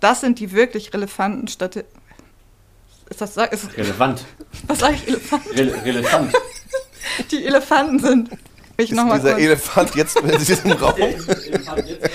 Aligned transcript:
Das 0.00 0.20
sind 0.20 0.38
die 0.38 0.52
wirklich 0.52 0.92
relevanten 0.92 1.48
Statistiken. 1.48 2.00
Ist 3.08 3.20
das 3.20 3.36
ist, 3.36 3.76
relevant? 3.76 4.24
Was 4.66 4.80
sage 4.80 4.96
ich? 4.96 5.08
Elefant? 5.08 5.42
Re 5.54 5.84
relevant. 5.84 6.32
Die 7.30 7.46
Elefanten 7.46 8.00
sind. 8.00 8.30
Ich 8.78 8.90
ist 8.90 9.00
dieser 9.00 9.06
kurz. 9.06 9.24
Elefant 9.24 9.94
jetzt 9.94 10.20
in 10.20 10.38
diesem 10.38 10.72
Raum? 10.72 10.96
Elefant 10.98 11.88
jetzt 11.88 12.10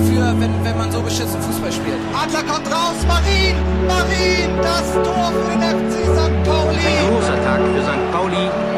dafür, 0.00 0.34
wenn, 0.38 0.64
wenn 0.64 0.78
man 0.78 0.90
so 0.92 1.00
beschissen 1.02 1.40
Fußball 1.42 1.72
spielt. 1.72 1.96
Adler 2.14 2.42
kommt 2.42 2.66
raus, 2.70 2.96
Marin, 3.06 3.56
Marin, 3.86 4.56
das 4.62 4.92
Tor 4.92 5.32
für 5.32 5.50
den 5.50 5.62
FC 5.62 5.94
St. 6.16 6.44
Pauli. 6.44 6.78
Ein 6.78 7.10
großer 7.10 7.44
Tag 7.44 7.60
für 7.60 7.82
St. 7.82 8.12
Pauli 8.12 8.69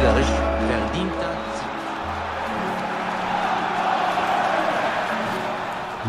spielerisch 0.00 0.26
verdienter 0.66 1.36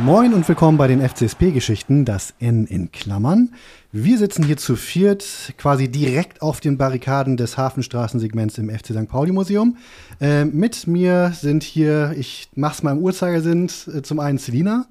Moin 0.06 0.34
und 0.34 0.48
willkommen 0.48 0.78
bei 0.78 0.88
den 0.88 1.02
FCSP-Geschichten, 1.02 2.06
das 2.06 2.34
N 2.40 2.66
in 2.68 2.94
Klammern. 2.94 3.54
Wir 3.92 4.18
sitzen 4.18 4.46
hier 4.46 4.56
zu 4.56 4.78
viert, 4.78 5.54
quasi 5.58 5.90
direkt 5.90 6.42
auf 6.42 6.62
den 6.62 6.78
Barrikaden 6.78 7.36
des 7.36 7.58
Hafenstraßensegments 7.58 8.58
im 8.58 8.70
FC 8.70 8.88
St. 8.88 9.10
Pauli 9.10 9.34
Museum. 9.34 9.76
Äh, 10.22 10.46
mit 10.46 10.88
mir 10.88 11.34
sind 11.34 11.62
hier, 11.62 12.16
ich 12.18 12.50
mach's 12.56 12.84
mal 12.84 12.94
im 12.94 13.00
Uhrzeigersinn, 13.00 13.70
äh, 13.94 14.02
zum 14.02 14.22
einen 14.22 14.38
Selina. 14.38 14.86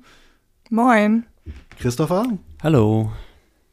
Moin. 0.69 1.25
Christopher. 1.79 2.27
Hallo. 2.63 3.11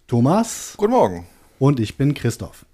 Thomas. 0.08 0.76
Guten 0.78 0.94
Morgen. 0.94 1.28
Und 1.60 1.82
ich 1.82 1.98
bin 1.98 2.14
Christoph. 2.14 2.67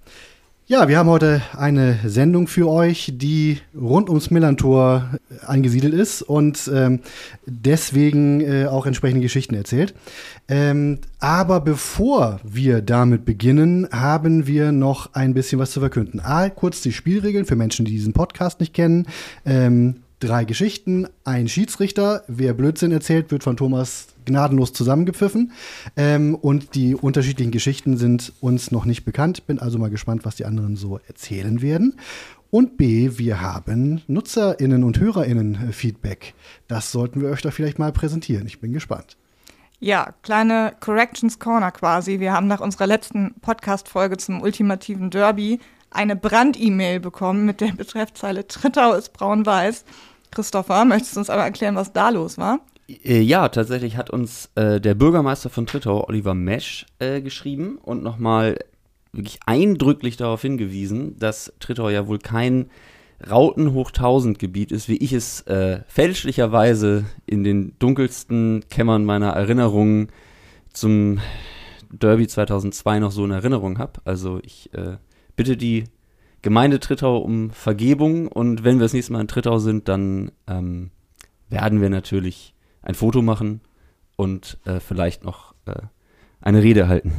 Ja, 0.65 0.87
wir 0.87 0.97
haben 0.97 1.09
heute 1.09 1.41
eine 1.57 1.99
Sendung 2.05 2.47
für 2.47 2.69
euch, 2.69 3.11
die 3.15 3.59
rund 3.75 4.07
ums 4.07 4.31
Millantor 4.31 5.19
angesiedelt 5.45 5.93
ist 5.93 6.21
und 6.21 6.71
ähm, 6.73 7.01
deswegen 7.45 8.39
äh, 8.39 8.67
auch 8.67 8.85
entsprechende 8.85 9.21
Geschichten 9.23 9.55
erzählt. 9.55 9.93
Ähm, 10.47 10.99
aber 11.19 11.59
bevor 11.59 12.39
wir 12.45 12.81
damit 12.81 13.25
beginnen, 13.25 13.89
haben 13.91 14.47
wir 14.47 14.71
noch 14.71 15.13
ein 15.13 15.33
bisschen 15.33 15.59
was 15.59 15.71
zu 15.71 15.81
verkünden. 15.81 16.21
A, 16.21 16.47
kurz 16.47 16.79
die 16.79 16.93
Spielregeln 16.93 17.43
für 17.43 17.57
Menschen, 17.57 17.83
die 17.83 17.91
diesen 17.91 18.13
Podcast 18.13 18.61
nicht 18.61 18.73
kennen. 18.73 19.07
Ähm, 19.45 19.97
drei 20.21 20.45
Geschichten, 20.45 21.07
ein 21.25 21.49
Schiedsrichter. 21.49 22.23
Wer 22.29 22.53
Blödsinn 22.53 22.93
erzählt, 22.93 23.31
wird 23.31 23.43
von 23.43 23.57
Thomas 23.57 24.12
gnadenlos 24.25 24.73
zusammengepfiffen. 24.73 25.51
Ähm, 25.95 26.35
und 26.35 26.75
die 26.75 26.95
unterschiedlichen 26.95 27.51
Geschichten 27.51 27.97
sind 27.97 28.33
uns 28.41 28.71
noch 28.71 28.85
nicht 28.85 29.05
bekannt. 29.05 29.47
Bin 29.47 29.59
also 29.59 29.77
mal 29.79 29.89
gespannt, 29.89 30.25
was 30.25 30.35
die 30.35 30.45
anderen 30.45 30.75
so 30.75 30.99
erzählen 31.07 31.61
werden. 31.61 31.95
Und 32.51 32.77
B, 32.77 33.17
wir 33.17 33.41
haben 33.41 34.03
NutzerInnen 34.07 34.83
und 34.83 34.99
HörerInnen 34.99 35.73
Feedback. 35.73 36.35
Das 36.67 36.91
sollten 36.91 37.19
wir 37.21 37.29
euch 37.29 37.41
doch 37.41 37.51
vielleicht 37.51 37.79
mal 37.79 37.91
präsentieren. 37.91 38.45
Ich 38.45 38.59
bin 38.59 38.73
gespannt. 38.73 39.17
Ja, 39.79 40.13
kleine 40.21 40.73
Corrections 40.79 41.39
Corner 41.39 41.71
quasi. 41.71 42.19
Wir 42.19 42.31
haben 42.31 42.47
nach 42.47 42.61
unserer 42.61 42.87
letzten 42.87 43.33
Podcast-Folge 43.41 44.17
zum 44.17 44.41
ultimativen 44.41 45.09
Derby 45.09 45.59
eine 45.89 46.15
Brand-E-Mail 46.15 46.99
bekommen 46.99 47.45
mit 47.45 47.59
der 47.59 47.73
Betreffzeile 47.73 48.47
Trittau 48.47 48.93
ist 48.93 49.13
braun-weiß. 49.13 49.83
Christopher, 50.31 50.85
möchtest 50.85 51.15
du 51.15 51.19
uns 51.19 51.29
aber 51.29 51.43
erklären, 51.43 51.75
was 51.75 51.91
da 51.91 52.09
los 52.09 52.37
war? 52.37 52.59
Äh, 52.87 53.21
ja, 53.21 53.49
tatsächlich 53.49 53.97
hat 53.97 54.09
uns 54.09 54.49
äh, 54.55 54.79
der 54.81 54.93
Bürgermeister 54.95 55.49
von 55.49 55.65
Trittau, 55.65 56.07
Oliver 56.07 56.33
Mesch, 56.33 56.85
äh, 56.99 57.21
geschrieben 57.21 57.77
und 57.77 58.03
nochmal 58.03 58.57
wirklich 59.11 59.39
eindrücklich 59.45 60.17
darauf 60.17 60.41
hingewiesen, 60.41 61.17
dass 61.19 61.53
Trittau 61.59 61.89
ja 61.89 62.07
wohl 62.07 62.19
kein 62.19 62.69
Rautenhoch-1000-Gebiet 63.29 64.71
ist, 64.71 64.89
wie 64.89 64.97
ich 64.97 65.13
es 65.13 65.41
äh, 65.41 65.81
fälschlicherweise 65.87 67.05
in 67.25 67.43
den 67.43 67.73
dunkelsten 67.79 68.65
Kämmern 68.69 69.05
meiner 69.05 69.29
Erinnerungen 69.29 70.09
zum 70.73 71.19
Derby 71.91 72.27
2002 72.27 72.99
noch 72.99 73.11
so 73.11 73.23
in 73.23 73.31
Erinnerung 73.31 73.77
habe. 73.77 74.01
Also 74.03 74.39
ich 74.43 74.73
äh, 74.73 74.97
bitte 75.35 75.55
die 75.55 75.85
Gemeinde 76.41 76.79
Trittau 76.79 77.19
um 77.19 77.51
Vergebung 77.51 78.27
und 78.27 78.63
wenn 78.63 78.77
wir 78.77 78.83
das 78.85 78.93
nächste 78.93 79.13
Mal 79.13 79.21
in 79.21 79.27
Trittau 79.27 79.59
sind, 79.59 79.87
dann 79.87 80.31
ähm, 80.47 80.91
werden 81.49 81.79
wir 81.79 81.89
natürlich 81.89 82.52
ein 82.83 82.95
Foto 82.95 83.21
machen 83.21 83.61
und 84.15 84.57
äh, 84.65 84.79
vielleicht 84.79 85.23
noch 85.23 85.55
äh, 85.65 85.73
eine 86.41 86.61
Rede 86.61 86.87
halten. 86.87 87.13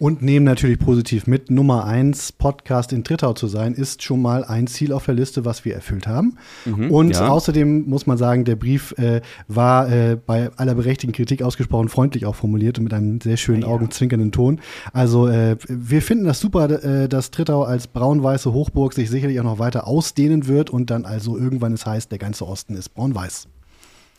Und 0.00 0.22
nehmen 0.22 0.44
natürlich 0.44 0.78
positiv 0.78 1.26
mit, 1.26 1.50
Nummer 1.50 1.84
eins 1.84 2.30
Podcast 2.30 2.92
in 2.92 3.02
Trittau 3.02 3.32
zu 3.32 3.48
sein, 3.48 3.74
ist 3.74 4.04
schon 4.04 4.22
mal 4.22 4.44
ein 4.44 4.68
Ziel 4.68 4.92
auf 4.92 5.06
der 5.06 5.14
Liste, 5.14 5.44
was 5.44 5.64
wir 5.64 5.74
erfüllt 5.74 6.06
haben. 6.06 6.36
Mhm, 6.66 6.92
und 6.92 7.10
ja. 7.14 7.28
außerdem 7.28 7.88
muss 7.88 8.06
man 8.06 8.16
sagen, 8.16 8.44
der 8.44 8.54
Brief 8.54 8.92
äh, 8.96 9.22
war 9.48 9.90
äh, 9.90 10.16
bei 10.24 10.50
aller 10.56 10.76
berechtigten 10.76 11.12
Kritik 11.12 11.42
ausgesprochen 11.42 11.88
freundlich 11.88 12.26
auch 12.26 12.36
formuliert 12.36 12.78
und 12.78 12.84
mit 12.84 12.94
einem 12.94 13.20
sehr 13.20 13.36
schönen 13.36 13.62
ja. 13.62 13.68
augenzwinkernden 13.68 14.30
Ton. 14.30 14.60
Also 14.92 15.26
äh, 15.26 15.56
wir 15.66 16.00
finden 16.00 16.26
das 16.26 16.38
super, 16.38 16.70
äh, 16.84 17.08
dass 17.08 17.32
Trittau 17.32 17.64
als 17.64 17.88
braun-weiße 17.88 18.52
Hochburg 18.52 18.92
sich 18.92 19.10
sicherlich 19.10 19.40
auch 19.40 19.44
noch 19.44 19.58
weiter 19.58 19.88
ausdehnen 19.88 20.46
wird 20.46 20.70
und 20.70 20.90
dann 20.90 21.06
also 21.06 21.36
irgendwann 21.36 21.72
es 21.72 21.86
heißt, 21.86 22.12
der 22.12 22.18
ganze 22.20 22.46
Osten 22.46 22.76
ist 22.76 22.90
braun-weiß. 22.90 23.48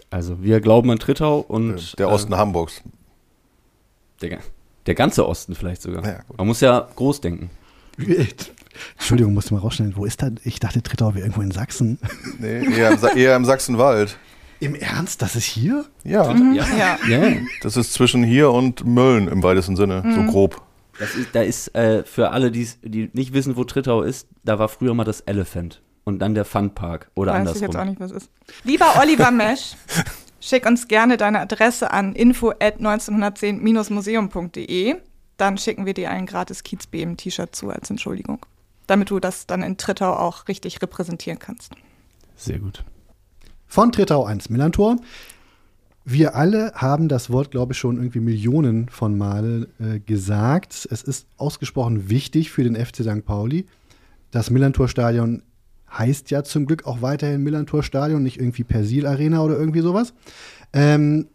Also 0.09 0.41
wir 0.41 0.59
glauben 0.59 0.89
an 0.89 0.99
Trittau 0.99 1.39
und 1.39 1.97
der 1.99 2.09
Osten 2.09 2.35
Hamburgs. 2.35 2.81
Der, 4.21 4.39
der 4.85 4.95
ganze 4.95 5.27
Osten 5.27 5.55
vielleicht 5.55 5.81
sogar. 5.81 6.05
Ja, 6.05 6.19
Man 6.37 6.47
muss 6.47 6.61
ja 6.61 6.87
groß 6.95 7.21
denken. 7.21 7.49
Entschuldigung, 8.97 9.33
musste 9.33 9.53
mal 9.53 9.59
rausstellen. 9.59 9.93
Wo 9.95 10.05
ist 10.05 10.21
das? 10.21 10.31
Ich 10.43 10.59
dachte, 10.59 10.81
Trittau 10.81 11.13
wäre 11.13 11.25
irgendwo 11.25 11.41
in 11.41 11.51
Sachsen. 11.51 11.99
Nee, 12.39 12.65
eher 12.77 12.91
im, 12.91 13.17
eher 13.17 13.35
im 13.35 13.45
Sachsenwald. 13.45 14.17
Im 14.59 14.75
Ernst? 14.75 15.21
Das 15.21 15.35
ist 15.35 15.45
hier? 15.45 15.85
Ja. 16.03 16.33
Mhm. 16.33 16.53
ja. 16.53 16.97
ja. 17.07 17.31
Das 17.61 17.77
ist 17.77 17.93
zwischen 17.93 18.23
hier 18.23 18.51
und 18.51 18.85
Mölln 18.85 19.27
im 19.27 19.43
weitesten 19.43 19.75
Sinne, 19.75 20.01
mhm. 20.03 20.15
so 20.15 20.23
grob. 20.23 20.61
Das 20.97 21.15
ist, 21.15 21.29
da 21.33 21.41
ist 21.41 21.75
äh, 21.75 22.03
für 22.03 22.31
alle, 22.31 22.51
die 22.51 22.67
nicht 23.13 23.33
wissen, 23.33 23.55
wo 23.55 23.63
Trittau 23.63 24.01
ist, 24.01 24.27
da 24.43 24.59
war 24.59 24.67
früher 24.67 24.93
mal 24.93 25.05
das 25.05 25.21
Elephant 25.21 25.81
und 26.09 26.19
dann 26.19 26.35
der 26.35 26.45
Funpark 26.45 27.09
oder 27.15 27.31
Weiß 27.31 27.39
andersrum. 27.39 27.61
Ich 27.61 27.67
jetzt 27.67 27.77
auch 27.77 27.85
nicht, 27.85 27.99
was 27.99 28.11
ist. 28.11 28.29
Lieber 28.63 28.99
Oliver 28.99 29.31
Mesch, 29.31 29.75
Schick 30.41 30.65
uns 30.65 30.87
gerne 30.87 31.17
deine 31.17 31.41
Adresse 31.41 31.91
an 31.91 32.15
info@1910-museum.de. 32.15 34.95
Dann 35.37 35.57
schicken 35.57 35.85
wir 35.85 35.93
dir 35.93 36.09
ein 36.11 36.25
gratis 36.25 36.63
Kiezbeben-T-Shirt 36.63 37.53
zu 37.55 37.69
als 37.69 37.89
Entschuldigung, 37.89 38.45
damit 38.87 39.09
du 39.09 39.19
das 39.19 39.47
dann 39.47 39.63
in 39.63 39.75
Trittau 39.77 40.13
auch 40.13 40.47
richtig 40.47 40.81
repräsentieren 40.81 41.39
kannst. 41.39 41.73
Sehr 42.35 42.59
gut. 42.59 42.85
Von 43.67 43.91
Trittau 43.91 44.23
1 44.25 44.49
Millantor. 44.49 44.95
Wir 46.05 46.35
alle 46.35 46.71
haben 46.73 47.09
das 47.09 47.29
Wort, 47.29 47.51
glaube 47.51 47.73
ich, 47.73 47.79
schon 47.79 47.97
irgendwie 47.97 48.21
Millionen 48.21 48.89
von 48.89 49.15
Male 49.17 49.67
äh, 49.79 49.99
gesagt. 49.99 50.87
Es 50.89 51.03
ist 51.03 51.27
ausgesprochen 51.37 52.09
wichtig 52.09 52.49
für 52.49 52.63
den 52.63 52.75
FC 52.75 53.03
St. 53.03 53.23
Pauli. 53.25 53.67
Das 54.31 54.49
Millantor-Stadion 54.49 55.43
heißt 55.97 56.31
ja 56.31 56.43
zum 56.43 56.65
Glück 56.65 56.85
auch 56.85 57.01
weiterhin 57.01 57.43
Millantor 57.43 57.83
Stadion, 57.83 58.23
nicht 58.23 58.39
irgendwie 58.39 58.63
Persil 58.63 59.05
Arena 59.05 59.41
oder 59.41 59.57
irgendwie 59.57 59.81
sowas. 59.81 60.13
Ähm, 60.73 61.27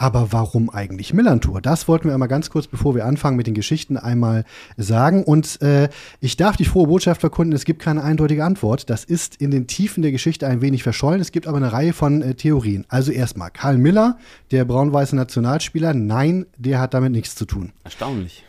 aber 0.00 0.32
warum 0.32 0.70
eigentlich 0.70 1.12
Millantor? 1.12 1.60
Das 1.60 1.88
wollten 1.88 2.06
wir 2.06 2.14
einmal 2.14 2.28
ganz 2.28 2.50
kurz, 2.50 2.68
bevor 2.68 2.94
wir 2.94 3.04
anfangen 3.04 3.36
mit 3.36 3.48
den 3.48 3.54
Geschichten, 3.54 3.96
einmal 3.96 4.44
sagen. 4.76 5.24
Und 5.24 5.60
äh, 5.60 5.88
ich 6.20 6.36
darf 6.36 6.56
die 6.56 6.64
frohe 6.64 6.86
Botschaft 6.86 7.20
verkunden, 7.20 7.52
es 7.52 7.64
gibt 7.64 7.82
keine 7.82 8.04
eindeutige 8.04 8.44
Antwort. 8.44 8.90
Das 8.90 9.02
ist 9.02 9.36
in 9.42 9.50
den 9.50 9.66
Tiefen 9.66 10.02
der 10.02 10.12
Geschichte 10.12 10.46
ein 10.46 10.62
wenig 10.62 10.84
verschollen. 10.84 11.20
Es 11.20 11.32
gibt 11.32 11.48
aber 11.48 11.56
eine 11.56 11.72
Reihe 11.72 11.92
von 11.92 12.22
äh, 12.22 12.34
Theorien. 12.34 12.86
Also 12.88 13.10
erstmal, 13.10 13.50
Karl 13.50 13.76
Miller, 13.76 14.18
der 14.52 14.64
braun-weiße 14.64 15.16
Nationalspieler, 15.16 15.92
nein, 15.94 16.46
der 16.56 16.78
hat 16.78 16.94
damit 16.94 17.10
nichts 17.10 17.34
zu 17.34 17.44
tun. 17.44 17.72
Erstaunlich. 17.82 18.44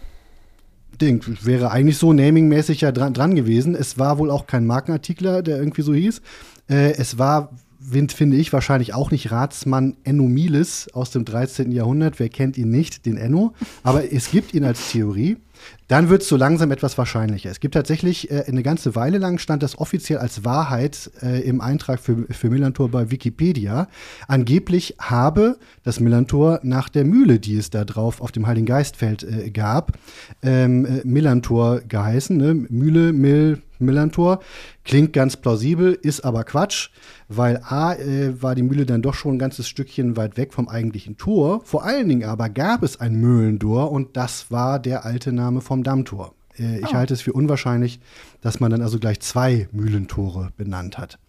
Ding. 1.01 1.23
Wäre 1.43 1.71
eigentlich 1.71 1.97
so 1.97 2.13
namingmäßig 2.13 2.81
ja 2.81 2.91
dran, 2.91 3.13
dran 3.13 3.35
gewesen. 3.35 3.75
Es 3.75 3.97
war 3.97 4.17
wohl 4.17 4.29
auch 4.29 4.47
kein 4.47 4.65
Markenartikler, 4.65 5.41
der 5.41 5.57
irgendwie 5.57 5.81
so 5.81 5.93
hieß. 5.93 6.21
Äh, 6.69 6.93
es 6.93 7.17
war 7.17 7.51
finde 7.81 8.37
ich, 8.37 8.53
wahrscheinlich 8.53 8.93
auch 8.93 9.09
nicht 9.09 9.31
Ratsmann 9.31 9.95
Enno 10.03 10.27
Miles 10.27 10.89
aus 10.93 11.11
dem 11.11 11.25
13. 11.25 11.71
Jahrhundert. 11.71 12.19
Wer 12.19 12.29
kennt 12.29 12.57
ihn 12.57 12.69
nicht, 12.69 13.05
den 13.05 13.17
Enno? 13.17 13.53
Aber 13.83 14.11
es 14.11 14.31
gibt 14.31 14.53
ihn 14.53 14.65
als 14.65 14.91
Theorie. 14.91 15.37
Dann 15.89 16.07
wird 16.09 16.21
es 16.21 16.27
so 16.27 16.37
langsam 16.37 16.69
etwas 16.69 16.99
wahrscheinlicher. 16.99 17.49
Es 17.49 17.59
gibt 17.59 17.73
tatsächlich 17.73 18.29
äh, 18.29 18.43
eine 18.47 18.61
ganze 18.61 18.95
Weile 18.95 19.17
lang 19.17 19.39
stand 19.39 19.63
das 19.63 19.79
offiziell 19.79 20.19
als 20.19 20.45
Wahrheit 20.45 21.09
äh, 21.23 21.41
im 21.41 21.61
Eintrag 21.61 21.99
für, 21.99 22.27
für 22.29 22.51
Millantor 22.51 22.89
bei 22.89 23.09
Wikipedia. 23.09 23.87
Angeblich 24.27 24.95
habe 24.99 25.57
das 25.83 25.99
Millantor 25.99 26.59
nach 26.61 26.89
der 26.89 27.05
Mühle, 27.05 27.39
die 27.39 27.57
es 27.57 27.71
da 27.71 27.85
drauf 27.85 28.21
auf 28.21 28.31
dem 28.31 28.45
Heiligen 28.45 28.67
Geistfeld 28.67 29.23
äh, 29.23 29.49
gab, 29.49 29.93
ähm, 30.43 30.85
äh, 30.85 31.01
Millantor 31.05 31.81
geheißen. 31.81 32.37
Ne? 32.37 32.53
Mühle, 32.53 33.11
Mill, 33.11 33.63
Millantor. 33.79 34.39
Klingt 34.83 35.13
ganz 35.13 35.37
plausibel, 35.37 35.93
ist 35.93 36.21
aber 36.21 36.43
Quatsch, 36.43 36.89
weil 37.27 37.61
A 37.63 37.93
äh, 37.93 38.41
war 38.41 38.55
die 38.55 38.63
Mühle 38.63 38.85
dann 38.85 39.01
doch 39.01 39.13
schon 39.13 39.35
ein 39.35 39.39
ganzes 39.39 39.67
Stückchen 39.67 40.17
weit 40.17 40.37
weg 40.37 40.53
vom 40.53 40.67
eigentlichen 40.67 41.17
Tor. 41.17 41.61
Vor 41.63 41.83
allen 41.83 42.09
Dingen 42.09 42.27
aber 42.27 42.49
gab 42.49 42.83
es 42.83 42.99
ein 42.99 43.15
Mühlentor 43.15 43.91
und 43.91 44.17
das 44.17 44.51
war 44.51 44.79
der 44.79 45.05
alte 45.05 45.31
Name 45.31 45.61
vom 45.61 45.83
Dammtor. 45.83 46.33
Äh, 46.57 46.79
ich 46.79 46.93
halte 46.93 47.13
es 47.13 47.21
für 47.21 47.33
unwahrscheinlich, 47.33 47.99
dass 48.41 48.59
man 48.59 48.71
dann 48.71 48.81
also 48.81 48.99
gleich 48.99 49.19
zwei 49.21 49.67
Mühlentore 49.71 50.51
benannt 50.57 50.97
hat. 50.97 51.19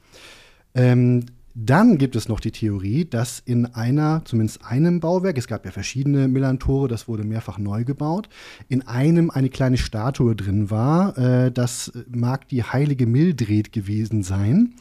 Ähm, 0.74 1.26
dann 1.54 1.98
gibt 1.98 2.16
es 2.16 2.28
noch 2.28 2.40
die 2.40 2.52
Theorie, 2.52 3.04
dass 3.04 3.40
in 3.44 3.66
einer, 3.66 4.22
zumindest 4.24 4.64
einem 4.64 5.00
Bauwerk, 5.00 5.36
es 5.36 5.48
gab 5.48 5.64
ja 5.64 5.72
verschiedene 5.72 6.28
Millantore, 6.28 6.88
das 6.88 7.08
wurde 7.08 7.24
mehrfach 7.24 7.58
neu 7.58 7.84
gebaut, 7.84 8.28
in 8.68 8.86
einem 8.86 9.30
eine 9.30 9.48
kleine 9.48 9.76
Statue 9.76 10.36
drin 10.36 10.70
war. 10.70 11.18
Äh, 11.18 11.50
das 11.50 11.92
mag 12.08 12.48
die 12.48 12.62
heilige 12.62 13.06
Mildred 13.06 13.72
gewesen 13.72 14.22
sein. 14.22 14.74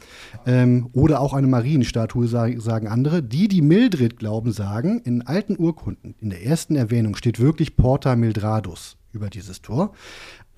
Ähm, 0.46 0.88
oder 0.92 1.20
auch 1.20 1.34
eine 1.34 1.48
Marienstatue, 1.48 2.28
sag, 2.28 2.60
sagen 2.60 2.88
andere. 2.88 3.22
Die, 3.22 3.48
die 3.48 3.62
Mildred 3.62 4.16
glauben, 4.16 4.52
sagen, 4.52 5.00
in 5.04 5.22
alten 5.22 5.56
Urkunden, 5.58 6.14
in 6.20 6.30
der 6.30 6.44
ersten 6.44 6.76
Erwähnung 6.76 7.16
steht 7.16 7.40
wirklich 7.40 7.76
Porta 7.76 8.16
Mildradus 8.16 8.96
über 9.12 9.28
dieses 9.28 9.60
Tor. 9.60 9.92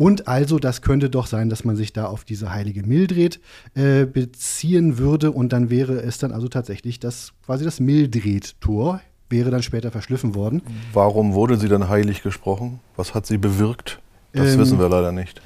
Und 0.03 0.27
also, 0.27 0.59
das 0.59 0.83
könnte 0.83 1.11
doch 1.11 1.29
sein, 1.29 1.49
dass 1.49 1.63
man 1.63 1.77
sich 1.77 1.93
da 1.93 2.07
auf 2.07 2.25
diese 2.25 2.53
heilige 2.53 2.83
Mildred 2.83 3.39
äh, 3.75 4.05
beziehen 4.05 4.99
würde. 4.99 5.31
Und 5.31 5.53
dann 5.53 5.71
wäre 5.71 6.03
es 6.03 6.19
dann 6.19 6.33
also 6.33 6.49
tatsächlich 6.49 6.99
das 6.99 7.35
quasi 7.47 7.65
das 7.65 7.79
Mildred-Tor, 7.79 9.01
wäre 9.29 9.53
dann 9.53 9.63
später 9.63 9.93
verschliffen 9.93 10.35
worden. 10.35 10.61
Warum 10.93 11.35
wurde 11.35 11.57
sie 11.57 11.69
dann 11.69 11.89
heilig 11.89 12.25
gesprochen? 12.25 12.81
Was 12.97 13.15
hat 13.15 13.27
sie 13.27 13.39
bewirkt? 13.39 14.01
Das 14.33 14.55
Ähm, 14.55 14.59
wissen 14.59 14.81
wir 14.81 14.89
leider 14.89 15.13
nicht. 15.13 15.41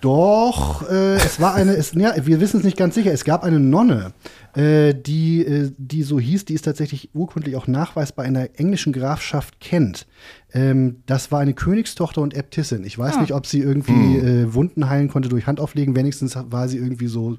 Doch, 0.00 0.88
äh, 0.88 1.16
es 1.16 1.40
war 1.40 1.54
eine, 1.54 1.74
es, 1.74 1.92
ja, 1.94 2.14
wir 2.24 2.40
wissen 2.40 2.58
es 2.58 2.64
nicht 2.64 2.76
ganz 2.76 2.94
sicher. 2.94 3.12
Es 3.12 3.24
gab 3.24 3.42
eine 3.42 3.58
Nonne, 3.58 4.12
äh, 4.54 4.94
die, 4.94 5.44
äh, 5.44 5.72
die 5.76 6.04
so 6.04 6.20
hieß, 6.20 6.44
die 6.44 6.54
ist 6.54 6.62
tatsächlich 6.62 7.10
urkundlich 7.14 7.56
auch 7.56 7.66
nachweisbar 7.66 8.24
in 8.24 8.34
der 8.34 8.58
englischen 8.60 8.92
Grafschaft 8.92 9.58
Kent. 9.60 10.06
Ähm, 10.52 11.02
das 11.06 11.32
war 11.32 11.40
eine 11.40 11.54
Königstochter 11.54 12.22
und 12.22 12.34
Äbtissin. 12.34 12.84
Ich 12.84 12.96
weiß 12.96 13.20
nicht, 13.20 13.32
ob 13.32 13.46
sie 13.46 13.60
irgendwie 13.60 14.18
äh, 14.18 14.54
Wunden 14.54 14.88
heilen 14.88 15.08
konnte 15.08 15.28
durch 15.28 15.46
Handauflegen. 15.46 15.96
Wenigstens 15.96 16.36
war 16.36 16.68
sie 16.68 16.78
irgendwie 16.78 17.08
so 17.08 17.36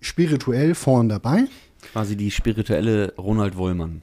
spirituell 0.00 0.74
vorn 0.74 1.08
dabei. 1.08 1.44
Quasi 1.92 2.16
die 2.16 2.30
spirituelle 2.30 3.14
Ronald 3.16 3.56
Wollmann. 3.56 4.02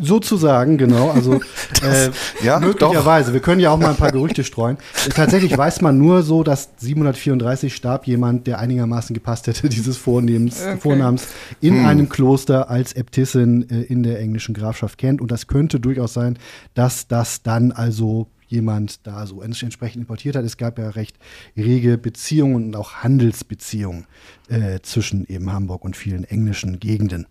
Sozusagen, 0.00 0.78
genau. 0.78 1.10
Also 1.10 1.34
äh, 1.82 2.10
ja, 2.44 2.58
möglicherweise. 2.60 3.32
Wir 3.32 3.40
können 3.40 3.60
ja 3.60 3.70
auch 3.70 3.78
mal 3.78 3.90
ein 3.90 3.96
paar 3.96 4.12
Gerüchte 4.12 4.44
streuen. 4.44 4.76
Äh, 5.06 5.10
Tatsächlich 5.10 5.56
weiß 5.56 5.80
man 5.80 5.98
nur 5.98 6.22
so, 6.22 6.42
dass 6.42 6.70
734 6.78 7.74
starb 7.74 8.06
jemand, 8.06 8.46
der 8.46 8.58
einigermaßen 8.58 9.14
gepasst 9.14 9.46
hätte, 9.46 9.68
dieses 9.68 9.96
Vornehmens, 9.96 10.60
Okay. 10.62 10.78
Vornamens, 10.80 11.26
in 11.60 11.84
einem 11.84 12.08
Kloster 12.08 12.70
als 12.70 12.92
Äbtissin 12.94 13.68
äh, 13.70 13.82
in 13.82 14.02
der 14.02 14.20
englischen 14.20 14.54
Grafschaft 14.54 14.98
kennt. 14.98 15.20
Und 15.20 15.30
das 15.30 15.46
könnte 15.46 15.80
durchaus 15.80 16.14
sein, 16.14 16.38
dass 16.74 17.06
das 17.08 17.42
dann 17.42 17.72
also 17.72 18.28
jemand 18.48 19.06
da 19.06 19.24
so 19.26 19.40
ents- 19.42 19.62
entsprechend 19.62 20.02
importiert 20.02 20.36
hat. 20.36 20.44
Es 20.44 20.58
gab 20.58 20.78
ja 20.78 20.90
recht 20.90 21.16
rege 21.56 21.96
Beziehungen 21.96 22.66
und 22.66 22.76
auch 22.76 22.96
Handelsbeziehungen 23.02 24.06
äh, 24.48 24.80
zwischen 24.82 25.26
eben 25.26 25.50
Hamburg 25.50 25.84
und 25.86 25.96
vielen 25.96 26.24
englischen 26.24 26.78
Gegenden. 26.78 27.26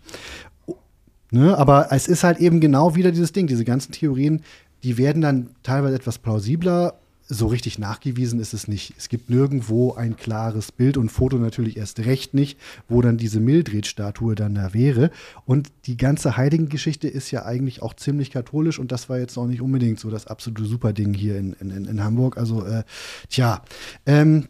Ne, 1.33 1.57
aber 1.57 1.87
es 1.91 2.07
ist 2.09 2.25
halt 2.25 2.39
eben 2.39 2.59
genau 2.59 2.95
wieder 2.95 3.11
dieses 3.11 3.31
Ding, 3.31 3.47
diese 3.47 3.63
ganzen 3.63 3.93
Theorien, 3.93 4.41
die 4.83 4.97
werden 4.97 5.21
dann 5.21 5.49
teilweise 5.63 5.95
etwas 5.95 6.17
plausibler. 6.19 6.95
So 7.33 7.47
richtig 7.47 7.79
nachgewiesen 7.79 8.41
ist 8.41 8.53
es 8.53 8.67
nicht. 8.67 8.93
Es 8.97 9.07
gibt 9.07 9.29
nirgendwo 9.29 9.93
ein 9.93 10.17
klares 10.17 10.73
Bild 10.73 10.97
und 10.97 11.09
Foto 11.09 11.37
natürlich 11.37 11.77
erst 11.77 11.99
recht 12.01 12.33
nicht, 12.33 12.59
wo 12.89 13.01
dann 13.01 13.15
diese 13.15 13.39
Mildred-Statue 13.39 14.35
dann 14.35 14.55
da 14.55 14.73
wäre. 14.73 15.11
Und 15.45 15.69
die 15.85 15.95
ganze 15.95 16.35
Heiligengeschichte 16.35 17.07
ist 17.07 17.31
ja 17.31 17.45
eigentlich 17.45 17.81
auch 17.81 17.93
ziemlich 17.93 18.31
katholisch 18.31 18.79
und 18.79 18.91
das 18.91 19.07
war 19.07 19.17
jetzt 19.17 19.37
auch 19.37 19.47
nicht 19.47 19.61
unbedingt 19.61 20.01
so 20.01 20.09
das 20.09 20.27
absolute 20.27 20.65
Superding 20.65 21.13
hier 21.13 21.37
in, 21.37 21.53
in, 21.61 21.71
in- 21.85 22.03
Hamburg. 22.03 22.37
Also, 22.37 22.65
äh, 22.65 22.83
tja, 23.29 23.61
ähm, 24.05 24.49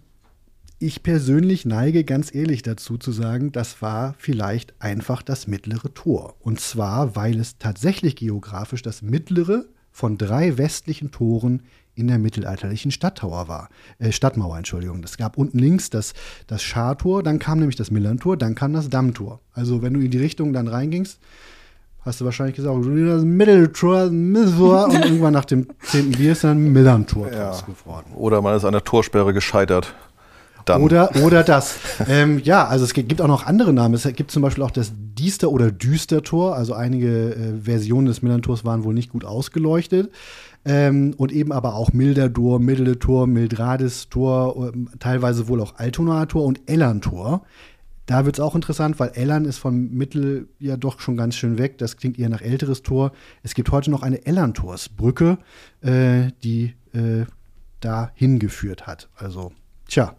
ich 0.82 1.04
persönlich 1.04 1.66
neige 1.66 2.04
ganz 2.04 2.34
ehrlich 2.34 2.64
dazu 2.64 2.98
zu 2.98 3.12
sagen, 3.12 3.52
das 3.52 3.82
war 3.82 4.16
vielleicht 4.18 4.74
einfach 4.80 5.22
das 5.22 5.46
mittlere 5.48 5.94
Tor. 5.94 6.36
Und 6.40 6.60
zwar, 6.60 7.16
weil 7.16 7.40
es 7.40 7.58
tatsächlich 7.60 8.16
geografisch 8.16 8.82
das 8.82 9.02
mittlere 9.02 9.66
von 9.92 10.18
drei 10.18 10.58
westlichen 10.58 11.12
Toren 11.12 11.64
in 11.94 12.08
der 12.08 12.18
mittelalterlichen 12.18 12.90
Stadttower 12.90 13.48
war. 13.48 13.70
Äh, 14.00 14.12
Stadtmauer, 14.12 14.58
Entschuldigung. 14.58 15.04
Es 15.04 15.18
gab 15.18 15.38
unten 15.38 15.60
links 15.60 15.90
das, 15.90 16.14
das 16.48 16.64
Schartor, 16.64 17.22
dann 17.22 17.38
kam 17.38 17.60
nämlich 17.60 17.76
das 17.76 17.92
Millerntor, 17.92 18.38
dann 18.38 18.56
kam 18.56 18.74
das 18.74 18.90
Dammtor. 18.90 19.40
Also 19.54 19.82
wenn 19.82 19.94
du 19.94 20.00
in 20.00 20.10
die 20.10 20.18
Richtung 20.18 20.54
dann 20.54 20.68
reingingst, 20.68 21.20
hast 22.00 22.22
du 22.22 22.26
wahrscheinlich 22.26 22.56
gesagt, 22.56 22.76
das 22.76 23.24
Mitteltor, 23.24 24.10
Mitteltor 24.10 24.86
und 24.86 24.94
irgendwann 25.06 25.34
nach 25.34 25.46
dem 25.46 25.68
zehnten 25.84 26.14
Bier 26.14 26.32
ist 26.32 26.44
dann 26.44 26.72
Millerntor 26.72 27.32
Ja. 27.32 27.52
geworden. 27.62 28.14
Oder 28.16 28.42
man 28.42 28.56
ist 28.56 28.66
an 28.66 28.72
der 28.72 28.84
Torsperre 28.84 29.34
gescheitert. 29.34 29.94
Dann. 30.66 30.82
Oder, 30.82 31.16
oder 31.24 31.44
das. 31.44 31.78
ähm, 32.08 32.40
ja, 32.44 32.68
also 32.68 32.86
es 32.86 32.94
gibt 32.94 33.22
auch 33.22 33.28
noch 33.28 33.46
andere 33.46 33.74
Namen. 33.74 33.94
Es 33.94 34.04
gibt 34.14 34.32
zum 34.32 34.42
Beispiel 34.42 34.64
auch 34.64 34.72
das 34.72 34.92
Diester- 34.96 35.52
oder 35.52 35.72
Düstertor. 35.72 36.56
Also 36.56 36.74
einige 36.74 37.36
äh, 37.36 37.62
Versionen 37.62 38.08
des 38.08 38.22
Millern-Tors 38.22 38.66
waren 38.66 38.84
wohl 38.84 38.94
nicht 38.94 39.10
gut 39.10 39.26
ausgeleuchtet. 39.26 40.12
Ähm, 40.64 41.16
und 41.18 41.32
eben 41.32 41.52
aber 41.52 41.76
auch 41.76 41.92
Milderdor, 41.92 42.60
Mitteltor, 42.60 43.28
Mildrades-Tor, 43.28 44.72
ähm, 44.74 44.90
teilweise 45.00 45.48
wohl 45.48 45.62
auch 45.62 45.76
Altonaer 45.78 46.28
Tor 46.28 46.46
und 46.46 46.62
Ellern-Tor. 46.68 47.44
Da 48.06 48.26
wird 48.26 48.36
es 48.36 48.40
auch 48.40 48.56
interessant, 48.56 49.00
weil 49.00 49.12
Ellern 49.14 49.46
ist 49.46 49.58
von 49.58 49.92
Mittel 49.92 50.50
ja 50.60 50.76
doch 50.76 51.00
schon 51.00 51.18
ganz 51.18 51.36
schön 51.36 51.58
weg. 51.58 51.78
Das 51.78 51.98
klingt 51.98 52.20
eher 52.20 52.30
nach 52.30 52.42
älteres 52.42 52.84
Tor. 52.84 53.12
Es 53.42 53.54
gibt 53.54 53.72
heute 53.72 53.90
noch 53.90 54.04
eine 54.04 54.26
Ellerntorsbrücke, 54.26 55.38
äh, 55.82 56.32
die 56.44 56.74
äh, 56.94 57.26
da 57.80 58.12
hingeführt 58.14 58.86
hat. 58.86 59.10
Also, 59.16 59.52
tja. 59.88 60.16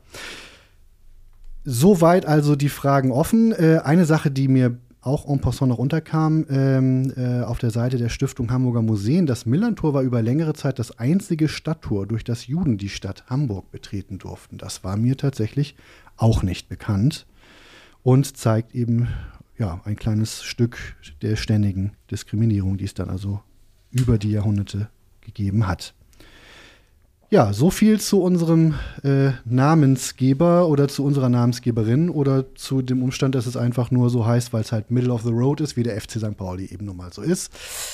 Soweit 1.64 2.26
also 2.26 2.56
die 2.56 2.68
Fragen 2.68 3.12
offen. 3.12 3.52
Äh, 3.52 3.80
eine 3.84 4.04
Sache, 4.04 4.30
die 4.30 4.48
mir 4.48 4.78
auch 5.00 5.28
en 5.28 5.40
passant 5.40 5.68
noch 5.68 5.78
unterkam, 5.78 6.46
ähm, 6.48 7.12
äh, 7.16 7.42
auf 7.42 7.58
der 7.58 7.70
Seite 7.70 7.98
der 7.98 8.08
Stiftung 8.08 8.50
Hamburger 8.50 8.82
Museen, 8.82 9.26
das 9.26 9.46
Millerntor 9.46 9.94
war 9.94 10.02
über 10.02 10.22
längere 10.22 10.54
Zeit 10.54 10.78
das 10.78 10.98
einzige 10.98 11.48
Stadttor, 11.48 12.06
durch 12.06 12.22
das 12.22 12.46
Juden 12.46 12.78
die 12.78 12.88
Stadt 12.88 13.24
Hamburg 13.26 13.70
betreten 13.72 14.18
durften. 14.18 14.58
Das 14.58 14.84
war 14.84 14.96
mir 14.96 15.16
tatsächlich 15.16 15.74
auch 16.16 16.44
nicht 16.44 16.68
bekannt 16.68 17.26
und 18.04 18.36
zeigt 18.36 18.74
eben 18.76 19.08
ja, 19.58 19.80
ein 19.84 19.96
kleines 19.96 20.44
Stück 20.44 20.78
der 21.20 21.34
ständigen 21.36 21.92
Diskriminierung, 22.10 22.76
die 22.76 22.84
es 22.84 22.94
dann 22.94 23.10
also 23.10 23.40
über 23.90 24.18
die 24.18 24.30
Jahrhunderte 24.30 24.88
gegeben 25.20 25.66
hat. 25.66 25.94
Ja, 27.32 27.54
so 27.54 27.70
viel 27.70 27.98
zu 27.98 28.20
unserem 28.20 28.74
äh, 29.04 29.30
Namensgeber 29.46 30.68
oder 30.68 30.86
zu 30.88 31.02
unserer 31.02 31.30
Namensgeberin 31.30 32.10
oder 32.10 32.44
zu 32.56 32.82
dem 32.82 33.02
Umstand, 33.02 33.34
dass 33.34 33.46
es 33.46 33.56
einfach 33.56 33.90
nur 33.90 34.10
so 34.10 34.26
heißt, 34.26 34.52
weil 34.52 34.60
es 34.60 34.70
halt 34.70 34.90
Middle 34.90 35.10
of 35.10 35.22
the 35.22 35.30
Road 35.30 35.62
ist, 35.62 35.74
wie 35.74 35.82
der 35.82 35.98
FC 35.98 36.18
St. 36.18 36.36
Pauli 36.36 36.66
eben 36.70 36.84
nun 36.84 36.98
mal 36.98 37.10
so 37.10 37.22
ist. 37.22 37.50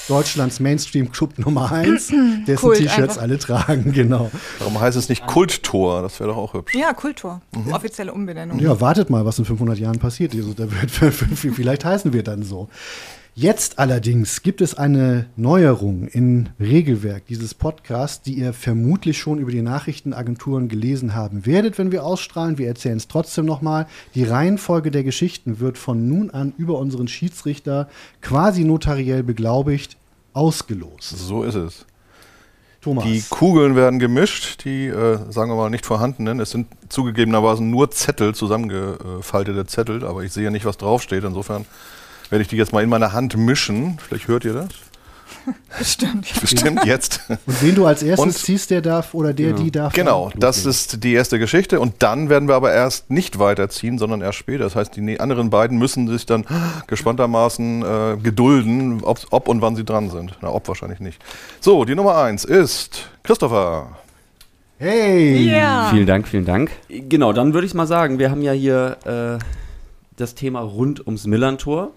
Deutschlands 0.09 0.59
Mainstream-Club 0.59 1.39
Nummer 1.39 1.71
eins, 1.71 2.09
dessen 2.49 2.61
Kult 2.61 2.79
T-Shirts 2.79 3.17
alle 3.17 3.39
tragen, 3.39 3.93
genau. 3.95 4.29
Warum 4.59 4.81
heißt 4.81 4.97
es 4.97 5.09
nicht 5.09 5.25
Kulttor? 5.29 6.03
Das 6.03 6.19
wäre 6.19 6.31
doch 6.31 6.37
auch 6.37 6.55
hübsch. 6.55 6.75
Ja, 6.75 6.93
Kultur. 6.93 7.41
Offizielle 7.71 8.13
Umbenennung. 8.13 8.59
Ja, 8.59 8.81
wartet 8.81 9.09
mal, 9.09 9.25
was 9.25 9.39
in 9.39 9.45
500 9.45 9.79
Jahren 9.79 10.01
passiert. 10.01 10.35
Also, 10.35 10.53
da 10.53 10.65
wird, 10.69 10.91
vielleicht 11.55 11.85
heißen 11.85 12.13
wir 12.13 12.25
dann 12.25 12.43
so. 12.43 12.69
Jetzt 13.41 13.79
allerdings 13.79 14.43
gibt 14.43 14.61
es 14.61 14.75
eine 14.75 15.27
Neuerung 15.37 16.09
im 16.09 16.49
Regelwerk 16.59 17.27
dieses 17.27 17.55
Podcasts, 17.55 18.21
die 18.21 18.33
ihr 18.33 18.53
vermutlich 18.53 19.17
schon 19.17 19.39
über 19.39 19.53
die 19.53 19.63
Nachrichtenagenturen 19.63 20.67
gelesen 20.67 21.15
haben 21.15 21.47
werdet, 21.47 21.79
wenn 21.79 21.93
wir 21.93 22.03
ausstrahlen. 22.03 22.59
Wir 22.59 22.67
erzählen 22.67 22.97
es 22.97 23.07
trotzdem 23.07 23.45
nochmal. 23.45 23.87
Die 24.17 24.25
Reihenfolge 24.25 24.91
der 24.91 25.05
Geschichten 25.05 25.61
wird 25.61 25.79
von 25.79 26.09
nun 26.09 26.31
an 26.31 26.53
über 26.59 26.81
unseren 26.81 27.07
Schiedsrichter 27.07 27.89
quasi 28.23 28.65
notariell 28.65 29.23
beglaubigt 29.23 29.99
ausgelost. 30.33 31.17
So 31.17 31.45
ist 31.45 31.55
es. 31.55 31.87
Thomas. 32.81 33.05
Die 33.05 33.23
Kugeln 33.31 33.77
werden 33.77 34.01
gemischt, 34.01 34.65
die, 34.65 34.87
äh, 34.87 35.19
sagen 35.31 35.53
wir 35.53 35.57
mal, 35.57 35.71
nicht 35.71 35.87
vorhandenen. 35.87 36.41
Es 36.41 36.51
sind 36.51 36.67
zugegebenermaßen 36.89 37.71
nur 37.71 37.93
Zettel, 37.93 38.35
zusammengefaltete 38.35 39.65
Zettel, 39.67 40.05
aber 40.05 40.25
ich 40.25 40.33
sehe 40.33 40.43
ja 40.43 40.51
nicht, 40.51 40.65
was 40.65 40.77
draufsteht. 40.77 41.23
Insofern 41.23 41.67
werde 42.31 42.43
ich 42.43 42.49
die 42.49 42.57
jetzt 42.57 42.73
mal 42.73 42.83
in 42.83 42.89
meiner 42.89 43.13
Hand 43.13 43.37
mischen. 43.37 43.99
Vielleicht 44.07 44.29
hört 44.29 44.45
ihr 44.45 44.55
das. 44.55 44.69
Bestimmt. 45.79 46.27
Ja. 46.35 46.41
Bestimmt 46.41 46.85
jetzt. 46.87 47.21
Und 47.29 47.63
wen 47.63 47.75
du 47.75 47.87
als 47.87 48.03
erstes 48.03 48.27
Und- 48.27 48.35
ziehst, 48.37 48.71
der 48.71 48.83
darf 48.83 49.15
oder 49.15 49.33
der, 49.33 49.53
die 49.55 49.71
darf. 49.71 49.93
Genau, 49.95 50.29
dann 50.31 50.41
das 50.41 50.67
ist 50.67 51.03
die 51.05 51.15
erste 51.15 51.39
Geschichte. 51.39 51.81
Und 51.81 51.95
dann 52.03 52.29
werden 52.29 52.49
wir 52.49 52.55
aber 52.55 52.73
erst 52.73 53.11
nicht 53.11 53.39
weiterziehen, 53.39 53.99
sondern 53.99 54.21
erst 54.21 54.39
später. 54.39 54.65
Das 54.65 54.77
heißt, 54.77 54.95
die 54.97 55.01
ne- 55.01 55.21
anderen 55.21 55.49
beiden 55.49 55.79
müssen 55.79 56.07
sich 56.09 56.27
dann 56.27 56.45
gespanntermaßen 56.87 57.83
äh, 57.83 58.17
gedulden, 58.23 59.01
ob, 59.03 59.21
ob 59.31 59.49
und 59.49 59.63
wann 59.63 59.75
sie 59.77 59.85
dran 59.85 60.11
sind. 60.11 60.37
Na, 60.43 60.53
ob 60.53 60.69
wahrscheinlich 60.69 61.01
nicht. 61.01 61.23
So, 61.61 61.85
die 61.87 61.95
Nummer 61.95 62.17
eins 62.19 62.45
ist 62.45 63.09
Christopher. 63.23 63.97
Hey! 64.79 65.49
Ja. 65.51 65.89
Vielen 65.91 66.07
Dank, 66.07 66.29
vielen 66.29 66.45
Dank. 66.45 66.71
Genau, 66.89 67.33
dann 67.33 67.53
würde 67.55 67.67
ich 67.67 67.75
mal 67.75 67.87
sagen, 67.87 68.19
wir 68.19 68.31
haben 68.31 68.43
ja 68.43 68.53
hier 68.53 68.97
äh, 69.41 69.45
das 70.17 70.35
Thema 70.35 70.61
rund 70.61 71.05
ums 71.07 71.27
Millantor. 71.27 71.91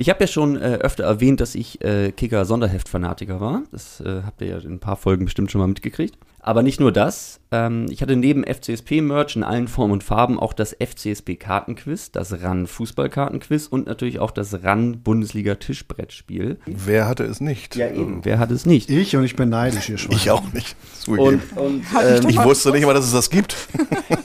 Ich 0.00 0.08
habe 0.08 0.20
ja 0.20 0.28
schon 0.28 0.54
äh, 0.54 0.78
öfter 0.80 1.02
erwähnt, 1.02 1.40
dass 1.40 1.56
ich 1.56 1.82
äh, 1.82 2.12
Kicker-Sonderheft-Fanatiker 2.12 3.40
war. 3.40 3.64
Das 3.72 4.00
äh, 4.00 4.22
habt 4.24 4.40
ihr 4.40 4.46
ja 4.46 4.58
in 4.58 4.74
ein 4.74 4.78
paar 4.78 4.94
Folgen 4.94 5.24
bestimmt 5.24 5.50
schon 5.50 5.60
mal 5.60 5.66
mitgekriegt. 5.66 6.16
Aber 6.38 6.62
nicht 6.62 6.78
nur 6.78 6.92
das. 6.92 7.40
Ähm, 7.50 7.86
ich 7.90 8.00
hatte 8.00 8.14
neben 8.14 8.44
FCSP-Merch 8.44 9.34
in 9.34 9.42
allen 9.42 9.66
Formen 9.66 9.94
und 9.94 10.04
Farben 10.04 10.38
auch 10.38 10.52
das 10.52 10.72
FCSP-Kartenquiz, 10.72 12.12
das 12.12 12.40
RAN-Fußballkartenquiz 12.40 13.66
und 13.66 13.88
natürlich 13.88 14.20
auch 14.20 14.30
das 14.30 14.62
RAN-Bundesliga-Tischbrettspiel. 14.62 16.58
Wer 16.66 17.08
hatte 17.08 17.24
es 17.24 17.40
nicht? 17.40 17.74
Ja, 17.74 17.90
eben. 17.90 18.20
Wer 18.24 18.38
hat 18.38 18.52
es 18.52 18.66
nicht? 18.66 18.90
Ich 18.90 19.16
und 19.16 19.24
ich 19.24 19.34
bin 19.34 19.48
neidisch, 19.48 19.88
ihr 19.88 19.98
Schwein. 19.98 20.16
Ich 20.16 20.30
auch 20.30 20.52
nicht. 20.52 20.76
Zugegeben. 21.00 21.42
Und, 21.56 21.60
und, 21.60 21.84
ähm, 22.00 22.28
ich 22.28 22.38
wusste 22.44 22.70
nicht 22.70 22.86
mal, 22.86 22.94
dass 22.94 23.06
es 23.06 23.12
das 23.12 23.30
gibt. 23.30 23.56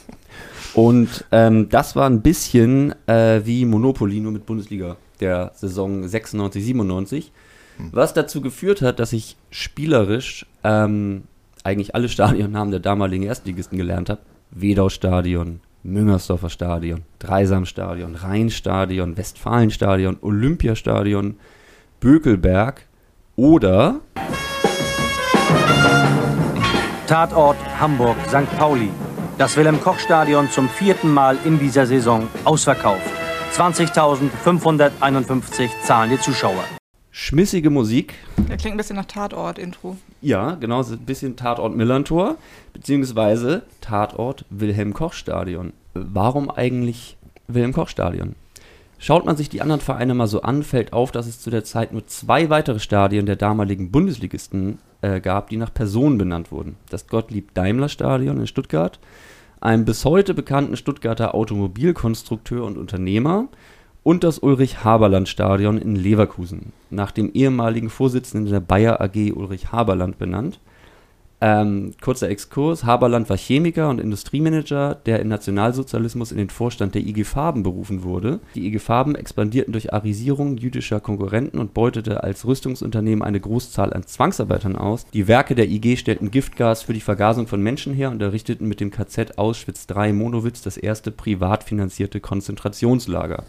und 0.76 1.26
ähm, 1.32 1.68
das 1.70 1.96
war 1.96 2.08
ein 2.08 2.22
bisschen 2.22 2.94
äh, 3.08 3.42
wie 3.44 3.66
Monopoly, 3.66 4.20
nur 4.20 4.34
mit 4.34 4.46
Bundesliga 4.46 4.98
der 5.24 5.52
Saison 5.56 6.08
96, 6.08 6.64
97. 6.64 7.32
Was 7.92 8.14
dazu 8.14 8.42
geführt 8.42 8.82
hat, 8.82 9.00
dass 9.00 9.14
ich 9.14 9.36
spielerisch 9.50 10.46
ähm, 10.64 11.24
eigentlich 11.64 11.96
alle 11.96 12.10
Stadionnamen 12.10 12.72
der 12.72 12.80
damaligen 12.80 13.24
Erstligisten 13.24 13.78
gelernt 13.78 14.10
habe. 14.10 14.22
Wedau-Stadion, 14.52 15.62
Müngersdorfer 15.82 16.50
Stadion, 16.50 17.02
Dreisamstadion, 17.20 18.16
Rheinstadion, 18.16 19.18
Westfalenstadion, 19.18 20.18
Olympiastadion, 20.22 21.38
Bökelberg 22.00 22.86
oder 23.36 24.02
Tatort 27.08 27.58
Hamburg 27.80 28.18
St. 28.28 28.58
Pauli. 28.58 28.90
Das 29.38 29.58
Wilhelm-Koch-Stadion 29.58 30.50
zum 30.52 30.70
vierten 30.70 31.12
Mal 31.12 31.38
in 31.44 31.58
dieser 31.58 31.88
Saison 31.88 32.28
ausverkauft. 32.46 33.23
20.551 33.54 35.70
zahlende 35.84 36.20
Zuschauer. 36.20 36.64
schmissige 37.12 37.70
Musik. 37.70 38.16
Der 38.50 38.58
klingt 38.58 38.74
ein 38.74 38.78
bisschen 38.78 38.96
nach 38.96 39.06
Tatort-Intro. 39.06 39.96
Ja, 40.22 40.56
genau, 40.56 40.82
so 40.82 40.96
ein 40.96 41.06
bisschen 41.06 41.36
Tatort 41.36 41.76
Millantor, 41.76 42.38
beziehungsweise 42.74 43.62
Tatort 43.80 44.46
Wilhelm-Koch-Stadion. 44.50 45.74
Warum 45.94 46.50
eigentlich 46.50 47.16
Wilhelm-Koch-Stadion? 47.48 48.34
Schaut 48.98 49.26
man 49.26 49.38
sich 49.38 49.50
die 49.50 49.62
anderen 49.62 49.82
Vereine 49.82 50.16
mal 50.16 50.26
so 50.26 50.42
an, 50.42 50.64
fällt 50.64 50.92
auf, 50.92 51.12
dass 51.12 51.28
es 51.28 51.40
zu 51.40 51.52
der 51.52 51.64
Zeit 51.64 51.94
nur 51.94 52.08
zwei 52.08 52.50
weitere 52.50 52.80
Stadien 52.80 53.28
der 53.28 53.36
damaligen 53.36 53.92
Bundesligisten 53.92 54.80
äh, 55.02 55.22
gab, 55.22 55.50
die 55.50 55.58
nach 55.58 55.72
Personen 55.72 56.18
benannt 56.18 56.52
wurden. 56.52 56.76
Das 56.90 57.06
Gottlieb-Daimler-Stadion 57.08 58.40
in 58.40 58.48
Stuttgart, 58.48 58.98
einem 59.64 59.86
bis 59.86 60.04
heute 60.04 60.34
bekannten 60.34 60.76
Stuttgarter 60.76 61.34
Automobilkonstrukteur 61.34 62.66
und 62.66 62.78
Unternehmer 62.78 63.48
und 64.04 64.26
das 64.26 64.40
Ulrich-Haberland-Stadion 64.40 65.78
in 65.78 65.96
Leverkusen, 65.96 66.74
nach 66.90 67.12
dem 67.12 67.32
ehemaligen 67.34 67.90
Vorsitzenden 67.90 68.52
der 68.52 68.60
Bayer 68.60 69.00
AG 69.00 69.32
Ulrich 69.32 69.72
Haberland 69.72 70.18
benannt. 70.18 70.60
Ähm, 71.46 71.92
kurzer 72.00 72.30
Exkurs, 72.30 72.86
Haberland 72.86 73.30
war 73.30 73.36
Chemiker 73.36 73.90
und 73.90 74.00
Industriemanager, 74.00 74.96
der 75.06 75.20
im 75.20 75.28
Nationalsozialismus 75.28 76.32
in 76.32 76.38
den 76.38 76.50
Vorstand 76.50 76.96
der 76.96 77.02
IG 77.02 77.26
Farben 77.26 77.64
berufen 77.64 78.04
wurde. 78.04 78.40
Die 78.56 78.66
IG 78.66 78.80
Farben 78.80 79.16
expandierten 79.16 79.74
durch 79.74 79.92
Arisierung 79.92 80.56
jüdischer 80.56 81.02
Konkurrenten 81.02 81.60
und 81.60 81.74
beutete 81.74 82.24
als 82.24 82.46
Rüstungsunternehmen 82.46 83.26
eine 83.26 83.42
Großzahl 83.42 83.92
an 83.92 84.08
Zwangsarbeitern 84.08 84.78
aus. 84.78 85.06
Die 85.14 85.28
Werke 85.28 85.54
der 85.54 85.68
IG 85.68 85.98
stellten 85.98 86.32
Giftgas 86.32 86.84
für 86.84 86.94
die 86.94 87.02
Vergasung 87.02 87.46
von 87.48 87.62
Menschen 87.62 87.94
her 87.94 88.12
und 88.12 88.22
errichteten 88.22 88.70
mit 88.70 88.80
dem 88.80 88.90
KZ 88.90 89.38
Auschwitz 89.38 89.86
III 89.94 90.14
Monowitz 90.14 90.62
das 90.62 90.78
erste 90.78 91.12
privat 91.12 91.66
finanzierte 91.66 92.22
Konzentrationslager. 92.22 93.44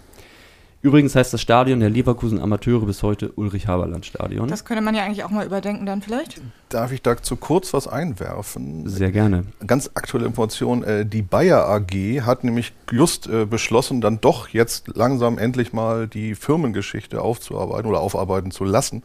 Übrigens 0.85 1.17
heißt 1.17 1.33
das 1.33 1.41
Stadion 1.41 1.81
der 1.81 1.89
Leverkusen 1.89 2.39
Amateure 2.39 2.85
bis 2.85 3.03
heute 3.03 3.33
Ulrich-Haberland-Stadion. 3.33 4.49
Das 4.49 4.67
könnte 4.67 4.83
man 4.83 4.95
ja 4.95 5.03
eigentlich 5.03 5.25
auch 5.25 5.31
mal 5.31 5.47
überdenken 5.47 5.87
dann 5.87 6.03
vielleicht. 6.03 6.43
Darf 6.69 6.93
ich 6.93 7.01
dazu 7.01 7.37
kurz 7.37 7.73
was 7.73 7.89
einwerfen? 7.89 8.87
Sehr 8.87 9.11
gerne. 9.11 9.45
Ganz 9.67 9.91
aktuelle 9.95 10.27
Information, 10.27 10.85
äh, 10.85 11.07
die 11.07 11.23
Bayer 11.23 11.67
AG 11.67 12.21
hat 12.27 12.45
nämlich 12.45 12.75
just 12.93 13.27
äh, 13.29 13.47
beschlossen, 13.47 14.03
dann 14.03 14.21
doch 14.21 14.49
jetzt 14.51 14.89
langsam 14.95 15.39
endlich 15.39 15.73
mal 15.73 16.07
die 16.07 16.35
Firmengeschichte 16.35 17.23
aufzuarbeiten 17.23 17.89
oder 17.89 18.01
aufarbeiten 18.01 18.51
zu 18.51 18.65
lassen. 18.65 19.05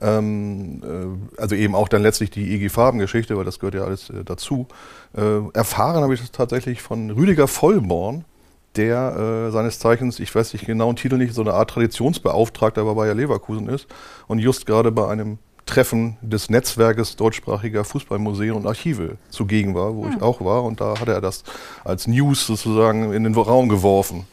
Ähm, 0.00 0.82
äh, 0.82 1.38
also 1.38 1.54
eben 1.54 1.74
auch 1.74 1.88
dann 1.88 2.00
letztlich 2.00 2.30
die 2.30 2.54
IG 2.54 2.70
Farben-Geschichte, 2.70 3.36
weil 3.36 3.44
das 3.44 3.58
gehört 3.58 3.74
ja 3.74 3.84
alles 3.84 4.10
dazu. 4.24 4.68
Erfahren 5.12 6.02
habe 6.02 6.14
ich 6.14 6.20
das 6.20 6.32
tatsächlich 6.32 6.80
von 6.80 7.10
Rüdiger 7.10 7.46
Vollborn, 7.46 8.24
der 8.76 9.46
äh, 9.48 9.50
seines 9.50 9.78
Zeichens, 9.78 10.18
ich 10.20 10.34
weiß 10.34 10.52
nicht 10.52 10.66
genau 10.66 10.90
den 10.92 10.96
Titel 10.96 11.16
nicht, 11.16 11.34
so 11.34 11.42
eine 11.42 11.54
Art 11.54 11.70
Traditionsbeauftragter 11.70 12.84
bei 12.84 12.94
Bayer 12.94 13.14
Leverkusen 13.14 13.68
ist 13.68 13.86
und 14.26 14.38
just 14.38 14.66
gerade 14.66 14.90
bei 14.92 15.08
einem 15.08 15.38
Treffen 15.66 16.18
des 16.20 16.50
Netzwerkes 16.50 17.16
deutschsprachiger 17.16 17.84
Fußballmuseen 17.84 18.52
und 18.52 18.66
Archive 18.66 19.16
zugegen 19.30 19.74
war, 19.74 19.94
wo 19.94 20.06
ich 20.06 20.20
auch 20.20 20.44
war. 20.44 20.62
Und 20.64 20.80
da 20.80 21.00
hat 21.00 21.08
er 21.08 21.20
das 21.22 21.42
als 21.84 22.06
News 22.06 22.46
sozusagen 22.46 23.12
in 23.12 23.24
den 23.24 23.34
Raum 23.34 23.68
geworfen. 23.68 24.26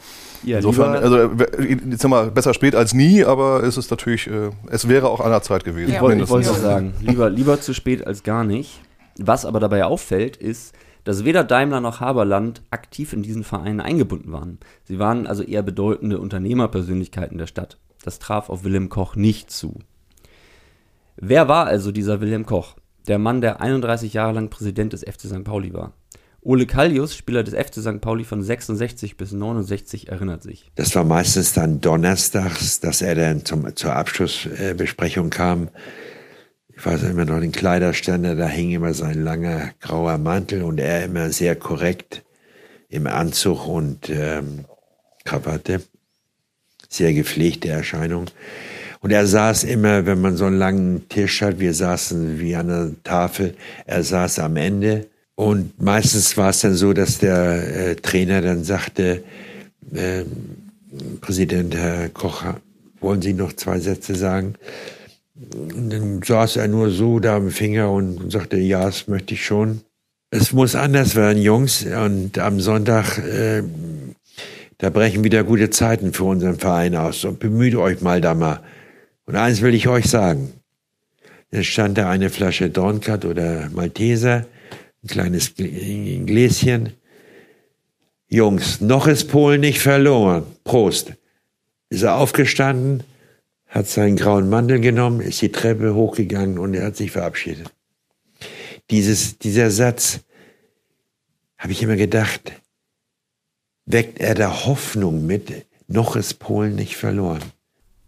Ja, 0.44 0.58
Insofern, 0.58 0.96
also 0.96 1.18
äh, 1.18 1.78
jetzt 1.90 2.02
sind 2.02 2.10
wir 2.10 2.26
besser 2.32 2.54
spät 2.54 2.76
als 2.76 2.94
nie, 2.94 3.24
aber 3.24 3.64
es 3.64 3.78
ist 3.78 3.92
natürlich, 3.92 4.28
äh, 4.28 4.50
es 4.70 4.88
wäre 4.88 5.08
auch 5.08 5.20
an 5.20 5.30
der 5.30 5.44
Zeit 5.44 5.64
gewesen. 5.64 5.92
Ja, 5.92 5.96
Ich 5.98 6.02
wollte, 6.02 6.22
ich 6.24 6.30
mindestens. 6.30 6.48
wollte 6.48 6.58
es 6.58 6.62
sagen, 6.64 6.94
lieber, 7.00 7.30
lieber 7.30 7.62
zu 7.62 7.74
spät 7.74 8.06
als 8.06 8.24
gar 8.24 8.44
nicht. 8.44 8.82
Was 9.18 9.46
aber 9.46 9.60
dabei 9.60 9.86
auffällt, 9.86 10.38
ist, 10.38 10.74
dass 11.04 11.26
weder 11.26 11.44
Daimler 11.44 11.82
noch 11.82 12.00
Haberland 12.00 12.62
aktiv 12.72 13.14
in 13.14 13.24
diesen 13.24 13.44
Vereinen 13.44 13.82
eingebunden 13.82 14.32
waren. 14.32 14.60
Sie 14.84 15.00
waren 15.00 15.28
also 15.28 15.44
eher 15.44 15.64
bedeutende 15.64 16.20
Unternehmerpersönlichkeiten 16.20 17.38
der 17.38 17.48
Stadt. 17.48 17.78
Das 18.04 18.20
traf 18.20 18.50
auf 18.50 18.64
Wilhelm 18.64 18.90
Koch 18.90 19.16
nicht 19.16 19.52
zu. 19.52 19.80
Wer 21.16 21.48
war 21.48 21.68
also 21.68 21.92
dieser 21.92 22.22
Wilhelm 22.22 22.46
Koch? 22.46 22.76
Der 23.08 23.20
Mann, 23.20 23.42
der 23.42 23.62
31 23.62 24.14
Jahre 24.14 24.34
lang 24.34 24.50
Präsident 24.50 24.94
des 24.94 25.02
FC 25.02 25.22
St. 25.22 25.44
Pauli 25.44 25.74
war. 25.74 25.94
Ole 26.44 26.66
Kallius, 26.66 27.16
Spieler 27.16 27.44
des 27.44 27.54
FC 27.54 27.82
St. 27.82 28.02
Pauli 28.02 28.24
von 28.24 28.42
66 28.42 29.16
bis 29.16 29.32
69, 29.32 30.10
erinnert 30.10 30.42
sich. 30.42 30.72
Das 30.76 30.96
war 30.96 31.04
meistens 31.04 31.54
dann 31.54 31.82
donnerstags, 31.82 32.80
dass 32.80 33.04
er 33.04 33.14
dann 33.14 33.46
zum, 33.46 33.76
zur 33.76 33.96
Abschlussbesprechung 33.96 35.30
kam. 35.30 35.70
Ich 36.82 36.88
weiß 36.88 37.04
immer 37.04 37.26
noch 37.26 37.40
den 37.40 37.52
Kleiderständer, 37.52 38.34
da 38.34 38.48
hing 38.48 38.72
immer 38.72 38.96
sein 38.96 39.24
langer 39.24 39.70
grauer 39.82 40.18
Mantel 40.18 40.64
und 40.64 40.80
er 40.80 41.06
immer 41.06 41.30
sehr 41.30 41.56
korrekt 41.56 42.24
im 42.90 43.06
Anzug 43.06 43.68
und 43.68 44.10
ähm, 44.10 44.66
Krawatte. 45.24 45.84
Sehr 46.90 47.14
gepflegte 47.14 47.70
Erscheinung. 47.70 48.32
Und 49.00 49.12
er 49.12 49.28
saß 49.28 49.64
immer, 49.66 50.08
wenn 50.08 50.22
man 50.22 50.38
so 50.38 50.46
einen 50.46 50.58
langen 50.58 51.08
Tisch 51.08 51.44
hat, 51.44 51.60
wir 51.60 51.76
saßen 51.76 52.40
wie 52.40 52.56
an 52.56 52.72
einer 52.72 52.92
Tafel, 53.04 53.54
er 53.86 54.02
saß 54.02 54.40
am 54.40 54.56
Ende. 54.56 55.06
Und 55.36 55.80
meistens 55.80 56.36
war 56.36 56.50
es 56.50 56.62
dann 56.62 56.74
so, 56.74 56.94
dass 56.94 57.20
der 57.20 57.90
äh, 57.90 57.96
Trainer 57.96 58.42
dann 58.42 58.64
sagte, 58.64 59.24
äh, 59.94 60.24
Präsident 61.22 61.76
Herr 61.76 62.10
Koch, 62.10 62.44
wollen 63.02 63.22
Sie 63.22 63.34
noch 63.34 63.54
zwei 63.54 63.80
Sätze 63.80 64.16
sagen? 64.16 64.56
Und 65.54 65.90
dann 65.90 66.22
saß 66.22 66.58
er 66.58 66.68
nur 66.68 66.92
so 66.92 67.20
da 67.20 67.38
am 67.38 67.50
Finger 67.50 67.92
und 67.92 68.32
sagte, 68.32 68.58
ja, 68.58 68.86
das 68.86 69.08
möchte 69.08 69.34
ich 69.34 69.46
schon. 69.46 69.82
Es 70.30 70.54
muss 70.54 70.76
anders 70.76 71.16
werden, 71.16 71.42
Jungs. 71.42 71.86
Und 71.86 72.38
am 72.38 72.60
Sonntag, 72.60 73.18
äh, 73.18 73.64
da 74.78 74.90
brechen 74.90 75.24
wieder 75.24 75.44
gute 75.44 75.70
Zeiten 75.70 76.14
für 76.14 76.26
unseren 76.26 76.60
Verein 76.60 76.96
aus. 76.96 77.26
Und 77.26 77.40
bemüht 77.40 77.76
euch 77.76 78.02
mal 78.02 78.22
da 78.22 78.34
mal. 78.34 78.62
Und 79.26 79.36
eins 79.36 79.62
will 79.62 79.74
ich 79.74 79.88
euch 79.88 80.06
sagen. 80.06 80.54
Es 81.50 81.66
stand 81.66 81.98
da 81.98 82.10
eine 82.10 82.30
Flasche 82.30 82.70
Dornkat 82.70 83.26
oder 83.26 83.70
Malteser, 83.74 84.46
ein 85.04 85.08
kleines 85.08 85.58
Gl- 85.58 86.26
Gläschen. 86.26 86.94
Jungs, 88.30 88.80
noch 88.80 89.08
ist 89.08 89.26
Polen 89.30 89.60
nicht 89.60 89.80
verloren. 89.80 90.44
Prost. 90.64 91.14
Ist 91.90 92.04
er 92.04 92.16
aufgestanden, 92.16 93.04
hat 93.72 93.88
seinen 93.88 94.18
grauen 94.18 94.50
Mantel 94.50 94.82
genommen, 94.82 95.22
ist 95.22 95.42
die 95.42 95.52
Treppe 95.52 95.96
hochgegangen 95.96 96.60
und 96.60 96.74
er 96.74 96.88
hat 96.88 96.98
sich 96.98 97.12
verabschiedet. 97.12 97.74
Dieses, 98.92 99.40
dieser 99.40 99.72
Satz, 99.72 100.20
habe 101.58 101.72
ich 101.72 101.82
immer 101.82 101.96
gedacht, 101.96 102.52
weckt 103.86 104.20
er 104.20 104.36
da 104.36 104.66
Hoffnung 104.66 105.26
mit, 105.26 105.66
noch 105.88 106.16
ist 106.16 106.36
Polen 106.36 106.76
nicht 106.76 106.98
verloren. 106.98 107.42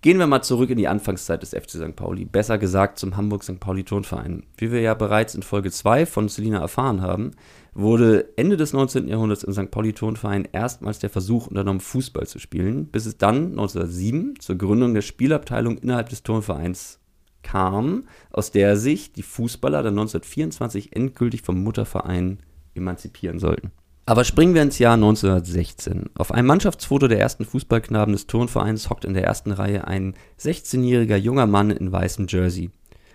Gehen 0.02 0.20
wir 0.20 0.28
mal 0.28 0.42
zurück 0.42 0.70
in 0.70 0.78
die 0.78 0.90
Anfangszeit 0.90 1.42
des 1.42 1.52
FC 1.52 1.70
St. 1.70 1.96
Pauli, 1.96 2.26
besser 2.26 2.58
gesagt 2.58 3.00
zum 3.00 3.16
Hamburg 3.16 3.46
St. 3.46 3.62
Pauli 3.62 3.86
Turnverein. 3.86 4.44
Wie 4.58 4.70
wir 4.70 4.82
ja 4.82 4.96
bereits 4.96 5.34
in 5.34 5.44
Folge 5.44 5.72
2 5.72 6.06
von 6.06 6.28
Selina 6.28 6.60
erfahren 6.60 7.02
haben, 7.02 7.32
wurde 7.74 8.38
Ende 8.38 8.58
des 8.58 8.74
19. 8.74 9.08
Jahrhunderts 9.08 9.44
im 9.44 9.54
St. 9.54 9.72
Pauli 9.72 9.94
Turnverein 9.94 10.48
erstmals 10.52 11.00
der 11.00 11.10
Versuch 11.10 11.48
unternommen, 11.48 11.80
Fußball 11.80 12.28
zu 12.28 12.40
spielen, 12.40 12.88
bis 12.88 13.06
es 13.06 13.18
dann 13.18 13.52
1907 13.52 14.36
zur 14.40 14.58
Gründung 14.58 14.94
der 14.94 15.02
Spielabteilung 15.02 15.78
innerhalb 15.78 16.10
des 16.10 16.24
Turnvereins 16.24 17.00
kam, 17.42 18.06
aus 18.32 18.52
der 18.52 18.78
sich 18.78 19.14
die 19.14 19.24
Fußballer 19.24 19.84
dann 19.84 19.94
1924 19.94 20.96
endgültig 20.96 21.42
vom 21.42 21.62
Mutterverein 21.64 22.40
emanzipieren 22.74 23.40
sollten. 23.40 23.72
Aber 24.06 24.26
springen 24.26 24.54
wir 24.54 24.62
ins 24.62 24.80
Jahr 24.80 24.96
1916. 24.96 26.10
Auf 26.16 26.34
einem 26.34 26.48
Mannschaftsfoto 26.48 27.08
der 27.08 27.22
ersten 27.22 27.46
Fußballknaben 27.46 28.14
des 28.14 28.28
Turnvereins 28.28 28.90
hockt 28.90 29.06
in 29.06 29.14
der 29.14 29.24
ersten 29.24 29.52
Reihe 29.52 29.88
ein 29.88 30.16
16-jähriger 30.42 31.16
junger 31.16 31.48
Mann 31.48 31.72
in 31.72 31.90
weißem 31.90 32.28
Jersey. 32.28 32.70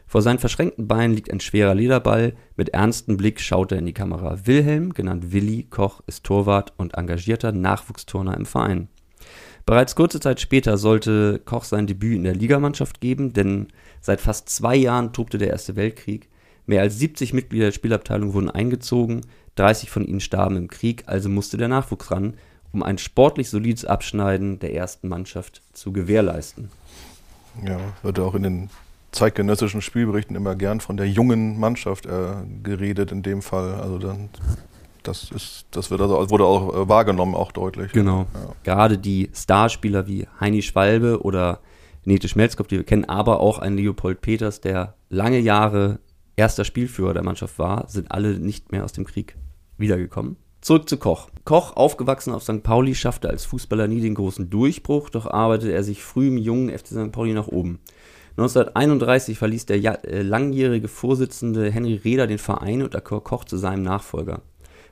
Vor 0.09 0.23
seinen 0.23 0.38
verschränkten 0.38 0.88
Beinen 0.88 1.15
liegt 1.15 1.31
ein 1.31 1.38
schwerer 1.38 1.75
Lederball. 1.75 2.33
Mit 2.57 2.71
ernstem 2.71 3.19
Blick 3.19 3.41
schaut 3.41 3.73
er 3.73 3.79
in 3.79 3.85
die 3.85 3.93
Kamera. 3.93 4.47
Wilhelm, 4.47 4.95
genannt 4.95 5.33
Willi 5.33 5.65
Koch, 5.65 6.00
ist 6.07 6.25
Torwart 6.25 6.73
und 6.79 6.95
engagierter 6.95 7.53
Nachwuchsturner 7.53 8.35
im 8.35 8.47
Verein. 8.47 8.88
Bereits 9.67 9.95
kurze 9.95 10.19
Zeit 10.19 10.41
später 10.41 10.79
sollte 10.79 11.43
Koch 11.45 11.65
sein 11.65 11.87
Debüt 11.87 12.17
in 12.17 12.25
der 12.25 12.35
Ligamannschaft 12.35 13.03
geben, 13.03 13.35
denn 13.35 13.69
seit 14.00 14.23
fast 14.23 14.49
zwei 14.49 14.75
Jahren 14.77 15.12
tobte 15.12 15.37
der 15.37 15.50
Erste 15.50 15.77
Weltkrieg. 15.77 16.31
Mehr 16.65 16.81
als 16.81 16.99
70 16.99 17.35
Mitglieder 17.35 17.67
der 17.67 17.73
Spielabteilung 17.73 18.33
wurden 18.33 18.50
eingezogen, 18.50 19.21
30 19.57 19.91
von 19.91 20.07
ihnen 20.07 20.21
starben 20.21 20.57
im 20.57 20.69
Krieg, 20.69 21.03
also 21.05 21.29
musste 21.29 21.59
der 21.59 21.69
Nachwuchs 21.69 22.11
ran, 22.11 22.35
um 22.73 22.83
ein 22.83 22.97
sportlich 22.97 23.50
solides 23.50 23.85
Abschneiden 23.85 24.59
der 24.59 24.75
ersten 24.75 25.09
Mannschaft 25.09 25.61
zu 25.75 25.93
gewährleisten. 25.93 26.71
Ja, 27.62 27.79
wird 28.03 28.19
auch 28.21 28.35
in 28.35 28.43
den 28.45 28.71
zeitgenössischen 29.12 29.81
Spielberichten 29.81 30.37
immer 30.37 30.55
gern 30.55 30.81
von 30.81 30.97
der 30.97 31.09
jungen 31.09 31.59
Mannschaft 31.59 32.07
äh, 32.07 32.35
geredet 32.62 33.12
in 33.12 33.23
dem 33.23 33.43
Fall. 33.43 33.75
Also 33.75 33.99
dann, 33.99 34.29
das 35.03 35.31
ist, 35.31 35.67
das 35.71 35.91
wird 35.91 36.00
also, 36.00 36.31
wurde 36.31 36.45
auch 36.45 36.75
äh, 36.75 36.88
wahrgenommen, 36.88 37.35
auch 37.35 37.53
deutlich. 37.53 37.93
Genau. 37.93 38.27
Ja. 38.35 38.55
Gerade 38.65 38.99
die 38.99 39.31
Starspieler 39.35 40.07
wie 40.07 40.27
Heini 40.41 40.62
Schwalbe 40.62 41.23
oder 41.23 41.61
Nete 42.05 42.29
Schmelzkopf, 42.29 42.69
die 42.69 42.77
wir 42.77 42.85
kennen, 42.85 43.05
aber 43.05 43.41
auch 43.41 43.59
ein 43.59 43.77
Leopold 43.77 44.21
Peters, 44.21 44.61
der 44.61 44.95
lange 45.11 45.38
Jahre 45.38 45.99
erster 46.37 46.65
Spielführer 46.65 47.12
der 47.12 47.25
Mannschaft 47.25 47.59
war, 47.59 47.88
sind 47.88 48.12
alle 48.12 48.38
nicht 48.38 48.73
mehr 48.73 48.85
aus 48.85 48.93
dem 48.93 49.05
Krieg 49.05 49.37
wiedergekommen. 49.77 50.37
Zurück 50.61 50.88
zu 50.88 50.97
Koch. 50.97 51.29
Koch, 51.45 51.77
aufgewachsen 51.77 52.33
auf 52.33 52.43
St. 52.43 52.62
Pauli, 52.62 52.95
schaffte 52.95 53.31
als 53.31 53.45
Fußballer 53.45 53.88
nie 53.88 54.00
den 54.00 54.15
großen 54.15 54.50
Durchbruch, 54.50 55.09
doch 55.11 55.27
arbeitete 55.27 55.73
er 55.73 55.85
sich 55.85 56.03
früh 56.03 56.29
im 56.29 56.37
jungen 56.37 56.77
FC 56.77 56.88
St. 56.88 57.12
Pauli 57.12 57.33
nach 57.33 57.49
oben. 57.49 57.79
1931 58.38 59.37
verließ 59.37 59.66
der 59.66 60.04
äh, 60.04 60.23
langjährige 60.23 60.87
Vorsitzende 60.87 61.73
Henry 61.73 61.97
Reder 61.97 62.28
den 62.28 62.38
Verein 62.38 62.85
und 62.85 62.95
erkor 62.95 63.25
Koch 63.25 63.45
zu 63.45 63.57
seinem 63.57 63.83
Nachfolger. 63.83 64.42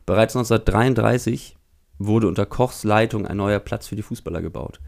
Bereits 0.04 0.34
1933 0.34 1.56
wurde 1.98 2.26
unter 2.26 2.44
Kochs 2.44 2.82
Leitung 2.82 3.24
ein 3.24 3.36
neuer 3.36 3.60
Platz 3.60 3.86
für 3.86 3.94
die 3.94 4.02
Fußballer 4.02 4.42
gebaut. 4.42 4.80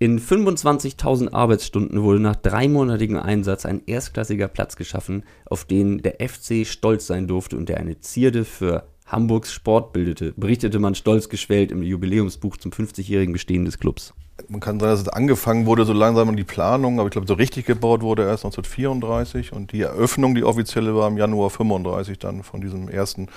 In 0.00 0.18
25.000 0.18 1.32
Arbeitsstunden 1.32 2.02
wurde 2.02 2.18
nach 2.18 2.34
dreimonatigem 2.34 3.18
Einsatz 3.18 3.64
ein 3.64 3.82
erstklassiger 3.86 4.48
Platz 4.48 4.74
geschaffen, 4.74 5.22
auf 5.46 5.64
den 5.64 5.98
der 5.98 6.16
FC 6.28 6.66
stolz 6.66 7.06
sein 7.06 7.28
durfte 7.28 7.56
und 7.56 7.68
der 7.68 7.76
eine 7.76 8.00
Zierde 8.00 8.44
für 8.44 8.88
Hamburgs 9.06 9.52
Sport 9.52 9.92
bildete, 9.92 10.32
berichtete 10.36 10.80
man 10.80 10.96
stolz 10.96 11.28
geschwellt 11.28 11.70
im 11.70 11.84
Jubiläumsbuch 11.84 12.56
zum 12.56 12.72
50-jährigen 12.72 13.32
Bestehen 13.32 13.64
des 13.64 13.78
Clubs. 13.78 14.12
Man 14.48 14.60
kann 14.60 14.78
sagen, 14.80 14.92
dass 14.92 15.00
es 15.00 15.08
angefangen 15.08 15.66
wurde 15.66 15.84
so 15.84 15.92
langsam 15.92 16.28
in 16.28 16.36
die 16.36 16.44
Planung, 16.44 16.98
aber 16.98 17.08
ich 17.08 17.12
glaube, 17.12 17.26
so 17.26 17.34
richtig 17.34 17.66
gebaut 17.66 18.02
wurde 18.02 18.22
erst 18.22 18.44
1934 18.44 19.52
und 19.52 19.72
die 19.72 19.82
Eröffnung, 19.82 20.34
die 20.34 20.44
offizielle, 20.44 20.94
war 20.94 21.08
im 21.08 21.16
Januar 21.16 21.50
35 21.50 22.18
dann 22.18 22.42
von 22.42 22.60
diesem 22.60 22.88
ersten 22.88 23.28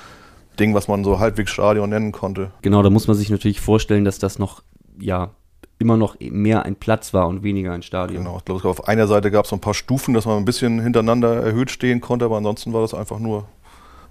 Ding, 0.59 0.73
was 0.73 0.87
man 0.87 1.03
so 1.03 1.19
halbwegs 1.19 1.51
Stadion 1.51 1.89
nennen 1.89 2.11
konnte. 2.11 2.51
Genau, 2.61 2.81
da 2.81 2.89
muss 2.89 3.07
man 3.07 3.15
sich 3.15 3.29
natürlich 3.29 3.61
vorstellen, 3.61 4.05
dass 4.05 4.19
das 4.19 4.39
noch, 4.39 4.63
ja, 4.99 5.31
immer 5.77 5.97
noch 5.97 6.15
mehr 6.19 6.63
ein 6.63 6.75
Platz 6.75 7.13
war 7.13 7.27
und 7.27 7.43
weniger 7.43 7.73
ein 7.73 7.81
Stadion. 7.81 8.23
Genau, 8.23 8.37
ich 8.37 8.45
glaube, 8.45 8.67
auf 8.69 8.87
einer 8.87 9.07
Seite 9.07 9.29
gab 9.29 9.45
es 9.45 9.49
so 9.49 9.57
ein 9.57 9.61
paar 9.61 9.73
Stufen, 9.73 10.13
dass 10.13 10.25
man 10.25 10.37
ein 10.37 10.45
bisschen 10.45 10.79
hintereinander 10.79 11.43
erhöht 11.43 11.69
stehen 11.69 11.99
konnte, 11.99 12.25
aber 12.25 12.37
ansonsten 12.37 12.71
war 12.71 12.81
das 12.81 12.93
einfach 12.93 13.19
nur 13.19 13.45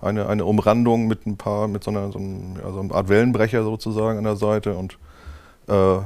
eine, 0.00 0.28
eine 0.28 0.44
Umrandung 0.44 1.06
mit 1.06 1.26
ein 1.26 1.36
paar, 1.36 1.68
mit 1.68 1.82
so 1.82 1.90
einer, 1.90 2.12
so, 2.12 2.18
einem, 2.18 2.56
ja, 2.62 2.70
so 2.70 2.80
einer 2.80 2.94
Art 2.94 3.08
Wellenbrecher 3.08 3.64
sozusagen 3.64 4.18
an 4.18 4.24
der 4.24 4.36
Seite 4.36 4.74
und 4.74 4.98
äh, 5.68 5.98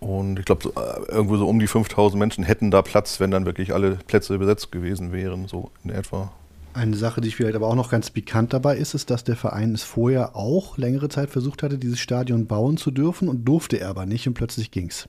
und 0.00 0.38
ich 0.38 0.46
glaube, 0.46 0.62
so, 0.64 0.70
äh, 0.70 1.12
irgendwo 1.12 1.36
so 1.36 1.46
um 1.46 1.60
die 1.60 1.66
5000 1.66 2.18
Menschen 2.18 2.42
hätten 2.42 2.70
da 2.70 2.82
Platz, 2.82 3.20
wenn 3.20 3.30
dann 3.30 3.44
wirklich 3.44 3.72
alle 3.74 3.92
Plätze 4.06 4.38
besetzt 4.38 4.72
gewesen 4.72 5.12
wären, 5.12 5.46
so 5.46 5.70
in 5.84 5.90
etwa. 5.90 6.32
Eine 6.72 6.96
Sache, 6.96 7.20
die 7.20 7.30
vielleicht 7.30 7.56
aber 7.56 7.66
auch 7.66 7.74
noch 7.74 7.90
ganz 7.90 8.10
pikant 8.10 8.52
dabei 8.52 8.76
ist, 8.76 8.94
ist, 8.94 9.10
dass 9.10 9.24
der 9.24 9.36
Verein 9.36 9.74
es 9.74 9.82
vorher 9.82 10.36
auch 10.36 10.78
längere 10.78 11.08
Zeit 11.08 11.28
versucht 11.28 11.62
hatte, 11.62 11.78
dieses 11.78 11.98
Stadion 11.98 12.46
bauen 12.46 12.76
zu 12.76 12.90
dürfen 12.90 13.28
und 13.28 13.44
durfte 13.44 13.78
er 13.78 13.88
aber 13.88 14.06
nicht 14.06 14.26
und 14.26 14.34
plötzlich 14.34 14.70
ging's. 14.70 15.08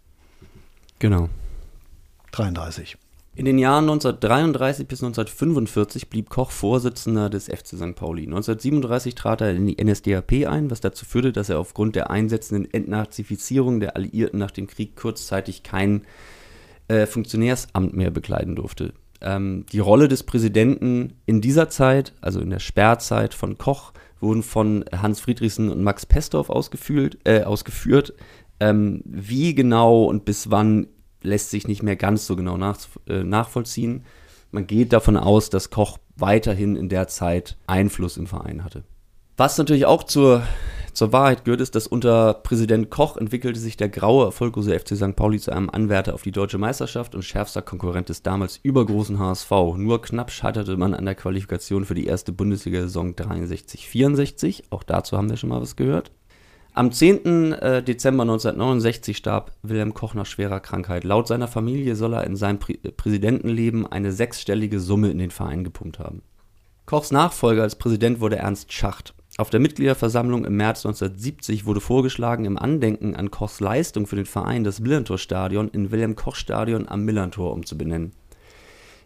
Genau. 1.00 1.30
33. 2.32 2.98
In 3.34 3.46
den 3.46 3.58
Jahren 3.58 3.86
1933 3.86 4.88
bis 4.88 5.02
1945 5.02 6.10
blieb 6.10 6.30
Koch 6.30 6.52
Vorsitzender 6.52 7.30
des 7.30 7.46
FC 7.46 7.78
St. 7.78 7.96
Pauli. 7.96 8.24
1937 8.24 9.16
trat 9.16 9.40
er 9.40 9.52
in 9.52 9.68
die 9.68 9.82
NSDAP 9.82 10.48
ein, 10.50 10.70
was 10.70 10.82
dazu 10.82 11.06
führte, 11.06 11.32
dass 11.32 11.48
er 11.48 11.58
aufgrund 11.58 11.96
der 11.96 12.10
einsetzenden 12.10 12.72
Entnazifizierung 12.74 13.80
der 13.80 13.96
Alliierten 13.96 14.38
nach 14.38 14.52
dem 14.52 14.68
Krieg 14.68 14.98
kurzzeitig 14.98 15.64
kein 15.64 16.02
äh, 16.90 17.06
Funktionärsamt 17.06 17.96
mehr 17.96 18.12
bekleiden 18.12 18.58
durfte. 18.58 18.94
Ähm, 19.22 19.66
die 19.72 19.80
Rolle 19.80 20.10
des 20.10 20.24
Präsidenten 20.24 21.14
in 21.26 21.40
dieser 21.40 21.70
Zeit, 21.70 22.14
also 22.20 22.42
in 22.42 22.50
der 22.50 22.60
Sperrzeit 22.60 23.34
von 23.34 23.58
Koch, 23.58 23.94
wurden 24.20 24.44
von 24.44 24.84
Hans 24.92 25.22
Friedrichsen 25.22 25.70
und 25.70 25.84
Max 25.84 26.06
Pestorf 26.06 26.50
ausgeführt. 26.50 27.18
Äh, 27.24 27.44
ausgeführt. 27.44 28.14
Ähm, 28.60 29.02
wie 29.06 29.56
genau 29.56 30.04
und 30.04 30.26
bis 30.26 30.52
wann 30.52 30.88
lässt 31.22 31.50
sich 31.50 31.68
nicht 31.68 31.84
mehr 31.84 31.96
ganz 31.96 32.26
so 32.28 32.36
genau 32.36 32.58
nach, 32.58 32.78
äh, 33.08 33.24
nachvollziehen. 33.24 34.06
Man 34.52 34.68
geht 34.68 34.94
davon 34.94 35.18
aus, 35.18 35.50
dass 35.50 35.70
Koch 35.70 35.98
weiterhin 36.16 36.76
in 36.76 36.90
der 36.90 37.08
Zeit 37.08 37.58
Einfluss 37.68 38.18
im 38.18 38.28
Verein 38.28 38.64
hatte. 38.64 38.84
Was 39.38 39.58
natürlich 39.58 39.86
auch 39.86 40.04
zur, 40.04 40.44
zur 40.94 41.14
Wahrheit 41.14 41.46
gehört, 41.46 41.62
ist, 41.62 41.74
dass 41.74 41.88
unter 41.88 42.34
Präsident 42.34 42.90
Koch 42.90 43.18
entwickelte 43.18 43.60
sich 43.60 43.78
der 43.78 43.90
graue, 43.90 44.26
erfolglose 44.26 44.78
FC 44.78 44.96
St. 44.96 45.16
Pauli 45.16 45.40
zu 45.40 45.52
einem 45.52 45.70
Anwärter 45.70 46.14
auf 46.14 46.22
die 46.22 46.32
deutsche 46.32 46.58
Meisterschaft 46.58 47.16
und 47.16 47.24
schärfster 47.24 47.62
Konkurrent 47.62 48.10
des 48.10 48.24
damals 48.24 48.60
übergroßen 48.62 49.18
HSV. 49.18 49.52
Nur 49.78 50.02
knapp 50.02 50.32
scheiterte 50.32 50.78
man 50.78 50.94
an 50.94 51.06
der 51.06 51.16
Qualifikation 51.16 51.86
für 51.86 51.96
die 51.96 52.06
erste 52.06 52.34
Bundesliga-Saison 52.34 53.16
63-64. 53.16 54.66
Auch 54.70 54.84
dazu 54.84 55.18
haben 55.18 55.30
wir 55.30 55.38
schon 55.38 55.50
mal 55.50 55.62
was 55.62 55.76
gehört. 55.76 56.12
Am 56.74 56.90
10. 56.94 57.52
äh, 57.52 57.84
Dezember 57.84 58.24
1969 58.24 59.18
starb 59.18 59.52
Wilhelm 59.62 59.94
Koch 59.94 60.14
nach 60.14 60.26
schwerer 60.26 60.62
Krankheit. 60.62 61.04
Laut 61.04 61.28
seiner 61.28 61.50
Familie 61.50 61.98
soll 61.98 62.14
er 62.14 62.24
in 62.24 62.38
seinem 62.38 62.60
Prä 62.60 62.78
Präsidentenleben 62.96 63.86
eine 63.86 64.14
sechsstellige 64.14 64.80
Summe 64.80 65.12
in 65.12 65.18
den 65.18 65.32
Verein 65.32 65.66
gepumpt 65.66 66.00
haben. 66.00 66.22
Kochs 66.86 67.12
Nachfolger 67.12 67.64
als 67.64 67.76
Präsident 67.76 68.22
wurde 68.22 68.38
Ernst 68.38 68.72
Schacht. 68.72 69.14
Auf 69.38 69.50
der 69.50 69.60
Mitgliederversammlung 69.60 70.46
im 70.46 70.56
März 70.56 70.86
1970 70.86 71.66
wurde 71.66 71.82
vorgeschlagen, 71.82 72.46
im 72.46 72.58
Andenken 72.58 73.16
an 73.16 73.32
Kochs 73.32 73.60
Leistung 73.60 74.08
für 74.08 74.16
den 74.16 74.26
Verein 74.26 74.64
das 74.64 74.80
Millantor-Stadion 74.80 75.68
in 75.70 75.92
Wilhelm-Koch-Stadion 75.92 76.88
am 76.88 77.04
Millantor 77.04 77.52
umzubenennen. 77.52 78.14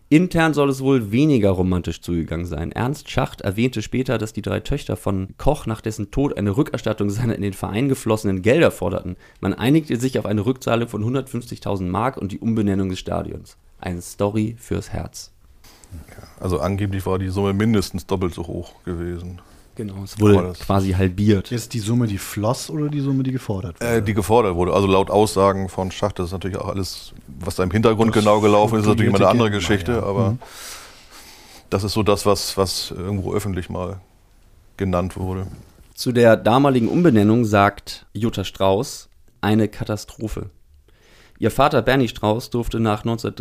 Intern 0.07 0.53
soll 0.53 0.69
es 0.69 0.81
wohl 0.81 1.11
weniger 1.11 1.49
romantisch 1.49 1.99
zugegangen 1.99 2.45
sein. 2.45 2.71
Ernst 2.71 3.09
Schacht 3.09 3.41
erwähnte 3.41 3.81
später, 3.81 4.19
dass 4.19 4.33
die 4.33 4.43
drei 4.43 4.59
Töchter 4.59 4.97
von 4.97 5.29
Koch 5.37 5.65
nach 5.65 5.81
dessen 5.81 6.11
Tod 6.11 6.37
eine 6.37 6.55
Rückerstattung 6.55 7.09
seiner 7.09 7.35
in 7.35 7.41
den 7.41 7.53
Verein 7.53 7.89
geflossenen 7.89 8.43
Gelder 8.43 8.69
forderten. 8.69 9.15
Man 9.39 9.55
einigte 9.55 9.97
sich 9.97 10.19
auf 10.19 10.27
eine 10.27 10.45
Rückzahlung 10.45 10.87
von 10.87 11.03
150.000 11.03 11.83
Mark 11.89 12.17
und 12.17 12.31
die 12.31 12.39
Umbenennung 12.39 12.89
des 12.89 12.99
Stadions. 12.99 13.57
Eine 13.79 14.01
Story 14.01 14.55
fürs 14.59 14.91
Herz. 14.91 15.31
Also 16.39 16.59
angeblich 16.59 17.05
war 17.07 17.17
die 17.17 17.29
Summe 17.29 17.53
mindestens 17.53 18.05
doppelt 18.05 18.35
so 18.35 18.45
hoch 18.45 18.83
gewesen. 18.83 19.41
Genau, 19.75 20.03
es 20.03 20.19
wurde 20.19 20.53
quasi 20.53 20.93
halbiert. 20.93 21.51
Ist 21.51 21.73
die 21.73 21.79
Summe, 21.79 22.07
die 22.07 22.17
floss 22.17 22.69
oder 22.69 22.87
die 22.87 23.01
Summe, 23.01 23.23
die 23.23 23.33
gefordert 23.33 23.79
wurde? 23.81 23.95
Äh, 23.97 24.01
die 24.01 24.13
gefordert 24.13 24.55
wurde. 24.55 24.73
Also 24.73 24.87
laut 24.87 25.09
Aussagen 25.09 25.67
von 25.67 25.91
Schacht, 25.91 26.17
das 26.17 26.27
ist 26.27 26.31
natürlich 26.31 26.57
auch 26.57 26.69
alles, 26.69 27.13
was 27.27 27.55
da 27.55 27.63
im 27.63 27.71
Hintergrund 27.71 28.15
das 28.15 28.23
genau 28.23 28.39
gelaufen 28.39 28.75
ist, 28.75 28.83
ist 28.83 28.87
natürlich 28.87 29.09
immer 29.09 29.19
eine 29.19 29.27
andere 29.27 29.51
Geschichte, 29.51 29.91
ja. 29.93 30.03
aber 30.03 30.31
mhm. 30.31 30.39
das 31.69 31.83
ist 31.83 31.91
so 31.91 32.03
das, 32.03 32.25
was, 32.25 32.57
was 32.57 32.91
irgendwo 32.91 33.33
öffentlich 33.33 33.69
mal 33.69 33.99
genannt 34.77 35.17
wurde. 35.17 35.47
Zu 35.93 36.13
der 36.13 36.37
damaligen 36.37 36.87
Umbenennung 36.87 37.45
sagt 37.45 38.05
Jutta 38.13 38.43
Strauß 38.43 39.09
eine 39.41 39.67
Katastrophe. 39.67 40.49
Ihr 41.37 41.51
Vater 41.51 41.81
Bernie 41.81 42.07
Strauß 42.07 42.49
durfte 42.49 42.79
nach, 42.79 43.03
19, 43.03 43.33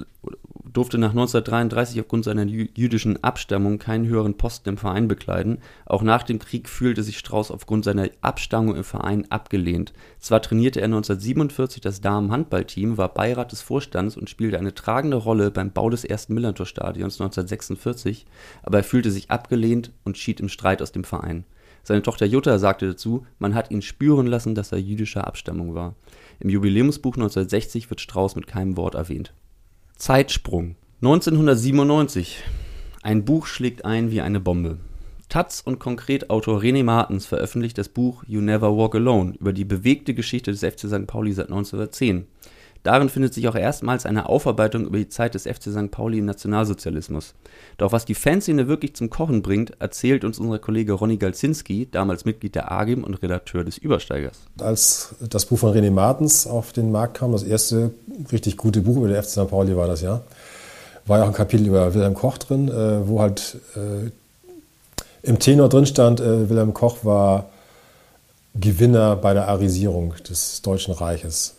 durfte 0.64 0.98
nach 0.98 1.10
1933 1.10 2.00
aufgrund 2.00 2.24
seiner 2.24 2.42
jüdischen 2.42 3.22
Abstammung 3.22 3.78
keinen 3.78 4.08
höheren 4.08 4.36
Posten 4.36 4.70
im 4.70 4.78
Verein 4.78 5.06
bekleiden. 5.06 5.58
Auch 5.86 6.02
nach 6.02 6.24
dem 6.24 6.40
Krieg 6.40 6.68
fühlte 6.68 7.04
sich 7.04 7.18
Strauß 7.18 7.52
aufgrund 7.52 7.84
seiner 7.84 8.08
Abstammung 8.20 8.74
im 8.74 8.82
Verein 8.82 9.30
abgelehnt. 9.30 9.92
Zwar 10.18 10.42
trainierte 10.42 10.80
er 10.80 10.86
1947 10.86 11.80
das 11.80 12.00
Damenhandballteam, 12.00 12.98
war 12.98 13.14
Beirat 13.14 13.52
des 13.52 13.62
Vorstands 13.62 14.16
und 14.16 14.28
spielte 14.28 14.58
eine 14.58 14.74
tragende 14.74 15.16
Rolle 15.16 15.52
beim 15.52 15.70
Bau 15.70 15.88
des 15.88 16.04
ersten 16.04 16.34
Millantor-Stadions 16.34 17.20
1946, 17.20 18.26
aber 18.64 18.78
er 18.78 18.84
fühlte 18.84 19.12
sich 19.12 19.30
abgelehnt 19.30 19.92
und 20.02 20.18
schied 20.18 20.40
im 20.40 20.48
Streit 20.48 20.82
aus 20.82 20.90
dem 20.90 21.04
Verein. 21.04 21.44
Seine 21.84 22.02
Tochter 22.02 22.24
Jutta 22.26 22.58
sagte 22.58 22.88
dazu, 22.88 23.26
man 23.38 23.54
hat 23.54 23.70
ihn 23.70 23.82
spüren 23.82 24.26
lassen, 24.26 24.54
dass 24.54 24.72
er 24.72 24.78
jüdischer 24.78 25.26
Abstammung 25.26 25.74
war. 25.74 25.94
Im 26.40 26.50
Jubiläumsbuch 26.50 27.14
1960 27.14 27.90
wird 27.90 28.00
Strauß 28.00 28.36
mit 28.36 28.46
keinem 28.46 28.76
Wort 28.76 28.94
erwähnt. 28.94 29.32
Zeitsprung. 29.96 30.76
1997. 31.02 32.42
Ein 33.02 33.24
Buch 33.24 33.46
schlägt 33.46 33.84
ein 33.84 34.10
wie 34.10 34.20
eine 34.20 34.40
Bombe. 34.40 34.78
Taz 35.28 35.60
und 35.60 35.78
Konkretautor 35.78 36.60
René 36.60 36.84
Martens 36.84 37.26
veröffentlicht 37.26 37.76
das 37.76 37.88
Buch 37.88 38.24
You 38.26 38.40
Never 38.40 38.76
Walk 38.76 38.94
Alone 38.94 39.34
über 39.38 39.52
die 39.52 39.64
bewegte 39.64 40.14
Geschichte 40.14 40.52
des 40.52 40.60
FC 40.60 40.88
St. 40.88 41.06
Pauli 41.06 41.32
seit 41.32 41.46
1910. 41.46 42.26
Darin 42.84 43.08
findet 43.08 43.32
sich 43.32 43.48
auch 43.48 43.54
erstmals 43.54 44.04
eine 44.04 44.28
Aufarbeitung 44.28 44.84
über 44.84 44.98
die 44.98 45.08
Zeit 45.08 45.34
des 45.34 45.44
FC 45.44 45.72
St. 45.72 45.90
Pauli 45.90 46.18
im 46.18 46.26
Nationalsozialismus. 46.26 47.32
Doch 47.78 47.92
was 47.92 48.04
die 48.04 48.14
Fanszene 48.14 48.68
wirklich 48.68 48.94
zum 48.94 49.08
Kochen 49.08 49.40
bringt, 49.40 49.72
erzählt 49.80 50.22
uns 50.22 50.38
unser 50.38 50.58
Kollege 50.58 50.92
Ronny 50.92 51.16
Galzinski, 51.16 51.88
damals 51.90 52.26
Mitglied 52.26 52.54
der 52.54 52.70
AGIM 52.70 53.02
und 53.02 53.14
Redakteur 53.22 53.64
des 53.64 53.78
Übersteigers. 53.78 54.38
Als 54.60 55.14
das 55.18 55.46
Buch 55.46 55.58
von 55.58 55.72
René 55.72 55.90
Martens 55.90 56.46
auf 56.46 56.72
den 56.74 56.92
Markt 56.92 57.16
kam, 57.16 57.32
das 57.32 57.42
erste 57.42 57.90
richtig 58.30 58.58
gute 58.58 58.82
Buch 58.82 58.98
über 58.98 59.08
den 59.08 59.22
FC 59.22 59.30
St. 59.30 59.48
Pauli 59.48 59.74
war 59.74 59.86
das 59.86 60.02
ja, 60.02 60.20
war 61.06 61.18
ja 61.18 61.24
auch 61.24 61.28
ein 61.28 61.34
Kapitel 61.34 61.66
über 61.66 61.94
Wilhelm 61.94 62.14
Koch 62.14 62.36
drin, 62.36 62.68
äh, 62.68 63.08
wo 63.08 63.22
halt 63.22 63.56
äh, 63.76 64.10
im 65.22 65.38
Tenor 65.38 65.70
drin 65.70 65.86
stand, 65.86 66.20
äh, 66.20 66.50
Wilhelm 66.50 66.74
Koch 66.74 66.98
war 67.02 67.46
Gewinner 68.54 69.16
bei 69.16 69.32
der 69.32 69.48
Arisierung 69.48 70.12
des 70.28 70.60
Deutschen 70.60 70.92
Reiches. 70.92 71.54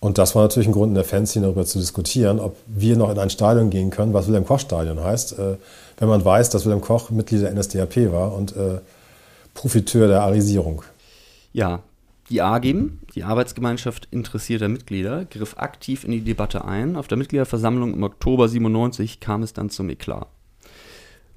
Und 0.00 0.18
das 0.18 0.34
war 0.34 0.42
natürlich 0.42 0.68
ein 0.68 0.72
Grund 0.72 0.90
in 0.90 0.94
der 0.94 1.04
Fanszene 1.04 1.46
darüber 1.46 1.64
zu 1.64 1.78
diskutieren, 1.78 2.38
ob 2.38 2.56
wir 2.66 2.96
noch 2.96 3.10
in 3.10 3.18
ein 3.18 3.30
Stadion 3.30 3.70
gehen 3.70 3.90
können, 3.90 4.12
was 4.12 4.26
Wilhelm 4.26 4.44
Koch 4.44 4.60
Stadion 4.60 5.02
heißt, 5.02 5.38
äh, 5.38 5.56
wenn 5.98 6.08
man 6.08 6.24
weiß, 6.24 6.50
dass 6.50 6.64
Wilhelm 6.64 6.82
Koch 6.82 7.10
Mitglied 7.10 7.42
der 7.42 7.52
NSDAP 7.52 8.12
war 8.12 8.34
und 8.34 8.54
äh, 8.56 8.80
Profiteur 9.54 10.06
der 10.06 10.22
Arisierung. 10.22 10.82
Ja, 11.52 11.82
die 12.28 12.42
AGIM, 12.42 12.98
die 13.14 13.24
Arbeitsgemeinschaft 13.24 14.08
interessierter 14.10 14.68
Mitglieder, 14.68 15.24
griff 15.24 15.56
aktiv 15.56 16.04
in 16.04 16.10
die 16.10 16.22
Debatte 16.22 16.64
ein. 16.64 16.96
Auf 16.96 17.08
der 17.08 17.16
Mitgliederversammlung 17.16 17.94
im 17.94 18.02
Oktober 18.02 18.48
97 18.48 19.20
kam 19.20 19.42
es 19.42 19.52
dann 19.52 19.70
zum 19.70 19.88
Eklat. 19.88 20.26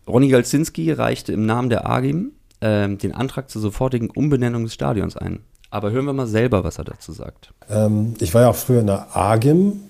Ronny 0.07 0.29
Galzinski 0.29 0.91
reichte 0.91 1.31
im 1.31 1.45
Namen 1.45 1.69
der 1.69 1.87
AGIM 1.87 2.31
äh, 2.59 2.89
den 2.89 3.13
Antrag 3.13 3.49
zur 3.49 3.61
sofortigen 3.61 4.09
Umbenennung 4.09 4.63
des 4.63 4.73
Stadions 4.73 5.15
ein. 5.15 5.43
Aber 5.71 5.91
hören 5.91 6.05
wir 6.05 6.13
mal 6.13 6.27
selber, 6.27 6.63
was 6.63 6.77
er 6.77 6.85
dazu 6.85 7.11
sagt. 7.11 7.51
Ähm, 7.69 8.15
ich 8.19 8.33
war 8.33 8.41
ja 8.43 8.49
auch 8.49 8.55
früher 8.55 8.79
in 8.81 8.87
der 8.87 9.15
AGIM. 9.15 9.81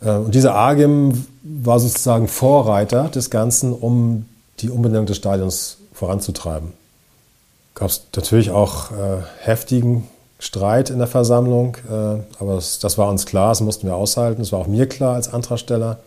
Äh, 0.00 0.10
und 0.12 0.34
diese 0.34 0.54
AGIM 0.54 1.26
war 1.42 1.80
sozusagen 1.80 2.28
Vorreiter 2.28 3.08
des 3.08 3.30
Ganzen, 3.30 3.72
um 3.72 4.26
die 4.60 4.70
Umbenennung 4.70 5.06
des 5.06 5.16
Stadions 5.16 5.78
voranzutreiben. 5.92 6.72
Gab 7.74 7.88
es 7.88 8.06
natürlich 8.14 8.50
auch 8.50 8.92
äh, 8.92 9.22
heftigen 9.40 10.08
Streit 10.38 10.90
in 10.90 10.98
der 10.98 11.06
Versammlung, 11.06 11.76
äh, 11.88 11.92
aber 12.38 12.54
das, 12.54 12.78
das, 12.78 12.98
war 12.98 13.08
uns 13.08 13.26
klar, 13.26 13.48
das 13.48 13.60
mussten 13.60 13.86
wir 13.86 13.96
aushalten. 13.96 14.42
Das 14.42 14.52
war 14.52 14.60
auch 14.60 14.66
mir 14.66 14.88
klar 14.88 15.14
als 15.14 15.32
Antragsteller. 15.32 15.98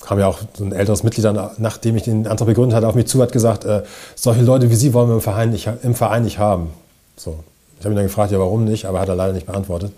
Kam 0.00 0.18
ja 0.18 0.26
auch 0.26 0.40
so 0.54 0.64
ein 0.64 0.72
älteres 0.72 1.02
Mitglied, 1.02 1.24
nachdem 1.58 1.96
ich 1.96 2.02
den 2.02 2.26
Antrag 2.26 2.46
begründet 2.46 2.76
hatte, 2.76 2.88
auf 2.88 2.94
mich 2.94 3.06
zu, 3.06 3.22
hat 3.22 3.32
gesagt, 3.32 3.64
äh, 3.64 3.82
solche 4.14 4.42
Leute 4.42 4.70
wie 4.70 4.74
Sie 4.74 4.94
wollen 4.94 5.08
wir 5.08 5.14
im 5.14 5.20
Verein 5.20 5.50
nicht, 5.50 5.68
im 5.82 5.94
Verein 5.94 6.24
nicht 6.24 6.38
haben. 6.38 6.70
So. 7.16 7.42
Ich 7.78 7.84
habe 7.84 7.94
ihn 7.94 7.96
dann 7.96 8.06
gefragt, 8.06 8.32
ja, 8.32 8.38
warum 8.38 8.64
nicht, 8.64 8.84
aber 8.84 9.00
hat 9.00 9.08
er 9.08 9.16
leider 9.16 9.32
nicht 9.32 9.46
beantwortet. 9.46 9.92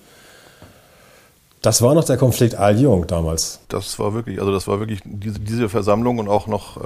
Das 1.64 1.80
war 1.80 1.94
noch 1.94 2.04
der 2.04 2.18
Konflikt 2.18 2.56
Al-Jung 2.56 3.06
damals. 3.06 3.60
Das 3.68 3.98
war 3.98 4.12
wirklich, 4.12 4.38
also 4.38 4.52
das 4.52 4.68
war 4.68 4.80
wirklich 4.80 5.00
diese, 5.02 5.40
diese 5.40 5.70
Versammlung 5.70 6.18
und 6.18 6.28
auch 6.28 6.46
noch 6.46 6.76
äh, 6.76 6.80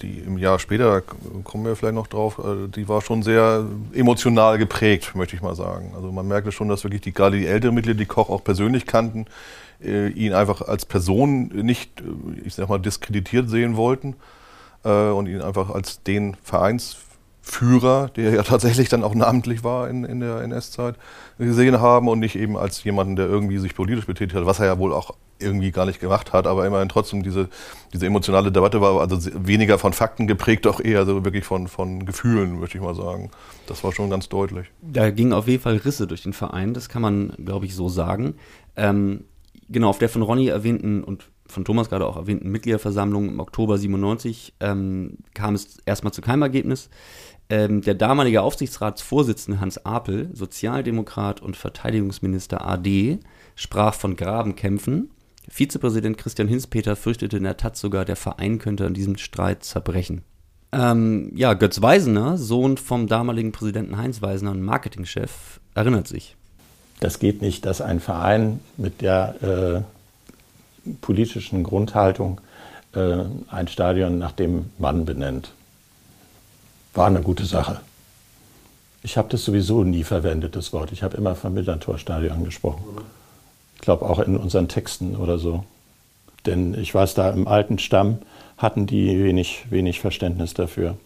die 0.00 0.20
im 0.20 0.38
Jahr 0.38 0.60
später, 0.60 1.00
da 1.00 1.02
kommen 1.42 1.64
wir 1.64 1.74
vielleicht 1.74 1.96
noch 1.96 2.06
drauf, 2.06 2.38
äh, 2.38 2.68
die 2.68 2.88
war 2.88 3.02
schon 3.02 3.24
sehr 3.24 3.64
emotional 3.92 4.58
geprägt, 4.58 5.16
möchte 5.16 5.34
ich 5.34 5.42
mal 5.42 5.56
sagen. 5.56 5.92
Also 5.96 6.12
man 6.12 6.28
merkte 6.28 6.52
schon, 6.52 6.68
dass 6.68 6.84
wirklich 6.84 7.00
die, 7.00 7.12
gerade 7.12 7.36
die 7.36 7.48
älteren 7.48 7.74
Mitglieder, 7.74 7.98
die 7.98 8.06
Koch 8.06 8.30
auch 8.30 8.44
persönlich 8.44 8.86
kannten, 8.86 9.26
äh, 9.82 10.08
ihn 10.08 10.34
einfach 10.34 10.60
als 10.60 10.86
Person 10.86 11.48
nicht, 11.48 12.00
äh, 12.00 12.46
ich 12.46 12.54
sag 12.54 12.68
mal, 12.68 12.78
diskreditiert 12.78 13.50
sehen 13.50 13.76
wollten 13.76 14.14
äh, 14.84 15.08
und 15.08 15.26
ihn 15.26 15.40
einfach 15.40 15.70
als 15.70 16.00
den 16.02 16.36
Vereins 16.44 16.96
Führer, 17.46 18.08
der 18.16 18.32
ja 18.32 18.42
tatsächlich 18.42 18.88
dann 18.88 19.04
auch 19.04 19.14
namentlich 19.14 19.62
war 19.62 19.90
in, 19.90 20.04
in 20.04 20.20
der 20.20 20.40
NS-Zeit, 20.40 20.96
gesehen 21.38 21.78
haben 21.78 22.08
und 22.08 22.18
nicht 22.18 22.36
eben 22.36 22.56
als 22.56 22.82
jemanden, 22.84 23.16
der 23.16 23.26
irgendwie 23.26 23.58
sich 23.58 23.74
politisch 23.74 24.06
betätigt 24.06 24.34
hat, 24.34 24.46
was 24.46 24.60
er 24.60 24.66
ja 24.66 24.78
wohl 24.78 24.94
auch 24.94 25.14
irgendwie 25.38 25.70
gar 25.70 25.84
nicht 25.84 26.00
gemacht 26.00 26.32
hat, 26.32 26.46
aber 26.46 26.66
immerhin 26.66 26.88
trotzdem 26.88 27.22
diese, 27.22 27.50
diese 27.92 28.06
emotionale 28.06 28.50
Debatte 28.50 28.80
war 28.80 28.98
also 28.98 29.18
weniger 29.34 29.78
von 29.78 29.92
Fakten 29.92 30.26
geprägt, 30.26 30.64
doch 30.64 30.80
eher 30.80 31.04
so 31.04 31.22
wirklich 31.22 31.44
von, 31.44 31.68
von 31.68 32.06
Gefühlen, 32.06 32.58
möchte 32.60 32.78
ich 32.78 32.84
mal 32.84 32.94
sagen. 32.94 33.30
Das 33.66 33.84
war 33.84 33.92
schon 33.92 34.08
ganz 34.08 34.30
deutlich. 34.30 34.68
Da 34.80 35.10
gingen 35.10 35.34
auf 35.34 35.46
jeden 35.46 35.62
Fall 35.62 35.76
Risse 35.76 36.06
durch 36.06 36.22
den 36.22 36.32
Verein, 36.32 36.72
das 36.72 36.88
kann 36.88 37.02
man, 37.02 37.34
glaube 37.44 37.66
ich, 37.66 37.74
so 37.74 37.90
sagen. 37.90 38.36
Ähm, 38.74 39.24
genau, 39.68 39.90
auf 39.90 39.98
der 39.98 40.08
von 40.08 40.22
Ronny 40.22 40.48
erwähnten 40.48 41.04
und 41.04 41.28
von 41.46 41.64
Thomas 41.64 41.90
gerade 41.90 42.06
auch 42.06 42.16
erwähnten 42.16 42.50
Mitgliederversammlung 42.50 43.28
im 43.28 43.40
Oktober 43.40 43.76
97 43.76 44.54
ähm, 44.60 45.18
kam 45.34 45.54
es 45.54 45.78
erstmal 45.84 46.12
zu 46.12 46.22
keinem 46.22 46.42
Ergebnis. 46.42 46.88
Ähm, 47.54 47.82
der 47.82 47.94
damalige 47.94 48.42
Aufsichtsratsvorsitzende 48.42 49.60
Hans 49.60 49.86
Apel, 49.86 50.28
Sozialdemokrat 50.32 51.40
und 51.40 51.56
Verteidigungsminister 51.56 52.66
AD, 52.66 53.20
sprach 53.54 53.94
von 53.94 54.16
Grabenkämpfen. 54.16 55.10
Vizepräsident 55.48 56.18
Christian 56.18 56.48
Hinspeter 56.48 56.96
fürchtete 56.96 57.36
in 57.36 57.44
der 57.44 57.56
Tat 57.56 57.76
sogar, 57.76 58.04
der 58.04 58.16
Verein 58.16 58.58
könnte 58.58 58.86
an 58.86 58.94
diesem 58.94 59.18
Streit 59.18 59.62
zerbrechen. 59.62 60.22
Ähm, 60.72 61.30
ja, 61.36 61.54
Götz 61.54 61.80
Weisener, 61.80 62.38
Sohn 62.38 62.76
vom 62.76 63.06
damaligen 63.06 63.52
Präsidenten 63.52 63.98
Heinz 63.98 64.20
Weisener 64.20 64.50
und 64.50 64.62
Marketingchef, 64.62 65.60
erinnert 65.76 66.08
sich. 66.08 66.34
Das 66.98 67.20
geht 67.20 67.40
nicht, 67.40 67.66
dass 67.66 67.80
ein 67.80 68.00
Verein 68.00 68.58
mit 68.76 69.00
der 69.00 69.84
äh, 70.86 70.90
politischen 71.02 71.62
Grundhaltung 71.62 72.40
äh, 72.96 73.18
ein 73.48 73.68
Stadion 73.68 74.18
nach 74.18 74.32
dem 74.32 74.70
Mann 74.78 75.04
benennt 75.04 75.52
war 76.94 77.06
eine 77.06 77.22
gute 77.22 77.44
Sache. 77.44 77.80
Ich 79.02 79.16
habe 79.18 79.28
das 79.28 79.44
sowieso 79.44 79.84
nie 79.84 80.04
verwendet, 80.04 80.56
das 80.56 80.72
Wort. 80.72 80.92
Ich 80.92 81.02
habe 81.02 81.16
immer 81.16 81.34
vom 81.34 81.54
Millantor-Stadion 81.54 82.44
gesprochen. 82.44 82.82
Ich 83.74 83.82
glaube 83.82 84.08
auch 84.08 84.18
in 84.18 84.36
unseren 84.36 84.68
Texten 84.68 85.16
oder 85.16 85.38
so. 85.38 85.64
Denn 86.46 86.74
ich 86.74 86.94
weiß, 86.94 87.14
da 87.14 87.30
im 87.30 87.46
alten 87.46 87.78
Stamm 87.78 88.18
hatten 88.56 88.86
die 88.86 89.22
wenig, 89.22 89.66
wenig 89.70 90.00
Verständnis 90.00 90.54
dafür. 90.54 90.96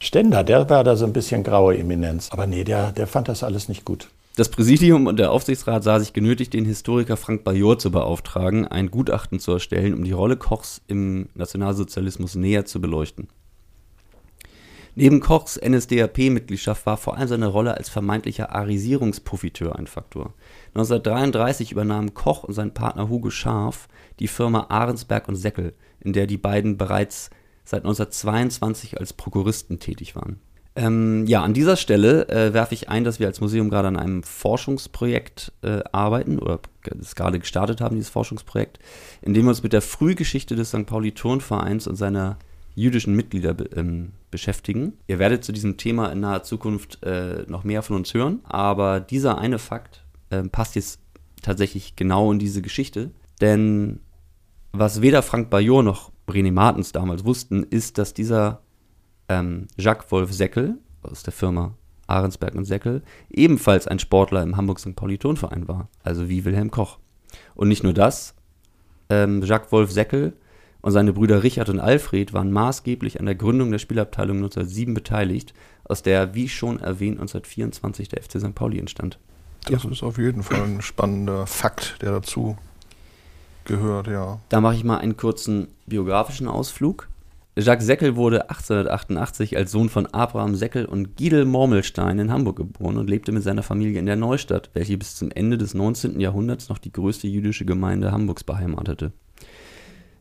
Stender, 0.00 0.44
der 0.44 0.70
war 0.70 0.84
da 0.84 0.94
so 0.94 1.04
ein 1.04 1.12
bisschen 1.12 1.42
graue 1.42 1.76
Eminenz. 1.76 2.28
Aber 2.30 2.46
nee, 2.46 2.62
der, 2.62 2.92
der 2.92 3.06
fand 3.06 3.28
das 3.28 3.42
alles 3.42 3.68
nicht 3.68 3.84
gut. 3.84 4.08
Das 4.36 4.48
Präsidium 4.48 5.08
und 5.08 5.18
der 5.18 5.32
Aufsichtsrat 5.32 5.82
sah 5.82 5.98
sich 5.98 6.12
genötigt, 6.12 6.54
den 6.54 6.64
Historiker 6.64 7.16
Frank 7.16 7.42
Bajor 7.42 7.80
zu 7.80 7.90
beauftragen, 7.90 8.68
ein 8.68 8.92
Gutachten 8.92 9.40
zu 9.40 9.50
erstellen, 9.50 9.94
um 9.94 10.04
die 10.04 10.12
Rolle 10.12 10.36
Kochs 10.36 10.80
im 10.86 11.28
Nationalsozialismus 11.34 12.36
näher 12.36 12.64
zu 12.64 12.80
beleuchten. 12.80 13.26
Neben 15.00 15.20
Kochs 15.20 15.60
NSDAP-Mitgliedschaft 15.64 16.84
war 16.84 16.96
vor 16.96 17.16
allem 17.16 17.28
seine 17.28 17.46
Rolle 17.46 17.76
als 17.76 17.88
vermeintlicher 17.88 18.52
Arisierungsprofiteur 18.52 19.76
ein 19.76 19.86
Faktor. 19.86 20.34
1933 20.74 21.70
übernahmen 21.70 22.14
Koch 22.14 22.42
und 22.42 22.52
sein 22.52 22.74
Partner 22.74 23.08
Hugo 23.08 23.30
Scharf 23.30 23.86
die 24.18 24.26
Firma 24.26 24.66
Ahrensberg 24.70 25.28
und 25.28 25.36
Säckel, 25.36 25.74
in 26.00 26.14
der 26.14 26.26
die 26.26 26.36
beiden 26.36 26.78
bereits 26.78 27.30
seit 27.64 27.82
1922 27.84 28.98
als 28.98 29.12
Prokuristen 29.12 29.78
tätig 29.78 30.16
waren. 30.16 30.40
Ähm, 30.74 31.26
ja, 31.28 31.44
an 31.44 31.54
dieser 31.54 31.76
Stelle 31.76 32.28
äh, 32.28 32.52
werfe 32.52 32.74
ich 32.74 32.88
ein, 32.88 33.04
dass 33.04 33.20
wir 33.20 33.28
als 33.28 33.40
Museum 33.40 33.70
gerade 33.70 33.86
an 33.86 33.96
einem 33.96 34.24
Forschungsprojekt 34.24 35.52
äh, 35.62 35.78
arbeiten 35.92 36.40
oder 36.40 36.58
es 37.00 37.14
gerade 37.14 37.38
gestartet 37.38 37.80
haben, 37.80 37.94
dieses 37.94 38.10
Forschungsprojekt, 38.10 38.80
in 39.22 39.32
dem 39.32 39.44
wir 39.44 39.50
uns 39.50 39.62
mit 39.62 39.72
der 39.72 39.82
Frühgeschichte 39.82 40.56
des 40.56 40.70
St. 40.70 40.86
Pauli 40.86 41.12
Turnvereins 41.12 41.86
und 41.86 41.94
seiner 41.94 42.36
jüdischen 42.78 43.14
Mitglieder 43.14 43.54
ähm, 43.76 44.12
beschäftigen. 44.30 44.94
Ihr 45.06 45.18
werdet 45.18 45.44
zu 45.44 45.52
diesem 45.52 45.76
Thema 45.76 46.12
in 46.12 46.20
naher 46.20 46.42
Zukunft 46.42 47.02
äh, 47.02 47.44
noch 47.48 47.64
mehr 47.64 47.82
von 47.82 47.96
uns 47.96 48.14
hören, 48.14 48.40
aber 48.44 49.00
dieser 49.00 49.38
eine 49.38 49.58
Fakt 49.58 50.04
äh, 50.30 50.42
passt 50.44 50.76
jetzt 50.76 51.00
tatsächlich 51.42 51.96
genau 51.96 52.32
in 52.32 52.38
diese 52.38 52.62
Geschichte, 52.62 53.10
denn 53.40 54.00
was 54.72 55.00
weder 55.00 55.22
Frank 55.22 55.50
Bajor 55.50 55.82
noch 55.82 56.12
René 56.28 56.52
Martens 56.52 56.92
damals 56.92 57.24
wussten, 57.24 57.64
ist, 57.64 57.98
dass 57.98 58.14
dieser 58.14 58.60
ähm, 59.28 59.66
Jacques 59.76 60.10
Wolf 60.10 60.32
Säckel 60.32 60.78
aus 61.02 61.22
der 61.22 61.32
Firma 61.32 61.74
Ahrensberg 62.06 62.54
und 62.54 62.64
Säckel 62.64 63.02
ebenfalls 63.30 63.86
ein 63.86 63.98
Sportler 63.98 64.42
im 64.42 64.56
Hamburg 64.56 64.78
St. 64.78 64.96
Pauli 64.96 65.18
Turnverein 65.18 65.68
war, 65.68 65.88
also 66.02 66.28
wie 66.28 66.44
Wilhelm 66.44 66.70
Koch. 66.70 66.98
Und 67.54 67.68
nicht 67.68 67.82
nur 67.82 67.92
das, 67.92 68.34
ähm, 69.10 69.42
Jacques 69.42 69.72
Wolf 69.72 69.90
Säckel 69.90 70.34
und 70.80 70.92
seine 70.92 71.12
Brüder 71.12 71.42
Richard 71.42 71.68
und 71.68 71.80
Alfred 71.80 72.32
waren 72.32 72.52
maßgeblich 72.52 73.18
an 73.18 73.26
der 73.26 73.34
Gründung 73.34 73.70
der 73.70 73.78
Spielabteilung 73.78 74.38
1907 74.38 74.94
beteiligt, 74.94 75.54
aus 75.84 76.02
der, 76.02 76.34
wie 76.34 76.48
schon 76.48 76.80
erwähnt, 76.80 77.18
1924 77.18 78.08
der 78.08 78.22
FC 78.22 78.40
St. 78.40 78.54
Pauli 78.54 78.78
entstand. 78.78 79.18
Das 79.66 79.84
ja. 79.84 79.90
ist 79.90 80.02
auf 80.02 80.18
jeden 80.18 80.42
Fall 80.42 80.62
ein 80.62 80.82
spannender 80.82 81.46
Fakt, 81.46 82.00
der 82.00 82.12
dazu 82.12 82.56
gehört, 83.64 84.06
ja. 84.06 84.40
Da 84.48 84.60
mache 84.60 84.76
ich 84.76 84.84
mal 84.84 84.98
einen 84.98 85.16
kurzen 85.16 85.68
biografischen 85.86 86.48
Ausflug. 86.48 87.08
Jacques 87.56 87.86
Seckel 87.86 88.14
wurde 88.14 88.50
1888 88.50 89.56
als 89.56 89.72
Sohn 89.72 89.88
von 89.88 90.06
Abraham 90.06 90.54
Seckel 90.54 90.84
und 90.84 91.16
Giedel 91.16 91.44
Mormelstein 91.44 92.20
in 92.20 92.30
Hamburg 92.30 92.56
geboren 92.56 92.98
und 92.98 93.10
lebte 93.10 93.32
mit 93.32 93.42
seiner 93.42 93.64
Familie 93.64 93.98
in 93.98 94.06
der 94.06 94.14
Neustadt, 94.14 94.70
welche 94.74 94.96
bis 94.96 95.16
zum 95.16 95.32
Ende 95.32 95.58
des 95.58 95.74
19. 95.74 96.20
Jahrhunderts 96.20 96.68
noch 96.68 96.78
die 96.78 96.92
größte 96.92 97.26
jüdische 97.26 97.64
Gemeinde 97.64 98.12
Hamburgs 98.12 98.44
beheimatete. 98.44 99.12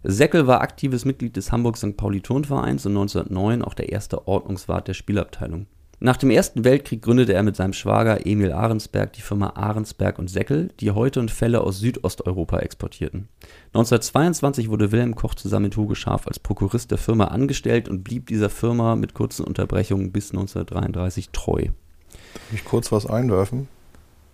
Seckel 0.03 0.47
war 0.47 0.61
aktives 0.61 1.05
Mitglied 1.05 1.35
des 1.35 1.51
Hamburg 1.51 1.77
St. 1.77 1.97
Pauli 1.97 2.21
Turnvereins 2.21 2.85
und 2.85 2.93
1909 2.93 3.61
auch 3.61 3.73
der 3.73 3.89
erste 3.89 4.27
Ordnungswart 4.27 4.87
der 4.87 4.93
Spielabteilung. 4.93 5.67
Nach 5.99 6.17
dem 6.17 6.29
Ersten 6.29 6.63
Weltkrieg 6.63 7.01
gründete 7.01 7.33
er 7.33 7.41
mit 7.41 7.55
seinem 7.55 7.73
Schwager 7.73 8.27
Emil 8.27 8.51
Ahrensberg 8.51 9.13
die 9.13 9.21
Firma 9.21 9.53
Ahrensberg 9.55 10.19
und 10.19 10.29
Säckel, 10.29 10.69
die 10.79 10.91
Häute 10.91 11.19
und 11.19 11.31
Felle 11.31 11.61
aus 11.61 11.79
Südosteuropa 11.79 12.59
exportierten. 12.59 13.29
1922 13.73 14.69
wurde 14.69 14.91
Wilhelm 14.91 15.15
Koch 15.15 15.33
zusammen 15.33 15.63
mit 15.63 15.77
Hugo 15.77 15.95
Scharf 15.95 16.27
als 16.27 16.37
Prokurist 16.37 16.91
der 16.91 16.99
Firma 16.99 17.25
angestellt 17.25 17.89
und 17.89 18.03
blieb 18.03 18.27
dieser 18.27 18.51
Firma 18.51 18.95
mit 18.95 19.15
kurzen 19.15 19.43
Unterbrechungen 19.43 20.11
bis 20.11 20.29
1933 20.29 21.31
treu. 21.31 21.63
Darf 21.63 22.53
ich 22.53 22.63
kurz 22.63 22.91
was 22.91 23.07
einwerfen? 23.07 23.67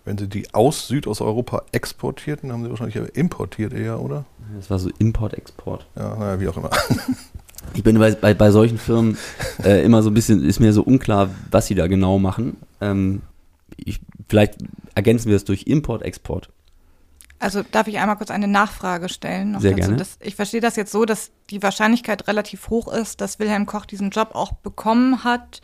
Wenn 0.04 0.18
Sie 0.18 0.28
die 0.28 0.52
aus 0.52 0.86
Südosteuropa 0.88 1.62
exportierten, 1.72 2.52
haben 2.52 2.62
Sie 2.62 2.70
wahrscheinlich 2.70 2.96
importiert 3.16 3.72
eher, 3.72 4.00
oder? 4.00 4.24
Das 4.56 4.68
war 4.70 4.78
so 4.78 4.90
Import-Export. 4.98 5.86
Ja, 5.96 6.16
naja, 6.16 6.40
wie 6.40 6.48
auch 6.48 6.56
immer. 6.56 6.70
Ich 7.72 7.82
bin 7.82 7.98
bei, 7.98 8.12
bei, 8.12 8.34
bei 8.34 8.50
solchen 8.50 8.76
Firmen 8.76 9.16
äh, 9.64 9.82
immer 9.82 10.02
so 10.02 10.10
ein 10.10 10.14
bisschen, 10.14 10.44
ist 10.44 10.60
mir 10.60 10.74
so 10.74 10.82
unklar, 10.82 11.30
was 11.50 11.66
sie 11.66 11.74
da 11.74 11.86
genau 11.86 12.18
machen. 12.18 12.58
Ähm, 12.80 13.22
ich, 13.76 14.00
vielleicht 14.28 14.58
ergänzen 14.94 15.30
wir 15.30 15.36
es 15.36 15.44
durch 15.44 15.62
Import-Export. 15.62 16.50
Also 17.38 17.62
darf 17.62 17.88
ich 17.88 17.98
einmal 17.98 18.16
kurz 18.16 18.30
eine 18.30 18.48
Nachfrage 18.48 19.08
stellen? 19.08 19.52
Noch 19.52 19.60
Sehr 19.60 19.72
dazu? 19.72 19.80
gerne. 19.80 19.96
Das, 19.96 20.18
ich 20.20 20.34
verstehe 20.36 20.60
das 20.60 20.76
jetzt 20.76 20.92
so, 20.92 21.04
dass 21.04 21.30
die 21.50 21.62
Wahrscheinlichkeit 21.62 22.28
relativ 22.28 22.68
hoch 22.68 22.92
ist, 22.92 23.20
dass 23.20 23.38
Wilhelm 23.38 23.66
Koch 23.66 23.86
diesen 23.86 24.10
Job 24.10 24.30
auch 24.34 24.52
bekommen 24.52 25.24
hat, 25.24 25.60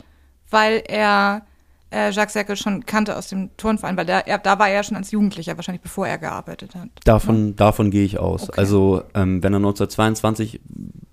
weil 0.49 0.83
er 0.87 1.45
äh, 1.91 2.11
Jacques 2.11 2.33
Seckel 2.33 2.55
schon 2.55 2.85
kannte 2.85 3.17
aus 3.17 3.27
dem 3.27 3.55
Turnverein, 3.57 3.97
weil 3.97 4.05
der, 4.05 4.27
er, 4.27 4.37
da 4.37 4.57
war 4.59 4.69
er 4.69 4.83
schon 4.83 4.97
als 4.97 5.11
Jugendlicher, 5.11 5.57
wahrscheinlich 5.57 5.81
bevor 5.81 6.07
er 6.07 6.17
gearbeitet 6.17 6.75
hat. 6.75 6.89
Davon, 7.03 7.55
davon 7.55 7.91
gehe 7.91 8.05
ich 8.05 8.17
aus. 8.17 8.49
Okay. 8.49 8.59
Also, 8.59 9.03
ähm, 9.13 9.43
wenn 9.43 9.53
er 9.53 9.57
1922 9.57 10.61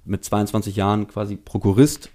mit 0.04 0.24
22 0.24 0.76
Jahren 0.76 1.08
quasi 1.08 1.36
Prokurist 1.36 2.10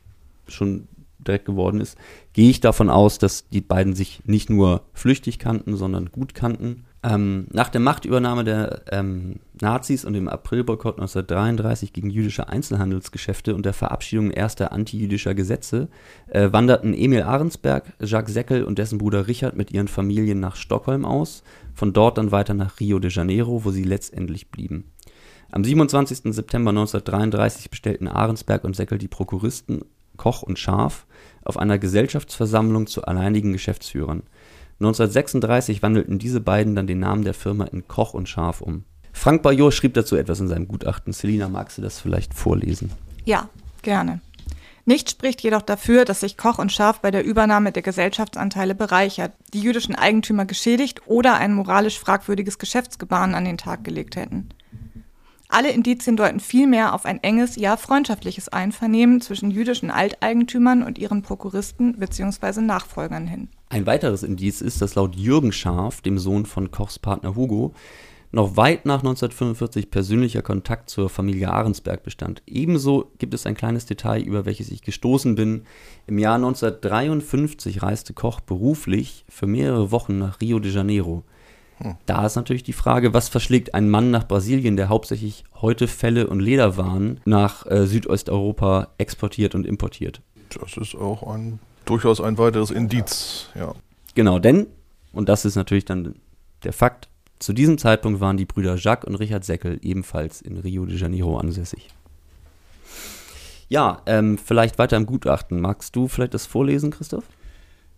schon 0.47 0.87
direkt 1.19 1.45
geworden 1.45 1.79
ist, 1.79 1.97
gehe 2.33 2.49
ich 2.49 2.59
davon 2.59 2.89
aus, 2.89 3.17
dass 3.17 3.47
die 3.49 3.61
beiden 3.61 3.95
sich 3.95 4.21
nicht 4.25 4.49
nur 4.49 4.81
flüchtig 4.93 5.39
kannten, 5.39 5.77
sondern 5.77 6.11
gut 6.11 6.33
kannten. 6.33 6.85
Ähm, 7.05 7.47
nach 7.51 7.67
der 7.67 7.81
Machtübernahme 7.81 8.45
der 8.45 8.83
ähm, 8.89 9.41
Nazis 9.59 10.05
und 10.05 10.13
dem 10.13 10.29
Aprilboykott 10.29 10.95
1933 10.95 11.91
gegen 11.91 12.09
jüdische 12.09 12.47
Einzelhandelsgeschäfte 12.47 13.55
und 13.55 13.65
der 13.65 13.73
Verabschiedung 13.73 14.31
erster 14.31 14.71
antijüdischer 14.71 15.35
Gesetze 15.35 15.89
äh, 16.29 16.53
wanderten 16.53 16.93
Emil 16.93 17.23
Ahrensberg, 17.23 17.91
Jacques 17.99 18.33
Seckel 18.33 18.63
und 18.63 18.79
dessen 18.79 18.99
Bruder 18.99 19.27
Richard 19.27 19.57
mit 19.57 19.71
ihren 19.71 19.89
Familien 19.89 20.39
nach 20.39 20.55
Stockholm 20.55 21.03
aus, 21.03 21.43
von 21.73 21.91
dort 21.91 22.17
dann 22.17 22.31
weiter 22.31 22.53
nach 22.53 22.79
Rio 22.79 22.99
de 22.99 23.11
Janeiro, 23.11 23.65
wo 23.65 23.71
sie 23.71 23.83
letztendlich 23.83 24.49
blieben. 24.49 24.85
Am 25.51 25.65
27. 25.65 26.33
September 26.33 26.69
1933 26.69 27.69
bestellten 27.69 28.07
Ahrensberg 28.07 28.63
und 28.63 28.77
Seckel 28.77 28.97
die 28.97 29.09
Prokuristen 29.09 29.81
Koch 30.15 30.43
und 30.43 30.59
Scharf 30.59 31.05
auf 31.43 31.57
einer 31.57 31.79
Gesellschaftsversammlung 31.79 32.87
zu 32.87 33.03
alleinigen 33.03 33.51
Geschäftsführern. 33.51 34.23
1936 34.83 35.81
wandelten 35.81 36.19
diese 36.19 36.41
beiden 36.41 36.75
dann 36.75 36.87
den 36.87 36.99
Namen 36.99 37.23
der 37.23 37.33
Firma 37.33 37.65
in 37.65 37.87
Koch 37.87 38.13
und 38.13 38.27
Scharf 38.27 38.61
um. 38.61 38.83
Frank 39.13 39.41
Bajor 39.41 39.71
schrieb 39.71 39.93
dazu 39.93 40.15
etwas 40.17 40.39
in 40.39 40.49
seinem 40.49 40.67
Gutachten. 40.67 41.13
Selina, 41.13 41.47
magst 41.47 41.77
du 41.77 41.81
das 41.81 41.99
vielleicht 41.99 42.33
vorlesen? 42.33 42.91
Ja, 43.23 43.49
gerne. 43.81 44.19
Nichts 44.85 45.11
spricht 45.11 45.41
jedoch 45.41 45.61
dafür, 45.61 46.03
dass 46.03 46.19
sich 46.19 46.35
Koch 46.35 46.57
und 46.57 46.73
Scharf 46.73 46.99
bei 46.99 47.11
der 47.11 47.23
Übernahme 47.23 47.71
der 47.71 47.83
Gesellschaftsanteile 47.83 48.75
bereichert, 48.75 49.31
die 49.53 49.61
jüdischen 49.61 49.95
Eigentümer 49.95 50.43
geschädigt 50.45 51.03
oder 51.05 51.35
ein 51.35 51.53
moralisch 51.53 51.97
fragwürdiges 51.97 52.59
Geschäftsgebaren 52.59 53.33
an 53.33 53.45
den 53.45 53.57
Tag 53.57 53.85
gelegt 53.85 54.17
hätten. 54.17 54.49
Alle 55.53 55.69
Indizien 55.69 56.17
deuten 56.17 56.39
vielmehr 56.39 56.95
auf 56.95 57.05
ein 57.05 57.21
enges, 57.21 57.57
ja 57.57 57.77
freundschaftliches 57.77 58.49
Einvernehmen 58.49 59.21
zwischen 59.21 59.51
jüdischen 59.51 59.91
Alteigentümern 59.91 60.81
und 60.81 60.97
ihren 60.97 61.21
Prokuristen 61.21 61.99
bzw. 61.99 62.61
Nachfolgern 62.61 63.27
hin. 63.27 63.49
Ein 63.69 63.85
weiteres 63.85 64.23
Indiz 64.23 64.61
ist, 64.61 64.81
dass 64.81 64.95
laut 64.95 65.15
Jürgen 65.15 65.51
Scharf, 65.51 66.01
dem 66.01 66.17
Sohn 66.17 66.47
von 66.47 66.71
Kochs 66.71 66.97
Partner 66.97 67.35
Hugo, 67.35 67.75
noch 68.31 68.57
weit 68.57 68.87
nach 68.87 69.01
1945 69.01 69.91
persönlicher 69.91 70.41
Kontakt 70.41 70.89
zur 70.89 71.07
Familie 71.07 71.51
Ahrensberg 71.51 72.01
bestand. 72.01 72.41
Ebenso 72.47 73.11
gibt 73.19 73.35
es 73.35 73.45
ein 73.45 73.53
kleines 73.53 73.85
Detail, 73.85 74.23
über 74.23 74.47
welches 74.47 74.71
ich 74.71 74.81
gestoßen 74.81 75.35
bin. 75.35 75.65
Im 76.07 76.17
Jahr 76.17 76.37
1953 76.37 77.83
reiste 77.83 78.15
Koch 78.15 78.39
beruflich 78.39 79.23
für 79.29 79.45
mehrere 79.45 79.91
Wochen 79.91 80.17
nach 80.17 80.41
Rio 80.41 80.57
de 80.57 80.71
Janeiro. 80.71 81.23
Da 82.05 82.25
ist 82.25 82.35
natürlich 82.35 82.63
die 82.63 82.73
Frage, 82.73 83.13
was 83.13 83.29
verschlägt 83.29 83.73
ein 83.73 83.89
Mann 83.89 84.11
nach 84.11 84.27
Brasilien, 84.27 84.77
der 84.77 84.89
hauptsächlich 84.89 85.43
heute 85.61 85.87
Felle 85.87 86.27
und 86.27 86.39
Lederwaren 86.39 87.19
nach 87.25 87.65
äh, 87.65 87.85
Südosteuropa 87.85 88.89
exportiert 88.97 89.55
und 89.55 89.65
importiert. 89.65 90.21
Das 90.59 90.77
ist 90.77 90.95
auch 90.95 91.23
ein, 91.23 91.59
durchaus 91.85 92.21
ein 92.21 92.37
weiteres 92.37 92.71
Indiz, 92.71 93.49
ja. 93.55 93.73
Genau, 94.15 94.39
denn, 94.39 94.67
und 95.11 95.29
das 95.29 95.45
ist 95.45 95.55
natürlich 95.55 95.85
dann 95.85 96.15
der 96.63 96.73
Fakt, 96.73 97.09
zu 97.39 97.51
diesem 97.51 97.77
Zeitpunkt 97.77 98.21
waren 98.21 98.37
die 98.37 98.45
Brüder 98.45 98.75
Jacques 98.77 99.05
und 99.05 99.15
Richard 99.15 99.43
Seckel 99.43 99.79
ebenfalls 99.81 100.41
in 100.41 100.57
Rio 100.57 100.85
de 100.85 100.97
Janeiro 100.97 101.37
ansässig. 101.37 101.89
Ja, 103.67 104.01
ähm, 104.05 104.37
vielleicht 104.37 104.77
weiter 104.77 104.97
im 104.97 105.05
Gutachten. 105.05 105.59
Magst 105.59 105.95
du 105.95 106.07
vielleicht 106.07 106.35
das 106.35 106.45
vorlesen, 106.45 106.91
Christoph? 106.91 107.25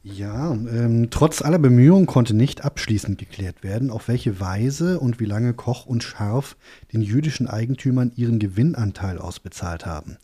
Ja, 0.07 0.51
ähm, 0.51 1.07
trotz 1.09 1.41
aller 1.41 1.57
Bemühungen 1.57 2.05
konnte 2.05 2.35
nicht 2.35 2.63
abschließend 2.63 3.17
geklärt 3.17 3.63
werden, 3.63 3.89
auf 3.89 4.07
welche 4.07 4.39
Weise 4.39 4.99
und 4.99 5.19
wie 5.19 5.25
lange 5.25 5.55
Koch 5.55 5.87
und 5.87 6.03
Scharf 6.03 6.57
den 6.93 7.01
jüdischen 7.01 7.47
Eigentümern 7.47 8.11
ihren 8.15 8.37
Gewinnanteil 8.37 9.17
ausbezahlt 9.17 9.87
haben. 9.87 10.17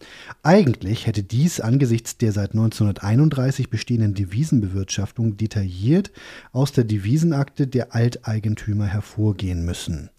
Eigentlich 0.44 1.08
hätte 1.08 1.24
dies 1.24 1.60
angesichts 1.62 2.16
der 2.16 2.32
seit 2.32 2.52
1931 2.52 3.72
bestehenden 3.72 4.14
Devisenbewirtschaftung 4.14 5.36
detailliert 5.38 6.12
aus 6.52 6.72
der 6.72 6.84
Devisenakte 6.84 7.66
der 7.66 7.96
Alteigentümer 7.96 8.86
hervorgehen 8.86 9.66
müssen. 9.66 10.12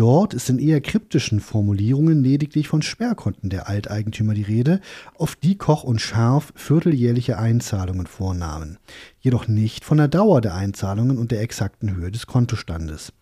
Dort 0.00 0.32
ist 0.32 0.48
in 0.48 0.58
eher 0.58 0.80
kryptischen 0.80 1.40
Formulierungen 1.40 2.24
lediglich 2.24 2.68
von 2.68 2.80
Sperrkonten 2.80 3.50
der 3.50 3.68
Alteigentümer 3.68 4.32
die 4.32 4.40
Rede, 4.40 4.80
auf 5.18 5.36
die 5.36 5.58
Koch 5.58 5.84
und 5.84 6.00
Scharf 6.00 6.54
vierteljährliche 6.56 7.36
Einzahlungen 7.36 8.06
vornahmen, 8.06 8.78
jedoch 9.20 9.46
nicht 9.46 9.84
von 9.84 9.98
der 9.98 10.08
Dauer 10.08 10.40
der 10.40 10.54
Einzahlungen 10.54 11.18
und 11.18 11.32
der 11.32 11.42
exakten 11.42 11.94
Höhe 11.94 12.10
des 12.10 12.26
Kontostandes. 12.26 13.12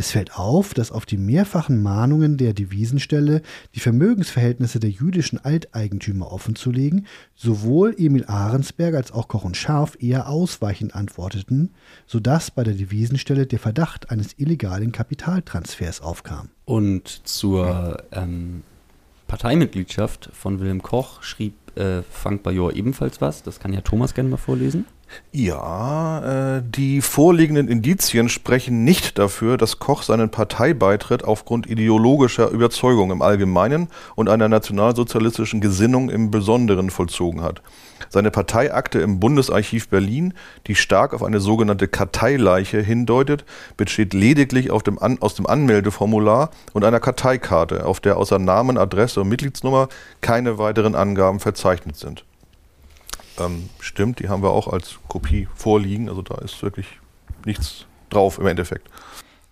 Es 0.00 0.12
fällt 0.12 0.38
auf, 0.38 0.72
dass 0.72 0.92
auf 0.92 1.04
die 1.04 1.18
mehrfachen 1.18 1.82
Mahnungen 1.82 2.38
der 2.38 2.54
Devisenstelle, 2.54 3.42
die 3.74 3.80
Vermögensverhältnisse 3.80 4.80
der 4.80 4.88
jüdischen 4.88 5.38
Alteigentümer 5.38 6.32
offenzulegen, 6.32 7.06
sowohl 7.34 7.94
Emil 7.98 8.24
Ahrensberg 8.24 8.94
als 8.94 9.12
auch 9.12 9.28
Koch 9.28 9.44
und 9.44 9.58
Scharf 9.58 9.98
eher 10.00 10.26
ausweichend 10.30 10.94
antworteten, 10.94 11.74
sodass 12.06 12.50
bei 12.50 12.64
der 12.64 12.72
Devisenstelle 12.72 13.46
der 13.46 13.58
Verdacht 13.58 14.10
eines 14.10 14.38
illegalen 14.38 14.90
Kapitaltransfers 14.90 16.00
aufkam. 16.00 16.48
Und 16.64 17.06
zur 17.28 18.02
ähm, 18.12 18.62
Parteimitgliedschaft 19.26 20.30
von 20.32 20.60
Wilhelm 20.60 20.80
Koch 20.80 21.22
schrieb 21.22 21.52
äh, 21.76 22.00
Frank 22.10 22.42
Bajor 22.42 22.72
ebenfalls 22.72 23.20
was. 23.20 23.42
Das 23.42 23.60
kann 23.60 23.74
ja 23.74 23.82
Thomas 23.82 24.14
gerne 24.14 24.30
mal 24.30 24.38
vorlesen. 24.38 24.86
Ja, 25.32 26.56
äh, 26.56 26.62
die 26.64 27.00
vorliegenden 27.00 27.68
Indizien 27.68 28.28
sprechen 28.28 28.84
nicht 28.84 29.18
dafür, 29.18 29.56
dass 29.56 29.78
Koch 29.78 30.02
seinen 30.02 30.30
Parteibeitritt 30.30 31.24
aufgrund 31.24 31.68
ideologischer 31.68 32.50
Überzeugung 32.50 33.10
im 33.10 33.22
Allgemeinen 33.22 33.88
und 34.16 34.28
einer 34.28 34.48
nationalsozialistischen 34.48 35.60
Gesinnung 35.60 36.10
im 36.10 36.30
Besonderen 36.30 36.90
vollzogen 36.90 37.42
hat. 37.42 37.62
Seine 38.08 38.30
Parteiakte 38.30 39.00
im 39.00 39.20
Bundesarchiv 39.20 39.88
Berlin, 39.88 40.34
die 40.66 40.74
stark 40.74 41.14
auf 41.14 41.22
eine 41.22 41.38
sogenannte 41.38 41.86
Karteileiche 41.86 42.80
hindeutet, 42.80 43.44
besteht 43.76 44.14
lediglich 44.14 44.70
dem 44.82 44.98
aus 44.98 45.34
dem 45.34 45.46
Anmeldeformular 45.46 46.50
und 46.72 46.84
einer 46.84 47.00
Karteikarte, 47.00 47.86
auf 47.86 48.00
der 48.00 48.16
außer 48.16 48.38
Namen, 48.38 48.78
Adresse 48.78 49.20
und 49.20 49.28
Mitgliedsnummer 49.28 49.88
keine 50.20 50.58
weiteren 50.58 50.94
Angaben 50.94 51.40
verzeichnet 51.40 51.96
sind. 51.96 52.24
Ähm, 53.40 53.68
stimmt, 53.80 54.20
die 54.20 54.28
haben 54.28 54.42
wir 54.42 54.50
auch 54.50 54.68
als 54.68 54.98
Kopie 55.08 55.48
vorliegen. 55.54 56.08
Also 56.08 56.22
da 56.22 56.36
ist 56.36 56.62
wirklich 56.62 56.86
nichts 57.44 57.86
drauf 58.10 58.38
im 58.38 58.46
Endeffekt. 58.46 58.88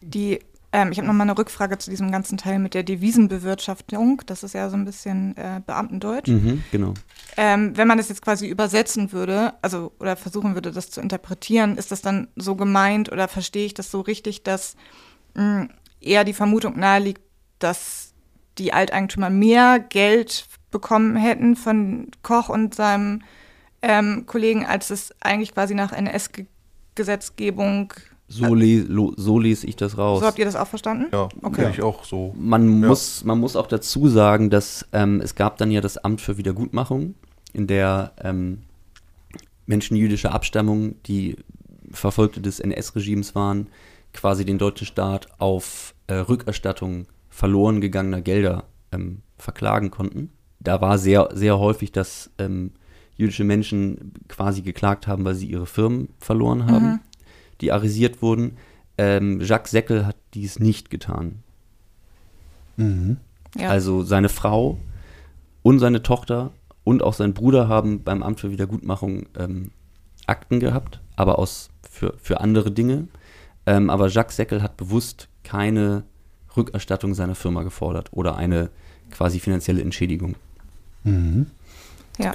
Die, 0.00 0.40
ähm, 0.72 0.92
ich 0.92 0.98
habe 0.98 1.06
nochmal 1.06 1.28
eine 1.28 1.38
Rückfrage 1.38 1.78
zu 1.78 1.90
diesem 1.90 2.12
ganzen 2.12 2.38
Teil 2.38 2.58
mit 2.58 2.74
der 2.74 2.82
Devisenbewirtschaftung. 2.82 4.22
Das 4.26 4.42
ist 4.42 4.54
ja 4.54 4.68
so 4.68 4.76
ein 4.76 4.84
bisschen 4.84 5.36
äh, 5.36 5.60
Beamtendeutsch. 5.64 6.28
Mhm, 6.28 6.62
genau. 6.70 6.94
Ähm, 7.36 7.76
wenn 7.76 7.88
man 7.88 7.98
das 7.98 8.08
jetzt 8.08 8.22
quasi 8.22 8.46
übersetzen 8.46 9.12
würde, 9.12 9.54
also 9.62 9.92
oder 9.98 10.16
versuchen 10.16 10.54
würde, 10.54 10.70
das 10.70 10.90
zu 10.90 11.00
interpretieren, 11.00 11.76
ist 11.78 11.90
das 11.90 12.02
dann 12.02 12.28
so 12.36 12.56
gemeint 12.56 13.10
oder 13.10 13.28
verstehe 13.28 13.66
ich 13.66 13.74
das 13.74 13.90
so 13.90 14.00
richtig, 14.00 14.42
dass 14.42 14.76
mh, 15.34 15.68
eher 16.00 16.24
die 16.24 16.32
Vermutung 16.32 16.78
naheliegt, 16.78 17.22
dass 17.58 18.12
die 18.58 18.72
Alteigentümer 18.72 19.30
mehr 19.30 19.78
Geld 19.78 20.46
bekommen 20.70 21.16
hätten 21.16 21.56
von 21.56 22.10
Koch 22.22 22.48
und 22.48 22.74
seinem 22.74 23.22
ähm, 23.82 24.24
Kollegen, 24.26 24.66
als 24.66 24.90
es 24.90 25.14
eigentlich 25.20 25.52
quasi 25.54 25.74
nach 25.74 25.92
NS-Gesetzgebung. 25.92 27.92
So, 28.30 28.54
le 28.54 28.80
lo 28.80 29.14
so 29.16 29.38
lese 29.38 29.66
ich 29.66 29.76
das 29.76 29.96
raus. 29.96 30.20
So 30.20 30.26
habt 30.26 30.38
ihr 30.38 30.44
das 30.44 30.54
auch 30.56 30.66
verstanden? 30.66 31.06
Ja, 31.12 31.30
Okay. 31.42 31.62
okay. 31.62 31.70
ich 31.72 31.82
auch 31.82 32.04
so. 32.04 32.34
Man, 32.38 32.82
Ja. 32.82 32.88
muss, 32.88 33.24
man 33.24 33.38
muss 33.40 33.56
auch 33.56 33.66
dazu 33.66 34.06
sagen, 34.08 34.50
dass 34.50 34.86
ähm, 34.92 35.22
es 35.22 35.34
gab 35.34 35.56
dann 35.56 35.70
ja 35.70 35.80
das 35.80 35.96
Amt 35.96 36.20
für 36.20 36.36
Wiedergutmachung, 36.36 37.14
in 37.54 37.66
der 37.66 38.12
ähm, 38.22 38.58
Menschen 39.64 39.96
jüdischer 39.96 40.34
Abstammung, 40.34 40.96
die 41.04 41.36
Verfolgte 41.90 42.42
des 42.42 42.60
NS-Regimes 42.60 43.34
waren, 43.34 43.68
quasi 44.12 44.44
den 44.44 44.58
deutschen 44.58 44.86
Staat 44.86 45.28
auf 45.38 45.94
äh, 46.06 46.14
Rückerstattung 46.14 47.06
verloren 47.30 47.80
gegangener 47.80 48.20
Gelder 48.20 48.64
ähm, 48.92 49.22
verklagen 49.38 49.90
konnten. 49.90 50.32
Da 50.60 50.82
war 50.82 50.98
sehr, 50.98 51.30
sehr 51.32 51.58
häufig, 51.58 51.92
dass 51.92 52.30
ähm, 52.38 52.72
jüdische 53.18 53.44
Menschen 53.44 54.14
quasi 54.28 54.62
geklagt 54.62 55.06
haben, 55.06 55.24
weil 55.26 55.34
sie 55.34 55.46
ihre 55.50 55.66
Firmen 55.66 56.08
verloren 56.18 56.64
haben, 56.66 56.86
Mhm. 56.92 57.00
die 57.60 57.70
arisiert 57.72 58.22
wurden. 58.22 58.56
Ähm, 58.96 59.40
Jacques 59.42 59.70
Seckel 59.70 60.06
hat 60.06 60.16
dies 60.34 60.58
nicht 60.58 60.88
getan. 60.88 61.42
Ja. 63.58 63.68
Also 63.70 64.02
seine 64.02 64.28
Frau 64.28 64.78
und 65.62 65.78
seine 65.80 66.02
Tochter 66.02 66.52
und 66.84 67.02
auch 67.02 67.12
sein 67.14 67.34
Bruder 67.34 67.68
haben 67.68 68.02
beim 68.02 68.22
Amt 68.22 68.40
für 68.40 68.50
Wiedergutmachung 68.50 69.26
ähm, 69.36 69.72
Akten 70.26 70.60
gehabt, 70.60 71.00
aber 71.16 71.38
aus 71.38 71.70
für, 71.90 72.14
für 72.18 72.40
andere 72.40 72.70
Dinge. 72.70 73.08
Ähm, 73.66 73.90
aber 73.90 74.08
Jacques 74.08 74.36
Seckel 74.36 74.62
hat 74.62 74.76
bewusst 74.76 75.28
keine 75.42 76.04
Rückerstattung 76.56 77.14
seiner 77.14 77.34
Firma 77.34 77.62
gefordert 77.62 78.08
oder 78.12 78.36
eine 78.36 78.70
quasi 79.10 79.40
finanzielle 79.40 79.82
Entschädigung. 79.82 80.36
Ja. 82.18 82.32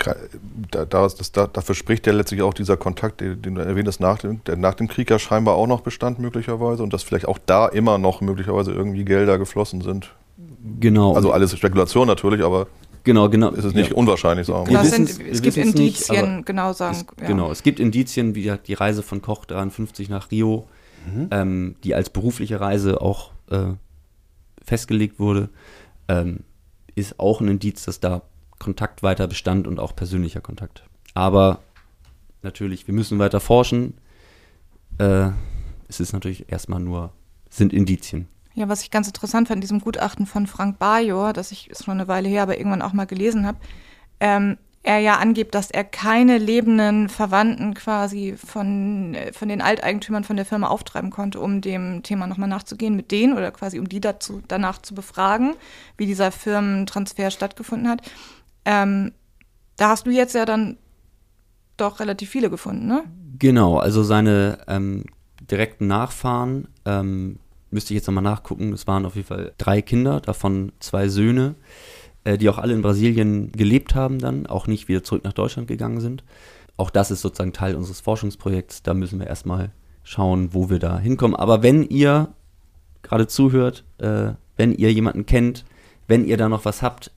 Da, 0.72 0.86
da, 0.86 1.08
das, 1.08 1.32
da, 1.32 1.48
dafür 1.48 1.76
spricht 1.76 2.08
ja 2.08 2.14
letztlich 2.14 2.42
auch 2.42 2.54
dieser 2.54 2.78
Kontakt, 2.78 3.22
den, 3.22 3.42
den 3.42 3.56
du 3.56 3.62
erwähnt 3.62 3.88
hast, 3.88 4.00
nach 4.00 4.20
dem, 4.20 4.44
der 4.46 4.56
nach 4.56 4.74
dem 4.76 4.88
Krieg 4.88 5.10
ja 5.10 5.20
scheinbar 5.20 5.56
auch 5.56 5.68
noch 5.68 5.82
bestand, 5.82 6.20
möglicherweise, 6.20 6.84
und 6.84 6.94
dass 6.94 7.04
vielleicht 7.04 7.28
auch 7.28 7.38
da 7.46 7.68
immer 7.68 7.98
noch 7.98 8.22
möglicherweise 8.22 8.72
irgendwie 8.72 9.06
Gelder 9.06 9.38
geflossen 9.38 9.82
sind. 9.82 10.14
Genau. 10.80 11.14
Also 11.14 11.32
alles 11.32 11.56
Spekulation 11.56 12.08
natürlich, 12.08 12.44
aber 12.44 12.68
genau, 13.04 13.30
genau. 13.30 13.52
es 13.52 13.66
ist 13.66 13.76
nicht 13.76 13.92
ja. 13.92 13.96
unwahrscheinlich, 13.96 14.48
sagen 14.48 14.68
wir 14.68 14.80
Genau, 14.80 14.90
mal. 14.90 15.04
es, 15.04 15.20
es 15.20 15.42
gibt 15.42 15.58
nicht, 15.58 15.68
Indizien, 15.68 16.26
aber 16.26 16.42
genau 16.44 16.74
sagen. 16.74 16.98
Es, 16.98 17.22
ja. 17.22 17.28
Genau, 17.28 17.52
es 17.52 17.64
gibt 17.64 17.80
Indizien, 17.80 18.36
wie 18.36 18.52
die 18.66 18.74
Reise 18.74 19.04
von 19.04 19.22
Koch 19.22 19.46
53 19.46 20.10
nach 20.10 20.32
Rio, 20.32 20.68
ähm, 21.32 21.76
die 21.84 21.96
als 21.96 22.10
berufliche 22.10 22.62
Reise 22.62 23.02
auch 23.02 23.32
äh, 23.52 23.74
festgelegt 24.66 25.20
wurde, 25.20 25.50
ähm, 26.08 26.40
ist 26.96 27.20
auch 27.20 27.42
ein 27.42 27.48
Indiz, 27.48 27.86
dass 27.86 28.00
da 28.00 28.22
Kontakt 28.64 29.04
weiter 29.04 29.28
bestand 29.28 29.68
und 29.68 29.80
auch 29.80 29.96
persönlicher 29.96 30.40
Kontakt. 30.40 30.84
Aber 31.14 31.60
natürlich, 32.44 32.88
wir 32.88 32.94
müssen 32.94 33.20
weiter 33.20 33.42
forschen. 33.42 33.96
Äh, 35.00 35.30
es 35.90 36.00
ist 36.00 36.14
natürlich 36.14 36.52
erstmal 36.52 36.80
nur, 36.80 37.12
sind 37.50 37.74
Indizien. 37.74 38.28
Ja, 38.56 38.70
was 38.70 38.82
ich 38.82 38.92
ganz 38.92 39.08
interessant 39.08 39.48
fand 39.48 39.58
in 39.58 39.62
diesem 39.62 39.82
Gutachten 39.82 40.26
von 40.26 40.48
Frank 40.48 40.80
Bajor, 40.80 41.34
das 41.34 41.52
ich 41.52 41.70
ist 41.70 41.84
schon 41.84 42.00
eine 42.00 42.08
Weile 42.08 42.30
her, 42.30 42.44
aber 42.44 42.58
irgendwann 42.58 42.82
auch 42.82 42.94
mal 42.94 43.06
gelesen 43.06 43.46
habe, 43.46 43.58
ähm, 44.20 44.58
er 44.84 45.00
ja 45.00 45.16
angibt, 45.16 45.56
dass 45.56 45.72
er 45.72 45.86
keine 45.86 46.38
lebenden 46.38 47.08
Verwandten 47.08 47.74
quasi 47.74 48.36
von, 48.38 49.14
äh, 49.16 49.32
von 49.32 49.48
den 49.48 49.62
Alteigentümern 49.62 50.26
von 50.26 50.36
der 50.36 50.46
Firma 50.46 50.68
auftreiben 50.68 51.10
konnte, 51.10 51.40
um 51.40 51.62
dem 51.62 52.04
Thema 52.04 52.28
nochmal 52.28 52.50
nachzugehen 52.50 52.96
mit 52.96 53.12
denen 53.12 53.34
oder 53.38 53.52
quasi 53.52 53.80
um 53.80 53.88
die 53.88 54.02
dazu, 54.02 54.44
danach 54.48 54.82
zu 54.82 54.94
befragen, 54.94 55.56
wie 55.98 56.06
dieser 56.06 56.32
Firmentransfer 56.32 57.32
stattgefunden 57.32 57.90
hat. 57.90 58.02
Ähm, 58.66 59.12
da 59.78 59.90
hast 59.90 60.06
du 60.06 60.12
jetzt 60.12 60.36
ja 60.36 60.46
dann 60.46 60.78
doch 61.78 62.00
relativ 62.00 62.30
viele 62.30 62.50
gefunden, 62.50 62.88
ne? 62.88 63.04
Genau, 63.40 63.78
also 63.78 64.04
seine 64.04 64.60
ähm, 64.68 65.06
direkten 65.42 65.88
Nachfahren, 65.88 66.68
ähm, 66.86 67.40
müsste 67.72 67.94
ich 67.94 67.98
jetzt 67.98 68.08
nochmal 68.08 68.24
nachgucken, 68.24 68.72
es 68.74 68.88
waren 68.88 69.06
auf 69.06 69.16
jeden 69.16 69.28
Fall 69.28 69.54
drei 69.58 69.82
Kinder, 69.82 70.22
davon 70.22 70.72
zwei 70.80 71.10
Söhne, 71.10 71.56
äh, 72.24 72.38
die 72.38 72.50
auch 72.50 72.60
alle 72.60 72.74
in 72.74 72.82
Brasilien 72.82 73.52
gelebt 73.52 73.96
haben 73.96 74.20
dann, 74.20 74.46
auch 74.46 74.68
nicht 74.68 74.88
wieder 74.88 75.04
zurück 75.04 75.24
nach 75.24 75.34
Deutschland 75.34 75.68
gegangen 75.68 76.00
sind. 76.00 76.24
Auch 76.78 76.90
das 76.90 77.12
ist 77.12 77.22
sozusagen 77.22 77.54
Teil 77.54 77.76
unseres 77.76 78.02
Forschungsprojekts, 78.02 78.84
da 78.84 78.94
müssen 78.94 79.20
wir 79.20 79.28
erstmal 79.28 79.72
schauen, 80.04 80.54
wo 80.54 80.70
wir 80.70 80.80
da 80.80 81.00
hinkommen. 81.00 81.36
Aber 81.36 81.64
wenn 81.64 81.84
ihr 81.84 82.34
gerade 83.02 83.28
zuhört, 83.28 83.84
äh, 83.98 84.34
wenn 84.56 84.74
ihr 84.74 84.92
jemanden 84.92 85.26
kennt, 85.26 85.66
wenn 86.08 86.26
ihr 86.26 86.38
da 86.38 86.50
noch 86.50 86.66
was 86.66 86.82
habt 86.82 87.12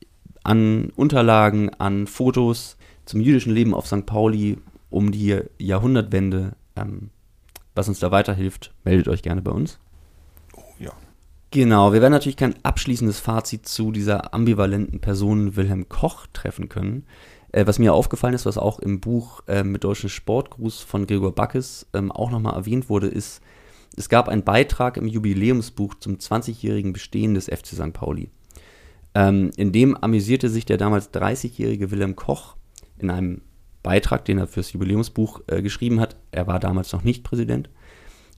an 0.46 0.92
Unterlagen, 0.94 1.70
an 1.74 2.06
Fotos 2.06 2.76
zum 3.04 3.20
jüdischen 3.20 3.52
Leben 3.52 3.74
auf 3.74 3.86
St. 3.86 4.06
Pauli 4.06 4.58
um 4.90 5.10
die 5.10 5.40
Jahrhundertwende, 5.58 6.52
ähm, 6.76 7.10
was 7.74 7.88
uns 7.88 7.98
da 7.98 8.10
weiterhilft, 8.10 8.72
meldet 8.84 9.08
euch 9.08 9.22
gerne 9.22 9.42
bei 9.42 9.50
uns. 9.50 9.78
ja. 10.78 10.92
Genau, 11.50 11.92
wir 11.92 12.00
werden 12.00 12.12
natürlich 12.12 12.36
kein 12.36 12.54
abschließendes 12.64 13.18
Fazit 13.18 13.66
zu 13.66 13.90
dieser 13.92 14.34
ambivalenten 14.34 15.00
Person 15.00 15.56
Wilhelm 15.56 15.88
Koch 15.88 16.26
treffen 16.32 16.68
können. 16.68 17.06
Äh, 17.52 17.66
was 17.66 17.78
mir 17.78 17.94
aufgefallen 17.94 18.34
ist, 18.34 18.46
was 18.46 18.58
auch 18.58 18.78
im 18.78 19.00
Buch 19.00 19.42
äh, 19.48 19.64
mit 19.64 19.84
deutschen 19.84 20.10
Sportgruß 20.10 20.80
von 20.80 21.06
Gregor 21.06 21.34
Backes 21.34 21.86
ähm, 21.94 22.12
auch 22.12 22.30
nochmal 22.30 22.54
erwähnt 22.54 22.88
wurde, 22.88 23.08
ist, 23.08 23.40
es 23.96 24.08
gab 24.08 24.28
einen 24.28 24.44
Beitrag 24.44 24.96
im 24.96 25.06
Jubiläumsbuch 25.06 25.94
zum 25.94 26.16
20-jährigen 26.16 26.92
Bestehen 26.92 27.34
des 27.34 27.46
FC 27.46 27.68
St. 27.68 27.92
Pauli. 27.92 28.30
Ähm, 29.16 29.50
in 29.56 29.72
dem 29.72 29.96
amüsierte 29.96 30.50
sich 30.50 30.66
der 30.66 30.76
damals 30.76 31.10
30-jährige 31.10 31.90
Wilhelm 31.90 32.16
Koch 32.16 32.54
in 32.98 33.08
einem 33.08 33.40
Beitrag, 33.82 34.26
den 34.26 34.36
er 34.36 34.46
fürs 34.46 34.74
Jubiläumsbuch 34.74 35.40
äh, 35.46 35.62
geschrieben 35.62 36.00
hat. 36.00 36.16
Er 36.32 36.46
war 36.46 36.60
damals 36.60 36.92
noch 36.92 37.02
nicht 37.02 37.24
Präsident. 37.24 37.70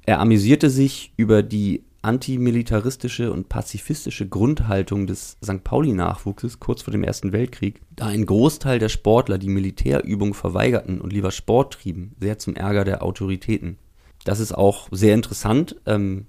Er 0.06 0.20
amüsierte 0.20 0.70
sich 0.70 1.12
über 1.16 1.42
die 1.42 1.82
antimilitaristische 2.02 3.32
und 3.32 3.48
pazifistische 3.48 4.28
Grundhaltung 4.28 5.08
des 5.08 5.36
St. 5.44 5.64
Pauli-Nachwuchses 5.64 6.60
kurz 6.60 6.82
vor 6.82 6.92
dem 6.92 7.02
Ersten 7.02 7.32
Weltkrieg, 7.32 7.80
da 7.96 8.06
ein 8.06 8.24
Großteil 8.24 8.78
der 8.78 8.88
Sportler 8.88 9.38
die 9.38 9.48
Militärübung 9.48 10.32
verweigerten 10.32 11.00
und 11.00 11.12
lieber 11.12 11.32
Sport 11.32 11.74
trieben, 11.74 12.14
sehr 12.20 12.38
zum 12.38 12.54
Ärger 12.54 12.84
der 12.84 13.02
Autoritäten. 13.02 13.78
Das 14.24 14.38
ist 14.38 14.52
auch 14.52 14.86
sehr 14.92 15.14
interessant. 15.14 15.74
Ähm, 15.86 16.26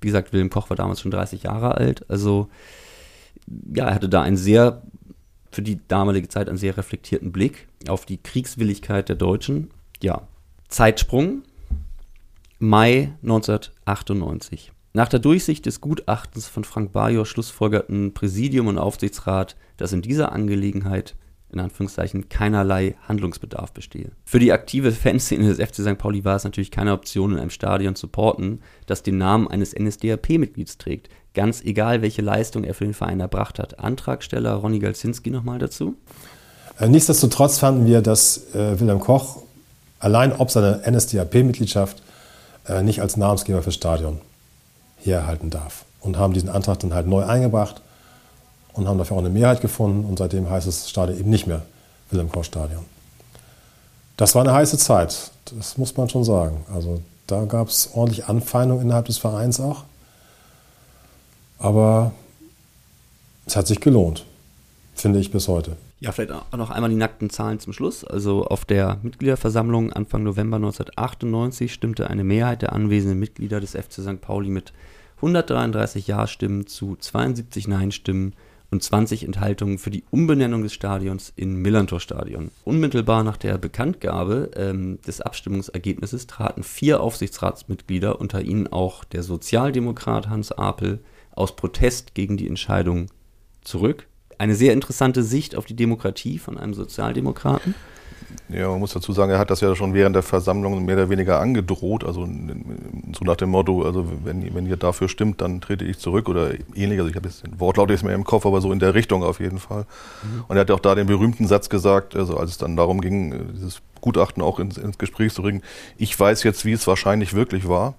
wie 0.00 0.08
gesagt, 0.08 0.32
Wilhelm 0.32 0.50
Koch 0.50 0.70
war 0.70 0.76
damals 0.76 1.00
schon 1.00 1.12
30 1.12 1.44
Jahre 1.44 1.76
alt, 1.76 2.10
also 2.10 2.48
ja, 3.74 3.86
er 3.86 3.94
hatte 3.94 4.08
da 4.08 4.22
einen 4.22 4.36
sehr, 4.36 4.82
für 5.50 5.62
die 5.62 5.80
damalige 5.88 6.28
Zeit 6.28 6.48
einen 6.48 6.58
sehr 6.58 6.76
reflektierten 6.76 7.32
Blick 7.32 7.68
auf 7.88 8.06
die 8.06 8.18
Kriegswilligkeit 8.18 9.08
der 9.08 9.16
Deutschen. 9.16 9.70
Ja, 10.02 10.26
Zeitsprung, 10.68 11.42
Mai 12.58 13.12
1998. 13.22 14.72
Nach 14.92 15.08
der 15.08 15.18
Durchsicht 15.18 15.66
des 15.66 15.80
Gutachtens 15.80 16.46
von 16.46 16.64
Frank 16.64 16.92
Bajor 16.92 17.26
schlussfolgerten 17.26 18.14
Präsidium 18.14 18.68
und 18.68 18.78
Aufsichtsrat, 18.78 19.56
dass 19.76 19.92
in 19.92 20.02
dieser 20.02 20.32
Angelegenheit 20.32 21.16
in 21.54 21.60
Anführungszeichen 21.60 22.28
keinerlei 22.28 22.96
Handlungsbedarf 23.08 23.72
bestehe. 23.72 24.10
Für 24.24 24.38
die 24.38 24.52
aktive 24.52 24.92
Fanszene 24.92 25.54
des 25.54 25.58
FC 25.58 25.76
St. 25.76 25.98
Pauli 25.98 26.24
war 26.24 26.36
es 26.36 26.44
natürlich 26.44 26.70
keine 26.70 26.92
Option, 26.92 27.32
in 27.32 27.38
einem 27.38 27.50
Stadion 27.50 27.94
zu 27.94 28.08
porten, 28.08 28.60
das 28.86 29.02
den 29.02 29.18
Namen 29.18 29.48
eines 29.48 29.74
NSDAP-Mitglieds 29.74 30.78
trägt. 30.78 31.08
Ganz 31.34 31.62
egal, 31.62 32.02
welche 32.02 32.22
Leistung 32.22 32.64
er 32.64 32.74
für 32.74 32.84
den 32.84 32.94
Verein 32.94 33.20
erbracht 33.20 33.58
hat. 33.58 33.78
Antragsteller 33.78 34.54
Ronny 34.54 34.78
Galzinski 34.78 35.30
nochmal 35.30 35.58
dazu. 35.58 35.94
Äh, 36.78 36.88
Nichtsdestotrotz 36.88 37.58
fanden 37.58 37.86
wir, 37.86 38.02
dass 38.02 38.54
äh, 38.54 38.78
Wilhelm 38.78 39.00
Koch 39.00 39.42
allein 39.98 40.32
ob 40.32 40.50
seiner 40.50 40.82
NSDAP-Mitgliedschaft 40.88 42.02
äh, 42.68 42.82
nicht 42.82 43.00
als 43.00 43.16
Namensgeber 43.16 43.62
fürs 43.62 43.74
Stadion 43.74 44.20
herhalten 44.98 45.50
darf. 45.50 45.84
Und 46.00 46.18
haben 46.18 46.34
diesen 46.34 46.50
Antrag 46.50 46.80
dann 46.80 46.92
halt 46.92 47.06
neu 47.06 47.24
eingebracht 47.24 47.80
und 48.74 48.86
haben 48.86 48.98
dafür 48.98 49.16
auch 49.16 49.20
eine 49.20 49.30
Mehrheit 49.30 49.60
gefunden. 49.60 50.04
Und 50.04 50.18
seitdem 50.18 50.48
heißt 50.48 50.66
das 50.66 50.90
Stadion 50.90 51.18
eben 51.18 51.30
nicht 51.30 51.46
mehr 51.46 51.62
Wilhelm 52.10 52.30
Koch 52.30 52.44
Stadion. 52.44 52.84
Das 54.16 54.34
war 54.34 54.42
eine 54.42 54.52
heiße 54.52 54.78
Zeit, 54.78 55.32
das 55.56 55.76
muss 55.76 55.96
man 55.96 56.08
schon 56.08 56.24
sagen. 56.24 56.64
Also 56.72 57.00
da 57.26 57.44
gab 57.46 57.68
es 57.68 57.90
ordentlich 57.94 58.26
Anfeindungen 58.26 58.84
innerhalb 58.84 59.06
des 59.06 59.18
Vereins 59.18 59.58
auch. 59.58 59.84
Aber 61.58 62.12
es 63.46 63.56
hat 63.56 63.66
sich 63.66 63.80
gelohnt, 63.80 64.24
finde 64.94 65.18
ich 65.18 65.30
bis 65.30 65.48
heute. 65.48 65.76
Ja, 66.00 66.12
vielleicht 66.12 66.32
auch 66.32 66.56
noch 66.56 66.70
einmal 66.70 66.90
die 66.90 66.96
nackten 66.96 67.30
Zahlen 67.30 67.60
zum 67.60 67.72
Schluss. 67.72 68.04
Also 68.04 68.44
auf 68.44 68.64
der 68.64 68.98
Mitgliederversammlung 69.02 69.92
Anfang 69.92 70.22
November 70.22 70.56
1998 70.56 71.72
stimmte 71.72 72.10
eine 72.10 72.24
Mehrheit 72.24 72.62
der 72.62 72.72
anwesenden 72.72 73.18
Mitglieder 73.18 73.60
des 73.60 73.72
FC 73.72 73.94
St. 73.94 74.20
Pauli 74.20 74.50
mit 74.50 74.72
133 75.16 76.06
Ja-Stimmen 76.06 76.66
zu 76.66 76.96
72 76.96 77.68
Nein-Stimmen 77.68 78.34
und 78.74 78.82
20 78.82 79.24
Enthaltungen 79.24 79.78
für 79.78 79.90
die 79.90 80.02
Umbenennung 80.10 80.64
des 80.64 80.74
Stadions 80.74 81.32
in 81.36 81.54
Millantor-Stadion. 81.54 82.50
Unmittelbar 82.64 83.22
nach 83.22 83.36
der 83.36 83.56
Bekanntgabe 83.56 84.50
ähm, 84.56 85.00
des 85.06 85.20
Abstimmungsergebnisses 85.20 86.26
traten 86.26 86.64
vier 86.64 87.00
Aufsichtsratsmitglieder, 87.00 88.20
unter 88.20 88.42
ihnen 88.42 88.66
auch 88.66 89.04
der 89.04 89.22
Sozialdemokrat 89.22 90.28
Hans 90.28 90.50
Apel, 90.50 90.98
aus 91.30 91.54
Protest 91.54 92.14
gegen 92.14 92.36
die 92.36 92.48
Entscheidung 92.48 93.06
zurück. 93.62 94.08
Eine 94.38 94.56
sehr 94.56 94.72
interessante 94.72 95.22
Sicht 95.22 95.54
auf 95.54 95.66
die 95.66 95.76
Demokratie 95.76 96.38
von 96.38 96.58
einem 96.58 96.74
Sozialdemokraten. 96.74 97.76
Ja, 98.48 98.68
man 98.68 98.80
muss 98.80 98.92
dazu 98.92 99.12
sagen, 99.12 99.30
er 99.32 99.38
hat 99.38 99.50
das 99.50 99.60
ja 99.60 99.74
schon 99.74 99.94
während 99.94 100.14
der 100.14 100.22
Versammlung 100.22 100.84
mehr 100.84 100.96
oder 100.96 101.10
weniger 101.10 101.40
angedroht, 101.40 102.04
also 102.04 102.26
so 102.26 103.24
nach 103.24 103.36
dem 103.36 103.50
Motto, 103.50 103.82
also 103.82 104.06
wenn, 104.22 104.54
wenn 104.54 104.66
ihr 104.66 104.76
dafür 104.76 105.08
stimmt, 105.08 105.40
dann 105.40 105.60
trete 105.60 105.84
ich 105.84 105.98
zurück 105.98 106.28
oder 106.28 106.52
ähnlich. 106.74 106.98
Also 106.98 107.10
ich 107.10 107.16
habe 107.16 107.28
jetzt 107.28 107.46
den 107.46 107.58
Wortlaut 107.58 107.90
jetzt 107.90 108.04
mehr 108.04 108.14
im 108.14 108.24
Kopf, 108.24 108.46
aber 108.46 108.60
so 108.60 108.70
in 108.72 108.78
der 108.78 108.94
Richtung 108.94 109.22
auf 109.22 109.40
jeden 109.40 109.58
Fall. 109.58 109.86
Und 110.48 110.56
er 110.56 110.60
hat 110.60 110.70
auch 110.70 110.80
da 110.80 110.94
den 110.94 111.06
berühmten 111.06 111.46
Satz 111.46 111.68
gesagt, 111.68 112.14
also 112.16 112.36
als 112.36 112.50
es 112.50 112.58
dann 112.58 112.76
darum 112.76 113.00
ging, 113.00 113.52
dieses 113.54 113.80
Gutachten 114.00 114.42
auch 114.42 114.58
ins, 114.58 114.76
ins 114.76 114.98
Gespräch 114.98 115.32
zu 115.32 115.42
bringen. 115.42 115.62
Ich 115.96 116.18
weiß 116.18 116.42
jetzt, 116.42 116.64
wie 116.64 116.72
es 116.72 116.86
wahrscheinlich 116.86 117.34
wirklich 117.34 117.68
war. 117.68 117.94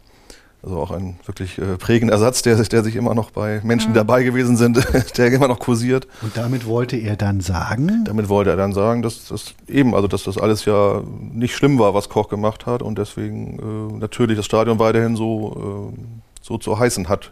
Also 0.65 0.79
auch 0.79 0.89
ein 0.89 1.17
wirklich 1.27 1.59
äh, 1.59 1.77
prägender 1.77 2.13
Ersatz, 2.15 2.41
der, 2.41 2.57
sich- 2.57 2.69
der 2.69 2.83
sich 2.83 2.95
immer 2.95 3.13
noch 3.13 3.29
bei 3.29 3.61
Menschen, 3.63 3.93
die 3.93 3.97
dabei 3.97 4.23
gewesen 4.23 4.57
sind, 4.57 4.77
der 5.17 5.31
immer 5.31 5.47
noch 5.47 5.59
kursiert. 5.59 6.07
Und 6.23 6.35
damit 6.35 6.65
wollte 6.65 6.95
er 6.97 7.15
dann 7.15 7.39
sagen, 7.39 8.03
Damit 8.05 8.29
wollte 8.29 8.49
er 8.49 8.55
dann 8.55 8.73
sagen, 8.73 9.03
dass 9.03 9.27
das 9.27 9.53
eben, 9.67 9.93
also 9.93 10.07
dass 10.07 10.23
das 10.23 10.39
alles 10.39 10.65
ja 10.65 11.03
nicht 11.33 11.55
schlimm 11.55 11.77
war, 11.77 11.93
was 11.93 12.09
Koch 12.09 12.29
gemacht 12.29 12.65
hat 12.65 12.81
und 12.81 12.97
deswegen 12.97 13.91
äh, 13.93 13.97
natürlich 13.99 14.37
das 14.37 14.45
Stadion 14.47 14.79
weiterhin 14.79 15.15
so, 15.15 15.91
äh, 15.95 15.99
so 16.41 16.57
zu 16.57 16.79
heißen 16.79 17.09
hat. 17.09 17.31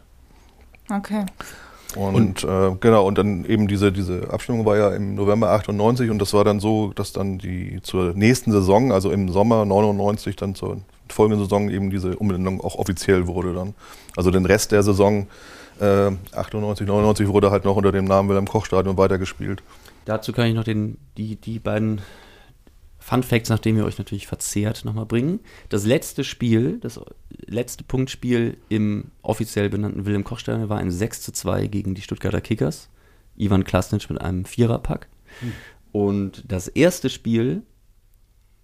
Okay. 0.92 1.26
Und, 1.96 2.44
äh, 2.44 2.72
genau, 2.80 3.06
und 3.08 3.18
dann 3.18 3.46
eben 3.46 3.68
diese, 3.68 3.92
diese 3.92 4.32
Abstimmung 4.32 4.66
war 4.66 4.78
ja 4.78 4.90
im 4.96 5.16
November 5.16 5.52
98 5.52 6.10
und 6.10 6.20
das 6.20 6.34
war 6.34 6.44
dann 6.44 6.60
so, 6.60 6.92
dass 6.94 7.14
dann 7.14 7.38
die 7.40 7.80
zur 7.84 8.14
nächsten 8.14 8.52
Saison, 8.52 8.92
also 8.92 9.12
im 9.12 9.30
Sommer 9.30 9.64
99, 9.66 10.36
dann 10.36 10.56
zur 10.56 10.78
folgenden 11.10 11.44
Saison 11.44 11.70
eben 11.70 11.90
diese 11.90 12.16
Umbenennung 12.18 12.62
auch 12.62 12.76
offiziell 12.76 13.28
wurde 13.28 13.54
dann. 13.54 13.74
Also 14.16 14.32
den 14.32 14.46
Rest 14.46 14.72
der 14.72 14.84
Saison 14.84 15.28
äh, 15.80 16.12
98, 16.34 16.88
99 16.88 17.28
wurde 17.28 17.52
halt 17.52 17.66
noch 17.66 17.76
unter 17.76 17.92
dem 17.92 18.06
Namen 18.06 18.30
Wilhelm 18.30 18.48
Koch 18.48 18.66
Stadion 18.66 18.98
weitergespielt. 18.98 19.64
Dazu 20.06 20.32
kann 20.34 20.48
ich 20.48 20.56
noch 20.56 20.64
den, 20.64 20.98
die, 21.18 21.36
die 21.36 21.60
beiden 21.60 22.02
Fun 23.00 23.22
Facts, 23.22 23.50
nachdem 23.50 23.78
ihr 23.78 23.86
euch 23.86 23.98
natürlich 23.98 24.28
verzehrt, 24.28 24.86
nochmal 24.86 25.06
bringen. 25.06 25.42
Das 25.68 25.86
letzte 25.86 26.24
Spiel, 26.24 26.80
das 26.80 27.02
letzte 27.46 27.84
Punktspiel 27.84 28.58
im 28.70 29.12
offiziell 29.22 29.70
benannten 29.70 30.06
Wilhelm 30.06 30.24
Koch 30.24 30.40
Stadion 30.40 30.70
war 30.70 30.78
ein 30.78 30.90
6 30.92 31.22
zu 31.22 31.34
2 31.34 31.68
gegen 31.68 31.96
die 31.96 32.02
Stuttgarter 32.02 32.40
Kickers. 32.40 32.90
Ivan 33.36 33.64
Klasnitsch 33.64 34.10
mit 34.10 34.22
einem 34.22 34.46
Viererpack. 34.46 35.08
Und 35.92 36.44
das 36.48 36.68
erste 36.68 37.10
Spiel 37.10 37.64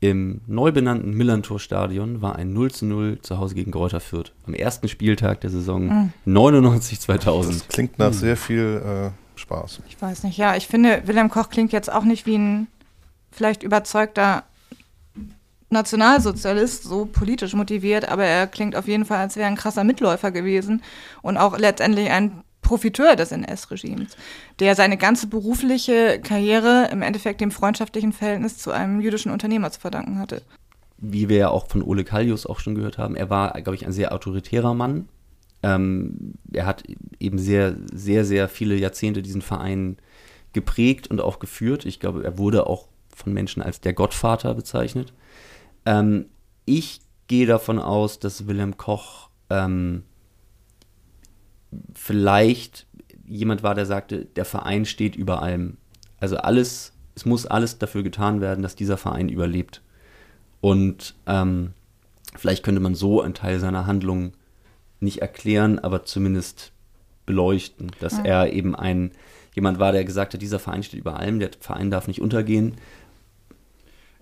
im 0.01 0.41
neu 0.47 0.71
benannten 0.71 1.11
Millantor-Stadion 1.11 2.21
war 2.21 2.35
ein 2.35 2.53
0 2.53 2.71
zu 2.71 2.85
0 2.85 3.19
zu 3.21 3.37
Hause 3.37 3.55
gegen 3.55 3.71
Greuther 3.71 3.99
Fürth. 3.99 4.31
Am 4.45 4.53
ersten 4.53 4.87
Spieltag 4.87 5.41
der 5.41 5.49
Saison 5.49 6.11
99-2000. 6.25 7.47
Das 7.47 7.67
klingt 7.67 7.99
nach 7.99 8.13
sehr 8.13 8.37
viel 8.37 9.11
äh, 9.13 9.39
Spaß. 9.39 9.81
Ich 9.89 10.01
weiß 10.01 10.23
nicht, 10.23 10.37
ja, 10.37 10.55
ich 10.55 10.67
finde, 10.67 11.03
Wilhelm 11.05 11.29
Koch 11.29 11.49
klingt 11.49 11.73
jetzt 11.73 11.91
auch 11.91 12.03
nicht 12.03 12.25
wie 12.25 12.37
ein 12.37 12.67
vielleicht 13.31 13.63
überzeugter 13.63 14.43
Nationalsozialist, 15.69 16.83
so 16.83 17.05
politisch 17.05 17.53
motiviert, 17.53 18.07
aber 18.09 18.25
er 18.25 18.47
klingt 18.47 18.75
auf 18.75 18.87
jeden 18.87 19.05
Fall, 19.05 19.19
als 19.19 19.35
wäre 19.35 19.45
er 19.45 19.51
ein 19.51 19.55
krasser 19.55 19.83
Mitläufer 19.83 20.31
gewesen 20.31 20.81
und 21.21 21.37
auch 21.37 21.57
letztendlich 21.57 22.09
ein 22.09 22.43
Profiteur 22.69 23.15
des 23.15 23.31
NS-Regimes, 23.31 24.15
der 24.59 24.75
seine 24.75 24.95
ganze 24.95 25.25
berufliche 25.25 26.21
Karriere 26.21 26.87
im 26.91 27.01
Endeffekt 27.01 27.41
dem 27.41 27.49
freundschaftlichen 27.49 28.13
Verhältnis 28.13 28.59
zu 28.59 28.69
einem 28.69 29.01
jüdischen 29.01 29.31
Unternehmer 29.31 29.71
zu 29.71 29.79
verdanken 29.79 30.19
hatte. 30.19 30.43
wie 30.99 31.29
wir 31.29 31.37
ja 31.37 31.49
auch 31.49 31.67
von 31.67 31.81
Ole 31.81 32.03
Kallius 32.03 32.45
auch 32.45 32.59
schon 32.59 32.75
gehört 32.75 32.99
haben, 32.99 33.15
er 33.15 33.31
war, 33.31 33.53
glaube 33.61 33.73
ich, 33.73 33.87
ein 33.87 33.91
sehr 33.91 34.13
autoritärer 34.13 34.75
Mann. 34.75 35.09
Ähm, 35.63 36.35
er 36.53 36.67
hat 36.67 36.83
eben 37.19 37.39
sehr, 37.39 37.75
sehr, 37.91 38.23
sehr 38.23 38.47
viele 38.47 38.75
Jahrzehnte 38.75 39.23
diesen 39.23 39.41
Verein 39.41 39.97
geprägt 40.53 41.07
und 41.07 41.21
auch 41.21 41.39
geführt. 41.39 41.85
Ich 41.85 41.99
glaube, 41.99 42.23
er 42.23 42.37
wurde 42.37 42.67
auch 42.67 42.87
von 43.15 43.33
Menschen 43.33 43.63
als 43.63 43.81
der 43.81 43.93
Gottvater 43.93 44.53
bezeichnet. 44.53 45.11
Ähm, 45.87 46.25
ich 46.65 47.01
gehe 47.25 47.47
davon 47.47 47.79
aus, 47.79 48.19
dass 48.19 48.45
Wilhelm 48.45 48.77
Koch 48.77 49.29
ähm, 49.49 50.03
vielleicht 51.93 52.85
jemand 53.27 53.63
war, 53.63 53.75
der 53.75 53.85
sagte, 53.85 54.25
der 54.25 54.45
Verein 54.45 54.85
steht 54.85 55.15
über 55.15 55.41
allem. 55.41 55.77
Also 56.19 56.37
alles, 56.37 56.93
es 57.15 57.25
muss 57.25 57.45
alles 57.45 57.77
dafür 57.77 58.03
getan 58.03 58.41
werden, 58.41 58.61
dass 58.61 58.75
dieser 58.75 58.97
Verein 58.97 59.29
überlebt. 59.29 59.81
Und 60.61 61.15
ähm, 61.27 61.73
vielleicht 62.35 62.63
könnte 62.63 62.81
man 62.81 62.95
so 62.95 63.21
einen 63.21 63.33
Teil 63.33 63.59
seiner 63.59 63.85
Handlung 63.85 64.33
nicht 64.99 65.21
erklären, 65.21 65.79
aber 65.79 66.03
zumindest 66.05 66.71
beleuchten, 67.25 67.91
dass 67.99 68.17
Ja. 68.17 68.23
er 68.25 68.53
eben 68.53 68.75
ein 68.75 69.11
jemand 69.55 69.79
war, 69.79 69.91
der 69.91 70.05
gesagt 70.05 70.33
hat, 70.33 70.41
dieser 70.41 70.59
Verein 70.59 70.83
steht 70.83 70.99
über 70.99 71.19
allem, 71.19 71.39
der 71.39 71.49
Verein 71.59 71.91
darf 71.91 72.07
nicht 72.07 72.21
untergehen. 72.21 72.75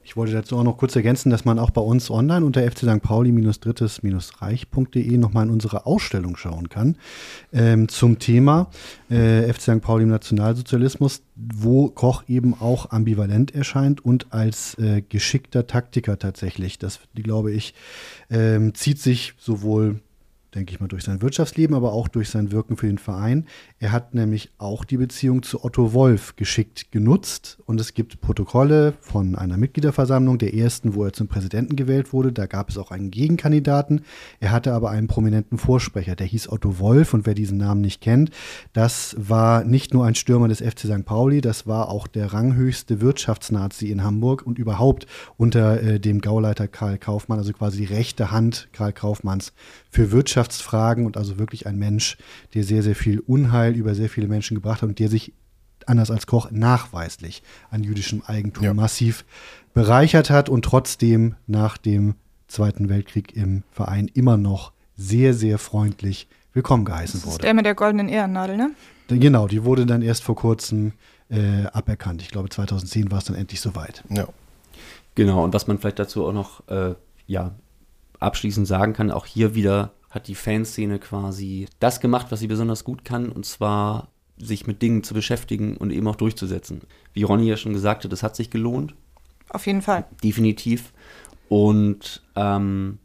Ich 0.08 0.16
wollte 0.16 0.32
dazu 0.32 0.56
auch 0.56 0.64
noch 0.64 0.78
kurz 0.78 0.96
ergänzen, 0.96 1.30
dass 1.32 1.44
man 1.44 1.60
auch 1.60 1.70
bei 1.70 1.82
uns 1.82 2.10
online 2.10 2.46
unter 2.46 2.62
fc 2.62 2.78
St. 2.78 3.02
Pauli-drittes-reich.de 3.02 5.18
nochmal 5.18 5.48
in 5.48 5.52
unsere 5.52 5.86
Ausstellung 5.86 6.38
schauen 6.38 6.70
kann 6.70 6.96
ähm, 7.52 7.90
zum 7.90 8.18
Thema 8.18 8.70
äh, 9.10 9.52
FC 9.52 9.64
St. 9.64 9.82
Pauli 9.82 10.04
im 10.04 10.10
Nationalsozialismus, 10.10 11.24
wo 11.36 11.90
Koch 11.90 12.24
eben 12.30 12.54
auch 12.54 12.92
ambivalent 12.92 13.54
erscheint 13.54 14.06
und 14.06 14.32
als 14.32 14.80
äh, 14.80 15.02
geschickter 15.02 15.68
Taktiker 15.68 16.18
tatsächlich. 16.18 16.80
Das, 16.80 17.02
glaube 17.14 17.52
ich, 17.52 17.74
ähm, 18.30 18.74
zieht 18.76 19.02
sich 19.02 19.34
sowohl 19.38 20.00
denke 20.56 20.74
ich 20.74 20.80
mal, 20.80 20.88
durch 20.88 21.04
sein 21.04 21.22
Wirtschaftsleben, 21.22 21.76
aber 21.76 21.94
auch 21.94 22.08
durch 22.08 22.30
sein 22.30 22.52
Wirken 22.52 22.78
für 22.78 22.88
den 22.88 22.98
Verein. 22.98 23.46
Er 23.80 23.92
hat 23.92 24.16
nämlich 24.16 24.50
auch 24.58 24.86
die 24.86 24.98
Beziehung 24.98 25.44
zu 25.44 25.64
Otto 25.64 25.94
Wolf 25.94 26.36
geschickt 26.36 26.92
genutzt 26.92 27.60
und 27.68 27.80
es 27.80 27.94
gibt 27.94 28.22
Protokolle 28.22 28.94
von 29.02 29.36
einer 29.36 29.58
Mitgliederversammlung, 29.58 30.40
der 30.40 30.56
ersten, 30.56 30.96
wo 30.96 31.06
er 31.06 31.14
zum 31.14 31.28
Präsidenten 31.28 31.76
gewählt 31.76 32.12
wurde. 32.12 32.32
Da 32.32 32.48
gab 32.48 32.70
es 32.70 32.80
auch 32.80 32.90
einen 32.90 33.12
Gegenkandidaten. 33.12 34.02
Er 34.40 34.52
hatte 34.52 34.74
aber 34.74 34.90
einen 34.90 35.08
prominenten 35.08 35.60
Vorsprecher, 35.60 36.16
der 36.16 36.26
hieß 36.26 36.50
Otto 36.50 36.80
Wolf 36.80 37.14
und 37.14 37.28
wer 37.28 37.36
diesen 37.36 37.60
Namen 37.60 37.82
nicht 37.82 38.02
kennt, 38.02 38.32
das 38.74 39.16
war 39.20 39.64
nicht 39.64 39.94
nur 39.94 40.06
ein 40.06 40.16
Stürmer 40.16 40.48
des 40.48 40.60
FC 40.60 40.80
St. 40.80 41.06
Pauli, 41.06 41.42
das 41.42 41.68
war 41.68 41.90
auch 41.90 42.08
der 42.08 42.34
ranghöchste 42.34 43.00
Wirtschaftsnazi 43.00 43.92
in 43.92 44.04
Hamburg 44.04 44.42
und 44.42 44.58
überhaupt 44.58 45.06
unter 45.38 45.84
äh, 45.84 46.00
dem 46.00 46.22
Gauleiter 46.22 46.68
Karl 46.68 46.98
Kaufmann, 46.98 47.38
also 47.38 47.54
quasi 47.54 47.86
die 47.86 47.94
rechte 47.94 48.32
Hand 48.32 48.70
Karl 48.74 48.92
Kaufmanns 48.92 49.54
für 49.92 50.12
Wirtschaftsfragen 50.12 51.06
und 51.06 51.16
also 51.16 51.38
wirklich 51.38 51.68
ein 51.68 51.78
Mensch, 51.78 52.18
der 52.56 52.64
sehr, 52.64 52.82
sehr 52.82 52.96
viel 52.96 53.20
Unheil 53.20 53.67
über 53.76 53.96
sehr 53.96 54.10
viele 54.10 54.28
Menschen 54.28 54.56
gebracht 54.56 54.82
hat 54.82 54.90
und 54.90 55.00
der 55.00 55.10
sich 55.10 55.34
anders 55.86 56.12
als 56.12 56.28
Koch 56.28 56.52
nachweislich 56.52 57.44
an 57.72 57.84
jüdischem 57.84 58.22
Eigentum 58.26 58.64
Ja. 58.64 58.74
massiv 58.74 59.26
bereichert 59.74 60.30
hat 60.30 60.50
und 60.50 60.64
trotzdem 60.66 61.36
nach 61.48 61.78
dem 61.78 62.16
Zweiten 62.48 62.90
Weltkrieg 62.90 63.36
im 63.36 63.64
Verein 63.72 64.10
immer 64.14 64.38
noch 64.38 64.72
sehr, 64.96 65.34
sehr 65.34 65.58
freundlich 65.60 66.28
willkommen 66.54 66.86
geheißen 66.86 67.20
Das 67.20 67.28
ist 67.28 67.34
wurde. 67.34 67.42
der 67.44 67.54
mit 67.54 67.66
der 67.66 67.76
goldenen 67.76 68.10
Ehrennadel, 68.10 68.58
ne? 68.58 68.72
Genau, 69.10 69.48
die 69.48 69.64
wurde 69.64 69.86
dann 69.86 70.02
erst 70.02 70.24
vor 70.24 70.36
kurzem 70.36 70.94
äh, 71.30 71.66
aberkannt. 71.72 72.22
Ich 72.22 72.30
glaube, 72.30 72.50
2010 72.50 73.12
war 73.12 73.20
es 73.20 73.26
dann 73.26 73.36
endlich 73.36 73.62
soweit. 73.62 74.04
Ja. 74.10 74.28
Genau, 75.16 75.44
und 75.44 75.54
was 75.54 75.68
man 75.68 75.78
vielleicht 75.78 76.00
dazu 76.00 76.26
auch 76.26 76.34
noch 76.34 76.68
äh, 76.68 76.96
ja, 77.28 77.52
abschließend 78.20 78.68
sagen 78.68 78.94
kann, 78.94 79.12
auch 79.12 79.26
hier 79.26 79.56
wieder 79.56 79.92
hat 80.18 80.28
die 80.28 80.36
Fanszene 80.36 81.00
quasi 81.00 81.68
das 81.80 82.00
gemacht, 82.02 82.28
was 82.30 82.40
sie 82.40 82.48
besonders 82.48 82.84
gut 82.84 83.06
kann, 83.06 83.32
und 83.32 83.46
zwar 83.46 84.10
sich 84.38 84.68
mit 84.68 84.82
Dingen 84.82 85.04
zu 85.04 85.14
beschäftigen 85.14 85.78
und 85.78 85.92
eben 85.92 86.08
auch 86.08 86.16
durchzusetzen. 86.16 86.82
Wie 87.14 87.24
Ronny 87.24 87.48
ja 87.48 87.58
schon 87.58 87.74
gesagt 87.74 88.04
hat, 88.04 88.12
das 88.12 88.24
hat 88.24 88.36
sich 88.36 88.50
gelohnt, 88.50 88.94
Auf 89.50 89.66
jeden 89.66 89.82
Fall. 89.82 90.06
definitiv. 90.24 90.92
Und 91.50 92.24
ähm, 92.36 93.00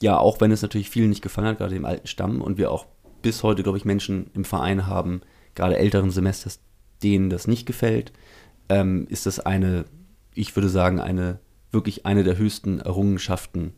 ja, 0.00 0.18
auch 0.18 0.40
wenn 0.40 0.52
es 0.52 0.62
natürlich 0.62 0.90
vielen 0.90 1.08
nicht 1.08 1.22
gefallen 1.22 1.48
hat, 1.48 1.58
gerade 1.58 1.74
dem 1.74 1.84
alten 1.84 2.06
Stamm, 2.06 2.42
und 2.42 2.58
wir 2.58 2.70
auch 2.70 2.86
bis 3.22 3.42
heute, 3.42 3.62
glaube 3.62 3.78
ich, 3.78 3.84
Menschen 3.84 4.30
im 4.34 4.44
Verein 4.44 4.86
haben, 4.86 5.22
gerade 5.54 5.76
älteren 5.76 6.10
Semesters, 6.10 6.60
denen 7.02 7.30
das 7.30 7.46
nicht 7.46 7.66
gefällt, 7.66 8.12
ähm, 8.68 9.06
ist 9.08 9.26
das 9.26 9.40
eine, 9.40 9.84
ich 10.34 10.54
würde 10.54 10.68
sagen, 10.68 11.00
eine 11.00 11.38
wirklich 11.70 12.06
eine 12.06 12.24
der 12.24 12.36
höchsten 12.36 12.80
Errungenschaften 12.80 13.72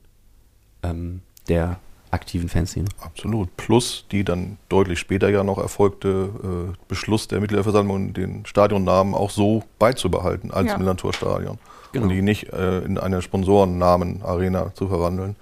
ähm, 0.82 1.22
der 1.48 1.80
aktiven 2.12 2.48
Fanszene. 2.48 2.88
Absolut. 3.00 3.56
Plus 3.56 4.06
die 4.12 4.22
dann 4.24 4.58
deutlich 4.68 4.98
später 4.98 5.28
ja 5.30 5.42
noch 5.42 5.58
erfolgte 5.58 6.30
äh, 6.72 6.76
Beschluss 6.86 7.26
der 7.26 7.40
Mitgliederversammlung, 7.40 8.12
den 8.12 8.46
Stadionnamen 8.46 9.14
auch 9.14 9.30
so 9.30 9.64
beizubehalten 9.78 10.50
als 10.50 10.68
Ja. 10.68 10.78
Millantor-Stadion. 10.78 11.58
Genau. 11.92 12.04
Und 12.04 12.10
die 12.10 12.22
nicht 12.22 12.52
äh, 12.52 12.80
in 12.80 12.98
eine 12.98 13.22
Sponsorennamen-Arena 13.22 14.74
zu 14.74 14.88
verwandeln. 14.88 15.36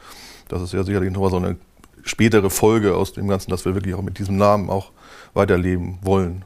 Das 0.48 0.62
ist 0.62 0.72
ja 0.72 0.82
sicherlich 0.82 1.12
noch 1.12 1.20
mal 1.20 1.30
so 1.30 1.36
eine 1.36 1.56
spätere 2.04 2.50
Folge 2.50 2.96
aus 2.96 3.12
dem 3.12 3.28
Ganzen, 3.28 3.50
dass 3.50 3.64
wir 3.64 3.74
wirklich 3.74 3.94
auch 3.94 4.02
mit 4.02 4.18
diesem 4.18 4.36
Namen 4.36 4.70
auch 4.70 4.90
weiterleben 5.34 5.98
wollen. 6.02 6.44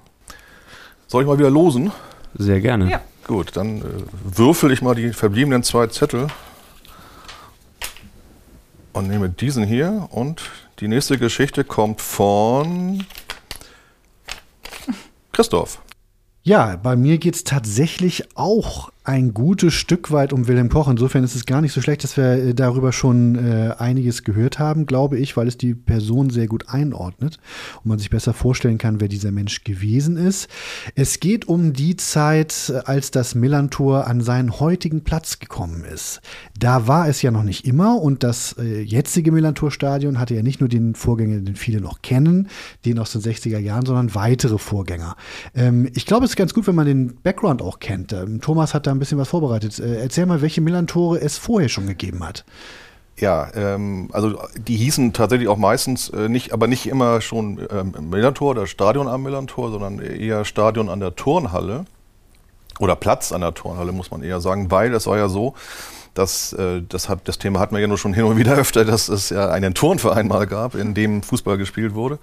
Soll 1.07 1.23
ich 1.23 1.29
mal 1.29 1.39
wieder 1.39 1.51
losen? 1.51 1.93
Sehr 2.35 2.61
gerne. 2.61 2.91
Ja. 2.91 3.01
Gut, 3.27 3.57
dann 3.57 3.79
äh, 3.79 3.83
würfel 4.25 4.73
ich 4.73 4.83
mal 4.83 4.95
die 4.95 5.13
verbliebenen 5.13 5.63
zwei 5.63 5.87
Zettel 5.87 6.27
und 8.95 9.09
nehme 9.09 9.29
diesen 9.29 9.65
hier. 9.65 10.09
Und 10.11 10.43
die 10.81 10.89
nächste 10.89 11.19
Geschichte 11.19 11.65
kommt 11.65 12.01
von 12.01 13.05
Christoph. 15.33 15.83
Ja, 16.43 16.77
bei 16.77 16.97
mir 16.97 17.19
geht 17.19 17.35
es 17.35 17.45
tatsächlich 17.45 18.37
auch 18.37 18.91
ein 19.05 19.35
gutes 19.35 19.75
Stück 19.75 20.11
weit 20.13 20.33
um 20.33 20.49
Wilhelm 20.49 20.71
Koch. 20.71 20.89
Insofern 20.89 21.25
ist 21.25 21.35
es 21.35 21.45
gar 21.45 21.61
nicht 21.61 21.73
so 21.73 21.83
schlecht, 21.83 22.05
dass 22.05 22.17
wir 22.17 22.25
äh, 22.25 22.55
darüber 22.55 22.91
schon 22.91 23.37
äh, 23.37 23.75
einiges 23.77 24.25
gehört 24.25 24.59
haben, 24.59 24.87
glaube 24.87 25.19
ich, 25.19 25.37
weil 25.37 25.47
es 25.47 25.59
die 25.59 25.75
Person 25.75 26.31
sehr 26.31 26.47
gut 26.47 26.71
einordnet 26.71 27.39
und 27.83 27.91
man 27.91 27.99
sich 27.99 28.09
besser 28.09 28.33
vorstellen 28.33 28.79
kann, 28.79 29.03
wer 29.03 29.09
dieser 29.09 29.31
Mensch 29.31 29.63
gewesen 29.63 30.17
ist. 30.17 30.49
Es 30.95 31.21
geht 31.21 31.47
um 31.47 31.75
die 31.75 31.97
Zeit, 31.97 32.73
als 32.87 33.11
das 33.11 33.35
Millantor 33.35 34.07
an 34.07 34.23
seinen 34.23 34.59
heutigen 34.59 35.05
Platz 35.05 35.39
gekommen 35.39 35.85
ist. 35.85 36.23
Da 36.59 36.89
war 36.89 37.07
es 37.07 37.21
ja 37.21 37.31
noch 37.31 37.43
nicht 37.43 37.67
immer 37.67 38.01
und 38.01 38.23
das 38.23 38.57
äh, 38.59 38.81
jetzige 38.81 39.33
Millantor-Stadion 39.33 40.19
hatte 40.19 40.35
ja 40.35 40.43
nicht 40.43 40.61
nur 40.61 40.71
den 40.71 40.95
Vorgänger, 40.95 41.41
den 41.41 41.57
viele 41.57 41.83
noch 41.83 42.01
kennen, 42.01 42.49
den 42.87 42.99
aus 42.99 43.13
den 43.13 43.21
60er 43.21 43.59
Jahren, 43.59 43.85
sondern 43.85 44.15
weitere 44.15 44.57
Vorgänger. 44.57 45.17
Ähm, 45.55 45.91
ich 45.95 46.07
glaube, 46.07 46.25
es 46.25 46.31
ist 46.31 46.37
ganz 46.37 46.55
gut, 46.55 46.67
wenn 46.67 46.75
man 46.75 46.87
den 46.87 47.17
Background 47.23 47.61
auch 47.61 47.81
kennt. 47.81 48.15
Ähm, 48.15 48.41
Thomas 48.41 48.73
hat 48.73 48.87
da 48.87 48.94
ein 48.95 48.99
bisschen 48.99 49.19
was 49.19 49.29
vorbereitet. 49.29 49.79
Äh, 49.79 50.01
erzähl 50.01 50.27
mal, 50.27 50.43
welche 50.43 50.61
Millantore 50.61 51.21
es 51.21 51.39
vorher 51.39 51.69
schon 51.69 51.87
gegeben 51.87 52.25
hat. 52.27 52.45
Ja, 53.17 53.49
ähm, 53.55 54.09
also 54.13 54.39
die 54.57 54.77
hießen 54.77 55.13
tatsächlich 55.13 55.49
auch 55.49 55.57
meistens 55.57 56.09
äh, 56.09 56.29
nicht, 56.29 56.53
aber 56.53 56.67
nicht 56.67 56.87
immer 56.87 57.21
schon 57.21 57.61
ähm, 57.71 57.95
Millantor 58.11 58.51
oder 58.51 58.67
Stadion 58.67 59.07
am 59.07 59.23
Millantor, 59.23 59.71
sondern 59.71 60.01
eher 60.01 60.45
Stadion 60.45 60.89
an 60.89 60.99
der 60.99 61.15
Turnhalle 61.15 61.85
oder 62.81 62.97
Platz 62.97 63.31
an 63.31 63.41
der 63.41 63.55
Turnhalle, 63.55 63.93
muss 63.93 64.11
man 64.11 64.23
eher 64.23 64.41
sagen, 64.41 64.71
weil 64.71 64.93
es 64.95 65.07
war 65.07 65.17
ja 65.17 65.29
so, 65.29 65.55
dass 66.15 66.53
äh, 66.55 66.83
das, 66.89 67.09
hat, 67.09 67.21
das 67.25 67.39
Thema 67.39 67.61
hatten 67.61 67.75
wir 67.75 67.81
ja 67.81 67.87
nur 67.87 67.99
schon 67.99 68.15
hin 68.15 68.25
und 68.25 68.37
wieder 68.37 68.55
öfter, 68.57 68.85
dass 68.85 69.09
es 69.09 69.31
ja 69.31 69.51
einen 69.51 69.75
Turnverein 69.75 70.29
mal 70.29 70.47
gab, 70.47 70.75
in 70.75 70.95
dem 70.95 71.23
Fußball 71.23 71.59
gespielt 71.59 71.95
wurde. 71.95 72.19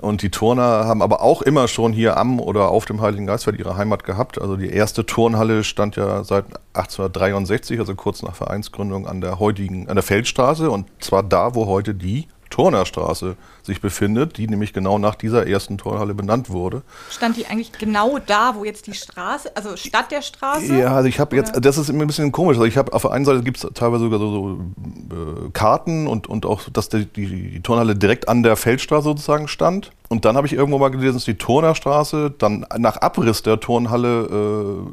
Und 0.00 0.22
die 0.22 0.30
Turner 0.30 0.86
haben 0.86 1.02
aber 1.02 1.22
auch 1.22 1.42
immer 1.42 1.66
schon 1.68 1.92
hier 1.92 2.16
am 2.16 2.40
oder 2.40 2.68
auf 2.68 2.84
dem 2.84 3.00
Heiligen 3.00 3.26
Geistfeld 3.26 3.58
ihre 3.58 3.76
Heimat 3.76 4.04
gehabt. 4.04 4.40
Also 4.40 4.56
die 4.56 4.70
erste 4.70 5.04
Turnhalle 5.04 5.64
stand 5.64 5.96
ja 5.96 6.22
seit 6.24 6.44
1863, 6.74 7.80
also 7.80 7.94
kurz 7.94 8.22
nach 8.22 8.36
Vereinsgründung, 8.36 9.06
an 9.06 9.20
der 9.20 9.38
heutigen, 9.38 9.88
an 9.88 9.96
der 9.96 10.04
Feldstraße 10.04 10.70
und 10.70 10.86
zwar 11.00 11.22
da, 11.22 11.54
wo 11.54 11.66
heute 11.66 11.94
die 11.94 12.28
Turnerstraße 12.50 13.36
sich 13.62 13.80
befindet, 13.80 14.38
die 14.38 14.48
nämlich 14.48 14.72
genau 14.72 14.98
nach 14.98 15.14
dieser 15.14 15.46
ersten 15.46 15.78
Turnhalle 15.78 16.14
benannt 16.14 16.50
wurde. 16.50 16.82
Stand 17.10 17.36
die 17.36 17.46
eigentlich 17.46 17.72
genau 17.72 18.18
da, 18.18 18.54
wo 18.56 18.64
jetzt 18.64 18.86
die 18.86 18.94
Straße, 18.94 19.54
also 19.54 19.76
statt 19.76 20.10
der 20.10 20.22
Straße? 20.22 20.74
Ja, 20.74 20.94
also 20.94 21.08
ich 21.08 21.20
habe 21.20 21.36
jetzt, 21.36 21.52
das 21.60 21.78
ist 21.78 21.90
ein 21.90 22.06
bisschen 22.06 22.32
komisch. 22.32 22.56
Also 22.56 22.66
ich 22.66 22.76
habe 22.76 22.92
auf 22.92 23.02
der 23.02 23.12
einen 23.12 23.24
Seite 23.24 23.42
gibt 23.42 23.58
es 23.58 23.68
teilweise 23.74 24.04
sogar 24.04 24.18
so, 24.18 24.30
so 24.30 24.50
äh, 24.54 25.50
Karten 25.52 26.06
und, 26.06 26.26
und 26.26 26.46
auch, 26.46 26.62
dass 26.72 26.88
die, 26.88 27.06
die, 27.06 27.26
die, 27.26 27.60
Turnhalle 27.60 27.94
direkt 27.94 28.28
an 28.28 28.42
der 28.42 28.56
Feldstraße 28.56 29.04
sozusagen 29.04 29.48
stand. 29.48 29.92
Und 30.08 30.24
dann 30.24 30.36
habe 30.36 30.46
ich 30.46 30.54
irgendwo 30.54 30.78
mal 30.78 30.88
gelesen, 30.88 31.14
dass 31.14 31.24
die 31.24 31.34
Turnerstraße 31.34 32.34
dann 32.38 32.66
nach 32.78 32.96
Abriss 32.96 33.42
der 33.42 33.60
Turnhalle 33.60 34.86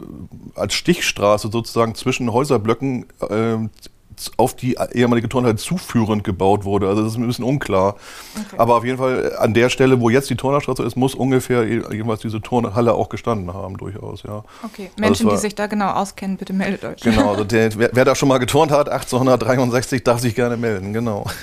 äh, 0.56 0.60
als 0.60 0.74
Stichstraße 0.74 1.50
sozusagen 1.50 1.96
zwischen 1.96 2.34
Häuserblöcken 2.34 3.06
äh, 3.22 3.58
auf 4.38 4.56
die 4.56 4.78
ehemalige 4.94 5.30
Turnhalle 5.30 5.56
zuführend 5.56 6.24
gebaut 6.24 6.64
wurde. 6.64 6.88
Also 6.88 7.04
das 7.04 7.14
ist 7.14 7.18
ein 7.18 7.28
bisschen 7.28 7.46
unklar. 7.46 7.96
Okay. 8.36 8.56
Aber 8.58 8.78
auf 8.78 8.86
jeden 8.86 8.98
Fall 8.98 9.36
an 9.38 9.54
der 9.54 9.70
Stelle, 9.70 10.00
wo 10.00 10.10
jetzt 10.10 10.30
die 10.30 10.36
Turnerstraße 10.36 10.84
ist, 10.84 10.96
muss 10.96 11.16
ungefähr 11.16 11.66
jeweils 11.66 12.22
diese 12.22 12.42
Turnhalle 12.42 12.94
auch 12.94 13.10
gestanden 13.10 13.54
haben, 13.54 13.78
durchaus, 13.78 14.24
ja. 14.24 14.44
Okay, 14.64 14.90
also 14.90 14.94
Menschen, 14.98 15.08
also 15.08 15.26
war, 15.26 15.34
die 15.34 15.42
sich 15.42 15.56
da 15.56 15.68
genau 15.68 15.92
auskennen, 15.92 16.38
bitte 16.38 16.54
meldet 16.54 16.84
euch. 16.86 17.02
Genau, 17.02 17.32
also 17.32 17.44
der, 17.46 17.78
wer, 17.78 17.90
wer, 17.94 18.06
da 18.06 18.16
schon 18.16 18.30
mal 18.30 18.38
geturnt 18.38 18.72
hat, 18.72 18.90
1863, 18.90 20.04
darf 20.04 20.20
sich 20.20 20.36
gerne 20.36 20.58
melden, 20.58 20.94
genau. 20.94 21.26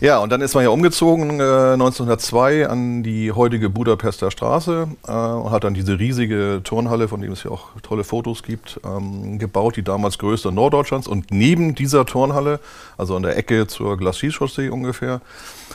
Ja, 0.00 0.18
und 0.18 0.30
dann 0.30 0.40
ist 0.40 0.54
man 0.54 0.62
ja 0.62 0.70
umgezogen 0.70 1.40
äh, 1.40 1.72
1902 1.72 2.68
an 2.68 3.02
die 3.02 3.32
heutige 3.32 3.68
Budapester 3.68 4.30
Straße 4.30 4.88
äh, 5.06 5.12
und 5.12 5.50
hat 5.50 5.64
dann 5.64 5.74
diese 5.74 5.98
riesige 5.98 6.60
Turnhalle, 6.62 7.08
von 7.08 7.20
dem 7.20 7.32
es 7.32 7.42
ja 7.42 7.50
auch 7.50 7.68
tolle 7.82 8.04
Fotos 8.04 8.42
gibt, 8.42 8.80
ähm, 8.84 9.38
gebaut, 9.38 9.76
die 9.76 9.82
damals 9.82 10.18
größte 10.18 10.52
Norddeutschlands. 10.52 11.08
Und 11.08 11.30
neben 11.30 11.74
dieser 11.80 12.06
Turnhalle, 12.06 12.60
also 12.96 13.16
an 13.16 13.22
der 13.22 13.36
Ecke 13.36 13.66
zur 13.66 13.96
Glacis-Chaussee 13.96 14.68
ungefähr, 14.68 15.20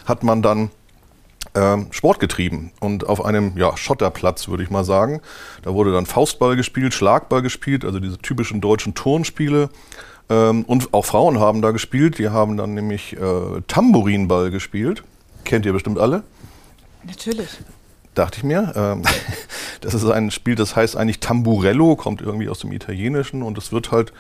hat 0.05 0.23
man 0.23 0.41
dann 0.41 0.69
ähm, 1.55 1.87
Sport 1.91 2.19
getrieben 2.19 2.71
und 2.79 3.07
auf 3.07 3.23
einem 3.23 3.57
ja, 3.57 3.75
Schotterplatz, 3.77 4.47
würde 4.47 4.63
ich 4.63 4.69
mal 4.69 4.83
sagen. 4.83 5.21
Da 5.63 5.73
wurde 5.73 5.91
dann 5.91 6.05
Faustball 6.05 6.55
gespielt, 6.55 6.93
Schlagball 6.93 7.41
gespielt, 7.41 7.85
also 7.85 7.99
diese 7.99 8.17
typischen 8.17 8.61
deutschen 8.61 8.93
Turnspiele. 8.93 9.69
Ähm, 10.29 10.63
und 10.63 10.93
auch 10.93 11.05
Frauen 11.05 11.39
haben 11.39 11.61
da 11.61 11.71
gespielt. 11.71 12.17
Die 12.17 12.29
haben 12.29 12.57
dann 12.57 12.73
nämlich 12.73 13.15
äh, 13.15 13.61
Tambourinball 13.67 14.51
gespielt. 14.51 15.03
Kennt 15.43 15.65
ihr 15.65 15.73
bestimmt 15.73 15.99
alle? 15.99 16.23
Natürlich. 17.03 17.49
Dachte 18.15 18.39
ich 18.39 18.43
mir. 18.43 18.73
Ähm, 18.75 19.03
das 19.81 19.93
ist 19.93 20.05
ein 20.09 20.31
Spiel, 20.31 20.55
das 20.55 20.75
heißt 20.75 20.95
eigentlich 20.97 21.19
Tamburello, 21.19 21.95
kommt 21.95 22.21
irgendwie 22.21 22.49
aus 22.49 22.59
dem 22.59 22.71
Italienischen 22.71 23.43
und 23.43 23.57
es 23.57 23.71
wird 23.71 23.91
halt 23.91 24.11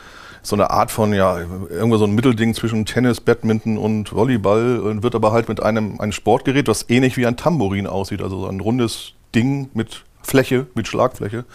so 0.45 0.55
eine 0.55 0.69
Art 0.69 0.91
von, 0.91 1.11
ja, 1.13 1.39
irgendwo 1.39 1.97
so 1.97 2.05
ein 2.05 2.13
Mittelding 2.13 2.53
zwischen 2.53 2.85
Tennis, 2.85 3.19
Badminton 3.19 3.77
und 3.77 4.13
Volleyball 4.13 4.79
und 4.79 5.01
wird 5.01 5.15
aber 5.15 5.31
halt 5.31 5.49
mit 5.49 5.61
einem, 5.61 5.99
einem 5.99 6.11
Sportgerät, 6.11 6.67
das 6.67 6.85
ähnlich 6.89 7.17
wie 7.17 7.25
ein 7.25 7.35
Tambourin 7.35 7.87
aussieht, 7.87 8.21
also 8.21 8.41
so 8.41 8.47
ein 8.47 8.59
rundes 8.59 9.13
Ding 9.33 9.69
mit 9.73 10.03
Fläche, 10.21 10.67
mit 10.75 10.87
Schlagfläche. 10.87 11.45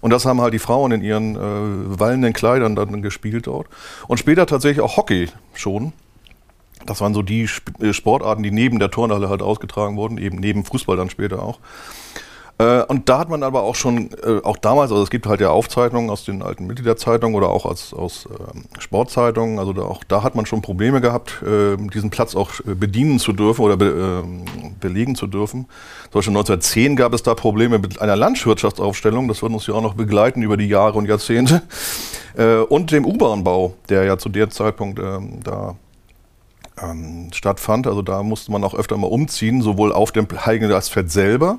Und 0.00 0.10
das 0.10 0.24
haben 0.24 0.40
halt 0.40 0.54
die 0.54 0.58
Frauen 0.58 0.92
in 0.92 1.02
ihren 1.02 1.36
äh, 1.36 1.98
wallenden 1.98 2.32
Kleidern 2.32 2.76
dann 2.76 3.02
gespielt 3.02 3.46
dort. 3.46 3.66
Und 4.08 4.18
später 4.18 4.46
tatsächlich 4.46 4.82
auch 4.82 4.96
Hockey 4.96 5.28
schon. 5.52 5.92
Das 6.86 7.00
waren 7.00 7.14
so 7.14 7.22
die 7.22 7.48
äh, 7.80 7.92
Sportarten, 7.92 8.42
die 8.42 8.50
neben 8.50 8.78
der 8.78 8.90
Turnhalle 8.90 9.28
halt 9.28 9.42
ausgetragen 9.42 9.96
wurden, 9.96 10.18
eben 10.18 10.38
neben 10.38 10.64
Fußball 10.64 10.96
dann 10.96 11.10
später 11.10 11.42
auch. 11.42 11.58
Äh, 12.56 12.82
und 12.84 13.08
da 13.08 13.18
hat 13.18 13.28
man 13.28 13.42
aber 13.42 13.62
auch 13.62 13.74
schon, 13.74 14.10
äh, 14.22 14.40
auch 14.44 14.56
damals, 14.56 14.92
also 14.92 15.02
es 15.02 15.10
gibt 15.10 15.26
halt 15.26 15.40
ja 15.40 15.50
Aufzeichnungen 15.50 16.08
aus 16.08 16.24
den 16.24 16.40
alten 16.42 16.66
Mitgliederzeitungen 16.66 17.34
oder 17.34 17.48
auch 17.48 17.64
aus, 17.64 17.92
aus 17.92 18.26
äh, 18.26 18.80
Sportzeitungen, 18.80 19.58
also 19.58 19.72
da, 19.72 19.82
auch 19.82 20.04
da 20.04 20.22
hat 20.22 20.36
man 20.36 20.46
schon 20.46 20.62
Probleme 20.62 21.00
gehabt, 21.00 21.42
äh, 21.42 21.76
diesen 21.76 22.10
Platz 22.10 22.36
auch 22.36 22.52
äh, 22.60 22.74
bedienen 22.74 23.18
zu 23.18 23.32
dürfen 23.32 23.62
oder 23.62 23.76
be, 23.76 24.22
ähm, 24.24 24.44
belegen 24.78 25.16
zu 25.16 25.26
dürfen. 25.26 25.66
Zum 26.04 26.20
Beispiel 26.20 26.36
1910 26.36 26.94
gab 26.94 27.12
es 27.12 27.24
da 27.24 27.34
Probleme 27.34 27.80
mit 27.80 28.00
einer 28.00 28.14
Landwirtschaftsaufstellung, 28.14 29.26
das 29.26 29.42
wird 29.42 29.52
uns 29.52 29.66
ja 29.66 29.74
auch 29.74 29.82
noch 29.82 29.94
begleiten 29.94 30.42
über 30.42 30.56
die 30.56 30.68
Jahre 30.68 30.96
und 30.96 31.08
Jahrzehnte, 31.08 31.62
äh, 32.36 32.58
und 32.58 32.92
dem 32.92 33.04
U-Bahn-Bau, 33.04 33.74
der 33.88 34.04
ja 34.04 34.16
zu 34.16 34.28
der 34.28 34.50
Zeitpunkt 34.50 35.00
ähm, 35.00 35.40
da 35.42 35.74
ähm, 36.80 37.30
stattfand. 37.32 37.88
Also 37.88 38.02
da 38.02 38.22
musste 38.22 38.52
man 38.52 38.62
auch 38.62 38.74
öfter 38.74 38.96
mal 38.96 39.08
umziehen, 39.08 39.60
sowohl 39.60 39.92
auf 39.92 40.12
dem 40.12 40.28
Heiligen 40.46 40.68
Geistfeld 40.68 41.10
selber 41.10 41.58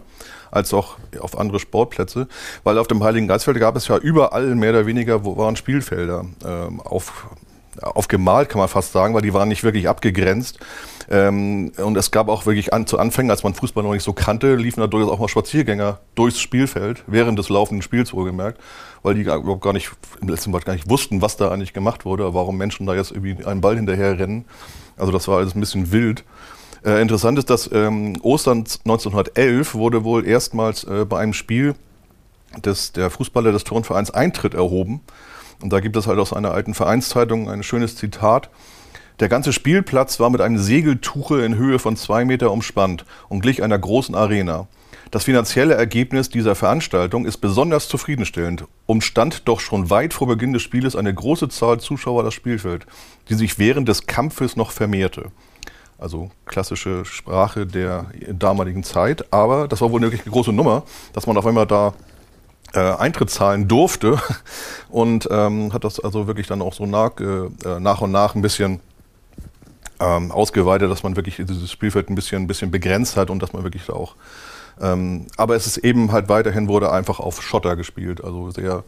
als 0.56 0.74
auch 0.74 0.98
auf 1.20 1.38
andere 1.38 1.60
Sportplätze, 1.60 2.28
weil 2.64 2.78
auf 2.78 2.88
dem 2.88 3.04
Heiligen 3.04 3.28
Geistfeld 3.28 3.60
gab 3.60 3.76
es 3.76 3.88
ja 3.90 3.98
überall 3.98 4.56
mehr 4.56 4.70
oder 4.70 4.86
weniger, 4.86 5.26
wo 5.26 5.36
waren 5.38 5.58
Spielfelder 5.58 6.26
ähm, 6.46 6.80
auf, 6.80 7.28
aufgemalt, 7.82 8.48
kann 8.48 8.60
man 8.60 8.70
fast 8.70 8.94
sagen, 8.94 9.14
weil 9.14 9.22
die 9.22 9.34
waren 9.34 9.50
nicht 9.50 9.64
wirklich 9.64 9.90
abgegrenzt. 9.90 10.60
Ähm, 11.12 11.74
und 11.78 11.98
es 11.98 12.10
gab 12.10 12.30
auch 12.30 12.46
wirklich 12.46 12.74
an, 12.74 12.88
zu 12.88 12.98
Anfängen, 12.98 13.30
als 13.30 13.44
man 13.44 13.54
Fußball 13.54 13.84
noch 13.84 13.92
nicht 13.92 14.04
so 14.04 14.14
kannte, 14.14 14.56
liefen 14.56 14.80
da 14.80 14.88
durchaus 14.88 15.12
auch 15.12 15.20
mal 15.20 15.28
Spaziergänger 15.28 16.00
durchs 16.16 16.40
Spielfeld, 16.40 17.04
während 17.06 17.38
des 17.38 17.50
laufenden 17.50 17.82
Spiels 17.82 18.14
wohlgemerkt, 18.14 18.60
weil 19.04 19.16
die 19.16 19.22
überhaupt 19.22 19.62
gar 19.62 19.74
nicht, 19.74 19.92
im 20.22 20.30
letzten 20.30 20.52
Mal 20.52 20.62
gar 20.62 20.74
nicht 20.74 20.90
wussten, 20.90 21.22
was 21.22 21.36
da 21.36 21.52
eigentlich 21.52 21.74
gemacht 21.74 22.06
wurde, 22.06 22.34
warum 22.34 22.58
Menschen 22.58 22.88
da 22.88 22.96
jetzt 22.96 23.12
irgendwie 23.12 23.46
einen 23.46 23.62
Ball 23.62 23.76
hinterher 23.76 24.18
rennen. 24.18 24.46
Also 24.98 25.12
das 25.12 25.28
war 25.28 25.40
alles 25.40 25.54
ein 25.54 25.60
bisschen 25.60 25.92
wild. 25.92 26.24
Äh, 26.86 27.02
interessant 27.02 27.40
ist, 27.40 27.50
dass 27.50 27.70
ähm, 27.74 28.16
Ostern 28.22 28.60
1911 28.60 29.74
wurde 29.74 30.04
wohl 30.04 30.26
erstmals 30.26 30.84
äh, 30.84 31.04
bei 31.04 31.20
einem 31.20 31.34
Spiel 31.34 31.74
des, 32.64 32.92
der 32.92 33.10
Fußballer 33.10 33.52
des 33.52 33.64
Turnvereins 33.64 34.12
Eintritt 34.12 34.54
erhoben. 34.54 35.02
Und 35.62 35.74
da 35.74 35.80
gibt 35.80 35.96
es 35.96 36.06
halt 36.06 36.20
aus 36.20 36.32
einer 36.32 36.52
alten 36.52 36.76
Vereinszeitung 36.76 37.50
ein 37.50 37.64
schönes 37.64 37.96
Zitat. 37.96 38.50
Der 39.20 39.30
ganze 39.30 39.52
Spielplatz 39.52 40.20
war 40.20 40.30
mit 40.30 40.42
einem 40.42 40.60
Segeltuche 40.60 41.42
in 41.42 41.56
Höhe 41.56 41.80
von 41.80 41.98
zwei 41.98 42.24
Meter 42.24 42.52
umspannt 42.52 43.06
und 43.30 43.40
glich 43.40 43.64
einer 43.64 43.80
großen 43.80 44.14
Arena. 44.14 44.68
Das 45.10 45.24
finanzielle 45.24 45.76
Ergebnis 45.76 46.30
dieser 46.30 46.54
Veranstaltung 46.54 47.26
ist 47.26 47.38
besonders 47.38 47.88
zufriedenstellend. 47.88 48.66
Umstand 48.86 49.48
doch 49.48 49.60
schon 49.60 49.90
weit 49.90 50.14
vor 50.14 50.28
Beginn 50.28 50.54
des 50.54 50.62
Spieles 50.62 50.96
eine 50.96 51.14
große 51.14 51.50
Zahl 51.50 51.80
Zuschauer 51.80 52.24
das 52.24 52.34
Spielfeld, 52.34 52.86
die 53.30 53.36
sich 53.36 53.58
während 53.58 53.88
des 53.88 54.06
Kampfes 54.06 54.56
noch 54.56 54.72
vermehrte. 54.72 55.32
Also 56.06 56.30
klassische 56.46 57.04
Sprache 57.04 57.66
der 57.66 58.06
damaligen 58.32 58.84
Zeit. 58.84 59.34
Aber 59.34 59.68
das 59.68 59.82
war 59.82 59.92
wohl 59.92 60.02
wirklich 60.02 60.22
eine 60.22 60.32
große 60.32 60.54
Nummer, 60.54 60.84
dass 61.14 61.26
man 61.26 61.36
auf 61.36 61.48
einmal 61.48 61.66
da 61.66 61.96
äh, 62.76 62.80
Eintritt 62.80 63.32
zahlen 63.32 63.68
durfte 63.68 64.20
und 64.90 65.28
ähm, 65.32 65.74
hat 65.74 65.84
das 65.84 66.00
also 66.00 66.28
wirklich 66.28 66.46
dann 66.46 66.62
auch 66.62 66.76
so 66.76 66.86
nach, 66.86 67.20
äh, 67.20 67.80
nach 67.80 68.02
und 68.02 68.12
nach 68.12 68.36
ein 68.36 68.44
bisschen 68.44 68.82
ähm, 70.00 70.32
ausgeweitet, 70.32 70.92
dass 70.92 71.02
man 71.02 71.16
wirklich 71.16 71.38
dieses 71.38 71.72
Spielfeld 71.72 72.12
ein 72.12 72.16
bisschen, 72.16 72.44
ein 72.44 72.48
bisschen 72.48 72.70
begrenzt 72.70 73.18
hat 73.18 73.32
und 73.32 73.42
dass 73.42 73.54
man 73.54 73.64
wirklich 73.64 73.88
da 73.88 73.94
auch. 73.94 74.16
Ähm, 74.80 75.26
aber 75.38 75.56
es 75.56 75.66
ist 75.66 75.78
eben 75.78 76.12
halt 76.12 76.30
weiterhin 76.30 76.68
wurde 76.68 76.92
einfach 76.92 77.20
auf 77.20 77.42
Schotter 77.42 77.76
gespielt, 77.76 78.24
also 78.24 78.52
sehr. 78.52 78.84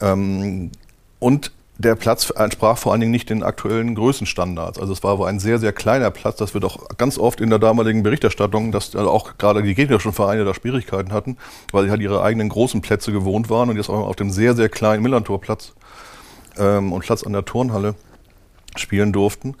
Ähm, 0.00 0.70
und 1.18 1.50
der 1.78 1.94
Platz 1.94 2.30
entsprach 2.30 2.76
vor 2.76 2.90
allen 2.90 3.00
Dingen 3.00 3.12
nicht 3.12 3.30
den 3.30 3.44
aktuellen 3.44 3.94
Größenstandards. 3.94 4.80
Also 4.80 4.92
es 4.92 5.04
war 5.04 5.18
wohl 5.18 5.28
ein 5.28 5.38
sehr, 5.38 5.60
sehr 5.60 5.72
kleiner 5.72 6.10
Platz. 6.10 6.36
Das 6.36 6.52
wird 6.52 6.64
auch 6.64 6.88
ganz 6.96 7.18
oft 7.18 7.40
in 7.40 7.50
der 7.50 7.60
damaligen 7.60 8.02
Berichterstattung, 8.02 8.72
dass 8.72 8.96
also 8.96 9.08
auch 9.08 9.38
gerade 9.38 9.62
die 9.62 9.76
gegnerischen 9.76 10.12
Vereine 10.12 10.44
da 10.44 10.54
Schwierigkeiten 10.54 11.12
hatten, 11.12 11.36
weil 11.70 11.84
sie 11.84 11.90
halt 11.90 12.00
ihre 12.00 12.20
eigenen 12.20 12.48
großen 12.48 12.80
Plätze 12.80 13.12
gewohnt 13.12 13.48
waren 13.48 13.70
und 13.70 13.76
jetzt 13.76 13.90
auch 13.90 14.08
auf 14.08 14.16
dem 14.16 14.30
sehr, 14.30 14.56
sehr 14.56 14.68
kleinen 14.68 15.04
Millantorplatz 15.04 15.72
ähm, 16.58 16.92
und 16.92 17.04
Platz 17.04 17.22
an 17.22 17.32
der 17.32 17.44
Turnhalle 17.44 17.94
spielen 18.74 19.12
durften. 19.12 19.54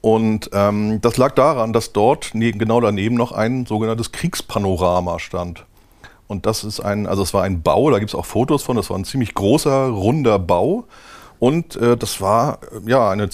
Und 0.00 0.48
ähm, 0.54 1.02
das 1.02 1.18
lag 1.18 1.34
daran, 1.34 1.74
dass 1.74 1.92
dort 1.92 2.34
ne, 2.34 2.52
genau 2.52 2.80
daneben 2.80 3.14
noch 3.14 3.32
ein 3.32 3.66
sogenanntes 3.66 4.12
Kriegspanorama 4.12 5.18
stand. 5.18 5.66
Und 6.28 6.46
das 6.46 6.64
ist 6.64 6.80
ein, 6.80 7.06
also 7.06 7.22
es 7.22 7.34
war 7.34 7.42
ein 7.42 7.60
Bau, 7.62 7.90
da 7.90 7.98
gibt 7.98 8.10
es 8.10 8.14
auch 8.14 8.26
Fotos 8.26 8.62
von, 8.62 8.76
das 8.76 8.88
war 8.88 8.98
ein 8.98 9.04
ziemlich 9.04 9.34
großer, 9.34 9.88
runder 9.88 10.38
Bau. 10.38 10.84
Und 11.38 11.76
äh, 11.76 11.96
das 11.96 12.20
war, 12.20 12.58
äh, 12.72 12.90
ja, 12.90 13.10
eine, 13.10 13.28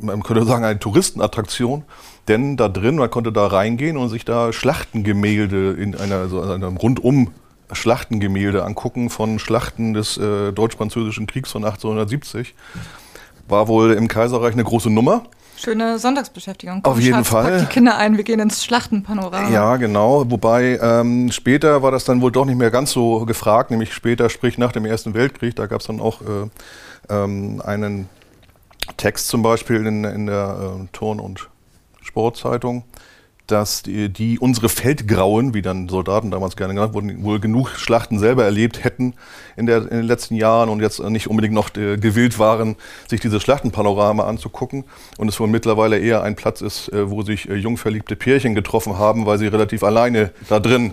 man 0.00 0.22
könnte 0.22 0.44
sagen, 0.44 0.64
eine 0.64 0.78
Touristenattraktion, 0.78 1.84
denn 2.28 2.56
da 2.56 2.68
drin, 2.68 2.96
man 2.96 3.10
konnte 3.10 3.32
da 3.32 3.46
reingehen 3.46 3.96
und 3.96 4.08
sich 4.08 4.24
da 4.24 4.52
Schlachtengemälde 4.52 5.72
in 5.72 5.96
einer, 5.96 6.28
so 6.28 6.40
einem 6.40 6.76
rundum 6.76 7.30
Schlachtengemälde 7.72 8.64
angucken 8.64 9.10
von 9.10 9.38
Schlachten 9.38 9.94
des 9.94 10.16
äh, 10.16 10.52
deutsch-französischen 10.52 11.26
Kriegs 11.26 11.52
von 11.52 11.64
1870. 11.64 12.54
War 13.48 13.68
wohl 13.68 13.92
im 13.92 14.08
Kaiserreich 14.08 14.52
eine 14.52 14.64
große 14.64 14.90
Nummer. 14.90 15.24
Schöne 15.56 15.98
Sonntagsbeschäftigung. 15.98 16.82
Auf 16.84 16.98
jeden 16.98 17.16
Schatz, 17.16 17.28
Fall. 17.28 17.58
Pack 17.58 17.68
die 17.68 17.74
Kinder 17.74 17.98
ein, 17.98 18.16
wir 18.16 18.24
gehen 18.24 18.40
ins 18.40 18.64
Schlachtenpanorama. 18.64 19.50
Ja, 19.50 19.76
genau. 19.76 20.24
Wobei 20.30 20.78
ähm, 20.80 21.30
später 21.30 21.82
war 21.82 21.90
das 21.90 22.04
dann 22.04 22.22
wohl 22.22 22.32
doch 22.32 22.46
nicht 22.46 22.56
mehr 22.56 22.70
ganz 22.70 22.92
so 22.92 23.26
gefragt, 23.26 23.70
nämlich 23.70 23.92
später, 23.92 24.30
sprich 24.30 24.56
nach 24.56 24.72
dem 24.72 24.86
Ersten 24.86 25.12
Weltkrieg, 25.12 25.56
da 25.56 25.66
gab 25.66 25.80
es 25.80 25.86
dann 25.86 26.00
auch 26.00 26.22
äh, 26.22 26.48
ähm, 27.10 27.60
einen 27.64 28.08
Text 28.96 29.28
zum 29.28 29.42
Beispiel 29.42 29.86
in, 29.86 30.04
in 30.04 30.26
der 30.26 30.78
äh, 30.82 30.86
Turn- 30.92 31.20
und 31.20 31.48
Sportzeitung, 32.02 32.84
dass 33.50 33.82
die, 33.82 34.08
die, 34.08 34.38
unsere 34.38 34.68
Feldgrauen, 34.68 35.54
wie 35.54 35.62
dann 35.62 35.88
Soldaten 35.88 36.30
damals 36.30 36.56
gerne 36.56 36.74
genannt 36.74 36.94
wurden, 36.94 37.22
wohl 37.24 37.40
genug 37.40 37.70
Schlachten 37.76 38.18
selber 38.18 38.44
erlebt 38.44 38.84
hätten 38.84 39.14
in, 39.56 39.66
der, 39.66 39.82
in 39.82 39.88
den 39.88 40.02
letzten 40.02 40.34
Jahren 40.34 40.68
und 40.68 40.80
jetzt 40.80 41.00
nicht 41.00 41.28
unbedingt 41.28 41.54
noch 41.54 41.74
äh, 41.76 41.96
gewillt 41.96 42.38
waren, 42.38 42.76
sich 43.08 43.20
diese 43.20 43.40
Schlachtenpanorama 43.40 44.24
anzugucken. 44.24 44.84
Und 45.18 45.28
es 45.28 45.38
wohl 45.40 45.48
mittlerweile 45.48 45.98
eher 45.98 46.22
ein 46.22 46.36
Platz 46.36 46.60
ist, 46.60 46.92
äh, 46.92 47.10
wo 47.10 47.22
sich 47.22 47.48
äh, 47.48 47.54
jung 47.54 47.76
verliebte 47.76 48.16
Pärchen 48.16 48.54
getroffen 48.54 48.98
haben, 48.98 49.26
weil 49.26 49.38
sie 49.38 49.46
relativ 49.46 49.82
alleine 49.82 50.30
da 50.48 50.60
drin 50.60 50.92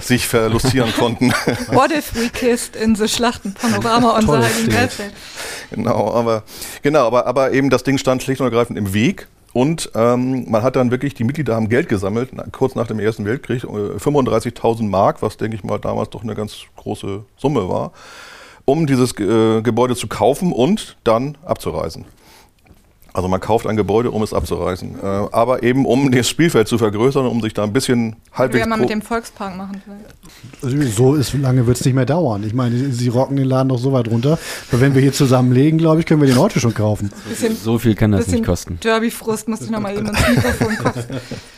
sich 0.00 0.26
verlustieren 0.26 0.92
konnten. 0.98 1.32
What 1.68 1.90
if 1.90 2.14
we 2.14 2.28
kissed 2.28 2.76
in 2.76 2.94
the 2.94 3.08
Schlachtenpanorama 3.08 4.20
the 4.20 4.70
Bild. 4.70 5.12
Genau, 5.70 6.12
aber 6.12 6.42
genau, 6.82 7.06
aber, 7.06 7.26
aber 7.26 7.52
eben 7.52 7.70
das 7.70 7.82
Ding 7.82 7.98
stand 7.98 8.22
schlicht 8.22 8.40
und 8.40 8.46
ergreifend 8.46 8.78
im 8.78 8.92
Weg. 8.94 9.26
Und 9.54 9.92
ähm, 9.94 10.50
man 10.50 10.64
hat 10.64 10.74
dann 10.74 10.90
wirklich, 10.90 11.14
die 11.14 11.22
Mitglieder 11.22 11.54
haben 11.54 11.68
Geld 11.68 11.88
gesammelt, 11.88 12.30
kurz 12.50 12.74
nach 12.74 12.88
dem 12.88 12.98
Ersten 12.98 13.24
Weltkrieg, 13.24 13.62
äh, 13.62 13.66
35.000 13.66 14.82
Mark, 14.88 15.22
was 15.22 15.36
denke 15.36 15.56
ich 15.56 15.62
mal 15.62 15.78
damals 15.78 16.10
doch 16.10 16.24
eine 16.24 16.34
ganz 16.34 16.62
große 16.74 17.22
Summe 17.36 17.68
war, 17.68 17.92
um 18.64 18.88
dieses 18.88 19.16
äh, 19.20 19.62
Gebäude 19.62 19.94
zu 19.94 20.08
kaufen 20.08 20.52
und 20.52 20.96
dann 21.04 21.38
abzureißen. 21.44 22.04
Also 23.16 23.28
man 23.28 23.40
kauft 23.40 23.66
ein 23.68 23.76
Gebäude, 23.76 24.10
um 24.10 24.24
es 24.24 24.34
abzureißen. 24.34 24.96
Äh, 25.00 25.06
aber 25.06 25.62
eben 25.62 25.86
um 25.86 26.10
das 26.12 26.28
Spielfeld 26.28 26.66
zu 26.66 26.78
vergrößern, 26.78 27.24
um 27.26 27.40
sich 27.40 27.54
da 27.54 27.62
ein 27.62 27.72
bisschen 27.72 28.06
Würde 28.10 28.16
halbwegs... 28.32 28.60
ja 28.60 28.66
mal 28.66 28.74
pro- 28.74 28.82
mit 28.82 28.90
dem 28.90 29.02
Volkspark 29.02 29.56
machen. 29.56 29.80
vielleicht. 30.60 30.96
So 30.96 31.14
ist, 31.14 31.32
lange 31.34 31.64
wird 31.68 31.78
es 31.78 31.84
nicht 31.84 31.94
mehr 31.94 32.06
dauern. 32.06 32.42
Ich 32.44 32.54
meine, 32.54 32.76
sie, 32.92 33.08
rocken 33.08 33.36
den 33.36 33.46
Laden 33.46 33.68
doch 33.68 33.78
so 33.78 33.92
weit 33.92 34.08
runter. 34.08 34.36
Aber 34.72 34.80
wenn 34.80 34.94
wir 34.96 35.00
hier 35.00 35.12
zusammenlegen, 35.12 35.78
glaube 35.78 36.00
ich, 36.00 36.06
können 36.06 36.20
wir 36.22 36.28
den 36.28 36.38
heute 36.38 36.58
schon 36.58 36.74
kaufen. 36.74 37.12
Bisschen, 37.28 37.56
So 37.56 37.78
viel 37.78 37.94
kann 37.94 38.10
das 38.10 38.24
bisschen 38.24 38.40
nicht 38.40 38.46
kosten. 38.48 38.78
Derby-Frust 38.82 39.46
muss 39.46 39.60
ich 39.60 39.70
nochmal 39.70 39.96
eben 39.96 40.08
ins 40.08 40.28
Mikrofon 40.28 40.76
kotzen. 40.78 41.04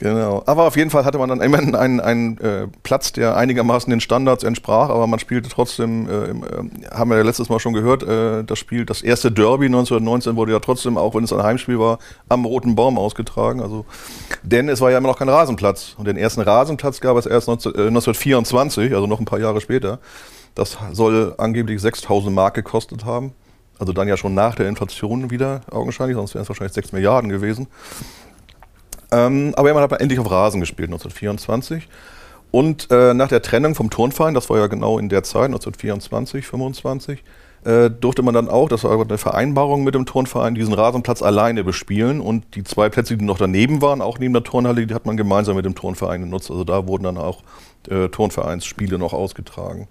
Genau. 0.00 0.42
Aber 0.46 0.64
auf 0.64 0.78
jeden 0.78 0.88
Fall 0.88 1.04
hatte 1.04 1.18
man 1.18 1.28
dann 1.28 1.42
immerhin 1.42 1.74
einen, 1.74 2.00
einen 2.00 2.38
äh, 2.38 2.68
Platz, 2.82 3.12
der 3.12 3.36
einigermaßen 3.36 3.90
den 3.90 4.00
Standards 4.00 4.44
entsprach, 4.44 4.88
aber 4.88 5.06
man 5.06 5.18
spielte 5.18 5.50
trotzdem, 5.50 6.08
äh, 6.08 6.24
im, 6.24 6.42
äh, 6.42 6.86
haben 6.90 7.10
wir 7.10 7.18
ja 7.18 7.22
letztes 7.22 7.50
Mal 7.50 7.60
schon 7.60 7.74
gehört, 7.74 8.02
äh, 8.02 8.42
das 8.42 8.58
Spiel, 8.58 8.86
das 8.86 9.02
erste 9.02 9.30
Derby 9.30 9.66
1919 9.66 10.36
wurde 10.36 10.52
ja 10.52 10.58
trotzdem, 10.60 10.96
auch 10.96 11.14
wenn 11.14 11.24
es 11.24 11.34
ein 11.34 11.42
Heimspiel 11.42 11.78
war, 11.78 11.98
am 12.30 12.46
Roten 12.46 12.76
Baum 12.76 12.96
ausgetragen. 12.96 13.60
Also, 13.60 13.84
denn 14.42 14.70
es 14.70 14.80
war 14.80 14.90
ja 14.90 14.96
immer 14.96 15.08
noch 15.08 15.18
kein 15.18 15.28
Rasenplatz. 15.28 15.96
Und 15.98 16.08
den 16.08 16.16
ersten 16.16 16.40
Rasenplatz 16.40 17.02
gab 17.02 17.18
es 17.18 17.26
erst 17.26 17.48
19, 17.48 17.72
äh, 17.74 17.88
1924, 17.88 18.94
also 18.94 19.06
noch 19.06 19.20
ein 19.20 19.26
paar 19.26 19.38
Jahre 19.38 19.60
später. 19.60 19.98
Das 20.54 20.78
soll 20.92 21.34
angeblich 21.36 21.78
6000 21.78 22.34
Mark 22.34 22.54
gekostet 22.54 23.04
haben. 23.04 23.34
Also 23.78 23.92
dann 23.92 24.08
ja 24.08 24.16
schon 24.16 24.32
nach 24.32 24.54
der 24.54 24.66
Inflation 24.66 25.30
wieder 25.30 25.60
augenscheinlich, 25.70 26.16
sonst 26.16 26.34
wären 26.34 26.42
es 26.42 26.48
wahrscheinlich 26.48 26.72
6 26.72 26.92
Milliarden 26.92 27.28
gewesen. 27.28 27.66
Ähm, 29.12 29.52
aber 29.56 29.72
man 29.74 29.82
hat 29.82 29.92
dann 29.92 30.00
endlich 30.00 30.20
auf 30.20 30.30
Rasen 30.30 30.60
gespielt, 30.60 30.88
1924. 30.88 31.88
Und 32.50 32.88
äh, 32.90 33.14
nach 33.14 33.28
der 33.28 33.42
Trennung 33.42 33.74
vom 33.74 33.90
Turnverein, 33.90 34.34
das 34.34 34.50
war 34.50 34.58
ja 34.58 34.66
genau 34.66 34.98
in 34.98 35.08
der 35.08 35.22
Zeit, 35.22 35.46
1924, 35.46 36.46
25, 36.46 37.22
äh, 37.64 37.90
durfte 37.90 38.22
man 38.22 38.34
dann 38.34 38.48
auch, 38.48 38.68
das 38.68 38.84
war 38.84 39.00
eine 39.00 39.18
Vereinbarung 39.18 39.84
mit 39.84 39.94
dem 39.94 40.06
Turnverein, 40.06 40.54
diesen 40.54 40.74
Rasenplatz 40.74 41.22
alleine 41.22 41.62
bespielen. 41.62 42.20
Und 42.20 42.54
die 42.54 42.64
zwei 42.64 42.88
Plätze, 42.88 43.16
die 43.16 43.24
noch 43.24 43.38
daneben 43.38 43.82
waren, 43.82 44.00
auch 44.00 44.18
neben 44.18 44.32
der 44.32 44.42
Turnhalle, 44.42 44.86
die 44.86 44.94
hat 44.94 45.06
man 45.06 45.16
gemeinsam 45.16 45.56
mit 45.56 45.64
dem 45.64 45.74
Turnverein 45.74 46.22
genutzt. 46.22 46.50
Also 46.50 46.64
da 46.64 46.86
wurden 46.86 47.04
dann 47.04 47.18
auch 47.18 47.42
äh, 47.88 48.08
Turnvereinsspiele 48.08 48.98
noch 48.98 49.12
ausgetragen. 49.12 49.88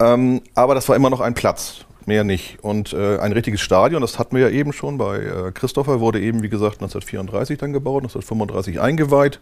Ähm, 0.00 0.42
aber 0.54 0.74
das 0.74 0.88
war 0.88 0.96
immer 0.96 1.10
noch 1.10 1.20
ein 1.20 1.34
Platz, 1.34 1.84
mehr 2.06 2.24
nicht. 2.24 2.58
Und 2.62 2.92
äh, 2.92 3.18
ein 3.18 3.32
richtiges 3.32 3.60
Stadion, 3.60 4.00
das 4.02 4.18
hatten 4.18 4.36
wir 4.36 4.48
ja 4.48 4.50
eben 4.50 4.72
schon 4.72 4.98
bei 4.98 5.18
äh, 5.18 5.52
Christopher, 5.52 6.00
wurde 6.00 6.20
eben, 6.20 6.42
wie 6.42 6.48
gesagt, 6.48 6.76
1934 6.76 7.58
dann 7.58 7.72
gebaut, 7.72 8.02
1935 8.02 8.80
eingeweiht. 8.80 9.40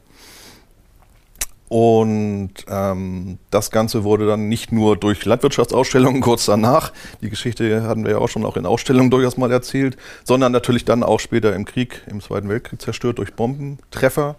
Und 1.70 2.50
ähm, 2.68 3.38
das 3.50 3.70
Ganze 3.70 4.02
wurde 4.02 4.26
dann 4.26 4.48
nicht 4.48 4.72
nur 4.72 4.96
durch 4.96 5.24
Landwirtschaftsausstellungen 5.24 6.20
kurz 6.20 6.46
danach, 6.46 6.92
die 7.22 7.30
Geschichte 7.30 7.84
hatten 7.84 8.02
wir 8.04 8.11
ja 8.11 8.18
auch 8.18 8.28
schon 8.28 8.44
auch 8.44 8.56
in 8.56 8.66
Ausstellungen 8.66 9.08
durchaus 9.08 9.36
mal 9.36 9.52
erzählt, 9.52 9.96
sondern 10.24 10.50
natürlich 10.50 10.84
dann 10.84 11.04
auch 11.04 11.20
später 11.20 11.54
im 11.54 11.64
Krieg, 11.64 12.02
im 12.11 12.20
Zweiten 12.20 12.48
Weltkrieg 12.48 12.82
zerstört 12.82 13.18
durch 13.18 13.34
Bombentreffer. 13.34 14.34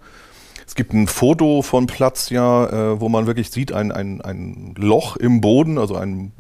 Es 0.67 0.75
gibt 0.75 0.93
ein 0.93 1.07
Foto 1.07 1.61
von 1.61 1.87
Platz, 1.87 2.31
ja, 2.31 2.65
äh, 2.65 2.99
wo 2.99 3.07
man 3.07 3.27
wirklich 3.27 3.49
sieht, 3.49 3.71
ein, 3.71 3.93
ein, 3.93 4.19
ein 4.19 4.75
Loch 4.77 5.15
im 5.15 5.39
Boden, 5.39 5.77
also 5.77 5.95
ein 5.95 6.33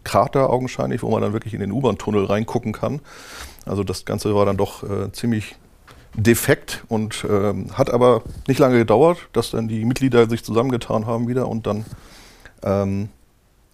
Bombenkrater 0.00 0.50
augenscheinlich, 0.50 1.02
wo 1.02 1.10
man 1.10 1.22
dann 1.22 1.32
wirklich 1.32 1.54
in 1.54 1.60
den 1.60 1.72
U-Bahn-Tunnel 1.72 2.24
reingucken 2.24 2.72
kann. 2.72 3.00
Also 3.66 3.84
das 3.84 4.04
Ganze 4.04 4.34
war 4.34 4.46
dann 4.46 4.56
doch 4.56 4.82
äh, 4.82 5.12
ziemlich 5.12 5.56
defekt 6.14 6.82
und 6.88 7.24
ähm, 7.28 7.68
hat 7.74 7.90
aber 7.90 8.22
nicht 8.48 8.58
lange 8.58 8.78
gedauert, 8.78 9.28
dass 9.32 9.52
dann 9.52 9.68
die 9.68 9.84
Mitglieder 9.84 10.28
sich 10.28 10.42
zusammengetan 10.42 11.06
haben 11.06 11.28
wieder 11.28 11.48
und 11.48 11.66
dann 11.66 11.84
ähm, 12.64 13.10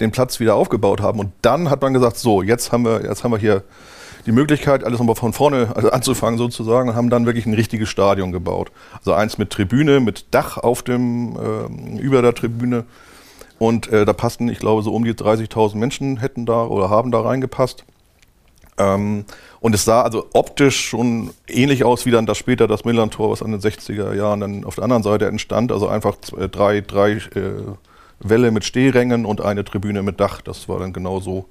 den 0.01 0.11
Platz 0.11 0.39
wieder 0.39 0.55
aufgebaut 0.55 1.01
haben. 1.01 1.19
Und 1.19 1.33
dann 1.41 1.71
hat 1.71 1.81
man 1.81 1.95
gesagt, 1.95 2.19
so, 2.19 2.43
jetzt 2.43 2.73
haben 2.73 2.85
wir, 2.85 3.05
jetzt 3.05 3.25
haben 3.25 3.33
wir 3.33 3.39
hier 3.39 3.63
die 4.27 4.33
Möglichkeit, 4.33 4.85
alles 4.85 4.99
nochmal 4.99 5.15
von 5.15 5.33
vorne 5.33 5.73
also 5.75 5.91
anzufangen 5.91 6.37
sozusagen 6.37 6.91
und 6.91 6.97
haben 6.97 7.09
dann 7.09 7.25
wirklich 7.25 7.47
ein 7.47 7.55
richtiges 7.55 7.89
Stadion 7.89 8.33
gebaut. 8.33 8.71
Also 8.99 9.15
eins 9.15 9.39
mit 9.39 9.51
Tribüne, 9.51 10.01
mit 10.01 10.27
Dach 10.33 10.59
auf 10.59 10.83
dem, 10.83 11.39
ähm, 11.41 11.99
über 11.99 12.21
der 12.21 12.35
Tribüne. 12.35 12.85
Und 13.59 13.91
äh, 13.91 14.05
da 14.05 14.13
passten, 14.13 14.49
ich 14.49 14.59
glaube, 14.59 14.83
so 14.83 14.93
um 14.93 15.05
die 15.05 15.15
30.000 15.15 15.77
Menschen 15.77 16.19
hätten 16.19 16.47
da 16.47 16.67
oder 16.67 16.91
haben 16.91 17.11
da 17.11 17.21
reingepasst. 17.21 17.85
Ähm, 18.79 19.25
und 19.61 19.75
es 19.75 19.85
sah 19.85 20.03
also 20.03 20.27
optisch 20.35 20.89
schon 20.89 21.31
ähnlich 21.49 21.85
aus 21.85 22.05
wie 22.05 22.11
dann 22.11 22.27
das 22.27 22.37
später 22.37 22.67
das 22.67 22.85
Millantor, 22.85 23.31
was 23.31 23.43
an 23.43 23.53
den 23.53 23.61
60er 23.61 24.15
Jahren 24.15 24.41
dann 24.41 24.65
auf 24.65 24.75
der 24.75 24.85
anderen 24.85 25.03
Seite 25.03 25.27
entstand. 25.27 25.73
Also 25.73 25.89
einfach 25.89 26.21
zwei, 26.21 26.49
drei, 26.49 26.81
drei 26.83 27.13
äh, 27.13 27.63
Wälle 28.21 28.51
mit 28.51 28.65
Stehrängen 28.65 29.25
und 29.25 29.41
eine 29.41 29.65
Tribüne 29.65 30.03
mit 30.03 30.21
Dach. 30.21 30.41
Das 30.43 30.69
war 30.69 30.79
dann 30.79 30.93
genau 30.93 31.21
so. 31.21 31.47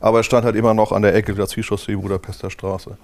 Aber 0.00 0.20
es 0.20 0.26
stand 0.26 0.44
halt 0.44 0.56
immer 0.56 0.74
noch 0.74 0.92
an 0.92 1.02
der 1.02 1.14
Ecke 1.14 1.34
der 1.34 1.46
Zielchaussee 1.46 1.96
Budapester 1.96 2.50
Straße. 2.50 2.96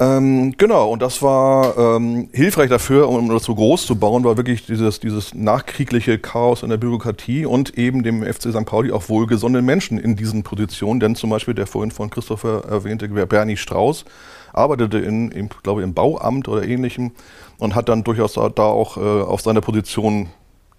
Ähm, 0.00 0.54
genau, 0.56 0.90
und 0.90 1.02
das 1.02 1.22
war 1.22 1.76
ähm, 1.76 2.28
hilfreich 2.32 2.70
dafür, 2.70 3.08
um 3.08 3.28
das 3.28 3.44
so 3.44 3.54
groß 3.54 3.86
zu 3.86 3.96
bauen, 3.96 4.24
war 4.24 4.36
wirklich 4.36 4.66
dieses, 4.66 5.00
dieses 5.00 5.34
nachkriegliche 5.34 6.18
Chaos 6.18 6.62
in 6.62 6.70
der 6.70 6.76
Bürokratie 6.76 7.46
und 7.46 7.78
eben 7.78 8.02
dem 8.02 8.24
FC 8.24 8.50
St. 8.50 8.64
Pauli 8.64 8.90
auch 8.90 9.08
wohlgesonnene 9.08 9.62
Menschen 9.62 9.98
in 9.98 10.16
diesen 10.16 10.42
Positionen. 10.42 10.98
Denn 10.98 11.14
zum 11.14 11.30
Beispiel 11.30 11.54
der 11.54 11.66
vorhin 11.66 11.90
von 11.90 12.10
Christopher 12.10 12.64
erwähnte 12.68 13.08
Bernie 13.08 13.56
Strauß 13.56 14.04
arbeitete 14.52 14.98
in, 14.98 15.30
im, 15.30 15.48
glaube 15.62 15.82
im 15.82 15.94
Bauamt 15.94 16.48
oder 16.48 16.62
ähnlichem 16.62 17.12
und 17.58 17.74
hat 17.74 17.88
dann 17.88 18.04
durchaus 18.04 18.34
da, 18.34 18.48
da 18.48 18.64
auch 18.64 18.96
äh, 18.96 19.00
auf 19.00 19.40
seiner 19.40 19.60
Position 19.60 20.28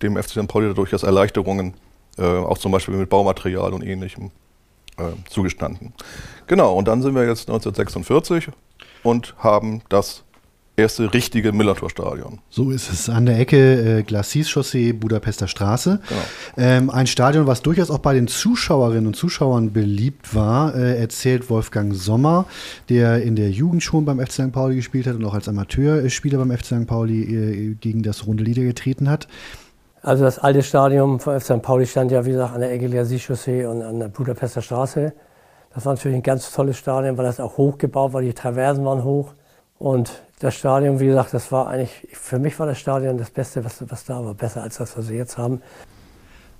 dem 0.02 0.18
FC 0.18 0.32
St. 0.32 0.48
Pauli 0.48 0.74
durchaus 0.74 1.04
Erleichterungen, 1.04 1.74
äh, 2.18 2.24
auch 2.24 2.58
zum 2.58 2.72
Beispiel 2.72 2.96
mit 2.96 3.10
Baumaterial 3.10 3.74
und 3.74 3.84
ähnlichem, 3.84 4.32
äh, 4.98 5.04
zugestanden. 5.30 5.94
Genau, 6.48 6.76
und 6.76 6.88
dann 6.88 7.02
sind 7.02 7.16
wir 7.16 7.26
jetzt 7.26 7.50
1946 7.50 8.50
und 9.04 9.36
haben 9.38 9.82
das 9.90 10.24
erste 10.76 11.14
richtige 11.14 11.52
Millantor-Stadion. 11.52 12.40
So 12.50 12.72
ist 12.72 12.92
es 12.92 13.10
an 13.10 13.28
der 13.28 13.40
Ecke 13.40 14.00
äh, 14.00 14.04
Glacis-Chaussee, 14.04 14.94
Budapester 14.94 15.48
Straße. 15.48 16.00
Genau. 16.08 16.22
Ähm, 16.58 16.90
ein 16.90 17.06
Stadion, 17.06 17.46
was 17.46 17.62
durchaus 17.62 17.92
auch 17.92 18.00
bei 18.00 18.14
den 18.14 18.28
Zuschauerinnen 18.28 19.06
und 19.08 19.16
Zuschauern 19.16 19.72
beliebt 19.72 20.34
war, 20.34 20.76
äh, 20.76 21.00
erzählt 21.00 21.50
Wolfgang 21.50 21.94
Sommer, 21.94 22.46
der 22.90 23.22
in 23.22 23.36
der 23.36 23.52
Jugend 23.52 23.84
schon 23.84 24.06
beim 24.06 24.20
FC 24.20 24.32
St. 24.32 24.52
Pauli 24.52 24.76
gespielt 24.76 25.06
hat 25.06 25.16
und 25.16 25.26
auch 25.26 25.36
als 25.36 25.48
Amateurspieler 25.48 26.40
beim 26.40 26.52
FC 26.52 26.66
St. 26.66 26.88
Pauli 26.88 27.22
äh, 27.22 27.76
gegen 27.76 28.02
das 28.02 28.26
runde 28.26 28.44
Lieder 28.44 28.64
getreten 28.64 29.10
hat. 29.10 29.28
Also 30.02 30.24
das 30.24 30.40
alte 30.40 30.64
Stadion 30.64 31.20
von 31.20 31.40
FC 31.40 31.46
St. 31.46 31.62
Pauli 31.62 31.86
stand 31.86 32.12
ja, 32.12 32.26
wie 32.26 32.32
gesagt, 32.32 32.56
an 32.56 32.62
der 32.62 32.72
Ecke 32.72 32.90
Glacis-Chaussee 32.90 33.66
und 33.66 33.84
an 33.84 34.00
der 34.00 34.08
Budapester 34.08 34.62
Straße. 34.62 35.14
Das 35.74 35.86
war 35.86 35.94
natürlich 35.94 36.18
ein 36.18 36.24
ganz 36.24 36.52
tolles 36.52 36.78
Stadion, 36.78 37.18
weil 37.18 37.26
das 37.26 37.40
auch 37.40 37.58
hochgebaut 37.58 38.14
war, 38.14 38.22
die 38.22 38.34
Traversen 38.34 38.86
waren 38.86 39.04
hoch. 39.04 39.34
Und 39.80 40.12
das 40.40 40.56
Stadion, 40.56 41.00
wie 41.00 41.08
gesagt, 41.08 41.34
das 41.34 41.52
war 41.52 41.68
eigentlich, 41.68 42.08
für 42.12 42.40
mich 42.40 42.58
war 42.60 42.68
das 42.68 42.80
Stadion 42.80 43.18
das 43.18 43.32
Beste, 43.32 43.66
was, 43.66 43.84
was 43.90 44.06
da 44.06 44.24
war. 44.24 44.34
Besser 44.34 44.62
als 44.62 44.78
das, 44.78 44.98
was 44.98 45.10
wir 45.10 45.18
jetzt 45.18 45.38
haben. 45.38 45.62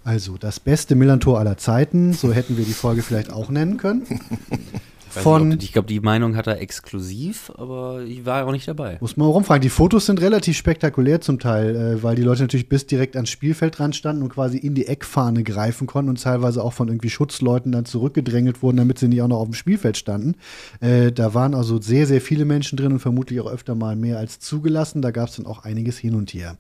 Also 0.04 0.38
das 0.38 0.60
beste 0.60 0.96
Millantor 0.96 1.40
aller 1.40 1.58
Zeiten, 1.58 2.14
so 2.14 2.34
hätten 2.34 2.58
wir 2.58 2.66
die 2.66 2.74
Folge 2.74 3.04
vielleicht 3.04 3.32
auch 3.32 3.50
nennen 3.50 3.78
können. 3.78 4.06
Von 5.22 5.50
nicht, 5.50 5.64
ich 5.64 5.74
glaube, 5.74 5.88
die 5.88 6.00
Meinung 6.00 6.36
hat 6.36 6.48
er 6.48 6.60
exklusiv, 6.60 7.52
aber 7.56 8.02
ich 8.02 8.26
war 8.26 8.46
auch 8.46 8.52
nicht 8.52 8.68
dabei. 8.68 8.98
Muss 9.02 9.18
man 9.18 9.28
rumfragen. 9.28 9.62
Die 9.62 9.70
Fotos 9.70 10.06
sind 10.06 10.22
relativ 10.22 10.58
spektakulär 10.58 11.22
zum 11.22 11.40
Teil, 11.40 11.76
äh, 11.76 12.04
weil 12.04 12.16
die 12.16 12.24
Leute 12.24 12.42
natürlich 12.42 12.70
bis 12.70 12.86
direkt 12.88 13.16
ans 13.16 13.30
Spielfeld 13.30 13.78
dran 13.78 13.94
standen 13.94 14.24
und 14.24 14.30
quasi 14.30 14.58
in 14.58 14.76
die 14.76 14.88
Eckfahne 14.88 15.44
greifen 15.44 15.88
konnten 15.88 16.10
und 16.10 16.22
teilweise 16.22 16.64
auch 16.64 16.74
von 16.74 16.88
irgendwie 16.88 17.10
Schutzleuten 17.10 17.72
dann 17.72 17.86
zurückgedrängelt 17.86 18.62
wurden, 18.62 18.78
damit 18.78 19.00
sie 19.00 19.08
nicht 19.08 19.22
auch 19.22 19.28
noch 19.28 19.40
auf 19.40 19.48
dem 19.48 19.54
Spielfeld 19.54 19.98
standen. 19.98 20.36
Äh, 20.80 21.12
da 21.12 21.34
waren 21.34 21.54
also 21.54 21.80
sehr, 21.82 22.08
sehr 22.08 22.22
viele 22.22 22.46
Menschen 22.46 22.78
drin 22.78 22.94
und 22.94 23.00
vermutlich 23.00 23.40
auch 23.42 23.52
öfter 23.52 23.76
mal 23.76 23.96
mehr 23.96 24.18
als 24.18 24.40
zugelassen. 24.40 25.02
Da 25.02 25.12
gab 25.12 25.30
es 25.30 25.36
dann 25.36 25.46
auch 25.46 25.64
einiges 25.64 25.98
hin 25.98 26.16
und 26.16 26.34
her. 26.34 26.58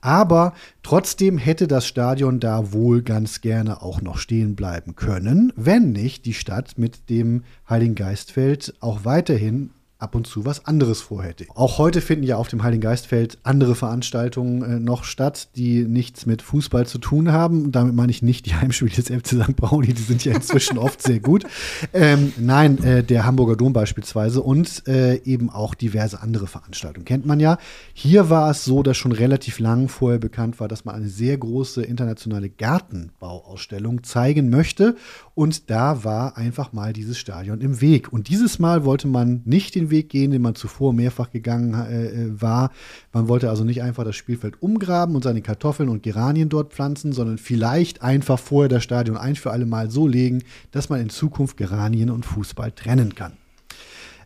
Aber 0.00 0.54
trotzdem 0.82 1.38
hätte 1.38 1.66
das 1.66 1.86
Stadion 1.86 2.40
da 2.40 2.72
wohl 2.72 3.02
ganz 3.02 3.40
gerne 3.40 3.82
auch 3.82 4.00
noch 4.00 4.18
stehen 4.18 4.54
bleiben 4.54 4.96
können, 4.96 5.52
wenn 5.56 5.92
nicht 5.92 6.24
die 6.24 6.34
Stadt 6.34 6.78
mit 6.78 7.10
dem 7.10 7.42
Heiligen 7.68 7.87
Geistfeld 7.94 8.74
auch 8.80 9.04
weiterhin 9.04 9.70
ab 9.98 10.14
und 10.14 10.28
zu 10.28 10.44
was 10.44 10.64
anderes 10.64 11.00
vorhätte. 11.00 11.46
Auch 11.54 11.78
heute 11.78 12.00
finden 12.00 12.24
ja 12.24 12.36
auf 12.36 12.46
dem 12.46 12.62
Heiligen 12.62 12.80
Geistfeld 12.80 13.38
andere 13.42 13.74
Veranstaltungen 13.74 14.62
äh, 14.62 14.78
noch 14.78 15.02
statt, 15.02 15.48
die 15.56 15.84
nichts 15.84 16.24
mit 16.24 16.40
Fußball 16.40 16.86
zu 16.86 16.98
tun 16.98 17.32
haben. 17.32 17.72
Damit 17.72 17.94
meine 17.94 18.12
ich 18.12 18.22
nicht 18.22 18.46
die 18.46 18.54
Heimspiele 18.54 18.92
des 18.92 19.08
FC 19.08 19.42
St. 19.42 19.56
Pauli, 19.56 19.92
die 19.92 20.02
sind 20.02 20.24
ja 20.24 20.34
inzwischen 20.34 20.78
oft 20.78 21.02
sehr 21.02 21.18
gut. 21.18 21.44
Ähm, 21.92 22.32
nein, 22.38 22.82
äh, 22.84 23.02
der 23.02 23.26
Hamburger 23.26 23.56
Dom 23.56 23.72
beispielsweise 23.72 24.40
und 24.40 24.86
äh, 24.86 25.16
eben 25.24 25.50
auch 25.50 25.74
diverse 25.74 26.22
andere 26.22 26.46
Veranstaltungen. 26.46 27.04
Kennt 27.04 27.26
man 27.26 27.40
ja. 27.40 27.58
Hier 27.92 28.30
war 28.30 28.52
es 28.52 28.64
so, 28.64 28.84
dass 28.84 28.96
schon 28.96 29.12
relativ 29.12 29.58
lang 29.58 29.88
vorher 29.88 30.20
bekannt 30.20 30.60
war, 30.60 30.68
dass 30.68 30.84
man 30.84 30.94
eine 30.94 31.08
sehr 31.08 31.36
große 31.36 31.82
internationale 31.82 32.50
Gartenbauausstellung 32.50 34.04
zeigen 34.04 34.48
möchte. 34.48 34.94
Und 35.38 35.70
da 35.70 36.02
war 36.02 36.36
einfach 36.36 36.72
mal 36.72 36.92
dieses 36.92 37.16
Stadion 37.16 37.60
im 37.60 37.80
Weg. 37.80 38.12
Und 38.12 38.26
dieses 38.28 38.58
Mal 38.58 38.84
wollte 38.84 39.06
man 39.06 39.42
nicht 39.44 39.76
den 39.76 39.88
Weg 39.88 40.08
gehen, 40.08 40.32
den 40.32 40.42
man 40.42 40.56
zuvor 40.56 40.92
mehrfach 40.92 41.30
gegangen 41.30 41.74
äh, 41.74 42.42
war. 42.42 42.72
Man 43.12 43.28
wollte 43.28 43.48
also 43.48 43.62
nicht 43.62 43.80
einfach 43.80 44.02
das 44.02 44.16
Spielfeld 44.16 44.60
umgraben 44.60 45.14
und 45.14 45.22
seine 45.22 45.40
Kartoffeln 45.40 45.90
und 45.90 46.02
Geranien 46.02 46.48
dort 46.48 46.72
pflanzen, 46.72 47.12
sondern 47.12 47.38
vielleicht 47.38 48.02
einfach 48.02 48.40
vorher 48.40 48.68
das 48.68 48.82
Stadion 48.82 49.16
ein 49.16 49.36
für 49.36 49.52
alle 49.52 49.64
Mal 49.64 49.92
so 49.92 50.08
legen, 50.08 50.42
dass 50.72 50.88
man 50.88 51.00
in 51.00 51.08
Zukunft 51.08 51.56
Geranien 51.56 52.10
und 52.10 52.26
Fußball 52.26 52.72
trennen 52.72 53.14
kann. 53.14 53.34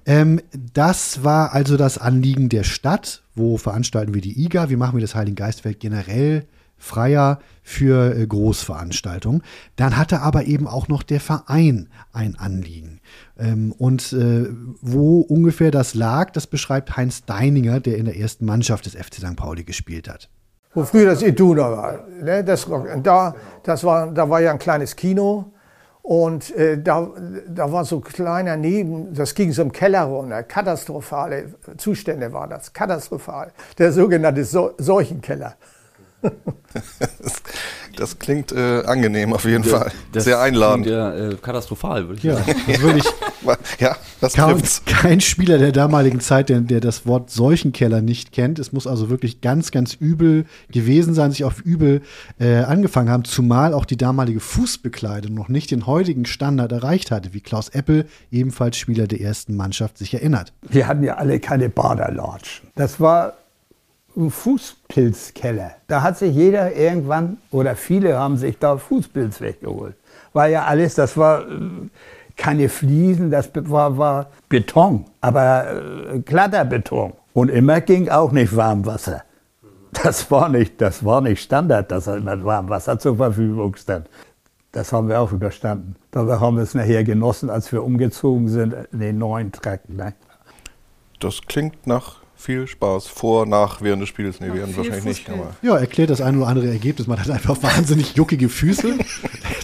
Ähm, 0.06 0.40
das 0.72 1.22
war 1.22 1.52
also 1.52 1.76
das 1.76 1.98
Anliegen 1.98 2.48
der 2.48 2.64
Stadt. 2.64 3.22
Wo 3.34 3.58
veranstalten 3.58 4.14
wir 4.14 4.22
die 4.22 4.42
IGA? 4.46 4.70
Wie 4.70 4.76
machen 4.76 4.96
wir 4.96 5.02
das 5.02 5.14
Heiligen 5.14 5.36
Geistfeld 5.36 5.78
generell 5.78 6.46
freier 6.82 7.38
für 7.62 8.14
äh, 8.14 8.26
Großveranstaltungen? 8.26 9.42
Dann 9.76 9.96
hatte 9.96 10.20
aber 10.20 10.44
eben 10.44 10.66
auch 10.66 10.88
noch 10.88 11.02
der 11.02 11.20
Verein 11.20 11.88
ein 12.12 12.36
Anliegen. 12.36 13.00
Ähm, 13.38 13.72
und 13.72 14.12
äh, 14.12 14.48
wo 14.80 15.20
ungefähr 15.20 15.70
das 15.70 15.94
lag, 15.94 16.30
das 16.30 16.46
beschreibt 16.46 16.96
Heinz 16.96 17.24
Deininger, 17.24 17.80
der 17.80 17.96
in 17.96 18.04
der 18.04 18.16
ersten 18.16 18.44
Mannschaft 18.44 18.86
des 18.86 18.94
FC 18.94 19.14
St. 19.14 19.36
Pauli 19.36 19.64
gespielt 19.64 20.08
hat. 20.08 20.28
Wo 20.74 20.84
früher 20.84 21.06
das 21.06 21.22
Iduna 21.22 21.70
war. 21.70 22.06
Ne? 22.22 22.42
Das, 22.44 22.66
da, 23.02 23.34
das 23.62 23.84
war, 23.84 24.10
da 24.10 24.28
war 24.28 24.40
ja 24.40 24.52
ein 24.52 24.58
kleines 24.58 24.96
Kino. 24.96 25.52
Und 26.02 26.54
äh, 26.56 26.82
da, 26.82 27.10
da 27.48 27.70
war 27.70 27.84
so 27.84 28.00
kleiner 28.00 28.56
Neben, 28.56 29.14
das 29.14 29.34
ging 29.34 29.52
so 29.52 29.62
im 29.62 29.70
Keller 29.70 30.02
runter, 30.02 30.42
katastrophale 30.42 31.54
Zustände 31.76 32.32
war 32.32 32.48
das, 32.48 32.72
katastrophal. 32.72 33.52
Der 33.78 33.92
sogenannte 33.92 34.44
so 34.44 34.72
Seuchenkeller. 34.78 35.54
Das, 36.72 37.42
das 37.96 38.18
klingt 38.18 38.52
äh, 38.52 38.82
angenehm 38.84 39.32
auf 39.32 39.44
jeden 39.44 39.64
Fall. 39.64 39.90
Das 40.12 40.24
Sehr 40.24 40.40
einladend. 40.40 40.86
Klingt, 40.86 40.98
ja, 40.98 41.14
äh, 41.14 41.34
katastrophal, 41.36 42.08
würde 42.08 42.18
ich 42.18 42.24
Ja, 42.24 42.36
sagen. 42.36 42.54
das 42.66 42.80
würde 42.80 42.98
ich. 42.98 43.04
ja, 43.80 43.96
das 44.20 44.34
Kaum, 44.34 44.52
trifft's. 44.52 44.82
kein 44.86 45.20
Spieler 45.20 45.58
der 45.58 45.72
damaligen 45.72 46.20
Zeit, 46.20 46.48
der, 46.48 46.60
der 46.60 46.80
das 46.80 47.06
Wort 47.06 47.30
Seuchenkeller 47.30 48.00
nicht 48.00 48.32
kennt. 48.32 48.58
Es 48.58 48.72
muss 48.72 48.86
also 48.86 49.10
wirklich 49.10 49.40
ganz, 49.40 49.70
ganz 49.70 49.94
übel 49.94 50.46
gewesen 50.70 51.14
sein, 51.14 51.30
sich 51.32 51.44
auf 51.44 51.60
übel 51.60 52.02
äh, 52.38 52.58
angefangen 52.58 53.10
haben, 53.10 53.24
zumal 53.24 53.74
auch 53.74 53.84
die 53.84 53.96
damalige 53.96 54.40
Fußbekleidung 54.40 55.34
noch 55.34 55.48
nicht 55.48 55.70
den 55.70 55.86
heutigen 55.86 56.24
Standard 56.24 56.72
erreicht 56.72 57.10
hatte, 57.10 57.34
wie 57.34 57.40
Klaus 57.40 57.68
Eppel, 57.70 58.06
ebenfalls 58.30 58.76
Spieler 58.76 59.06
der 59.06 59.20
ersten 59.20 59.56
Mannschaft, 59.56 59.98
sich 59.98 60.14
erinnert. 60.14 60.52
Wir 60.62 60.86
hatten 60.86 61.02
ja 61.04 61.16
alle 61.16 61.40
keine 61.40 61.68
Baderlatschen. 61.68 62.68
Das 62.74 63.00
war 63.00 63.34
Fußpilzkeller. 64.16 65.72
Da 65.86 66.02
hat 66.02 66.18
sich 66.18 66.34
jeder 66.34 66.74
irgendwann, 66.74 67.38
oder 67.50 67.76
viele 67.76 68.18
haben 68.18 68.36
sich 68.36 68.58
da 68.58 68.76
Fußpilz 68.76 69.40
weggeholt. 69.40 69.94
War 70.32 70.48
ja 70.48 70.64
alles, 70.64 70.94
das 70.94 71.16
war 71.16 71.42
äh, 71.42 71.88
keine 72.36 72.68
Fliesen, 72.68 73.30
das 73.30 73.50
war, 73.54 73.96
war 73.98 74.26
Beton, 74.48 75.06
aber 75.20 75.66
äh, 76.14 76.18
glatter 76.20 76.64
Beton. 76.64 77.12
Und 77.32 77.50
immer 77.50 77.80
ging 77.80 78.08
auch 78.08 78.32
nicht 78.32 78.54
Warmwasser. 78.54 79.22
Das 80.02 80.30
war 80.30 80.48
nicht, 80.48 80.80
das 80.80 81.04
war 81.04 81.20
nicht 81.20 81.42
Standard, 81.42 81.90
dass 81.90 82.06
immer 82.06 82.42
Warmwasser 82.42 82.98
zur 82.98 83.16
Verfügung 83.16 83.76
stand. 83.76 84.08
Das 84.72 84.90
haben 84.90 85.08
wir 85.08 85.20
auch 85.20 85.32
überstanden. 85.32 85.96
Dabei 86.10 86.40
haben 86.40 86.56
wir 86.56 86.62
es 86.62 86.74
nachher 86.74 87.04
genossen, 87.04 87.50
als 87.50 87.70
wir 87.72 87.84
umgezogen 87.84 88.48
sind 88.48 88.74
in 88.90 89.00
den 89.00 89.18
neuen 89.18 89.52
Trakt. 89.52 89.90
Ne? 89.90 90.14
Das 91.20 91.42
klingt 91.42 91.86
nach 91.86 92.21
viel 92.42 92.66
Spaß. 92.66 93.06
Vor, 93.06 93.46
nach, 93.46 93.80
während 93.80 94.02
des 94.02 94.08
Spiels. 94.08 94.40
Nee, 94.40 94.50
während 94.52 94.76
wahrscheinlich 94.76 95.04
nicht. 95.04 95.30
Aber 95.30 95.54
Ja, 95.62 95.76
erklärt 95.76 96.10
das 96.10 96.20
ein 96.20 96.36
oder 96.36 96.48
andere 96.48 96.68
Ergebnis. 96.68 97.06
Man 97.06 97.18
hat 97.20 97.30
einfach 97.30 97.62
wahnsinnig 97.62 98.14
juckige 98.16 98.48
Füße. 98.48 98.98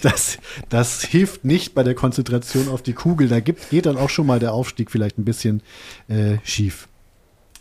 Das, 0.01 0.37
das 0.69 1.03
hilft 1.03 1.43
nicht 1.43 1.73
bei 1.73 1.83
der 1.83 1.93
Konzentration 1.93 2.69
auf 2.69 2.81
die 2.81 2.93
Kugel. 2.93 3.27
Da 3.27 3.41
gibt, 3.41 3.69
geht 3.69 3.85
dann 3.85 3.97
auch 3.97 4.09
schon 4.09 4.25
mal 4.25 4.39
der 4.39 4.53
Aufstieg 4.53 4.91
vielleicht 4.91 5.17
ein 5.17 5.25
bisschen 5.25 5.61
äh, 6.07 6.37
schief. 6.45 6.87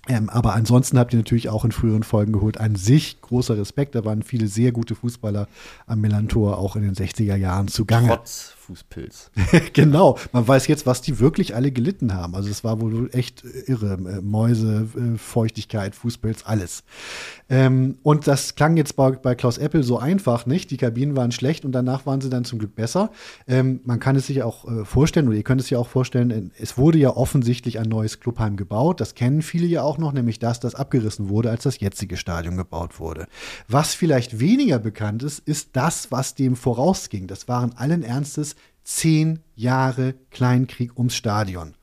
Ähm, 0.08 0.30
aber 0.30 0.54
ansonsten 0.54 0.98
habt 0.98 1.12
ihr 1.12 1.18
natürlich 1.18 1.48
auch 1.48 1.64
in 1.64 1.72
früheren 1.72 2.04
Folgen 2.04 2.32
geholt. 2.32 2.60
An 2.60 2.76
sich 2.76 3.17
großer 3.28 3.56
Respekt. 3.56 3.94
Da 3.94 4.04
waren 4.04 4.22
viele 4.22 4.48
sehr 4.48 4.72
gute 4.72 4.94
Fußballer 4.94 5.48
am 5.86 6.00
Millantor 6.00 6.58
auch 6.58 6.76
in 6.76 6.82
den 6.82 6.94
60er 6.94 7.36
Jahren 7.36 7.68
zugange. 7.68 8.08
Trotz 8.08 8.54
Fußpilz. 8.68 9.30
genau. 9.72 10.18
Man 10.32 10.46
weiß 10.46 10.66
jetzt, 10.66 10.84
was 10.84 11.00
die 11.00 11.18
wirklich 11.20 11.54
alle 11.54 11.72
gelitten 11.72 12.12
haben. 12.12 12.34
Also 12.34 12.50
es 12.50 12.64
war 12.64 12.82
wohl 12.82 13.08
echt 13.12 13.42
irre. 13.66 13.94
Äh, 13.94 14.20
Mäuse, 14.20 14.88
äh, 14.94 15.16
Feuchtigkeit, 15.16 15.94
Fußpilz, 15.94 16.42
alles. 16.44 16.84
Ähm, 17.48 17.96
und 18.02 18.26
das 18.26 18.56
klang 18.56 18.76
jetzt 18.76 18.94
bei, 18.94 19.12
bei 19.12 19.34
Klaus 19.34 19.56
Apple 19.56 19.82
so 19.82 19.98
einfach 19.98 20.44
nicht. 20.44 20.70
Die 20.70 20.76
Kabinen 20.76 21.16
waren 21.16 21.32
schlecht 21.32 21.64
und 21.64 21.72
danach 21.72 22.04
waren 22.04 22.20
sie 22.20 22.28
dann 22.28 22.44
zum 22.44 22.58
Glück 22.58 22.74
besser. 22.74 23.10
Ähm, 23.46 23.80
man 23.84 24.00
kann 24.00 24.16
es 24.16 24.26
sich 24.26 24.42
auch 24.42 24.68
äh, 24.68 24.84
vorstellen, 24.84 25.28
oder 25.28 25.36
ihr 25.36 25.44
könnt 25.44 25.62
es 25.62 25.70
ja 25.70 25.78
auch 25.78 25.88
vorstellen, 25.88 26.30
äh, 26.30 26.42
es 26.58 26.76
wurde 26.76 26.98
ja 26.98 27.16
offensichtlich 27.16 27.78
ein 27.78 27.88
neues 27.88 28.20
Clubheim 28.20 28.56
gebaut. 28.56 29.00
Das 29.00 29.14
kennen 29.14 29.40
viele 29.40 29.66
ja 29.66 29.82
auch 29.82 29.96
noch, 29.96 30.12
nämlich 30.12 30.38
das, 30.38 30.60
das 30.60 30.74
abgerissen 30.74 31.30
wurde, 31.30 31.50
als 31.50 31.62
das 31.62 31.80
jetzige 31.80 32.18
Stadion 32.18 32.56
gebaut 32.56 33.00
wurde. 33.00 33.17
Was 33.68 33.94
vielleicht 33.94 34.40
weniger 34.40 34.78
bekannt 34.78 35.22
ist, 35.22 35.40
ist 35.40 35.70
das, 35.72 36.10
was 36.10 36.34
dem 36.34 36.56
vorausging. 36.56 37.26
Das 37.26 37.48
waren 37.48 37.72
allen 37.76 38.02
Ernstes 38.02 38.56
zehn 38.84 39.40
Jahre 39.54 40.14
Kleinkrieg 40.30 40.96
ums 40.96 41.14
Stadion. 41.14 41.74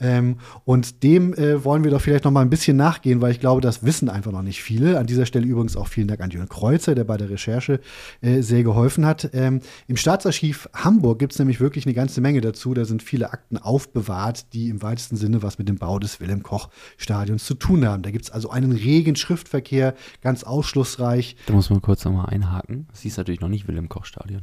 Ähm, 0.00 0.38
und 0.64 1.02
dem 1.02 1.34
äh, 1.34 1.64
wollen 1.64 1.84
wir 1.84 1.90
doch 1.90 2.00
vielleicht 2.00 2.24
noch 2.24 2.30
mal 2.30 2.42
ein 2.42 2.50
bisschen 2.50 2.76
nachgehen, 2.76 3.20
weil 3.20 3.32
ich 3.32 3.40
glaube, 3.40 3.60
das 3.60 3.84
wissen 3.84 4.08
einfach 4.08 4.32
noch 4.32 4.42
nicht 4.42 4.62
viele. 4.62 4.98
An 4.98 5.06
dieser 5.06 5.26
Stelle 5.26 5.46
übrigens 5.46 5.76
auch 5.76 5.88
vielen 5.88 6.08
Dank 6.08 6.20
an 6.20 6.30
Jürgen 6.30 6.48
Kreuzer, 6.48 6.94
der 6.94 7.04
bei 7.04 7.16
der 7.16 7.30
Recherche 7.30 7.80
äh, 8.20 8.40
sehr 8.40 8.62
geholfen 8.62 9.06
hat. 9.06 9.30
Ähm, 9.32 9.60
Im 9.86 9.96
Staatsarchiv 9.96 10.68
Hamburg 10.74 11.18
gibt 11.18 11.32
es 11.32 11.38
nämlich 11.38 11.60
wirklich 11.60 11.86
eine 11.86 11.94
ganze 11.94 12.20
Menge 12.20 12.40
dazu. 12.40 12.74
Da 12.74 12.84
sind 12.84 13.02
viele 13.02 13.32
Akten 13.32 13.58
aufbewahrt, 13.58 14.52
die 14.52 14.68
im 14.68 14.82
weitesten 14.82 15.16
Sinne 15.16 15.42
was 15.42 15.58
mit 15.58 15.68
dem 15.68 15.76
Bau 15.76 15.98
des 15.98 16.20
Wilhelm-Koch-Stadions 16.20 17.44
zu 17.44 17.54
tun 17.54 17.86
haben. 17.86 18.02
Da 18.02 18.10
gibt 18.10 18.24
es 18.24 18.30
also 18.30 18.50
einen 18.50 18.72
regen 18.72 19.16
Schriftverkehr, 19.16 19.94
ganz 20.22 20.44
ausschlussreich. 20.44 21.36
Da 21.46 21.52
muss 21.52 21.70
man 21.70 21.82
kurz 21.82 22.04
nochmal 22.04 22.26
einhaken. 22.26 22.86
Das 22.90 23.00
hieß 23.00 23.16
natürlich 23.16 23.40
noch 23.40 23.48
nicht 23.48 23.68
Wilhelm-Koch-Stadion. 23.68 24.42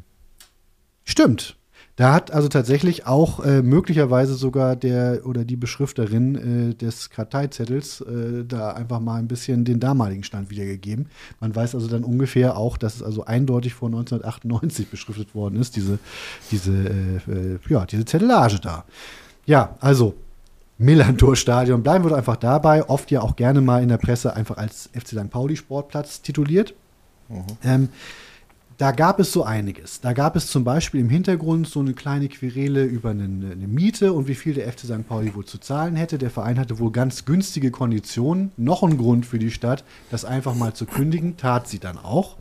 Stimmt. 1.03 1.57
Da 1.97 2.13
hat 2.13 2.29
also 2.29 2.47
tatsächlich 2.47 3.07
auch 3.07 3.43
äh, 3.43 3.63
möglicherweise 3.63 4.35
sogar 4.35 4.75
der 4.75 5.25
oder 5.25 5.43
die 5.43 5.55
Beschrifterin 5.55 6.69
äh, 6.69 6.75
des 6.75 7.09
Karteizettels 7.09 8.01
äh, 8.01 8.45
da 8.47 8.69
einfach 8.69 8.99
mal 8.99 9.15
ein 9.15 9.27
bisschen 9.27 9.65
den 9.65 9.79
damaligen 9.79 10.23
Stand 10.23 10.51
wiedergegeben. 10.51 11.07
Man 11.39 11.55
weiß 11.55 11.73
also 11.73 11.87
dann 11.87 12.03
ungefähr 12.03 12.55
auch, 12.55 12.77
dass 12.77 12.97
es 12.97 13.03
also 13.03 13.25
eindeutig 13.25 13.73
vor 13.73 13.87
1998 13.89 14.89
beschriftet 14.89 15.33
worden 15.33 15.59
ist, 15.59 15.75
diese, 15.75 15.97
diese, 16.51 16.71
äh, 16.71 17.31
äh, 17.31 17.59
ja, 17.67 17.87
diese 17.87 18.05
Zettelage 18.05 18.59
da. 18.59 18.85
Ja, 19.47 19.75
also 19.79 20.13
Millantor-Stadion, 20.77 21.81
bleiben 21.81 22.05
wir 22.05 22.09
doch 22.09 22.17
einfach 22.17 22.37
dabei, 22.37 22.87
oft 22.87 23.09
ja 23.09 23.21
auch 23.21 23.35
gerne 23.35 23.61
mal 23.61 23.81
in 23.81 23.89
der 23.89 23.97
Presse 23.97 24.35
einfach 24.35 24.57
als 24.57 24.87
FC 24.93 25.07
St. 25.07 25.31
Pauli 25.31 25.55
Sportplatz 25.55 26.21
tituliert. 26.21 26.75
Mhm. 27.27 27.43
Ähm, 27.63 27.89
da 28.77 28.91
gab 28.91 29.19
es 29.19 29.33
so 29.33 29.43
einiges. 29.43 30.01
Da 30.01 30.13
gab 30.13 30.35
es 30.35 30.47
zum 30.47 30.63
Beispiel 30.63 31.01
im 31.01 31.09
Hintergrund 31.09 31.67
so 31.67 31.79
eine 31.79 31.93
kleine 31.93 32.27
Querele 32.27 32.83
über 32.83 33.09
eine, 33.09 33.23
eine, 33.23 33.67
Miete 33.67 34.13
und 34.13 34.27
wie 34.27 34.35
viel 34.35 34.53
der 34.53 34.71
FC 34.71 34.81
St. 34.81 35.07
Pauli 35.07 35.33
wohl 35.33 35.45
zu 35.45 35.57
zahlen 35.57 35.95
hätte. 35.95 36.19
Der 36.19 36.29
Verein 36.29 36.59
hatte 36.59 36.77
wohl 36.77 36.91
ganz 36.91 37.25
günstige 37.25 37.71
Konditionen. 37.71 38.51
Noch 38.55 38.83
ein 38.83 38.97
Grund 38.97 39.25
für 39.25 39.39
die 39.39 39.49
Stadt, 39.49 39.83
das 40.11 40.25
einfach 40.25 40.53
mal 40.53 40.75
zu 40.75 40.85
kündigen, 40.85 41.37
tat 41.37 41.67
sie 41.67 41.79
dann 41.79 41.97
auch. 41.97 42.37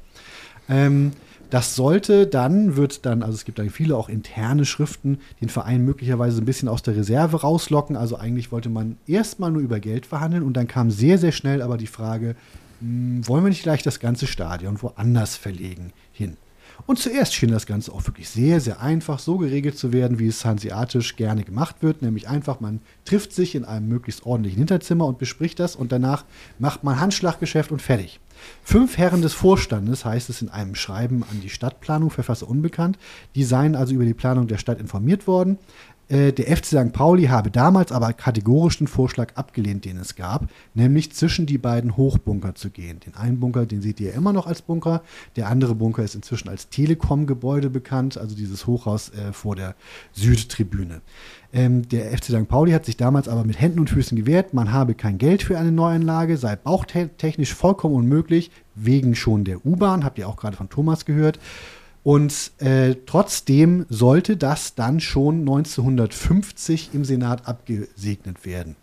Ähm, 0.69 1.13
das 1.49 1.75
sollte 1.75 2.27
dann, 2.27 2.77
wird 2.77 3.07
dann, 3.07 3.23
also 3.23 3.35
es 3.35 3.45
gibt 3.45 3.59
dann 3.59 3.71
viele 3.71 3.97
auch 3.97 4.09
interne 4.11 4.67
Schriften, 4.67 5.21
den 5.41 5.49
Verein 5.49 5.85
möglicherweise 5.85 6.43
ein 6.43 6.45
bisschen 6.45 6.69
aus 6.69 6.83
der 6.83 6.97
Reserve 6.97 7.41
rauslocken. 7.41 7.97
Also 7.97 8.17
eigentlich 8.17 8.53
wollte 8.53 8.69
man 8.69 8.99
erstmal 9.07 9.53
nur 9.53 9.63
über 9.63 9.81
Geld 9.81 10.05
verhandeln 10.05 10.43
und 10.43 10.55
dann 10.55 10.67
kam 10.67 10.91
sehr, 10.91 11.17
sehr 11.17 11.33
schnell 11.33 11.63
aber 11.63 11.79
die 11.79 11.87
Frage, 11.87 12.35
hm, 12.81 13.27
wollen 13.27 13.45
wir 13.45 13.49
nicht 13.49 13.63
gleich 13.63 13.83
das 13.83 14.01
ganze 14.01 14.27
Stadion 14.27 14.83
woanders 14.83 15.37
verlegen? 15.37 15.93
Und 16.85 16.99
zuerst 16.99 17.35
schien 17.35 17.51
das 17.51 17.67
Ganze 17.67 17.93
auch 17.93 18.07
wirklich 18.07 18.29
sehr, 18.29 18.61
sehr 18.61 18.81
einfach 18.81 19.19
so 19.19 19.39
geregelt 19.39 19.79
zu 19.79 19.93
werden, 19.93 20.19
wie 20.19 20.27
es 20.27 20.45
hanseatisch 20.45 21.17
gerne 21.17 21.45
gemacht 21.45 21.77
wird, 21.81 22.03
nämlich 22.03 22.29
einfach, 22.29 22.61
man 22.61 22.81
trifft 23.05 23.33
sich 23.33 23.55
in 23.55 23.65
einem 23.65 23.89
möglichst 23.89 24.27
ordentlichen 24.27 24.59
Hinterzimmer 24.59 25.07
und 25.07 25.19
bespricht 25.19 25.59
das 25.59 25.75
und 25.75 25.93
danach 25.93 26.25
macht 26.59 26.85
man 26.85 27.01
Handschlaggeschäft 27.01 27.73
und 27.73 27.81
fertig. 27.81 28.21
Fünf 28.63 28.99
Herren 28.99 29.23
des 29.23 29.33
Vorstandes, 29.33 30.05
heißt 30.05 30.29
es 30.29 30.43
in 30.43 30.51
einem 30.51 30.75
Schreiben 30.75 31.25
an 31.31 31.41
die 31.41 31.49
Stadtplanung, 31.49 32.11
Verfasser 32.11 32.49
unbekannt, 32.49 32.99
die 33.35 33.45
seien 33.45 33.75
also 33.75 33.95
über 33.95 34.05
die 34.05 34.15
Planung 34.15 34.47
der 34.47 34.59
Stadt 34.59 34.79
informiert 34.79 35.27
worden. 35.27 35.59
Äh, 36.09 36.33
der 36.33 36.57
FC 36.57 36.67
St. 36.67 36.93
Pauli 36.93 37.25
habe 37.25 37.51
damals 37.51 37.91
aber 37.91 38.13
kategorisch 38.13 38.79
den 38.79 38.87
Vorschlag 38.87 39.35
abgelehnt, 39.35 39.85
den 39.85 39.97
es 39.99 40.15
gab, 40.15 40.49
nämlich 40.75 41.13
zwischen 41.13 41.47
die 41.47 41.59
beiden 41.59 41.97
Hochbunker 41.97 42.55
zu 42.55 42.71
gehen. 42.71 43.01
Den 43.01 43.17
einen 43.17 43.41
Bunker, 43.41 43.67
den 43.67 43.83
seht 43.83 44.01
ihr 44.01 44.15
immer 44.15 44.33
noch 44.33 44.47
als 44.47 44.63
Bunker, 44.63 45.03
der 45.35 45.49
andere 45.49 45.75
Bunker 45.75 46.05
ist 46.05 46.15
inzwischen 46.15 46.49
als 46.49 46.69
Telekom-Gebäude 46.69 47.71
bekannt, 47.71 48.19
also 48.19 48.37
dieses 48.37 48.67
Hochhaus 48.67 49.11
äh, 49.11 49.33
vor 49.33 49.57
der 49.57 49.75
Südtribüne. 50.13 51.01
Ähm, 51.53 51.89
der 51.89 52.17
FC 52.17 52.25
St. 52.27 52.49
Pauli 52.49 52.73
hat 52.73 52.85
sich 52.85 52.97
damals 52.97 53.29
aber 53.29 53.45
mit 53.45 53.61
Händen 53.61 53.81
und 53.81 53.91
Füßen 53.91 54.17
gewehrt, 54.17 54.55
man 54.55 54.73
habe 54.73 54.95
kein 54.95 55.19
Geld 55.19 55.43
für 55.43 55.59
eine 55.59 55.73
Neuanlage, 55.73 56.37
sei 56.37 56.55
bauchtechnisch 56.55 57.55
vollkommen 57.55 57.95
unmöglich, 57.95 58.51
wegen 58.77 59.15
schon 59.15 59.45
der 59.45 59.65
U-Bahn, 59.65 60.05
habt 60.05 60.19
ihr 60.19 60.29
auch 60.29 60.37
gerade 60.37 60.57
von 60.57 60.69
Thomas 60.69 61.05
gehört. 61.05 61.41
Und 62.07 62.53
äh, 62.59 62.95
trotzdem 63.05 63.85
sollte 63.89 64.37
das 64.37 64.77
dann 64.77 65.01
schon 65.01 65.41
1950 65.41 66.91
im 66.93 67.05
Senat 67.05 67.49
abgesegnet 67.49 68.47
werden. 68.47 68.77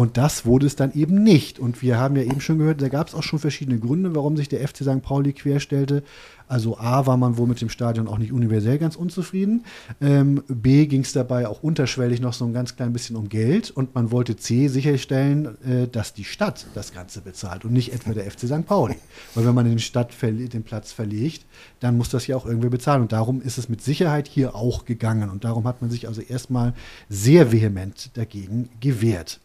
Und 0.00 0.16
das 0.16 0.46
wurde 0.46 0.64
es 0.64 0.76
dann 0.76 0.94
eben 0.94 1.22
nicht. 1.22 1.58
Und 1.58 1.82
wir 1.82 1.98
haben 1.98 2.16
ja 2.16 2.22
eben 2.22 2.40
schon 2.40 2.56
gehört, 2.56 2.80
da 2.80 2.88
gab 2.88 3.08
es 3.08 3.14
auch 3.14 3.22
schon 3.22 3.38
verschiedene 3.38 3.78
Gründe, 3.78 4.14
warum 4.14 4.34
sich 4.34 4.48
der 4.48 4.66
FC 4.66 4.76
St. 4.78 5.02
Pauli 5.02 5.34
querstellte. 5.34 6.02
Also 6.48 6.78
A 6.78 7.04
war 7.04 7.18
man 7.18 7.36
wohl 7.36 7.46
mit 7.46 7.60
dem 7.60 7.68
Stadion 7.68 8.08
auch 8.08 8.16
nicht 8.16 8.32
universell 8.32 8.78
ganz 8.78 8.96
unzufrieden. 8.96 9.66
Ähm, 10.00 10.42
B 10.48 10.86
ging 10.86 11.02
es 11.02 11.12
dabei 11.12 11.46
auch 11.46 11.62
unterschwellig 11.62 12.22
noch 12.22 12.32
so 12.32 12.46
ein 12.46 12.54
ganz 12.54 12.76
klein 12.76 12.94
bisschen 12.94 13.14
um 13.14 13.28
Geld. 13.28 13.70
Und 13.72 13.94
man 13.94 14.10
wollte 14.10 14.36
C 14.36 14.68
sicherstellen, 14.68 15.62
äh, 15.64 15.86
dass 15.86 16.14
die 16.14 16.24
Stadt 16.24 16.64
das 16.72 16.94
Ganze 16.94 17.20
bezahlt 17.20 17.66
und 17.66 17.74
nicht 17.74 17.92
etwa 17.92 18.14
der 18.14 18.24
FC 18.24 18.46
St. 18.46 18.64
Pauli. 18.64 18.96
Weil 19.34 19.44
wenn 19.44 19.54
man 19.54 19.66
den, 19.66 19.78
Stadt 19.78 20.14
den 20.22 20.62
Platz 20.62 20.92
verlegt, 20.92 21.44
dann 21.80 21.98
muss 21.98 22.08
das 22.08 22.26
ja 22.26 22.36
auch 22.36 22.46
irgendwer 22.46 22.70
bezahlen. 22.70 23.02
Und 23.02 23.12
darum 23.12 23.42
ist 23.42 23.58
es 23.58 23.68
mit 23.68 23.82
Sicherheit 23.82 24.28
hier 24.28 24.54
auch 24.54 24.86
gegangen. 24.86 25.28
Und 25.28 25.44
darum 25.44 25.64
hat 25.64 25.82
man 25.82 25.90
sich 25.90 26.08
also 26.08 26.22
erstmal 26.22 26.72
sehr 27.10 27.52
vehement 27.52 28.12
dagegen 28.14 28.70
gewehrt. 28.80 29.40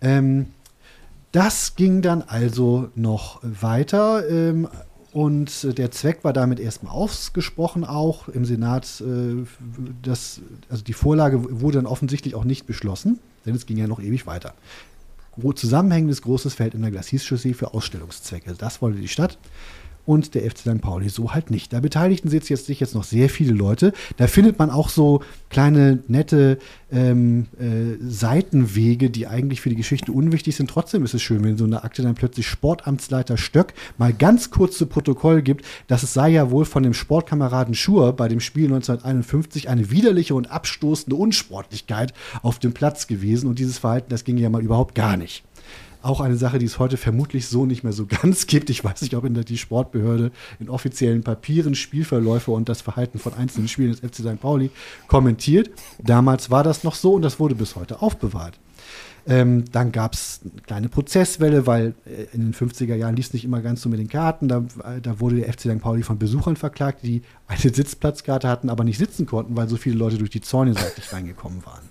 Ähm, 0.00 0.46
das 1.32 1.76
ging 1.76 2.02
dann 2.02 2.22
also 2.22 2.88
noch 2.94 3.40
weiter. 3.42 4.28
Ähm, 4.28 4.68
und 5.12 5.76
der 5.76 5.90
Zweck 5.90 6.22
war 6.22 6.32
damit 6.32 6.60
erstmal 6.60 6.92
ausgesprochen, 6.92 7.84
auch 7.84 8.28
im 8.28 8.44
Senat. 8.44 9.00
Äh, 9.00 9.44
das, 10.02 10.40
also 10.68 10.84
die 10.84 10.92
Vorlage 10.92 11.60
wurde 11.60 11.78
dann 11.78 11.86
offensichtlich 11.86 12.34
auch 12.34 12.44
nicht 12.44 12.66
beschlossen, 12.66 13.18
denn 13.44 13.54
es 13.54 13.66
ging 13.66 13.76
ja 13.76 13.86
noch 13.86 14.00
ewig 14.00 14.26
weiter. 14.26 14.54
Zusammenhängendes 15.54 16.22
großes 16.22 16.54
Feld 16.54 16.74
in 16.74 16.82
der 16.82 16.90
Glacis-Chaussee 16.90 17.54
für 17.54 17.72
Ausstellungszwecke. 17.72 18.54
Das 18.58 18.82
wollte 18.82 19.00
die 19.00 19.08
Stadt 19.08 19.38
und 20.10 20.34
der 20.34 20.42
FC 20.42 20.58
St. 20.58 20.80
Pauli 20.80 21.08
so 21.08 21.34
halt 21.34 21.52
nicht. 21.52 21.72
Da 21.72 21.78
beteiligten 21.78 22.28
sich 22.28 22.48
jetzt, 22.48 22.66
sich 22.66 22.80
jetzt 22.80 22.96
noch 22.96 23.04
sehr 23.04 23.28
viele 23.28 23.52
Leute. 23.52 23.92
Da 24.16 24.26
findet 24.26 24.58
man 24.58 24.68
auch 24.68 24.88
so 24.88 25.22
kleine, 25.50 26.00
nette 26.08 26.58
ähm, 26.90 27.46
äh, 27.60 27.96
Seitenwege, 28.04 29.08
die 29.08 29.28
eigentlich 29.28 29.60
für 29.60 29.68
die 29.68 29.76
Geschichte 29.76 30.10
unwichtig 30.10 30.56
sind. 30.56 30.68
Trotzdem 30.68 31.04
ist 31.04 31.14
es 31.14 31.22
schön, 31.22 31.44
wenn 31.44 31.56
so 31.56 31.64
eine 31.64 31.84
Akte 31.84 32.02
dann 32.02 32.16
plötzlich 32.16 32.48
Sportamtsleiter 32.48 33.36
Stöck 33.36 33.72
mal 33.98 34.12
ganz 34.12 34.50
kurz 34.50 34.76
zu 34.76 34.86
Protokoll 34.86 35.42
gibt, 35.42 35.64
dass 35.86 36.02
es 36.02 36.12
sei 36.12 36.30
ja 36.30 36.50
wohl 36.50 36.64
von 36.64 36.82
dem 36.82 36.92
Sportkameraden 36.92 37.74
Schur 37.74 38.12
bei 38.12 38.26
dem 38.26 38.40
Spiel 38.40 38.64
1951 38.64 39.68
eine 39.68 39.92
widerliche 39.92 40.34
und 40.34 40.50
abstoßende 40.50 41.14
Unsportlichkeit 41.14 42.14
auf 42.42 42.58
dem 42.58 42.72
Platz 42.72 43.06
gewesen. 43.06 43.48
Und 43.48 43.60
dieses 43.60 43.78
Verhalten, 43.78 44.10
das 44.10 44.24
ging 44.24 44.38
ja 44.38 44.50
mal 44.50 44.62
überhaupt 44.62 44.96
gar 44.96 45.16
nicht. 45.16 45.44
Auch 46.02 46.20
eine 46.20 46.36
Sache, 46.36 46.58
die 46.58 46.66
es 46.66 46.78
heute 46.78 46.96
vermutlich 46.96 47.46
so 47.48 47.66
nicht 47.66 47.84
mehr 47.84 47.92
so 47.92 48.06
ganz 48.22 48.46
gibt. 48.46 48.70
Ich 48.70 48.84
weiß 48.84 49.02
nicht, 49.02 49.14
ob 49.14 49.24
in 49.24 49.34
der 49.34 49.44
die 49.44 49.58
Sportbehörde 49.58 50.30
in 50.58 50.68
offiziellen 50.68 51.22
Papieren 51.22 51.74
Spielverläufe 51.74 52.50
und 52.50 52.68
das 52.68 52.80
Verhalten 52.80 53.18
von 53.18 53.34
einzelnen 53.34 53.68
Spielen 53.68 53.90
des 53.90 54.00
FC 54.00 54.16
St. 54.16 54.40
Pauli 54.40 54.70
kommentiert. 55.08 55.70
Damals 56.02 56.50
war 56.50 56.64
das 56.64 56.84
noch 56.84 56.94
so 56.94 57.14
und 57.14 57.22
das 57.22 57.38
wurde 57.38 57.54
bis 57.54 57.76
heute 57.76 58.02
aufbewahrt. 58.02 58.58
Ähm, 59.26 59.64
dann 59.70 59.92
gab 59.92 60.14
es 60.14 60.40
eine 60.42 60.62
kleine 60.62 60.88
Prozesswelle, 60.88 61.66
weil 61.66 61.94
äh, 62.06 62.34
in 62.34 62.40
den 62.40 62.54
50er 62.54 62.94
Jahren 62.94 63.16
lief 63.16 63.26
es 63.26 63.32
nicht 63.32 63.44
immer 63.44 63.60
ganz 63.60 63.82
so 63.82 63.88
mit 63.88 64.00
den 64.00 64.08
Karten. 64.08 64.48
Da, 64.48 64.64
äh, 64.84 65.00
da, 65.00 65.20
wurde 65.20 65.36
der 65.36 65.52
FC 65.52 65.60
St. 65.60 65.80
Pauli 65.80 66.02
von 66.02 66.18
Besuchern 66.18 66.56
verklagt, 66.56 67.02
die 67.02 67.22
eine 67.46 67.60
Sitzplatzkarte 67.60 68.48
hatten, 68.48 68.70
aber 68.70 68.84
nicht 68.84 68.98
sitzen 68.98 69.26
konnten, 69.26 69.56
weil 69.56 69.68
so 69.68 69.76
viele 69.76 69.96
Leute 69.96 70.18
durch 70.18 70.30
die 70.30 70.40
Zäune 70.40 70.74
seitlich 70.74 71.12
reingekommen 71.12 71.64
waren. 71.66 71.82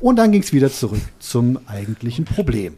Und 0.00 0.16
dann 0.16 0.30
ging 0.32 0.42
es 0.42 0.52
wieder 0.52 0.70
zurück 0.70 1.00
zum 1.18 1.58
eigentlichen 1.66 2.26
Problem. 2.26 2.74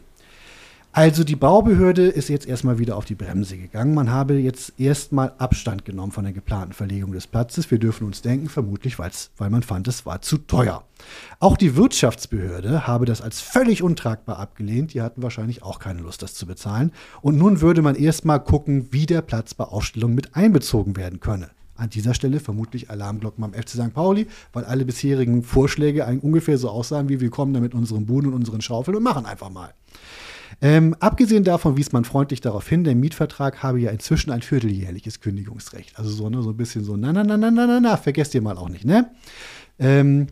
Also 0.91 1.23
die 1.23 1.35
Baubehörde 1.35 2.07
ist 2.07 2.29
jetzt 2.29 2.47
erstmal 2.47 2.79
wieder 2.79 2.97
auf 2.97 3.05
die 3.05 3.13
Bremse 3.13 3.57
gegangen. 3.57 3.93
Man 3.93 4.09
habe 4.09 4.33
jetzt 4.39 4.73
erstmal 4.79 5.33
Abstand 5.37 5.85
genommen 5.85 6.11
von 6.11 6.23
der 6.23 6.33
geplanten 6.33 6.73
Verlegung 6.73 7.11
des 7.11 7.27
Platzes. 7.27 7.69
Wir 7.69 7.77
dürfen 7.77 8.07
uns 8.07 8.23
denken, 8.23 8.49
vermutlich, 8.49 8.97
weil 8.97 9.49
man 9.51 9.61
fand, 9.61 9.87
es 9.87 10.07
war 10.07 10.23
zu 10.23 10.39
teuer. 10.39 10.83
Auch 11.39 11.57
die 11.57 11.75
Wirtschaftsbehörde 11.75 12.87
habe 12.87 13.05
das 13.05 13.21
als 13.21 13.39
völlig 13.39 13.83
untragbar 13.83 14.39
abgelehnt. 14.39 14.95
Die 14.95 15.01
hatten 15.03 15.21
wahrscheinlich 15.21 15.61
auch 15.61 15.77
keine 15.77 16.01
Lust, 16.01 16.23
das 16.23 16.33
zu 16.33 16.47
bezahlen. 16.47 16.91
Und 17.21 17.37
nun 17.37 17.61
würde 17.61 17.83
man 17.83 17.95
erstmal 17.95 18.43
gucken, 18.43 18.87
wie 18.89 19.05
der 19.05 19.21
Platz 19.21 19.53
bei 19.53 19.65
Ausstellungen 19.65 20.15
mit 20.15 20.35
einbezogen 20.35 20.97
werden 20.97 21.19
könne. 21.19 21.51
An 21.75 21.91
dieser 21.91 22.15
Stelle 22.15 22.39
vermutlich 22.39 22.89
Alarmglocken 22.89 23.41
beim 23.41 23.53
FC 23.53 23.69
St. 23.69 23.93
Pauli, 23.93 24.27
weil 24.53 24.65
alle 24.65 24.85
bisherigen 24.85 25.43
Vorschläge 25.43 26.05
ungefähr 26.21 26.57
so 26.57 26.69
aussahen, 26.69 27.09
wie 27.09 27.21
wir 27.21 27.29
kommen 27.29 27.53
da 27.53 27.59
mit 27.59 27.75
unseren 27.75 28.07
Buden 28.07 28.29
und 28.29 28.39
unseren 28.39 28.61
Schaufeln 28.61 28.97
und 28.97 29.03
machen 29.03 29.27
einfach 29.27 29.51
mal. 29.51 29.73
Ähm, 30.61 30.95
abgesehen 30.99 31.43
davon 31.43 31.77
wies 31.77 31.91
man 31.91 32.05
freundlich 32.05 32.41
darauf 32.41 32.67
hin, 32.67 32.83
der 32.83 32.95
Mietvertrag 32.95 33.63
habe 33.63 33.79
ja 33.79 33.91
inzwischen 33.91 34.31
ein 34.31 34.41
vierteljährliches 34.41 35.19
Kündigungsrecht. 35.19 35.97
Also 35.97 36.09
so, 36.09 36.29
ne, 36.29 36.41
so 36.41 36.51
ein 36.51 36.57
bisschen 36.57 36.83
so, 36.83 36.97
na, 36.97 37.13
na, 37.13 37.23
na, 37.23 37.37
na, 37.37 37.51
na, 37.51 37.67
na, 37.67 37.79
na, 37.79 37.97
vergesst 37.97 38.33
ihr 38.35 38.41
mal 38.41 38.57
auch 38.57 38.69
nicht, 38.69 38.85
ne? 38.85 39.11
Ähm, 39.79 40.27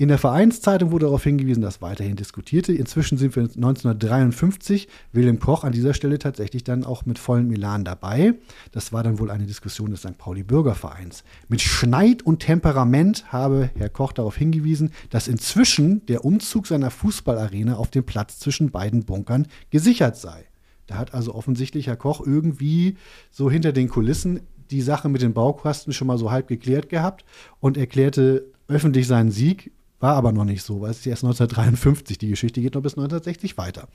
in 0.00 0.06
der 0.06 0.18
Vereinszeitung 0.18 0.92
wurde 0.92 1.06
darauf 1.06 1.24
hingewiesen, 1.24 1.60
dass 1.60 1.82
weiterhin 1.82 2.14
diskutierte. 2.14 2.72
Inzwischen 2.72 3.18
sind 3.18 3.34
wir 3.34 3.42
1953. 3.42 4.86
Wilhelm 5.12 5.40
Koch 5.40 5.64
an 5.64 5.72
dieser 5.72 5.92
Stelle 5.92 6.20
tatsächlich 6.20 6.62
dann 6.62 6.84
auch 6.84 7.04
mit 7.04 7.18
vollem 7.18 7.50
Elan 7.50 7.84
dabei. 7.84 8.34
Das 8.70 8.92
war 8.92 9.02
dann 9.02 9.18
wohl 9.18 9.32
eine 9.32 9.46
Diskussion 9.46 9.90
des 9.90 10.02
St. 10.02 10.16
Pauli 10.16 10.44
Bürgervereins. 10.44 11.24
Mit 11.48 11.62
Schneid 11.62 12.22
und 12.22 12.38
Temperament 12.38 13.32
habe 13.32 13.70
Herr 13.74 13.88
Koch 13.88 14.12
darauf 14.12 14.36
hingewiesen, 14.36 14.92
dass 15.10 15.26
inzwischen 15.26 16.06
der 16.06 16.24
Umzug 16.24 16.68
seiner 16.68 16.92
Fußballarena 16.92 17.74
auf 17.74 17.90
dem 17.90 18.04
Platz 18.04 18.38
zwischen 18.38 18.70
beiden 18.70 19.04
Bunkern 19.04 19.48
gesichert 19.70 20.16
sei. 20.16 20.44
Da 20.86 20.96
hat 20.96 21.12
also 21.12 21.34
offensichtlich 21.34 21.88
Herr 21.88 21.96
Koch 21.96 22.24
irgendwie 22.24 22.96
so 23.32 23.50
hinter 23.50 23.72
den 23.72 23.88
Kulissen 23.88 24.42
die 24.70 24.80
Sache 24.80 25.08
mit 25.08 25.22
den 25.22 25.34
Baukosten 25.34 25.92
schon 25.92 26.06
mal 26.06 26.18
so 26.18 26.30
halb 26.30 26.46
geklärt 26.46 26.88
gehabt 26.88 27.24
und 27.58 27.76
erklärte 27.76 28.44
öffentlich 28.68 29.08
seinen 29.08 29.32
Sieg 29.32 29.72
war 30.00 30.14
aber 30.14 30.32
noch 30.32 30.44
nicht 30.44 30.62
so, 30.62 30.80
weil 30.80 30.90
es 30.90 30.98
ist 30.98 31.06
erst 31.06 31.24
1953, 31.24 32.18
die 32.18 32.28
Geschichte 32.28 32.60
geht 32.60 32.74
noch 32.74 32.82
bis 32.82 32.92
1960 32.92 33.58
weiter. 33.58 33.88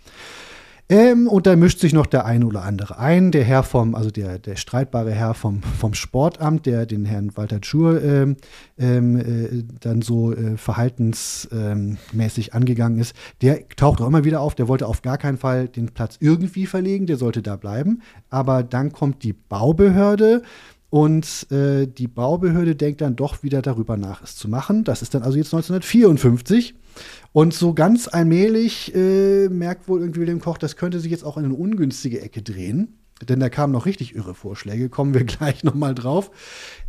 Ähm, 0.89 1.27
und 1.29 1.47
da 1.47 1.55
mischt 1.55 1.79
sich 1.79 1.93
noch 1.93 2.05
der 2.05 2.25
eine 2.25 2.45
oder 2.45 2.63
andere 2.63 2.99
ein. 2.99 3.31
Der 3.31 3.45
Herr 3.45 3.63
vom, 3.63 3.95
also 3.95 4.11
der, 4.11 4.37
der 4.37 4.57
streitbare 4.57 5.11
Herr 5.11 5.33
vom, 5.33 5.61
vom 5.63 5.93
Sportamt, 5.93 6.65
der 6.65 6.85
den 6.85 7.05
Herrn 7.05 7.35
Walter 7.37 7.59
Schur 7.63 8.03
ähm, 8.03 8.35
ähm, 8.77 9.17
äh, 9.17 9.63
dann 9.79 10.01
so 10.01 10.33
äh, 10.33 10.57
verhaltensmäßig 10.57 12.53
angegangen 12.53 12.99
ist, 12.99 13.15
der 13.41 13.65
taucht 13.69 14.01
auch 14.01 14.07
immer 14.07 14.25
wieder 14.25 14.41
auf. 14.41 14.55
Der 14.55 14.67
wollte 14.67 14.87
auf 14.87 15.01
gar 15.01 15.17
keinen 15.17 15.37
Fall 15.37 15.69
den 15.69 15.87
Platz 15.87 16.17
irgendwie 16.19 16.65
verlegen, 16.65 17.05
der 17.05 17.15
sollte 17.15 17.41
da 17.41 17.55
bleiben. 17.55 18.01
Aber 18.29 18.61
dann 18.61 18.91
kommt 18.91 19.23
die 19.23 19.33
Baubehörde. 19.33 20.41
Und 20.93 21.51
äh, 21.51 21.87
die 21.87 22.07
Baubehörde 22.07 22.75
denkt 22.75 23.01
dann 23.01 23.15
doch 23.15 23.41
wieder 23.41 23.63
darüber 23.63 23.97
nach, 23.97 24.21
es 24.21 24.35
zu 24.35 24.47
machen. 24.47 24.83
Das 24.83 25.01
ist 25.01 25.15
dann 25.15 25.23
also 25.23 25.39
jetzt 25.39 25.51
1954. 25.51 26.75
Und 27.31 27.55
so 27.55 27.73
ganz 27.73 28.07
allmählich 28.07 28.93
äh, 28.93 29.49
merkt 29.49 29.87
wohl 29.87 30.01
irgendwie 30.01 30.21
William 30.21 30.39
Koch, 30.39 30.59
das 30.59 30.75
könnte 30.75 30.99
sich 30.99 31.09
jetzt 31.09 31.23
auch 31.23 31.37
in 31.37 31.45
eine 31.45 31.55
ungünstige 31.55 32.21
Ecke 32.21 32.43
drehen. 32.43 32.99
Denn 33.27 33.39
da 33.39 33.49
kamen 33.49 33.73
noch 33.73 33.87
richtig 33.87 34.15
irre 34.15 34.35
Vorschläge, 34.35 34.89
kommen 34.89 35.15
wir 35.15 35.23
gleich 35.23 35.63
nochmal 35.63 35.95
drauf, 35.95 36.29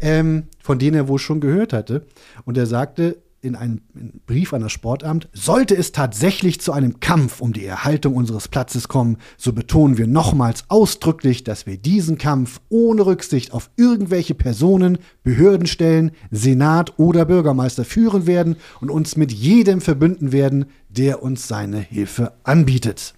ähm, 0.01 0.49
von 0.63 0.79
denen 0.79 0.97
er 0.97 1.09
wohl 1.09 1.19
schon 1.19 1.41
gehört 1.41 1.73
hatte. 1.73 2.05
Und 2.45 2.59
er 2.59 2.67
sagte, 2.67 3.23
in 3.45 3.57
einem 3.57 3.81
Brief 4.27 4.53
an 4.53 4.63
das 4.63 4.73
Sportamt, 4.73 5.29
sollte 5.33 5.77
es 5.77 5.93
tatsächlich 5.93 6.61
zu 6.61 6.73
einem 6.73 7.01
Kampf 7.01 7.41
um 7.41 7.53
die 7.53 7.65
Erhaltung 7.65 8.17
unseres 8.17 8.49
Platzes 8.49 8.89
kommen, 8.89 9.19
so 9.37 9.53
betonen 9.53 9.99
wir 9.99 10.07
nochmals 10.07 10.65
ausdrücklich, 10.69 11.45
dass 11.45 11.67
wir 11.67 11.77
diesen 11.77 12.19
Kampf 12.19 12.61
ohne 12.69 13.07
Rücksicht 13.07 13.53
auf 13.53 13.71
irgendwelche 13.77 14.35
Personen, 14.35 14.99
Behördenstellen, 15.23 16.13
Senat 16.31 16.99
oder 16.99 17.25
Bürgermeister 17.25 17.85
führen 17.85 18.27
werden 18.27 18.57
und 18.81 18.91
uns 18.91 19.17
mit 19.17 19.33
jedem 19.33 19.81
verbünden 19.81 20.33
werden, 20.33 20.67
der 20.89 21.23
uns 21.23 21.47
seine 21.47 21.79
Hilfe 21.79 22.33
anbietet. 22.43 23.15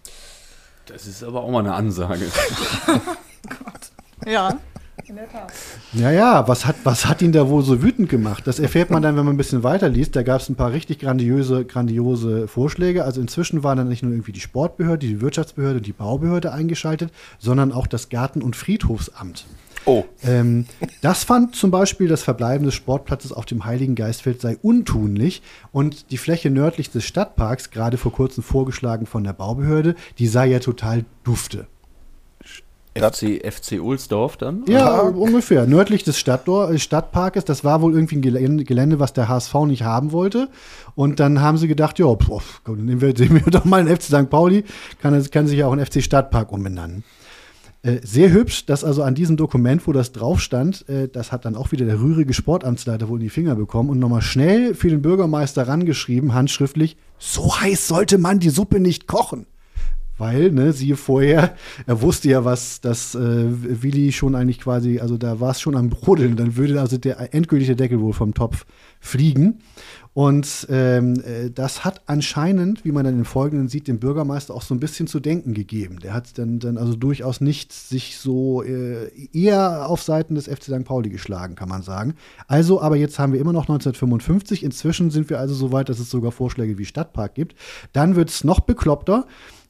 Das 0.86 1.06
ist 1.06 1.22
aber 1.22 1.42
auch 1.42 1.50
mal 1.50 1.60
eine 1.60 1.74
Ansage. 1.74 2.26
Ja. 4.24 4.58
Ja, 5.92 6.10
ja, 6.10 6.48
was 6.48 6.66
hat, 6.66 6.76
was 6.84 7.06
hat 7.06 7.22
ihn 7.22 7.32
da 7.32 7.48
wohl 7.48 7.62
so 7.62 7.82
wütend 7.82 8.08
gemacht? 8.08 8.46
Das 8.46 8.58
erfährt 8.58 8.90
man 8.90 9.02
dann, 9.02 9.16
wenn 9.16 9.24
man 9.24 9.34
ein 9.34 9.38
bisschen 9.38 9.62
weiter 9.62 9.88
liest. 9.88 10.16
Da 10.16 10.22
gab 10.22 10.40
es 10.40 10.48
ein 10.48 10.56
paar 10.56 10.72
richtig 10.72 10.98
grandiose, 10.98 11.64
grandiose 11.64 12.48
Vorschläge. 12.48 13.04
Also 13.04 13.20
inzwischen 13.20 13.62
waren 13.62 13.78
dann 13.78 13.88
nicht 13.88 14.02
nur 14.02 14.12
irgendwie 14.12 14.32
die 14.32 14.40
Sportbehörde, 14.40 15.06
die 15.06 15.20
Wirtschaftsbehörde, 15.20 15.80
die 15.80 15.92
Baubehörde 15.92 16.52
eingeschaltet, 16.52 17.12
sondern 17.38 17.72
auch 17.72 17.86
das 17.86 18.08
Garten- 18.08 18.42
und 18.42 18.56
Friedhofsamt. 18.56 19.46
Oh. 19.84 20.04
Ähm, 20.24 20.66
das 21.00 21.22
fand 21.22 21.54
zum 21.54 21.70
Beispiel 21.70 22.08
das 22.08 22.24
Verbleiben 22.24 22.64
des 22.64 22.74
Sportplatzes 22.74 23.32
auf 23.32 23.46
dem 23.46 23.64
Heiligen 23.64 23.94
Geistfeld 23.94 24.40
sei 24.40 24.58
untunlich 24.60 25.42
und 25.70 26.10
die 26.10 26.18
Fläche 26.18 26.50
nördlich 26.50 26.90
des 26.90 27.04
Stadtparks, 27.04 27.70
gerade 27.70 27.96
vor 27.96 28.12
kurzem 28.12 28.42
vorgeschlagen 28.42 29.06
von 29.06 29.22
der 29.22 29.32
Baubehörde, 29.32 29.94
die 30.18 30.26
sei 30.26 30.46
ja 30.46 30.58
total 30.58 31.04
dufte. 31.22 31.68
FC, 33.02 33.42
FC 33.44 33.80
Ulsdorf 33.80 34.36
dann? 34.36 34.64
Ja, 34.68 35.00
ungefähr. 35.00 35.66
Nördlich 35.66 36.04
des 36.04 36.18
Stadtdor 36.18 36.70
äh, 36.70 36.78
Stadtparkes. 36.78 37.44
Das 37.44 37.64
war 37.64 37.82
wohl 37.82 37.94
irgendwie 37.94 38.16
ein 38.16 38.64
Gelände, 38.64 38.98
was 38.98 39.12
der 39.12 39.28
HSV 39.28 39.54
nicht 39.66 39.82
haben 39.82 40.12
wollte. 40.12 40.48
Und 40.94 41.20
dann 41.20 41.40
haben 41.40 41.58
sie 41.58 41.68
gedacht, 41.68 41.98
ja, 41.98 42.14
pf, 42.14 42.62
komm, 42.64 42.84
nehmen 42.84 43.00
wir, 43.00 43.14
nehmen 43.18 43.44
wir 43.44 43.50
doch 43.50 43.64
mal 43.64 43.80
einen 43.80 43.94
FC 43.94 44.04
St. 44.04 44.30
Pauli. 44.30 44.64
Kann, 45.00 45.22
kann 45.30 45.46
sich 45.46 45.58
ja 45.58 45.66
auch 45.66 45.72
ein 45.72 45.84
FC 45.84 46.02
Stadtpark 46.02 46.52
umbenennen. 46.52 47.04
Äh, 47.86 48.00
sehr 48.02 48.32
hübsch, 48.32 48.66
dass 48.66 48.82
also 48.82 49.04
an 49.04 49.14
diesem 49.14 49.36
Dokument, 49.36 49.86
wo 49.86 49.92
das 49.92 50.10
drauf 50.10 50.40
stand, 50.40 50.88
äh, 50.88 51.08
das 51.08 51.30
hat 51.30 51.44
dann 51.44 51.54
auch 51.54 51.70
wieder 51.70 51.86
der 51.86 52.00
rührige 52.00 52.34
Sportamtsleiter 52.34 53.08
wohl 53.08 53.20
in 53.20 53.24
die 53.24 53.30
Finger 53.30 53.54
bekommen 53.54 53.90
und 53.90 54.00
nochmal 54.00 54.22
schnell 54.22 54.74
für 54.74 54.88
den 54.88 55.02
Bürgermeister 55.02 55.68
rangeschrieben, 55.68 56.34
handschriftlich, 56.34 56.96
so 57.18 57.60
heiß 57.60 57.86
sollte 57.86 58.18
man 58.18 58.40
die 58.40 58.50
Suppe 58.50 58.80
nicht 58.80 59.06
kochen. 59.06 59.46
Weil, 60.18 60.50
ne, 60.50 60.72
siehe 60.72 60.96
vorher, 60.96 61.54
er 61.86 62.00
wusste 62.00 62.30
ja, 62.30 62.44
was 62.44 62.80
das 62.80 63.14
äh, 63.14 63.82
Willi 63.82 64.12
schon 64.12 64.34
eigentlich 64.34 64.60
quasi, 64.60 64.98
also 65.00 65.16
da 65.16 65.40
war 65.40 65.50
es 65.50 65.60
schon 65.60 65.76
am 65.76 65.90
Brodeln, 65.90 66.36
dann 66.36 66.56
würde 66.56 66.80
also 66.80 66.96
der 66.96 67.34
endgültige 67.34 67.76
Deckel 67.76 68.00
wohl 68.00 68.12
vom 68.12 68.32
Topf 68.34 68.64
fliegen. 69.00 69.58
Und 70.16 70.66
ähm, 70.70 71.20
äh, 71.26 71.50
das 71.50 71.84
hat 71.84 72.00
anscheinend, 72.06 72.86
wie 72.86 72.92
man 72.92 73.04
dann 73.04 73.18
im 73.18 73.26
Folgenden 73.26 73.68
sieht, 73.68 73.86
dem 73.86 73.98
Bürgermeister 73.98 74.54
auch 74.54 74.62
so 74.62 74.74
ein 74.74 74.80
bisschen 74.80 75.06
zu 75.06 75.20
denken 75.20 75.52
gegeben. 75.52 75.98
Der 75.98 76.14
hat 76.14 76.38
dann, 76.38 76.58
dann 76.58 76.78
also 76.78 76.96
durchaus 76.96 77.42
nicht 77.42 77.70
sich 77.70 78.16
so 78.16 78.62
äh, 78.62 79.10
eher 79.34 79.90
auf 79.90 80.00
Seiten 80.00 80.34
des 80.34 80.46
FC 80.46 80.62
St. 80.62 80.84
Pauli 80.86 81.10
geschlagen, 81.10 81.54
kann 81.54 81.68
man 81.68 81.82
sagen. 81.82 82.14
Also, 82.48 82.80
aber 82.80 82.96
jetzt 82.96 83.18
haben 83.18 83.34
wir 83.34 83.40
immer 83.40 83.52
noch 83.52 83.64
1955. 83.64 84.62
Inzwischen 84.64 85.10
sind 85.10 85.28
wir 85.28 85.38
also 85.38 85.54
so 85.54 85.70
weit, 85.70 85.90
dass 85.90 85.98
es 85.98 86.08
sogar 86.08 86.32
Vorschläge 86.32 86.78
wie 86.78 86.86
Stadtpark 86.86 87.34
gibt. 87.34 87.54
Dann 87.92 88.16
wird 88.16 88.30
es 88.30 88.42
noch 88.42 88.60
bekloppter 88.60 89.26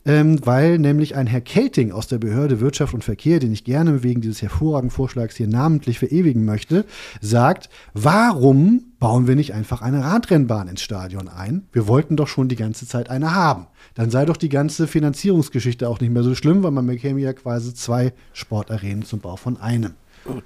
ähm, 0.06 0.38
weil 0.46 0.78
nämlich 0.78 1.16
ein 1.16 1.26
Herr 1.26 1.40
Kelting 1.40 1.92
aus 1.92 2.06
der 2.06 2.18
Behörde 2.18 2.60
Wirtschaft 2.60 2.94
und 2.94 3.04
Verkehr, 3.04 3.40
den 3.40 3.52
ich 3.52 3.64
gerne 3.64 4.02
wegen 4.02 4.20
dieses 4.20 4.40
hervorragenden 4.40 4.94
Vorschlags 4.94 5.36
hier 5.36 5.48
namentlich 5.48 5.98
verewigen 5.98 6.44
möchte, 6.44 6.84
sagt, 7.20 7.68
warum 7.92 8.84
bauen 9.00 9.26
wir 9.26 9.34
nicht 9.36 9.52
einfach 9.52 9.82
eine 9.82 10.04
Radrennbahn 10.04 10.68
ins 10.68 10.82
Stadion 10.82 11.28
ein? 11.28 11.66
Wir 11.72 11.88
wollten 11.88 12.16
doch 12.16 12.28
schon 12.28 12.48
die 12.48 12.56
ganze 12.56 12.86
Zeit 12.86 13.10
eine 13.10 13.34
haben. 13.34 13.66
Dann 13.94 14.10
sei 14.10 14.24
doch 14.24 14.36
die 14.36 14.48
ganze 14.48 14.86
Finanzierungsgeschichte 14.86 15.88
auch 15.88 16.00
nicht 16.00 16.12
mehr 16.12 16.22
so 16.22 16.34
schlimm, 16.34 16.62
weil 16.62 16.70
man 16.70 16.86
bekäme 16.86 17.20
ja 17.20 17.32
quasi 17.32 17.74
zwei 17.74 18.12
Sportarenen 18.32 19.04
zum 19.04 19.20
Bau 19.20 19.36
von 19.36 19.56
einem. 19.56 19.94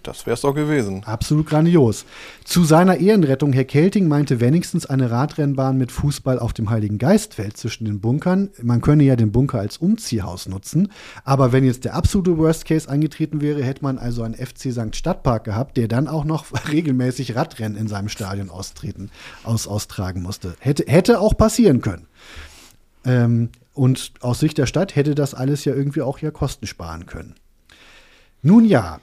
Das 0.03 0.27
wäre 0.27 0.35
es 0.35 0.41
doch 0.41 0.55
gewesen. 0.55 1.03
Absolut 1.05 1.47
grandios. 1.47 2.05
Zu 2.45 2.65
seiner 2.65 2.99
Ehrenrettung, 2.99 3.53
Herr 3.53 3.65
Kelting 3.65 4.09
meinte 4.09 4.41
wenigstens 4.41 4.87
eine 4.87 5.11
Radrennbahn 5.11 5.77
mit 5.77 5.93
Fußball 5.93 6.39
auf 6.39 6.53
dem 6.53 6.71
Heiligen 6.71 6.99
Geistfeld 6.99 7.57
zwischen 7.57 7.85
den 7.85 8.01
Bunkern. 8.01 8.51
Man 8.63 8.81
könne 8.81 9.05
ja 9.05 9.17
den 9.17 9.33
Bunker 9.33 9.59
als 9.59 9.79
Umziehhaus 9.79 10.49
nutzen. 10.49 10.93
Aber 11.25 11.53
wenn 11.53 11.65
jetzt 11.65 11.85
der 11.85 11.95
absolute 11.95 12.39
Worst 12.39 12.65
Case 12.65 12.89
eingetreten 12.89 13.41
wäre, 13.41 13.63
hätte 13.63 13.83
man 13.83 13.99
also 13.99 14.23
einen 14.23 14.35
FC 14.35 14.73
St. 14.73 14.97
Stadtpark 14.97 15.45
gehabt, 15.45 15.77
der 15.77 15.89
dann 15.89 16.09
auch 16.09 16.25
noch 16.25 16.47
regelmäßig 16.71 17.37
Radrennen 17.37 17.79
in 17.79 17.89
seinem 17.89 18.09
Stadion 18.09 18.51
austreten, 18.51 19.11
aus, 19.45 19.67
austragen 19.67 20.23
musste. 20.23 20.55
Hätte, 20.61 20.85
hätte 20.87 21.21
auch 21.21 21.37
passieren 21.37 21.81
können. 21.81 22.07
Ähm, 23.05 23.51
und 23.73 24.13
aus 24.21 24.41
Sicht 24.41 24.59
der 24.59 24.67
Stadt 24.67 24.97
hätte 24.97 25.15
das 25.15 25.35
alles 25.35 25.65
ja 25.65 25.75
irgendwie 25.75 26.03
auch 26.03 26.19
ja 26.19 26.31
Kosten 26.31 26.67
sparen 26.67 27.07
können. 27.07 27.35
Nun 28.43 28.65
ja, 28.65 29.01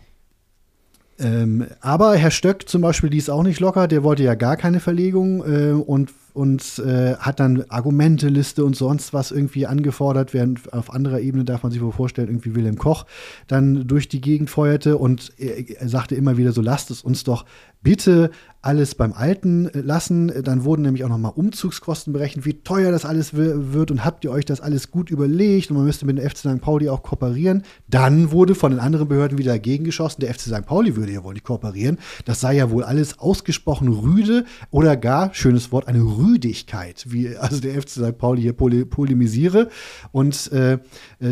ähm, 1.20 1.66
aber 1.82 2.16
Herr 2.16 2.32
Stöck 2.32 2.70
zum 2.70 2.82
Beispiel, 2.82 3.10
die 3.10 3.18
ist 3.18 3.30
auch 3.30 3.44
nicht 3.44 3.60
locker, 3.60 3.88
der 3.88 4.04
wollte 4.04 4.24
ja 4.24 4.36
gar 4.36 4.56
keine 4.56 4.80
Verlegung 4.80 5.44
äh, 5.46 5.72
und, 5.72 6.12
und 6.38 6.78
äh, 6.86 7.16
hat 7.16 7.40
dann 7.40 7.66
Argumenteliste 7.70 8.64
und 8.64 8.76
sonst 8.76 9.12
was 9.12 9.32
irgendwie 9.32 9.66
angefordert, 9.66 10.36
während 10.36 10.72
auf 10.72 10.94
anderer 10.94 11.20
Ebene 11.20 11.44
darf 11.46 11.64
man 11.64 11.72
sich 11.72 11.82
wohl 11.82 11.92
vorstellen, 11.92 12.28
irgendwie 12.28 12.54
Wilhelm 12.54 12.78
Koch 12.78 13.08
dann 13.48 13.88
durch 13.88 14.08
die 14.08 14.22
Gegend 14.22 14.52
feuerte 14.52 14.98
und 14.98 15.34
er, 15.38 15.90
sagte 15.90 16.14
immer 16.14 16.38
wieder 16.38 16.52
so, 16.52 16.62
lasst 16.62 16.92
es 16.92 17.02
uns 17.02 17.24
doch 17.24 17.44
bitte 17.82 18.32
alles 18.62 18.96
beim 18.96 19.14
Alten 19.14 19.70
lassen. 19.74 20.32
Dann 20.44 20.66
wurden 20.66 20.82
nämlich 20.82 21.06
auch 21.06 21.10
nochmal 21.10 21.32
Umzugskosten 21.36 22.12
berechnet, 22.12 22.46
wie 22.46 22.62
teuer 22.62 22.92
das 22.92 23.06
alles 23.06 23.34
wird 23.34 23.92
und 23.92 24.04
habt 24.04 24.26
ihr 24.26 24.32
euch 24.32 24.44
das 24.46 24.60
alles 24.60 24.92
gut 24.92 25.10
überlegt 25.10 25.72
und 25.72 25.78
man 25.78 25.86
müsste 25.86 26.06
mit 26.06 26.18
dem 26.18 26.30
FC 26.30 26.40
St. 26.40 26.62
Pauli 26.62 26.90
auch 26.90 27.02
kooperieren. 27.02 27.64
Dann 27.88 28.32
wurde 28.32 28.56
von 28.56 28.72
den 28.72 28.82
anderen 28.82 29.08
Behörden 29.08 29.38
wieder 29.38 29.54
dagegen 29.54 29.86
geschossen, 29.86 30.22
der 30.22 30.34
FC 30.34 30.42
St. 30.42 30.66
Pauli 30.66 30.98
würde 30.98 31.14
ja 31.14 31.24
wohl 31.24 31.34
nicht 31.34 31.46
kooperieren. 31.46 31.98
Das 32.26 32.42
sei 32.42 32.56
ja 32.56 32.70
wohl 32.70 32.84
alles 32.84 33.20
ausgesprochen 33.20 33.88
rüde 33.88 34.44
oder 34.70 34.98
gar, 34.98 35.34
schönes 35.34 35.72
Wort, 35.72 35.88
eine 35.88 36.02
Rüdigkeit, 36.28 37.06
wie 37.08 37.36
also 37.38 37.60
der 37.62 37.82
FC 37.82 37.90
St. 37.90 38.18
Pauli 38.18 38.42
hier 38.42 38.54
pole 38.54 38.86
polemisiere. 38.86 39.70
Und 40.12 40.52
äh, 40.52 40.74
äh, 40.74 40.80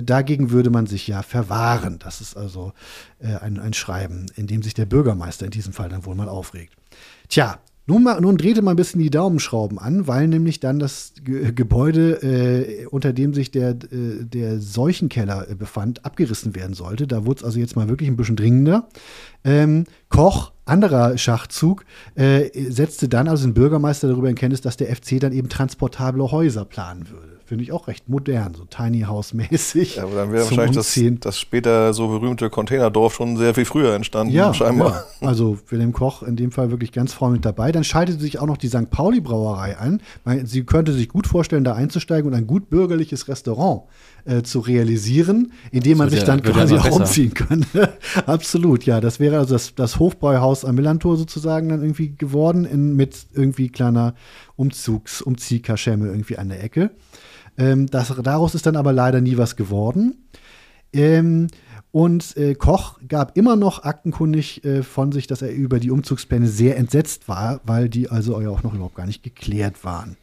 dagegen 0.02 0.52
würde 0.52 0.70
man 0.70 0.88
sich 0.88 1.08
ja 1.08 1.22
verwahren. 1.22 2.00
Das 2.00 2.22
ist 2.22 2.38
also 2.38 2.74
äh, 3.20 3.36
ein, 3.36 3.60
ein 3.60 3.74
Schreiben, 3.74 4.28
in 4.36 4.48
dem 4.48 4.64
sich 4.64 4.74
der 4.74 4.86
Bürgermeister 4.86 5.46
in 5.46 5.52
diesem 5.52 5.74
Fall 5.74 5.90
dann 5.90 6.06
wohl 6.06 6.16
mal 6.16 6.30
aufregt. 6.30 6.74
Tja, 7.28 7.60
nun, 7.88 8.04
mal, 8.04 8.20
nun 8.20 8.38
drehte 8.38 8.64
man 8.64 8.74
ein 8.74 8.78
bisschen 8.78 9.02
die 9.02 9.12
Daumenschrauben 9.12 9.78
an, 9.78 10.08
weil 10.08 10.28
nämlich 10.28 10.60
dann 10.60 10.80
das 10.80 11.14
Ge 11.24 11.52
Gebäude, 11.54 12.22
äh, 12.24 12.86
unter 12.88 13.14
dem 13.14 13.34
sich 13.36 13.52
der, 13.52 13.70
äh, 13.70 14.24
der 14.24 14.60
Seuchenkeller 14.60 15.50
äh, 15.50 15.56
befand, 15.56 16.04
abgerissen 16.04 16.56
werden 16.56 16.74
sollte. 16.74 17.06
Da 17.06 17.26
wurde 17.26 17.40
es 17.40 17.44
also 17.44 17.60
jetzt 17.60 17.76
mal 17.76 17.88
wirklich 17.88 18.10
ein 18.10 18.18
bisschen 18.18 18.36
dringender. 18.36 18.90
Ähm, 19.44 19.84
Koch, 20.10 20.52
anderer 20.66 21.18
Schachzug, 21.18 21.86
äh, 22.16 22.50
setzte 22.72 23.08
dann 23.08 23.28
also 23.28 23.46
den 23.46 23.54
Bürgermeister 23.54 24.08
darüber 24.08 24.30
in 24.30 24.36
Kenntnis, 24.36 24.62
dass 24.62 24.78
der 24.78 24.96
FC 24.96 25.20
dann 25.20 25.32
eben 25.32 25.50
transportable 25.50 26.32
Häuser 26.32 26.66
planen 26.66 27.10
würde. 27.10 27.35
Finde 27.46 27.64
ich 27.64 27.72
auch 27.72 27.88
recht 27.88 28.10
modern, 28.10 28.56
so 28.56 28.66
Tiny 28.66 29.02
House-mäßig. 29.02 29.98
Ja, 29.98 30.04
aber 30.04 30.16
dann 30.16 30.32
wäre 30.32 30.46
wahrscheinlich 30.46 30.76
das, 30.76 31.00
das, 31.20 31.40
später 31.40 31.94
so 31.94 32.08
berühmte 32.08 32.50
Containerdorf 32.50 33.14
schon 33.14 33.38
sehr 33.38 33.54
viel 33.54 33.66
früher 33.66 33.94
entstanden, 33.94 34.34
ja, 34.34 34.52
scheinbar. 34.52 35.06
Ja. 35.22 35.28
Also 35.28 35.60
Wilhelm 35.70 35.94
Koch 35.94 36.24
in 36.24 36.36
dem 36.36 36.52
Fall 36.52 36.72
wirklich 36.72 36.92
ganz 36.92 37.14
vorne 37.14 37.36
mit 37.36 37.46
dabei. 37.46 37.72
Dann 37.72 37.84
schaltete 37.84 38.20
sich 38.20 38.40
auch 38.40 38.48
noch 38.48 38.58
die 38.58 38.68
St. 38.68 38.90
Pauli-Brauerei 38.90 39.78
an. 39.78 40.02
Sie 40.44 40.64
könnte 40.64 40.92
sich 40.92 41.08
gut 41.08 41.28
vorstellen, 41.28 41.64
da 41.64 41.74
einzusteigen 41.74 42.28
und 42.28 42.36
ein 42.36 42.48
gut 42.48 42.72
bürgerliches 42.72 43.28
Restaurant 43.28 43.84
äh, 44.26 44.42
zu 44.42 44.60
realisieren, 44.60 45.52
indem 45.72 46.00
man 46.00 46.10
sich 46.10 46.22
ja, 46.22 46.26
dann 46.26 46.42
quasi 46.42 46.76
auch 46.76 46.90
umziehen 46.90 47.36
könnte. 47.36 47.94
Absolut, 48.26 48.86
ja. 48.86 49.02
Das 49.02 49.20
wäre 49.20 49.38
also 49.38 49.54
das, 49.54 49.76
das 49.76 50.00
Hofbräuhaus 50.00 50.66
am 50.66 50.74
Millantor 50.74 51.16
sozusagen 51.16 51.70
dann 51.70 51.82
irgendwie 51.82 52.16
geworden, 52.16 52.66
in, 52.66 52.96
mit 52.96 53.28
irgendwie 53.34 53.70
kleiner 53.70 54.16
Umzugs, 54.56 55.22
Umziehkaschemme 55.22 56.08
irgendwie 56.08 56.40
an 56.40 56.50
der 56.50 56.64
Ecke. 56.64 56.90
Ähm, 57.58 57.88
das, 57.88 58.14
daraus 58.24 58.56
ist 58.56 58.66
dann 58.66 58.76
aber 58.76 58.94
leider 58.94 59.22
nie 59.22 59.38
was 59.38 59.56
geworden. 59.56 60.28
Ähm, 60.94 61.48
und 61.92 62.36
äh, 62.36 62.56
Koch 62.56 63.00
gab 63.08 63.38
immer 63.38 63.56
noch 63.56 63.84
aktenkundig 63.84 64.66
äh, 64.66 64.84
von 64.84 65.12
sich, 65.12 65.28
dass 65.28 65.42
er 65.42 65.52
über 65.54 65.80
die 65.80 65.92
Umzugspläne 65.92 66.48
sehr 66.48 66.78
entsetzt 66.78 67.30
war, 67.30 67.62
weil 67.64 67.88
die 67.88 68.10
also 68.10 68.40
ja 68.42 68.50
auch 68.50 68.64
noch 68.64 68.74
überhaupt 68.74 68.96
gar 68.96 69.06
nicht 69.06 69.24
geklärt 69.24 69.84
waren. 69.84 70.18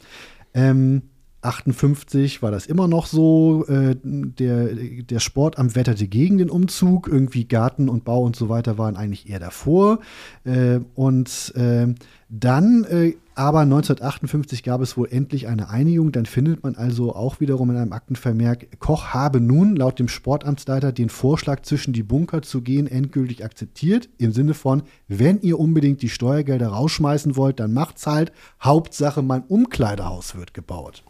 Ähm, 0.53 1.03
58 1.43 2.41
war 2.41 2.51
das 2.51 2.65
immer 2.65 2.87
noch 2.87 3.05
so. 3.05 3.65
Äh, 3.67 3.95
der, 4.03 4.69
der 4.75 5.19
Sportamt 5.19 5.75
wetterte 5.75 6.07
gegen 6.07 6.37
den 6.37 6.49
Umzug. 6.49 7.07
Irgendwie 7.07 7.45
Garten 7.45 7.89
und 7.89 8.05
Bau 8.05 8.23
und 8.23 8.35
so 8.35 8.49
weiter 8.49 8.77
waren 8.77 8.95
eigentlich 8.95 9.29
eher 9.29 9.39
davor. 9.39 9.99
Äh, 10.45 10.79
und 10.95 11.53
äh, 11.55 11.93
dann, 12.29 12.83
äh, 12.85 13.15
aber 13.35 13.61
1958 13.61 14.63
gab 14.63 14.81
es 14.81 14.97
wohl 14.97 15.07
endlich 15.09 15.47
eine 15.47 15.69
Einigung. 15.69 16.11
Dann 16.11 16.25
findet 16.25 16.63
man 16.63 16.75
also 16.75 17.15
auch 17.15 17.39
wiederum 17.39 17.69
in 17.71 17.77
einem 17.77 17.93
Aktenvermerk, 17.93 18.79
Koch 18.79 19.07
habe 19.07 19.39
nun 19.39 19.75
laut 19.75 19.99
dem 19.99 20.07
Sportamtsleiter 20.07 20.91
den 20.91 21.09
Vorschlag, 21.09 21.61
zwischen 21.63 21.93
die 21.93 22.03
Bunker 22.03 22.41
zu 22.41 22.61
gehen, 22.61 22.87
endgültig 22.87 23.43
akzeptiert. 23.43 24.09
Im 24.17 24.31
Sinne 24.31 24.53
von, 24.53 24.83
wenn 25.07 25.41
ihr 25.41 25.59
unbedingt 25.59 26.01
die 26.01 26.09
Steuergelder 26.09 26.67
rausschmeißen 26.67 27.35
wollt, 27.35 27.59
dann 27.59 27.73
macht's 27.73 28.07
halt. 28.07 28.31
Hauptsache, 28.61 29.21
mein 29.21 29.43
Umkleidehaus 29.43 30.35
wird 30.35 30.53
gebaut. 30.53 31.03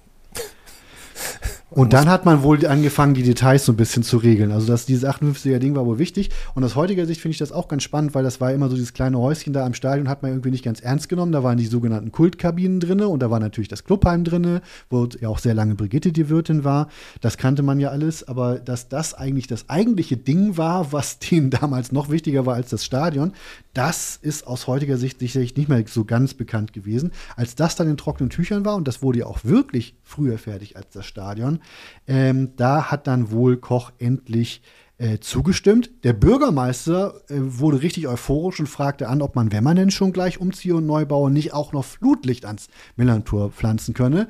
Und 1.75 1.93
dann 1.93 2.07
hat 2.07 2.23
man 2.23 2.43
wohl 2.43 2.63
angefangen, 2.67 3.15
die 3.15 3.23
Details 3.23 3.65
so 3.65 3.71
ein 3.71 3.77
bisschen 3.77 4.03
zu 4.03 4.17
regeln. 4.17 4.51
Also 4.51 4.67
das, 4.67 4.85
dieses 4.85 5.09
58er-Ding 5.09 5.75
war 5.75 5.87
wohl 5.87 5.97
wichtig. 5.97 6.29
Und 6.53 6.63
aus 6.63 6.75
heutiger 6.75 7.07
Sicht 7.07 7.19
finde 7.19 7.33
ich 7.33 7.39
das 7.39 7.51
auch 7.51 7.67
ganz 7.67 7.81
spannend, 7.81 8.13
weil 8.13 8.23
das 8.23 8.39
war 8.39 8.53
immer 8.53 8.69
so 8.69 8.75
dieses 8.75 8.93
kleine 8.93 9.17
Häuschen 9.17 9.53
da 9.53 9.65
am 9.65 9.73
Stadion, 9.73 10.07
hat 10.07 10.21
man 10.21 10.31
irgendwie 10.31 10.51
nicht 10.51 10.63
ganz 10.63 10.81
ernst 10.81 11.09
genommen. 11.09 11.31
Da 11.31 11.41
waren 11.43 11.57
die 11.57 11.65
sogenannten 11.65 12.11
Kultkabinen 12.11 12.79
drin 12.79 13.01
und 13.01 13.21
da 13.21 13.31
war 13.31 13.39
natürlich 13.39 13.69
das 13.69 13.83
Clubheim 13.83 14.23
drin, 14.23 14.59
wo 14.91 15.07
ja 15.19 15.29
auch 15.29 15.39
sehr 15.39 15.55
lange 15.55 15.73
Brigitte 15.73 16.11
die 16.11 16.29
Wirtin 16.29 16.63
war. 16.63 16.89
Das 17.21 17.37
kannte 17.37 17.63
man 17.63 17.79
ja 17.79 17.89
alles. 17.89 18.27
Aber 18.27 18.59
dass 18.59 18.87
das 18.87 19.15
eigentlich 19.15 19.47
das 19.47 19.67
eigentliche 19.67 20.15
Ding 20.15 20.57
war, 20.57 20.91
was 20.91 21.17
denen 21.31 21.49
damals 21.49 21.91
noch 21.91 22.09
wichtiger 22.11 22.45
war 22.45 22.53
als 22.53 22.69
das 22.69 22.85
Stadion, 22.85 23.33
das 23.73 24.19
ist 24.21 24.45
aus 24.45 24.67
heutiger 24.67 24.97
Sicht 24.97 25.17
sicherlich 25.17 25.57
nicht 25.57 25.69
mehr 25.69 25.83
so 25.87 26.05
ganz 26.05 26.35
bekannt 26.35 26.71
gewesen. 26.71 27.11
Als 27.35 27.55
das 27.55 27.75
dann 27.75 27.89
in 27.89 27.97
trockenen 27.97 28.29
Tüchern 28.29 28.63
war, 28.63 28.75
und 28.75 28.87
das 28.87 29.01
wurde 29.01 29.19
ja 29.19 29.25
auch 29.25 29.43
wirklich 29.43 29.95
früher 30.03 30.37
fertig 30.37 30.77
als 30.77 30.91
das 30.91 31.07
Stadion, 31.07 31.59
ähm, 32.07 32.51
da 32.55 32.91
hat 32.91 33.07
dann 33.07 33.31
wohl 33.31 33.57
Koch 33.57 33.91
endlich 33.99 34.61
äh, 34.97 35.19
zugestimmt. 35.19 35.91
Der 36.03 36.13
Bürgermeister 36.13 37.15
äh, 37.27 37.35
wurde 37.37 37.81
richtig 37.81 38.07
euphorisch 38.07 38.59
und 38.59 38.67
fragte 38.67 39.09
an, 39.09 39.21
ob 39.21 39.35
man, 39.35 39.51
wenn 39.51 39.63
man 39.63 39.75
denn 39.75 39.91
schon 39.91 40.13
gleich 40.13 40.39
umziehe 40.39 40.75
und 40.75 40.85
neu 40.85 41.05
baue, 41.05 41.31
nicht 41.31 41.53
auch 41.53 41.73
noch 41.73 41.83
Flutlicht 41.83 42.45
ans 42.45 42.67
Millantor 42.95 43.51
pflanzen 43.51 43.93
könne 43.93 44.27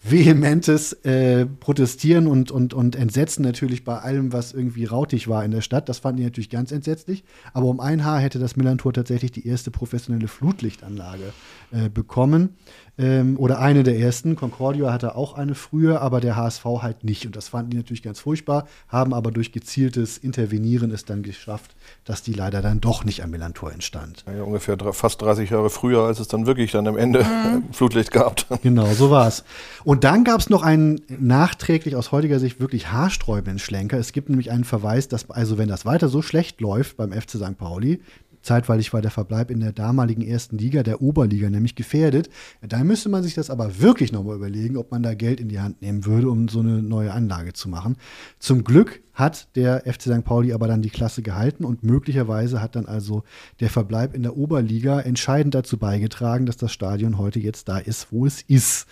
vehementes 0.00 0.92
äh, 1.04 1.44
Protestieren 1.46 2.28
und, 2.28 2.50
und, 2.50 2.72
und 2.72 2.94
Entsetzen 2.94 3.42
natürlich 3.42 3.84
bei 3.84 3.98
allem, 3.98 4.32
was 4.32 4.52
irgendwie 4.52 4.84
rautig 4.84 5.26
war 5.28 5.44
in 5.44 5.50
der 5.50 5.60
Stadt. 5.60 5.88
Das 5.88 5.98
fanden 5.98 6.18
die 6.18 6.24
natürlich 6.24 6.50
ganz 6.50 6.70
entsetzlich. 6.70 7.24
Aber 7.52 7.66
um 7.66 7.80
ein 7.80 8.04
Haar 8.04 8.20
hätte 8.20 8.38
das 8.38 8.56
Millantor 8.56 8.92
tatsächlich 8.92 9.32
die 9.32 9.46
erste 9.46 9.70
professionelle 9.70 10.28
Flutlichtanlage 10.28 11.32
äh, 11.72 11.88
bekommen 11.88 12.56
ähm, 12.96 13.36
oder 13.38 13.58
eine 13.58 13.82
der 13.82 13.98
ersten. 13.98 14.36
Concordia 14.36 14.92
hatte 14.92 15.16
auch 15.16 15.34
eine 15.34 15.56
früher, 15.56 16.00
aber 16.00 16.20
der 16.20 16.36
HSV 16.36 16.64
halt 16.64 17.02
nicht. 17.02 17.26
Und 17.26 17.34
das 17.34 17.48
fanden 17.48 17.70
die 17.72 17.76
natürlich 17.76 18.02
ganz 18.02 18.20
furchtbar, 18.20 18.68
haben 18.86 19.12
aber 19.12 19.32
durch 19.32 19.50
gezieltes 19.50 20.16
Intervenieren 20.16 20.92
es 20.92 21.04
dann 21.06 21.22
geschafft, 21.22 21.74
dass 22.04 22.22
die 22.22 22.32
leider 22.32 22.62
dann 22.62 22.80
doch 22.80 23.04
nicht 23.04 23.22
am 23.22 23.30
Millantor 23.30 23.72
entstand. 23.72 24.24
Ja, 24.26 24.42
ungefähr 24.42 24.76
fast 24.92 25.20
30 25.20 25.50
Jahre 25.50 25.70
früher, 25.70 26.02
als 26.02 26.20
es 26.20 26.28
dann 26.28 26.46
wirklich 26.46 26.72
dann 26.72 26.86
am 26.86 26.96
Ende 26.96 27.22
mhm. 27.22 27.64
Flutlicht 27.72 28.12
gab. 28.12 28.46
Genau, 28.62 28.86
so 28.94 29.10
war 29.10 29.28
es. 29.28 29.44
Und 29.84 30.04
dann 30.04 30.24
gab 30.24 30.40
es 30.40 30.48
noch 30.48 30.62
einen 30.62 31.00
nachträglich 31.08 31.96
aus 31.96 32.12
heutiger 32.12 32.38
Sicht 32.38 32.60
wirklich 32.60 32.90
haarsträubenden 32.90 33.58
Schlenker. 33.58 33.98
Es 33.98 34.12
gibt 34.12 34.30
nämlich 34.30 34.50
einen 34.50 34.64
Verweis, 34.64 35.08
dass 35.08 35.30
also 35.30 35.58
wenn 35.58 35.68
das 35.68 35.84
weiter 35.84 36.08
so 36.08 36.22
schlecht 36.22 36.60
läuft 36.60 36.96
beim 36.96 37.12
FC 37.12 37.32
St. 37.32 37.58
Pauli, 37.58 38.00
Zeitweilig 38.48 38.94
war 38.94 39.02
der 39.02 39.10
Verbleib 39.10 39.50
in 39.50 39.60
der 39.60 39.72
damaligen 39.72 40.22
ersten 40.22 40.56
Liga, 40.56 40.82
der 40.82 41.02
Oberliga, 41.02 41.50
nämlich 41.50 41.74
gefährdet. 41.74 42.30
Da 42.66 42.82
müsste 42.82 43.10
man 43.10 43.22
sich 43.22 43.34
das 43.34 43.50
aber 43.50 43.82
wirklich 43.82 44.10
nochmal 44.10 44.36
überlegen, 44.36 44.78
ob 44.78 44.90
man 44.90 45.02
da 45.02 45.12
Geld 45.12 45.38
in 45.38 45.50
die 45.50 45.60
Hand 45.60 45.82
nehmen 45.82 46.06
würde, 46.06 46.30
um 46.30 46.48
so 46.48 46.60
eine 46.60 46.82
neue 46.82 47.12
Anlage 47.12 47.52
zu 47.52 47.68
machen. 47.68 47.96
Zum 48.38 48.64
Glück 48.64 49.02
hat 49.12 49.54
der 49.54 49.80
FC 49.80 50.04
St. 50.04 50.24
Pauli 50.24 50.54
aber 50.54 50.66
dann 50.66 50.80
die 50.80 50.88
Klasse 50.88 51.20
gehalten 51.20 51.62
und 51.62 51.82
möglicherweise 51.82 52.62
hat 52.62 52.74
dann 52.74 52.86
also 52.86 53.22
der 53.60 53.68
Verbleib 53.68 54.14
in 54.14 54.22
der 54.22 54.38
Oberliga 54.38 54.98
entscheidend 54.98 55.54
dazu 55.54 55.76
beigetragen, 55.76 56.46
dass 56.46 56.56
das 56.56 56.72
Stadion 56.72 57.18
heute 57.18 57.40
jetzt 57.40 57.68
da 57.68 57.76
ist, 57.76 58.12
wo 58.12 58.24
es 58.24 58.40
ist. 58.40 58.86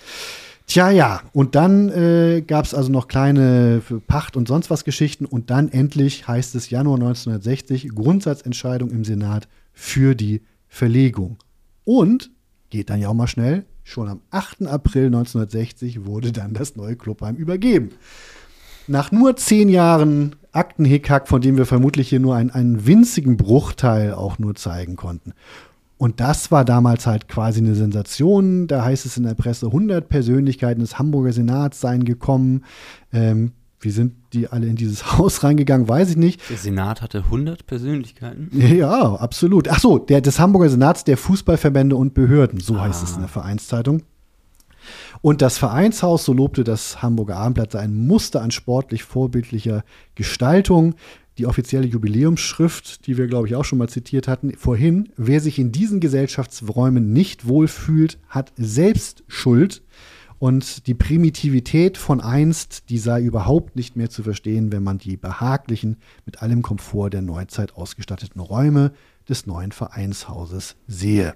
Tja, 0.66 0.90
ja, 0.90 1.22
und 1.32 1.54
dann 1.54 1.88
äh, 1.90 2.42
gab 2.44 2.64
es 2.64 2.74
also 2.74 2.90
noch 2.90 3.06
kleine 3.06 3.82
Pacht- 4.08 4.36
und 4.36 4.48
sonst 4.48 4.68
was 4.68 4.84
Geschichten 4.84 5.24
und 5.24 5.50
dann 5.50 5.70
endlich 5.70 6.26
heißt 6.26 6.56
es 6.56 6.70
Januar 6.70 6.96
1960 6.96 7.90
Grundsatzentscheidung 7.90 8.90
im 8.90 9.04
Senat 9.04 9.46
für 9.72 10.16
die 10.16 10.42
Verlegung. 10.66 11.38
Und, 11.84 12.30
geht 12.70 12.90
dann 12.90 13.00
ja 13.00 13.08
auch 13.08 13.14
mal 13.14 13.28
schnell, 13.28 13.64
schon 13.84 14.08
am 14.08 14.20
8. 14.32 14.66
April 14.66 15.06
1960 15.06 16.04
wurde 16.04 16.32
dann 16.32 16.52
das 16.52 16.74
neue 16.74 16.96
Clubheim 16.96 17.36
übergeben. 17.36 17.90
Nach 18.88 19.12
nur 19.12 19.36
zehn 19.36 19.68
Jahren 19.68 20.34
Aktenhickhack, 20.50 21.28
von 21.28 21.40
dem 21.40 21.56
wir 21.56 21.66
vermutlich 21.66 22.08
hier 22.08 22.20
nur 22.20 22.34
einen, 22.34 22.50
einen 22.50 22.86
winzigen 22.86 23.36
Bruchteil 23.36 24.14
auch 24.14 24.40
nur 24.40 24.56
zeigen 24.56 24.96
konnten. 24.96 25.32
Und 25.98 26.20
das 26.20 26.50
war 26.50 26.64
damals 26.64 27.06
halt 27.06 27.28
quasi 27.28 27.60
eine 27.60 27.74
Sensation. 27.74 28.66
Da 28.66 28.84
heißt 28.84 29.06
es 29.06 29.16
in 29.16 29.22
der 29.22 29.34
Presse, 29.34 29.66
100 29.66 30.08
Persönlichkeiten 30.08 30.80
des 30.80 30.98
Hamburger 30.98 31.32
Senats 31.32 31.80
seien 31.80 32.04
gekommen. 32.04 32.64
Ähm, 33.12 33.52
wie 33.80 33.90
sind 33.90 34.14
die 34.32 34.48
alle 34.48 34.66
in 34.66 34.76
dieses 34.76 35.12
Haus 35.18 35.42
reingegangen, 35.42 35.88
weiß 35.88 36.10
ich 36.10 36.16
nicht. 36.16 36.40
Der 36.50 36.56
Senat 36.56 37.02
hatte 37.02 37.18
100 37.18 37.66
Persönlichkeiten? 37.66 38.50
Ja, 38.76 39.14
absolut. 39.14 39.68
Ach 39.68 39.78
so, 39.78 39.98
der 39.98 40.20
des 40.20 40.38
Hamburger 40.38 40.68
Senats 40.68 41.04
der 41.04 41.16
Fußballverbände 41.16 41.96
und 41.96 42.12
Behörden, 42.14 42.60
so 42.60 42.76
ah. 42.76 42.82
heißt 42.82 43.02
es 43.02 43.14
in 43.14 43.20
der 43.20 43.28
Vereinszeitung. 43.28 44.02
Und 45.22 45.42
das 45.42 45.58
Vereinshaus, 45.58 46.24
so 46.24 46.32
lobte 46.32 46.62
das 46.62 47.02
Hamburger 47.02 47.36
Abendblatt, 47.36 47.72
sei 47.72 47.80
ein 47.80 48.06
Muster 48.06 48.42
an 48.42 48.50
sportlich 48.50 49.02
vorbildlicher 49.02 49.82
Gestaltung 50.14 50.94
die 51.38 51.46
offizielle 51.46 51.86
Jubiläumsschrift, 51.86 53.06
die 53.06 53.18
wir, 53.18 53.26
glaube 53.26 53.46
ich, 53.46 53.54
auch 53.54 53.64
schon 53.64 53.78
mal 53.78 53.88
zitiert 53.88 54.28
hatten, 54.28 54.54
vorhin, 54.56 55.10
wer 55.16 55.40
sich 55.40 55.58
in 55.58 55.72
diesen 55.72 56.00
Gesellschaftsräumen 56.00 57.12
nicht 57.12 57.46
wohlfühlt, 57.46 58.18
hat 58.28 58.52
selbst 58.56 59.22
Schuld. 59.28 59.82
Und 60.38 60.86
die 60.86 60.94
Primitivität 60.94 61.96
von 61.96 62.20
einst, 62.20 62.90
die 62.90 62.98
sei 62.98 63.22
überhaupt 63.22 63.74
nicht 63.74 63.96
mehr 63.96 64.10
zu 64.10 64.22
verstehen, 64.22 64.70
wenn 64.70 64.82
man 64.82 64.98
die 64.98 65.16
behaglichen, 65.16 65.96
mit 66.26 66.42
allem 66.42 66.60
Komfort 66.60 67.10
der 67.10 67.22
Neuzeit 67.22 67.74
ausgestatteten 67.74 68.40
Räume 68.40 68.92
des 69.28 69.46
neuen 69.46 69.72
Vereinshauses 69.72 70.76
sehe. 70.86 71.34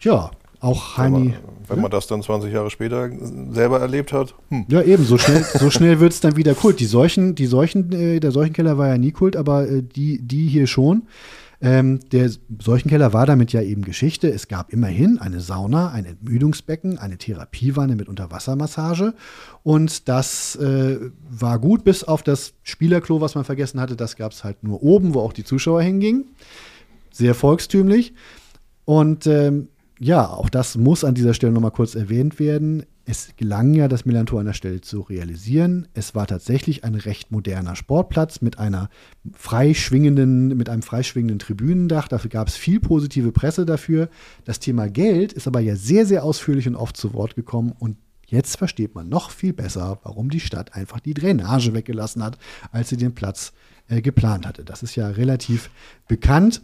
Tja, 0.00 0.30
auch 0.62 0.96
Heini. 0.96 1.34
Wenn 1.66 1.76
man, 1.76 1.82
man 1.82 1.90
das 1.90 2.06
dann 2.06 2.22
20 2.22 2.52
Jahre 2.52 2.70
später 2.70 3.10
selber 3.50 3.80
erlebt 3.80 4.12
hat. 4.12 4.34
Hm. 4.48 4.66
Ja, 4.68 4.82
eben, 4.82 5.04
so 5.04 5.18
schnell, 5.18 5.44
so 5.44 5.70
schnell 5.70 6.00
wird 6.00 6.12
es 6.12 6.20
dann 6.20 6.36
wieder 6.36 6.54
Kult. 6.54 6.80
Die 6.80 6.86
Seuchen, 6.86 7.34
die 7.34 7.46
Seuchen, 7.46 7.92
äh, 7.92 8.20
der 8.20 8.30
Seuchenkeller 8.30 8.78
war 8.78 8.88
ja 8.88 8.98
nie 8.98 9.12
Kult, 9.12 9.36
aber 9.36 9.68
äh, 9.68 9.82
die, 9.82 10.20
die 10.22 10.48
hier 10.48 10.66
schon. 10.66 11.02
Ähm, 11.60 12.00
der 12.10 12.28
Seuchenkeller 12.60 13.12
war 13.12 13.24
damit 13.24 13.52
ja 13.52 13.62
eben 13.62 13.82
Geschichte. 13.82 14.28
Es 14.28 14.48
gab 14.48 14.72
immerhin 14.72 15.18
eine 15.18 15.40
Sauna, 15.40 15.90
ein 15.90 16.04
Entmüdungsbecken, 16.04 16.98
eine 16.98 17.18
Therapiewanne 17.18 17.94
mit 17.94 18.08
Unterwassermassage. 18.08 19.14
Und 19.62 20.08
das 20.08 20.56
äh, 20.56 20.98
war 21.30 21.60
gut, 21.60 21.84
bis 21.84 22.02
auf 22.02 22.24
das 22.24 22.54
Spielerklo, 22.64 23.20
was 23.20 23.36
man 23.36 23.44
vergessen 23.44 23.80
hatte. 23.80 23.94
Das 23.94 24.16
gab 24.16 24.32
es 24.32 24.42
halt 24.42 24.64
nur 24.64 24.82
oben, 24.82 25.14
wo 25.14 25.20
auch 25.20 25.32
die 25.32 25.44
Zuschauer 25.44 25.82
hingingen. 25.82 26.30
Sehr 27.12 27.36
volkstümlich. 27.36 28.12
Und 28.84 29.28
ähm, 29.28 29.68
ja, 30.02 30.28
auch 30.28 30.48
das 30.48 30.76
muss 30.76 31.04
an 31.04 31.14
dieser 31.14 31.32
Stelle 31.32 31.52
nochmal 31.52 31.70
kurz 31.70 31.94
erwähnt 31.94 32.40
werden. 32.40 32.84
Es 33.04 33.30
gelang 33.36 33.72
ja, 33.72 33.86
das 33.86 34.04
Millantor 34.04 34.40
an 34.40 34.46
der 34.46 34.52
Stelle 34.52 34.80
zu 34.80 35.00
realisieren. 35.00 35.86
Es 35.94 36.16
war 36.16 36.26
tatsächlich 36.26 36.82
ein 36.82 36.96
recht 36.96 37.30
moderner 37.30 37.76
Sportplatz 37.76 38.40
mit 38.40 38.58
einer 38.58 38.90
freischwingenden, 39.32 40.56
mit 40.56 40.68
einem 40.68 40.82
freischwingenden 40.82 41.38
Tribünendach. 41.38 42.08
Dafür 42.08 42.30
gab 42.30 42.48
es 42.48 42.56
viel 42.56 42.80
positive 42.80 43.30
Presse 43.30 43.64
dafür. 43.64 44.08
Das 44.44 44.58
Thema 44.58 44.88
Geld 44.88 45.32
ist 45.32 45.46
aber 45.46 45.60
ja 45.60 45.76
sehr, 45.76 46.04
sehr 46.04 46.24
ausführlich 46.24 46.66
und 46.66 46.74
oft 46.74 46.96
zu 46.96 47.14
Wort 47.14 47.36
gekommen 47.36 47.72
und 47.78 47.96
Jetzt 48.26 48.56
versteht 48.56 48.94
man 48.94 49.10
noch 49.10 49.30
viel 49.30 49.52
besser, 49.52 49.98
warum 50.04 50.30
die 50.30 50.40
Stadt 50.40 50.74
einfach 50.74 51.00
die 51.00 51.12
Drainage 51.12 51.74
weggelassen 51.74 52.22
hat, 52.22 52.38
als 52.70 52.88
sie 52.88 52.96
den 52.96 53.14
Platz 53.14 53.52
äh, 53.88 54.00
geplant 54.00 54.46
hatte. 54.46 54.64
Das 54.64 54.82
ist 54.82 54.96
ja 54.96 55.08
relativ 55.08 55.68
bekannt. 56.08 56.62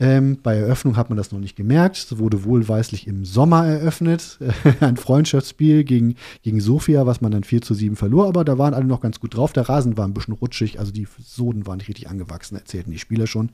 Ähm, 0.00 0.38
bei 0.42 0.56
Eröffnung 0.56 0.96
hat 0.96 1.10
man 1.10 1.16
das 1.16 1.32
noch 1.32 1.40
nicht 1.40 1.56
gemerkt. 1.56 1.96
Es 1.96 2.18
wurde 2.18 2.44
wohlweislich 2.44 3.06
im 3.06 3.24
Sommer 3.24 3.66
eröffnet. 3.66 4.38
ein 4.80 4.96
Freundschaftsspiel 4.96 5.84
gegen, 5.84 6.16
gegen 6.42 6.60
Sofia, 6.60 7.06
was 7.06 7.20
man 7.20 7.32
dann 7.32 7.44
4 7.44 7.62
zu 7.62 7.74
7 7.74 7.96
verlor, 7.96 8.28
aber 8.28 8.44
da 8.44 8.58
waren 8.58 8.74
alle 8.74 8.86
noch 8.86 9.00
ganz 9.00 9.20
gut 9.20 9.36
drauf. 9.36 9.52
Der 9.52 9.68
Rasen 9.68 9.96
war 9.96 10.06
ein 10.06 10.14
bisschen 10.14 10.34
rutschig, 10.34 10.78
also 10.78 10.92
die 10.92 11.06
Soden 11.22 11.66
waren 11.66 11.78
nicht 11.78 11.88
richtig 11.88 12.08
angewachsen, 12.08 12.56
erzählten 12.56 12.90
die 12.90 12.98
Spieler 12.98 13.26
schon. 13.26 13.50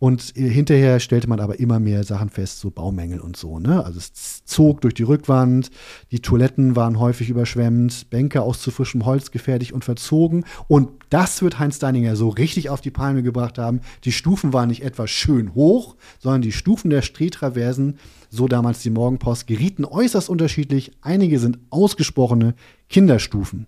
Und 0.00 0.34
äh, 0.34 0.48
hinterher 0.48 0.98
stellte 0.98 1.28
man 1.28 1.40
aber 1.40 1.60
immer 1.60 1.78
mehr 1.78 2.04
Sachen 2.04 2.30
fest, 2.30 2.60
so 2.60 2.70
Baumängel 2.70 3.20
und 3.20 3.36
so. 3.36 3.58
Ne? 3.58 3.84
Also 3.84 3.98
es 3.98 4.44
zog 4.46 4.80
durch 4.80 4.94
die 4.94 5.02
Rückwand, 5.02 5.70
die 6.10 6.20
Toiletten 6.20 6.74
waren 6.74 6.98
häufig 6.98 7.28
überschwemmt, 7.28 8.08
Bänke 8.08 8.40
aus 8.40 8.62
zu 8.62 8.70
frischem 8.70 9.04
Holz 9.04 9.30
gefährlich 9.30 9.74
und 9.74 9.84
verzogen. 9.84 10.44
Und 10.68 10.88
das 11.10 11.42
wird 11.42 11.58
Heinz 11.58 11.78
Deininger 11.78 12.16
so 12.16 12.30
richtig 12.30 12.70
auf 12.70 12.80
die 12.80 12.90
Palme 12.90 13.22
gebracht 13.22 13.58
haben. 13.58 13.80
Die 14.04 14.12
Stufen 14.12 14.54
waren 14.54 14.70
nicht 14.70 14.82
etwa 14.82 15.06
schön 15.06 15.49
hoch, 15.54 15.96
sondern 16.18 16.42
die 16.42 16.52
Stufen 16.52 16.90
der 16.90 17.02
Stehtraversen, 17.02 17.98
so 18.28 18.48
damals 18.48 18.80
die 18.80 18.90
Morgenpost, 18.90 19.46
gerieten 19.46 19.84
äußerst 19.84 20.28
unterschiedlich. 20.28 20.92
Einige 21.02 21.38
sind 21.38 21.58
ausgesprochene 21.70 22.54
Kinderstufen. 22.88 23.66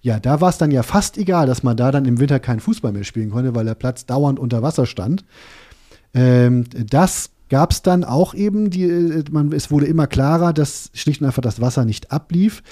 Ja, 0.00 0.20
da 0.20 0.40
war 0.40 0.50
es 0.50 0.58
dann 0.58 0.70
ja 0.70 0.82
fast 0.82 1.18
egal, 1.18 1.46
dass 1.46 1.62
man 1.62 1.76
da 1.76 1.90
dann 1.90 2.04
im 2.04 2.20
Winter 2.20 2.38
keinen 2.38 2.60
Fußball 2.60 2.92
mehr 2.92 3.04
spielen 3.04 3.30
konnte, 3.30 3.54
weil 3.54 3.64
der 3.64 3.74
Platz 3.74 4.06
dauernd 4.06 4.38
unter 4.38 4.62
Wasser 4.62 4.86
stand. 4.86 5.24
Ähm, 6.14 6.64
das 6.72 7.30
gab 7.48 7.72
es 7.72 7.82
dann 7.82 8.04
auch 8.04 8.34
eben, 8.34 8.70
die, 8.70 8.84
äh, 8.84 9.24
man, 9.30 9.52
es 9.52 9.70
wurde 9.70 9.86
immer 9.86 10.06
klarer, 10.06 10.52
dass 10.52 10.90
schlicht 10.94 11.20
und 11.20 11.26
einfach 11.26 11.42
das 11.42 11.60
Wasser 11.60 11.84
nicht 11.84 12.12
ablief. 12.12 12.62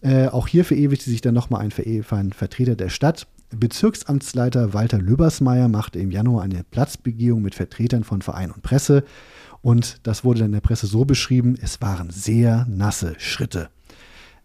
Äh, 0.00 0.28
auch 0.28 0.46
hier 0.46 0.64
verewigte 0.64 1.10
sich 1.10 1.20
dann 1.20 1.34
nochmal 1.34 1.62
ein, 1.62 1.72
ein 2.10 2.32
Vertreter 2.32 2.76
der 2.76 2.88
Stadt. 2.88 3.26
Bezirksamtsleiter 3.50 4.74
Walter 4.74 4.98
Löbersmeier 4.98 5.68
machte 5.68 5.98
im 5.98 6.10
Januar 6.10 6.42
eine 6.42 6.64
Platzbegehung 6.64 7.42
mit 7.42 7.54
Vertretern 7.54 8.04
von 8.04 8.22
Verein 8.22 8.50
und 8.50 8.62
Presse. 8.62 9.04
Und 9.62 10.06
das 10.06 10.24
wurde 10.24 10.40
dann 10.40 10.48
in 10.48 10.52
der 10.52 10.60
Presse 10.60 10.86
so 10.86 11.04
beschrieben, 11.04 11.56
es 11.60 11.80
waren 11.80 12.10
sehr 12.10 12.66
nasse 12.68 13.14
Schritte. 13.18 13.70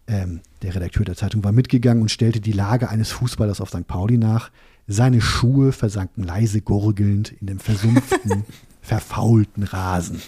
Ähm, 0.06 0.40
der 0.62 0.74
Redakteur 0.74 1.04
der 1.04 1.16
Zeitung 1.16 1.44
war 1.44 1.52
mitgegangen 1.52 2.02
und 2.02 2.10
stellte 2.10 2.40
die 2.40 2.52
Lage 2.52 2.88
eines 2.88 3.10
Fußballers 3.12 3.60
auf 3.60 3.70
St. 3.70 3.86
Pauli 3.86 4.18
nach. 4.18 4.50
Seine 4.86 5.20
Schuhe 5.20 5.72
versanken 5.72 6.24
leise 6.24 6.60
gurgelnd 6.60 7.32
in 7.40 7.46
dem 7.46 7.58
versumpften, 7.58 8.44
verfaulten 8.84 9.62
Rasen. 9.64 10.20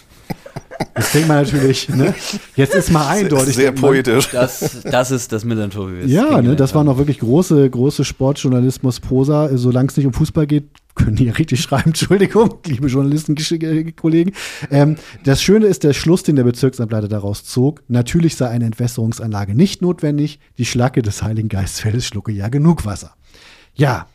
Jetzt 0.95 1.13
denkt 1.13 1.27
man 1.27 1.43
natürlich, 1.43 1.89
ne? 1.89 2.13
jetzt 2.55 2.75
ist 2.75 2.91
mal 2.91 3.07
eindeutig. 3.07 3.55
Sehr 3.55 3.71
poetisch. 3.71 4.29
Das, 4.31 4.81
das 4.83 5.11
ist 5.11 5.31
das 5.31 5.45
Millantor, 5.45 5.91
wie 5.91 5.97
wir 5.99 6.05
Ja, 6.07 6.41
ne, 6.41 6.55
das 6.55 6.75
war 6.75 6.83
noch 6.83 6.97
wirklich 6.97 7.19
große, 7.19 7.69
große 7.69 8.03
Sportjournalismus-Prosa. 8.03 9.57
Solange 9.57 9.89
es 9.89 9.97
nicht 9.97 10.05
um 10.05 10.13
Fußball 10.13 10.47
geht, 10.47 10.65
können 10.95 11.15
die 11.15 11.25
ja 11.25 11.33
richtig 11.33 11.61
schreiben. 11.61 11.83
Entschuldigung, 11.87 12.55
liebe 12.65 12.87
Journalistenkollegen. 12.87 14.33
Ähm, 14.71 14.97
das 15.23 15.41
Schöne 15.41 15.67
ist 15.67 15.83
der 15.83 15.93
Schluss, 15.93 16.23
den 16.23 16.35
der 16.35 16.43
Bezirksamtleiter 16.43 17.07
daraus 17.07 17.43
zog. 17.43 17.83
Natürlich 17.87 18.35
sei 18.35 18.49
eine 18.49 18.65
Entwässerungsanlage 18.65 19.55
nicht 19.55 19.81
notwendig. 19.81 20.39
Die 20.57 20.65
Schlacke 20.65 21.01
des 21.01 21.23
Heiligen 21.23 21.49
Geistfeldes 21.49 22.05
schlucke 22.05 22.31
ja 22.31 22.49
genug 22.49 22.85
Wasser. 22.85 23.13
Ja, 23.75 24.07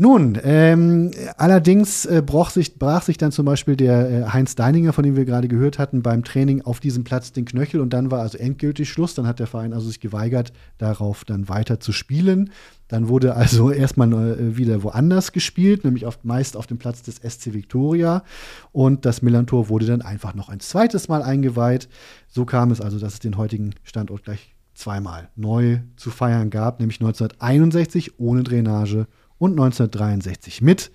nun, 0.00 0.38
ähm, 0.44 1.10
allerdings 1.38 2.06
äh, 2.06 2.22
brach, 2.24 2.50
sich, 2.50 2.78
brach 2.78 3.02
sich 3.02 3.18
dann 3.18 3.32
zum 3.32 3.44
Beispiel 3.44 3.74
der 3.74 4.08
äh, 4.08 4.24
Heinz 4.32 4.54
Deininger, 4.54 4.92
von 4.92 5.02
dem 5.02 5.16
wir 5.16 5.24
gerade 5.24 5.48
gehört 5.48 5.80
hatten, 5.80 6.02
beim 6.02 6.22
Training 6.22 6.62
auf 6.62 6.78
diesem 6.78 7.02
Platz 7.02 7.32
den 7.32 7.44
Knöchel 7.44 7.80
und 7.80 7.92
dann 7.92 8.12
war 8.12 8.20
also 8.20 8.38
endgültig 8.38 8.88
Schluss. 8.88 9.16
Dann 9.16 9.26
hat 9.26 9.40
der 9.40 9.48
Verein 9.48 9.72
also 9.72 9.88
sich 9.88 9.98
geweigert, 9.98 10.52
darauf 10.78 11.24
dann 11.24 11.48
weiter 11.48 11.80
zu 11.80 11.90
spielen. 11.90 12.50
Dann 12.86 13.08
wurde 13.08 13.34
also 13.34 13.70
erstmal 13.72 14.12
äh, 14.12 14.56
wieder 14.56 14.84
woanders 14.84 15.32
gespielt, 15.32 15.82
nämlich 15.82 16.06
auf, 16.06 16.20
meist 16.22 16.56
auf 16.56 16.68
dem 16.68 16.78
Platz 16.78 17.02
des 17.02 17.16
SC 17.16 17.52
Victoria. 17.52 18.22
Und 18.70 19.04
das 19.04 19.20
Millantor 19.20 19.68
wurde 19.68 19.86
dann 19.86 20.02
einfach 20.02 20.32
noch 20.32 20.48
ein 20.48 20.60
zweites 20.60 21.08
Mal 21.08 21.24
eingeweiht. 21.24 21.88
So 22.28 22.44
kam 22.44 22.70
es 22.70 22.80
also, 22.80 23.00
dass 23.00 23.14
es 23.14 23.18
den 23.18 23.36
heutigen 23.36 23.74
Standort 23.82 24.22
gleich 24.22 24.54
zweimal 24.74 25.28
neu 25.34 25.80
zu 25.96 26.10
feiern 26.10 26.50
gab, 26.50 26.78
nämlich 26.78 27.00
1961 27.00 28.20
ohne 28.20 28.44
Drainage 28.44 29.08
und 29.38 29.52
1963 29.52 30.62
mit. 30.62 30.90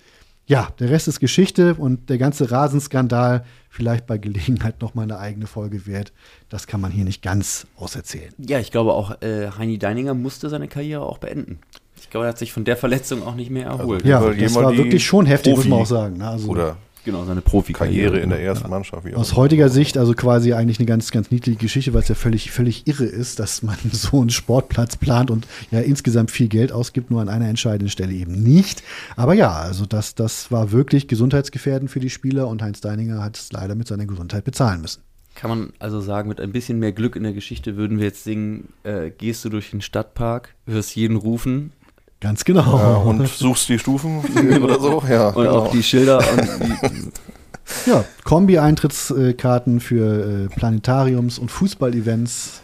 Ja, 0.46 0.68
der 0.78 0.90
Rest 0.90 1.08
ist 1.08 1.20
Geschichte 1.20 1.74
und 1.74 2.10
der 2.10 2.18
ganze 2.18 2.50
Rasenskandal 2.50 3.44
vielleicht 3.70 4.06
bei 4.06 4.18
Gelegenheit 4.18 4.82
noch 4.82 4.94
mal 4.94 5.02
eine 5.02 5.18
eigene 5.18 5.46
Folge 5.46 5.86
wert. 5.86 6.12
Das 6.50 6.66
kann 6.66 6.80
man 6.80 6.90
hier 6.92 7.04
nicht 7.04 7.22
ganz 7.22 7.66
auserzählen. 7.76 8.32
Ja, 8.38 8.58
ich 8.58 8.70
glaube 8.70 8.92
auch, 8.92 9.22
äh, 9.22 9.48
Heini 9.58 9.78
Deininger 9.78 10.12
musste 10.12 10.50
seine 10.50 10.68
Karriere 10.68 11.02
auch 11.02 11.18
beenden. 11.18 11.60
Ich 11.98 12.10
glaube, 12.10 12.26
er 12.26 12.30
hat 12.30 12.38
sich 12.38 12.52
von 12.52 12.64
der 12.64 12.76
Verletzung 12.76 13.22
auch 13.22 13.34
nicht 13.34 13.50
mehr 13.50 13.66
erholt. 13.66 14.04
Ja, 14.04 14.20
das 14.20 14.54
war 14.54 14.76
wirklich 14.76 15.04
schon 15.04 15.24
heftig, 15.24 15.56
muss 15.56 15.66
man 15.66 15.80
auch 15.80 15.86
sagen. 15.86 16.18
ne? 16.18 16.28
Also, 16.28 16.48
Oder 16.48 16.76
Genau, 17.04 17.24
seine 17.24 17.42
Profikarriere. 17.42 18.06
Karriere 18.06 18.22
in 18.22 18.30
der 18.30 18.40
ersten 18.40 18.70
Mannschaft. 18.70 19.04
Wie 19.04 19.14
Aus 19.14 19.36
heutiger 19.36 19.68
Sicht 19.68 19.98
also 19.98 20.14
quasi 20.14 20.54
eigentlich 20.54 20.78
eine 20.78 20.86
ganz, 20.86 21.10
ganz 21.10 21.30
niedliche 21.30 21.58
Geschichte, 21.58 21.92
weil 21.92 22.02
es 22.02 22.08
ja 22.08 22.14
völlig, 22.14 22.50
völlig 22.50 22.86
irre 22.86 23.04
ist, 23.04 23.38
dass 23.38 23.62
man 23.62 23.76
so 23.92 24.20
einen 24.20 24.30
Sportplatz 24.30 24.96
plant 24.96 25.30
und 25.30 25.46
ja 25.70 25.80
insgesamt 25.80 26.30
viel 26.30 26.48
Geld 26.48 26.72
ausgibt, 26.72 27.10
nur 27.10 27.20
an 27.20 27.28
einer 27.28 27.48
entscheidenden 27.48 27.90
Stelle 27.90 28.12
eben 28.12 28.42
nicht. 28.42 28.82
Aber 29.16 29.34
ja, 29.34 29.52
also 29.52 29.84
das, 29.84 30.14
das 30.14 30.50
war 30.50 30.72
wirklich 30.72 31.06
gesundheitsgefährdend 31.06 31.90
für 31.90 32.00
die 32.00 32.10
Spieler 32.10 32.48
und 32.48 32.62
Heinz 32.62 32.80
Deininger 32.80 33.22
hat 33.22 33.36
es 33.36 33.52
leider 33.52 33.74
mit 33.74 33.86
seiner 33.86 34.06
Gesundheit 34.06 34.44
bezahlen 34.44 34.80
müssen. 34.80 35.02
Kann 35.34 35.50
man 35.50 35.72
also 35.80 36.00
sagen, 36.00 36.28
mit 36.28 36.40
ein 36.40 36.52
bisschen 36.52 36.78
mehr 36.78 36.92
Glück 36.92 37.16
in 37.16 37.24
der 37.24 37.32
Geschichte 37.32 37.76
würden 37.76 37.98
wir 37.98 38.06
jetzt 38.06 38.24
singen, 38.24 38.68
äh, 38.84 39.10
gehst 39.10 39.44
du 39.44 39.48
durch 39.48 39.70
den 39.70 39.80
Stadtpark, 39.80 40.54
hörst 40.66 40.94
jeden 40.96 41.16
rufen. 41.16 41.72
Ganz 42.20 42.44
genau. 42.44 42.78
Ja, 42.78 42.94
und 42.96 43.26
suchst 43.28 43.68
die 43.68 43.78
Stufen 43.78 44.20
oder 44.62 44.80
so. 44.80 45.02
Ja, 45.08 45.28
Und 45.28 45.44
genau. 45.44 45.58
auch 45.58 45.70
die 45.70 45.82
Schilder 45.82 46.18
und 46.18 46.48
die, 46.82 47.90
Ja, 47.90 48.04
Kombi-Eintrittskarten 48.24 49.80
für 49.80 50.48
äh, 50.50 50.58
Planetariums- 50.58 51.38
und 51.38 51.50
Fußballevents. 51.50 52.60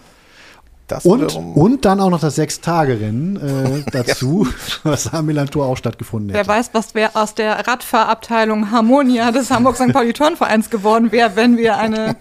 Das 0.86 1.04
Und, 1.04 1.36
und 1.36 1.84
dann 1.84 2.00
auch 2.00 2.10
noch 2.10 2.18
das 2.20 2.34
Sechstagerennen 2.34 3.36
äh, 3.36 3.84
dazu, 3.92 4.48
was 4.82 5.12
am 5.12 5.26
Milan-Tor 5.26 5.66
auch 5.66 5.76
stattgefunden 5.76 6.30
Wer 6.32 6.40
hätte. 6.40 6.48
weiß, 6.48 6.70
was 6.72 6.94
wäre 6.96 7.14
aus 7.14 7.34
der 7.34 7.66
Radfahrabteilung 7.68 8.72
Harmonia 8.72 9.30
des 9.30 9.50
Hamburg 9.52 9.76
St. 9.76 9.92
Pauli 9.92 10.12
Turnvereins 10.12 10.68
geworden 10.68 11.12
wäre, 11.12 11.36
wenn 11.36 11.56
wir 11.56 11.76
eine 11.78 12.16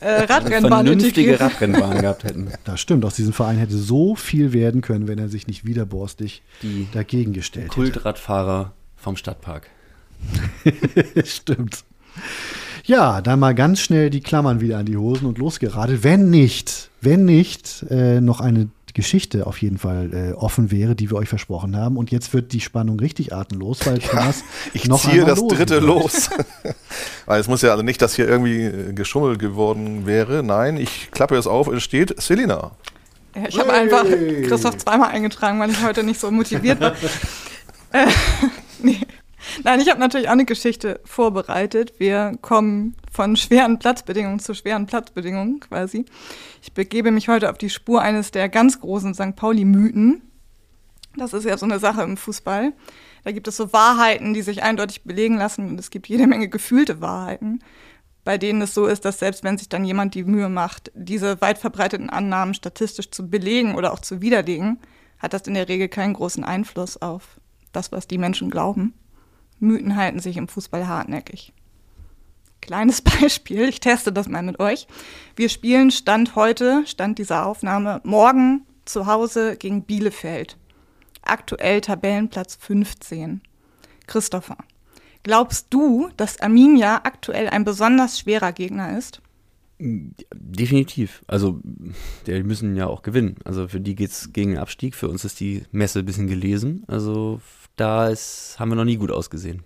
äh, 0.00 0.24
Radrennbahn 0.24 0.86
vernünftige 0.86 1.40
Radrennbahn 1.40 2.00
gehabt 2.00 2.24
hätten. 2.24 2.48
Das 2.64 2.80
stimmt, 2.80 3.04
aus 3.04 3.14
diesem 3.14 3.32
Verein 3.32 3.56
hätte 3.56 3.76
so 3.76 4.14
viel 4.14 4.52
werden 4.52 4.80
können, 4.80 5.08
wenn 5.08 5.18
er 5.18 5.28
sich 5.28 5.46
nicht 5.46 5.64
widerborstig 5.64 6.42
Die 6.62 6.86
dagegen 6.92 7.32
gestellt 7.32 7.66
hätte. 7.66 7.74
Kultradfahrer 7.74 8.72
vom 8.96 9.16
Stadtpark. 9.16 9.66
Stimmt. 11.24 11.84
Ja, 12.84 13.20
dann 13.20 13.40
mal 13.40 13.54
ganz 13.54 13.80
schnell 13.80 14.10
die 14.10 14.20
Klammern 14.20 14.60
wieder 14.60 14.78
an 14.78 14.86
die 14.86 14.96
Hosen 14.96 15.26
und 15.26 15.38
losgeradelt. 15.38 16.04
Wenn 16.04 16.30
nicht, 16.30 16.90
wenn 17.00 17.24
nicht 17.24 17.84
äh, 17.88 18.20
noch 18.20 18.40
eine 18.40 18.68
Geschichte 18.94 19.46
auf 19.46 19.60
jeden 19.60 19.78
Fall 19.78 20.10
äh, 20.12 20.32
offen 20.34 20.70
wäre, 20.70 20.94
die 20.94 21.10
wir 21.10 21.16
euch 21.16 21.28
versprochen 21.28 21.76
haben. 21.76 21.96
Und 21.96 22.10
jetzt 22.10 22.32
wird 22.34 22.52
die 22.52 22.60
Spannung 22.60 22.98
richtig 23.00 23.32
atemlos, 23.32 23.86
weil 23.86 23.98
Thomas 23.98 24.42
Ich 24.72 24.86
noch 24.86 25.00
ziehe 25.00 25.24
das 25.24 25.46
dritte 25.46 25.74
wird. 25.74 25.84
los. 25.84 26.30
Weil 27.26 27.40
es 27.40 27.48
muss 27.48 27.62
ja 27.62 27.70
also 27.70 27.82
nicht, 27.82 28.02
dass 28.02 28.14
hier 28.16 28.28
irgendwie 28.28 28.62
äh, 28.64 28.92
geschummelt 28.92 29.38
geworden 29.38 30.06
wäre. 30.06 30.42
Nein, 30.42 30.76
ich 30.76 31.10
klappe 31.12 31.36
es 31.36 31.46
auf, 31.46 31.68
es 31.68 31.82
steht 31.82 32.20
Selina. 32.20 32.72
Ja, 33.36 33.42
Ich 33.48 33.58
habe 33.58 33.72
einfach 33.72 34.04
Christoph 34.04 34.78
zweimal 34.78 35.10
eingetragen, 35.10 35.60
weil 35.60 35.70
ich 35.70 35.82
heute 35.84 36.02
nicht 36.02 36.18
so 36.18 36.30
motiviert 36.30 36.80
war. 36.80 36.92
äh, 37.92 38.06
nee. 38.82 39.00
Nein, 39.64 39.80
ich 39.80 39.88
habe 39.88 40.00
natürlich 40.00 40.28
auch 40.28 40.32
eine 40.32 40.44
Geschichte 40.44 41.00
vorbereitet. 41.04 41.94
Wir 41.98 42.36
kommen 42.40 42.94
von 43.20 43.36
schweren 43.36 43.78
Platzbedingungen 43.78 44.38
zu 44.38 44.54
schweren 44.54 44.86
Platzbedingungen 44.86 45.60
quasi. 45.60 46.06
Ich 46.62 46.72
begebe 46.72 47.10
mich 47.10 47.28
heute 47.28 47.50
auf 47.50 47.58
die 47.58 47.68
Spur 47.68 48.00
eines 48.00 48.30
der 48.30 48.48
ganz 48.48 48.80
großen 48.80 49.12
St. 49.12 49.36
Pauli-Mythen. 49.36 50.22
Das 51.18 51.34
ist 51.34 51.44
ja 51.44 51.58
so 51.58 51.66
eine 51.66 51.78
Sache 51.78 52.00
im 52.00 52.16
Fußball. 52.16 52.72
Da 53.24 53.32
gibt 53.32 53.46
es 53.46 53.58
so 53.58 53.74
Wahrheiten, 53.74 54.32
die 54.32 54.40
sich 54.40 54.62
eindeutig 54.62 55.02
belegen 55.02 55.36
lassen 55.36 55.68
und 55.68 55.78
es 55.78 55.90
gibt 55.90 56.08
jede 56.08 56.26
Menge 56.26 56.48
gefühlte 56.48 57.02
Wahrheiten, 57.02 57.62
bei 58.24 58.38
denen 58.38 58.62
es 58.62 58.72
so 58.72 58.86
ist, 58.86 59.04
dass 59.04 59.18
selbst 59.18 59.44
wenn 59.44 59.58
sich 59.58 59.68
dann 59.68 59.84
jemand 59.84 60.14
die 60.14 60.24
Mühe 60.24 60.48
macht, 60.48 60.90
diese 60.94 61.42
weit 61.42 61.58
verbreiteten 61.58 62.08
Annahmen 62.08 62.54
statistisch 62.54 63.10
zu 63.10 63.28
belegen 63.28 63.74
oder 63.74 63.92
auch 63.92 64.00
zu 64.00 64.22
widerlegen, 64.22 64.78
hat 65.18 65.34
das 65.34 65.42
in 65.42 65.52
der 65.52 65.68
Regel 65.68 65.88
keinen 65.88 66.14
großen 66.14 66.42
Einfluss 66.42 66.96
auf 66.96 67.38
das, 67.72 67.92
was 67.92 68.08
die 68.08 68.16
Menschen 68.16 68.48
glauben. 68.48 68.94
Mythen 69.58 69.94
halten 69.94 70.20
sich 70.20 70.38
im 70.38 70.48
Fußball 70.48 70.88
hartnäckig. 70.88 71.52
Kleines 72.70 73.02
Beispiel, 73.20 73.68
ich 73.68 73.80
teste 73.80 74.12
das 74.12 74.28
mal 74.28 74.44
mit 74.44 74.60
euch. 74.60 74.86
Wir 75.34 75.48
spielen 75.48 75.90
Stand 75.90 76.36
heute, 76.36 76.84
Stand 76.86 77.18
dieser 77.18 77.44
Aufnahme, 77.44 78.00
morgen 78.04 78.64
zu 78.84 79.06
Hause 79.06 79.56
gegen 79.56 79.82
Bielefeld. 79.82 80.56
Aktuell 81.22 81.80
Tabellenplatz 81.80 82.54
15. 82.60 83.40
Christopher, 84.06 84.56
glaubst 85.24 85.66
du, 85.70 86.10
dass 86.16 86.40
Arminia 86.40 87.00
aktuell 87.02 87.48
ein 87.48 87.64
besonders 87.64 88.20
schwerer 88.20 88.52
Gegner 88.52 88.96
ist? 88.96 89.20
Definitiv. 89.80 91.24
Also, 91.26 91.60
die 92.28 92.40
müssen 92.44 92.76
ja 92.76 92.86
auch 92.86 93.02
gewinnen. 93.02 93.34
Also, 93.44 93.66
für 93.66 93.80
die 93.80 93.96
geht 93.96 94.12
es 94.12 94.32
gegen 94.32 94.52
den 94.52 94.60
Abstieg. 94.60 94.94
Für 94.94 95.08
uns 95.08 95.24
ist 95.24 95.40
die 95.40 95.64
Messe 95.72 95.98
ein 95.98 96.04
bisschen 96.04 96.28
gelesen. 96.28 96.84
Also, 96.86 97.40
da 97.74 98.14
haben 98.58 98.68
wir 98.68 98.76
noch 98.76 98.84
nie 98.84 98.96
gut 98.96 99.10
ausgesehen. 99.10 99.64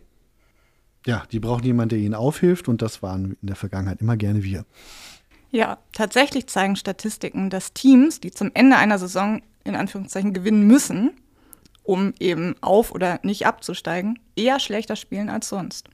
Ja, 1.06 1.24
die 1.30 1.40
brauchen 1.40 1.64
jemanden, 1.64 1.90
der 1.90 1.98
ihnen 1.98 2.14
aufhilft 2.14 2.68
und 2.68 2.80
das 2.82 3.02
waren 3.02 3.36
in 3.42 3.48
der 3.48 3.56
Vergangenheit 3.56 4.00
immer 4.00 4.16
gerne 4.16 4.42
wir. 4.42 4.64
Ja, 5.50 5.78
tatsächlich 5.92 6.46
zeigen 6.46 6.76
Statistiken, 6.76 7.50
dass 7.50 7.72
Teams, 7.74 8.20
die 8.20 8.30
zum 8.30 8.50
Ende 8.54 8.76
einer 8.76 8.98
Saison 8.98 9.42
in 9.64 9.76
Anführungszeichen 9.76 10.32
gewinnen 10.32 10.66
müssen, 10.66 11.10
um 11.84 12.14
eben 12.18 12.56
auf 12.60 12.90
oder 12.90 13.20
nicht 13.22 13.46
abzusteigen, 13.46 14.18
eher 14.34 14.58
schlechter 14.58 14.96
spielen 14.96 15.28
als 15.28 15.48
sonst. 15.48 15.88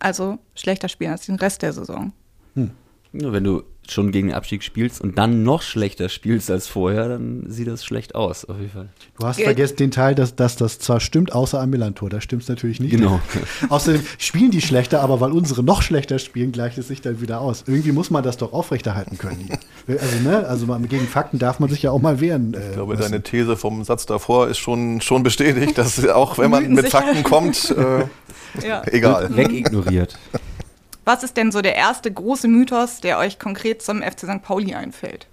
Also 0.00 0.38
schlechter 0.54 0.88
spielen 0.88 1.12
als 1.12 1.26
den 1.26 1.36
Rest 1.36 1.62
der 1.62 1.72
Saison. 1.72 2.12
Hm. 2.54 2.70
Wenn 3.12 3.44
du 3.44 3.62
schon 3.90 4.12
gegen 4.12 4.28
den 4.28 4.36
Abstieg 4.36 4.62
spielst 4.62 5.00
und 5.00 5.18
dann 5.18 5.42
noch 5.42 5.62
schlechter 5.62 6.08
spielst 6.08 6.50
als 6.50 6.68
vorher, 6.68 7.08
dann 7.08 7.44
sieht 7.48 7.68
das 7.68 7.84
schlecht 7.84 8.14
aus, 8.14 8.44
auf 8.44 8.58
jeden 8.58 8.70
Fall. 8.70 8.88
Du 9.18 9.26
hast 9.26 9.40
vergessen 9.40 9.76
den 9.76 9.90
Teil, 9.90 10.14
dass, 10.14 10.34
dass 10.36 10.56
das 10.56 10.78
zwar 10.78 11.00
stimmt, 11.00 11.32
außer 11.32 11.60
am 11.60 11.70
Millantor, 11.70 12.10
da 12.10 12.20
stimmt 12.20 12.42
es 12.42 12.48
natürlich 12.48 12.80
nicht. 12.80 12.92
Genau. 12.92 13.20
Außerdem 13.68 14.02
spielen 14.18 14.50
die 14.50 14.60
schlechter, 14.60 15.02
aber 15.02 15.20
weil 15.20 15.32
unsere 15.32 15.62
noch 15.62 15.82
schlechter 15.82 16.18
spielen, 16.18 16.52
gleicht 16.52 16.78
es 16.78 16.88
sich 16.88 17.00
dann 17.00 17.20
wieder 17.20 17.40
aus. 17.40 17.64
Irgendwie 17.66 17.92
muss 17.92 18.10
man 18.10 18.22
das 18.22 18.36
doch 18.36 18.52
aufrechterhalten 18.52 19.18
können. 19.18 19.50
Also, 19.86 20.18
ne, 20.26 20.46
also 20.46 20.66
gegen 20.88 21.06
Fakten 21.06 21.38
darf 21.38 21.60
man 21.60 21.68
sich 21.68 21.82
ja 21.82 21.90
auch 21.90 22.00
mal 22.00 22.18
wehren. 22.18 22.54
Äh, 22.54 22.68
ich 22.68 22.72
glaube, 22.72 22.96
deine 22.96 23.22
These 23.22 23.54
vom 23.54 23.84
Satz 23.84 24.06
davor 24.06 24.48
ist 24.48 24.56
schon, 24.56 25.02
schon 25.02 25.22
bestätigt, 25.22 25.76
dass 25.76 26.08
auch 26.08 26.38
wenn 26.38 26.50
man 26.50 26.72
mit 26.72 26.88
Fakten 26.88 27.22
kommt, 27.22 27.70
äh, 27.76 28.06
ja. 28.66 28.82
egal. 28.86 29.36
Wegignoriert. 29.36 30.18
Was 31.04 31.22
ist 31.22 31.36
denn 31.36 31.52
so 31.52 31.60
der 31.60 31.76
erste 31.76 32.10
große 32.12 32.48
Mythos, 32.48 33.00
der 33.00 33.18
euch 33.18 33.38
konkret 33.38 33.82
zum 33.82 34.02
FC 34.02 34.20
St. 34.20 34.42
Pauli 34.42 34.74
einfällt? 34.74 35.26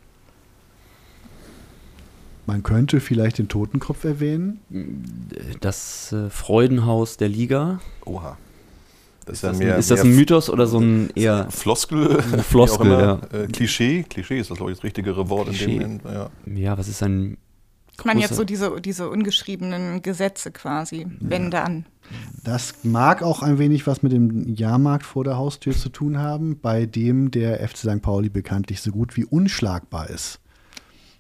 Man 2.46 2.64
könnte 2.64 3.00
vielleicht 3.00 3.38
den 3.38 3.48
Totenkopf 3.48 4.04
erwähnen. 4.04 4.60
Das 5.62 6.12
äh, 6.12 6.30
Freudenhaus 6.30 7.18
der 7.18 7.30
Liga. 7.30 7.80
Oha. 8.06 8.38
Das 9.26 9.36
ist, 9.36 9.44
ist, 9.44 9.44
das, 9.44 9.58
mehr, 9.60 9.74
ein, 9.76 9.80
ist 9.80 9.92
das 9.92 10.02
ein 10.02 10.16
Mythos 10.16 10.50
oder 10.50 10.66
so 10.68 10.80
ein 10.80 11.12
eher 11.16 11.50
Floskel? 11.52 12.22
Floskel, 12.50 12.92
ja. 12.92 13.20
Äh, 13.32 13.48
Klischee. 13.48 14.04
Klischee 14.04 14.40
ist 14.40 14.50
das, 14.50 14.58
glaube 14.58 14.72
ich, 14.72 14.78
das 14.80 14.84
richtigere 14.84 15.30
Wort 15.30 15.48
Klischee. 15.50 15.76
in 15.76 15.80
dem 15.80 16.02
Moment. 16.04 16.04
Ja. 16.06 16.30
ja, 16.54 16.78
was 16.78 16.88
ist 16.88 17.04
ein. 17.04 17.38
Meine 18.06 18.22
jetzt 18.22 18.36
so 18.36 18.44
diese, 18.44 18.82
diese 18.82 19.10
ungeschriebenen 19.10 20.02
Gesetze 20.02 20.52
quasi, 20.52 21.08
wenn 21.20 21.46
ja. 21.46 21.50
dann. 21.50 21.86
Das 22.44 22.84
mag 22.84 23.24
auch 23.24 23.42
ein 23.42 23.58
wenig 23.58 23.88
was 23.88 24.04
mit 24.04 24.12
dem 24.12 24.54
Jahrmarkt 24.54 25.06
vor 25.06 25.24
der 25.24 25.38
Haustür 25.38 25.74
zu 25.74 25.90
tun 25.90 26.18
haben, 26.18 26.60
bei 26.60 26.86
dem 26.86 27.32
der 27.32 27.68
FC 27.68 27.78
St. 27.78 28.02
Pauli 28.02 28.30
bekanntlich 28.30 28.82
so 28.82 28.92
gut 28.92 29.16
wie 29.16 29.26
unschlagbar 29.26 30.10
ist. 30.10 30.40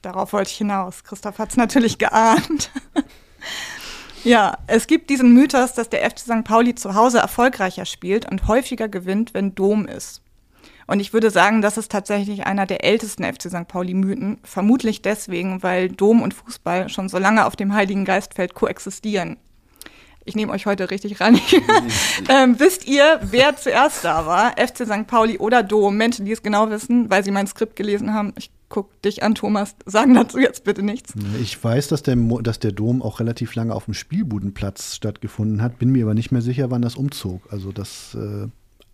Darauf 0.02 0.34
wollte 0.34 0.50
ich 0.50 0.58
hinaus. 0.58 1.04
Christoph 1.04 1.38
hat 1.38 1.52
es 1.52 1.58
natürlich 1.58 2.00
geahnt. 2.00 2.72
ja, 4.24 4.58
es 4.68 4.88
gibt 4.88 5.10
diesen 5.10 5.34
Mythos, 5.34 5.74
dass 5.74 5.90
der 5.90 6.10
FC 6.10 6.20
St. 6.20 6.44
Pauli 6.44 6.74
zu 6.74 6.96
Hause 6.96 7.20
erfolgreicher 7.20 7.86
spielt 7.86 8.30
und 8.30 8.48
häufiger 8.48 8.88
gewinnt, 8.88 9.34
wenn 9.34 9.54
Dom 9.54 9.86
ist. 9.88 10.22
Und 10.92 11.00
ich 11.00 11.14
würde 11.14 11.32
sagen, 11.32 11.62
das 11.62 11.78
ist 11.78 11.90
tatsächlich 11.90 12.46
einer 12.46 12.66
der 12.66 12.84
ältesten 12.84 13.24
FC 13.24 13.44
St. 13.44 13.66
Pauli-Mythen. 13.70 14.40
Vermutlich 14.44 15.02
deswegen, 15.02 15.64
weil 15.64 15.88
Dom 15.88 16.22
und 16.22 16.34
Fußball 16.34 16.90
schon 16.90 17.08
so 17.08 17.18
lange 17.18 17.46
auf 17.46 17.56
dem 17.56 17.74
Heiligen 17.74 18.04
Geistfeld 18.04 18.56
koexistieren. 18.56 19.38
Ich 20.26 20.36
nehme 20.36 20.52
euch 20.52 20.66
heute 20.66 20.92
richtig 20.92 21.22
ran. 21.22 21.40
ähm, 22.30 22.60
wisst 22.60 22.86
ihr, 22.90 23.22
wer 23.24 23.56
zuerst 23.56 24.04
da 24.04 24.26
war? 24.26 24.58
FC 24.58 24.86
St. 24.86 25.08
Pauli 25.08 25.38
oder 25.38 25.64
Dom? 25.64 25.96
Menschen, 25.96 26.26
die 26.26 26.34
es 26.34 26.44
genau 26.44 26.70
wissen, 26.70 27.10
weil 27.10 27.24
sie 27.24 27.32
mein 27.32 27.48
Skript 27.48 27.78
gelesen 27.78 28.14
haben. 28.14 28.34
Ich 28.38 28.52
gucke 28.68 28.94
dich 29.06 29.24
an, 29.24 29.34
Thomas. 29.34 29.76
Sagen 29.86 30.14
dazu 30.14 30.40
jetzt 30.40 30.66
bitte 30.66 30.84
nichts. 30.84 31.14
Ich 31.42 31.64
weiß, 31.64 31.88
dass 31.88 32.04
der, 32.04 32.18
dass 32.18 32.60
der 32.60 32.74
Dom 32.74 33.02
auch 33.02 33.22
relativ 33.22 33.56
lange 33.56 33.74
auf 33.74 33.86
dem 33.86 33.94
Spielbudenplatz 33.94 34.98
stattgefunden 34.98 35.62
hat, 35.62 35.80
bin 35.80 35.94
mir 35.94 36.04
aber 36.04 36.16
nicht 36.16 36.34
mehr 36.34 36.42
sicher, 36.42 36.70
wann 36.70 36.82
das 36.82 36.98
umzog. 36.98 37.44
Also 37.50 37.72
das. 37.72 38.14
Äh 38.16 38.50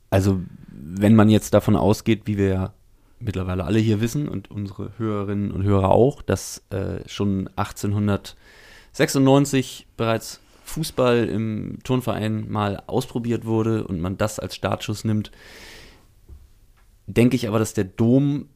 also 0.09 0.41
wenn 0.69 1.15
man 1.15 1.29
jetzt 1.29 1.53
davon 1.53 1.75
ausgeht, 1.75 2.21
wie 2.25 2.37
wir 2.37 2.47
ja 2.47 2.73
mittlerweile 3.19 3.65
alle 3.65 3.79
hier 3.79 3.99
wissen 4.01 4.27
und 4.27 4.51
unsere 4.51 4.91
Hörerinnen 4.97 5.51
und 5.51 5.63
Hörer 5.63 5.89
auch, 5.89 6.21
dass 6.21 6.63
äh, 6.69 6.99
schon 7.07 7.49
1896 7.55 9.87
bereits 9.97 10.39
Fußball 10.65 11.27
im 11.29 11.79
Turnverein 11.83 12.47
mal 12.49 12.83
ausprobiert 12.87 13.45
wurde 13.45 13.87
und 13.87 14.01
man 14.01 14.17
das 14.17 14.39
als 14.39 14.55
Startschuss 14.55 15.03
nimmt, 15.03 15.31
denke 17.07 17.35
ich 17.35 17.47
aber, 17.47 17.59
dass 17.59 17.73
der 17.73 17.85
Dom 17.85 18.49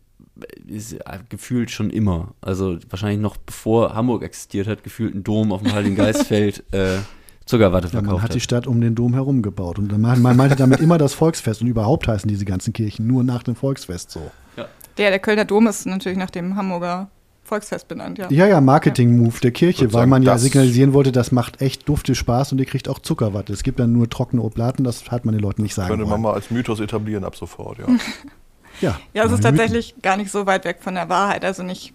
ist 0.67 0.97
gefühlt 1.29 1.71
schon 1.71 1.89
immer, 1.89 2.35
also 2.41 2.77
wahrscheinlich 2.89 3.21
noch 3.21 3.37
bevor 3.37 3.95
Hamburg 3.95 4.23
existiert 4.23 4.67
hat, 4.67 4.83
gefühlt 4.83 5.15
ein 5.15 5.23
Dom 5.23 5.51
auf 5.51 5.63
dem 5.63 5.73
Heiligen 5.73 5.95
Geistfeld 5.95 6.63
äh, 6.73 6.99
Zuckerwatte 7.45 7.89
verkauft 7.89 8.07
ja, 8.07 8.13
man 8.13 8.23
hat. 8.23 8.33
die 8.33 8.39
Stadt 8.39 8.67
um 8.67 8.81
den 8.81 8.95
Dom 8.95 9.13
herum 9.13 9.41
gebaut 9.41 9.79
und 9.79 9.97
man, 9.97 10.21
man 10.21 10.37
meinte 10.37 10.55
damit 10.55 10.79
immer 10.79 10.97
das 10.97 11.13
Volksfest 11.13 11.61
und 11.61 11.67
überhaupt 11.67 12.07
heißen 12.07 12.27
diese 12.27 12.45
ganzen 12.45 12.73
Kirchen 12.73 13.07
nur 13.07 13.23
nach 13.23 13.43
dem 13.43 13.55
Volksfest 13.55 14.11
so. 14.11 14.31
Ja. 14.55 14.67
Der, 14.97 15.09
der 15.09 15.19
Kölner 15.19 15.45
Dom 15.45 15.67
ist 15.67 15.85
natürlich 15.85 16.17
nach 16.17 16.29
dem 16.29 16.55
Hamburger 16.55 17.09
Volksfest 17.43 17.89
benannt, 17.89 18.17
ja. 18.17 18.29
Ja, 18.29 18.47
ja, 18.47 18.61
Marketing-Move 18.61 19.41
der 19.41 19.51
Kirche, 19.51 19.91
weil 19.91 20.07
man 20.07 20.23
ja 20.23 20.37
signalisieren 20.37 20.93
wollte, 20.93 21.11
das 21.11 21.33
macht 21.33 21.61
echt 21.61 21.89
dufte 21.89 22.15
Spaß 22.15 22.53
und 22.53 22.59
ihr 22.59 22.65
kriegt 22.65 22.87
auch 22.87 22.99
Zuckerwatte. 22.99 23.51
Es 23.51 23.63
gibt 23.63 23.79
dann 23.79 23.91
nur 23.91 24.09
trockene 24.09 24.41
Oblaten, 24.41 24.85
das 24.85 25.11
hat 25.11 25.25
man 25.25 25.33
den 25.33 25.41
Leuten 25.41 25.61
nicht 25.63 25.73
sagen 25.73 25.89
Könnte 25.89 26.05
man 26.05 26.21
mal 26.21 26.33
als 26.33 26.49
Mythos 26.49 26.79
etablieren 26.79 27.25
ab 27.25 27.35
sofort, 27.35 27.79
ja. 27.79 27.87
ja, 28.81 28.99
ja, 29.13 29.25
es 29.25 29.33
ist 29.33 29.43
tatsächlich 29.43 29.95
gar 30.01 30.15
nicht 30.15 30.31
so 30.31 30.45
weit 30.45 30.63
weg 30.63 30.77
von 30.79 30.95
der 30.95 31.09
Wahrheit, 31.09 31.43
also 31.43 31.61
nicht 31.63 31.93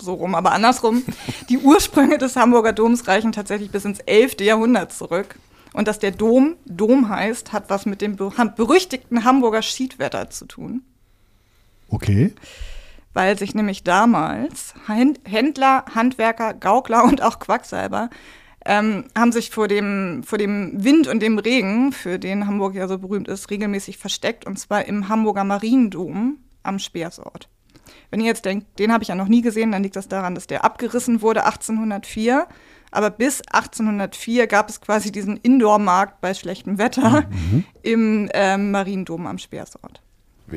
so 0.00 0.14
rum, 0.14 0.34
aber 0.34 0.52
andersrum. 0.52 1.02
Die 1.48 1.58
Ursprünge 1.58 2.18
des 2.18 2.36
Hamburger 2.36 2.72
Doms 2.72 3.06
reichen 3.08 3.32
tatsächlich 3.32 3.70
bis 3.70 3.84
ins 3.84 4.00
11. 4.00 4.40
Jahrhundert 4.40 4.92
zurück. 4.92 5.36
Und 5.72 5.88
dass 5.88 5.98
der 5.98 6.10
Dom 6.10 6.56
Dom 6.64 7.08
heißt, 7.08 7.52
hat 7.52 7.68
was 7.68 7.84
mit 7.84 8.00
dem 8.00 8.16
berüchtigten 8.16 9.24
Hamburger 9.24 9.62
Schiedwetter 9.62 10.30
zu 10.30 10.46
tun. 10.46 10.82
Okay 11.88 12.32
weil 13.16 13.38
sich 13.38 13.54
nämlich 13.54 13.82
damals 13.82 14.74
Händler, 15.24 15.86
Handwerker, 15.94 16.52
Gaukler 16.52 17.02
und 17.04 17.22
auch 17.22 17.38
Quacksalber 17.38 18.10
ähm, 18.66 19.04
haben 19.16 19.32
sich 19.32 19.50
vor 19.50 19.68
dem, 19.68 20.22
vor 20.22 20.36
dem 20.36 20.84
Wind 20.84 21.08
und 21.08 21.20
dem 21.20 21.38
Regen, 21.38 21.92
für 21.92 22.18
den 22.18 22.46
Hamburg 22.46 22.74
ja 22.74 22.86
so 22.86 22.98
berühmt 22.98 23.28
ist, 23.28 23.48
regelmäßig 23.50 23.96
versteckt, 23.96 24.44
und 24.44 24.58
zwar 24.58 24.84
im 24.84 25.08
Hamburger 25.08 25.44
Mariendom 25.44 26.40
am 26.62 26.78
Speersort. 26.78 27.48
Wenn 28.10 28.20
ihr 28.20 28.26
jetzt 28.26 28.44
denkt, 28.44 28.78
den 28.78 28.92
habe 28.92 29.02
ich 29.02 29.08
ja 29.08 29.14
noch 29.14 29.28
nie 29.28 29.42
gesehen, 29.42 29.72
dann 29.72 29.82
liegt 29.82 29.96
das 29.96 30.08
daran, 30.08 30.34
dass 30.34 30.46
der 30.46 30.64
abgerissen 30.64 31.22
wurde 31.22 31.44
1804. 31.44 32.46
Aber 32.90 33.10
bis 33.10 33.42
1804 33.50 34.46
gab 34.46 34.70
es 34.70 34.80
quasi 34.80 35.12
diesen 35.12 35.36
Indoor-Markt 35.36 36.20
bei 36.20 36.34
schlechtem 36.34 36.78
Wetter 36.78 37.24
mhm. 37.28 37.64
im 37.82 38.30
ähm, 38.32 38.70
Mariendom 38.70 39.26
am 39.26 39.38
Speersort. 39.38 40.00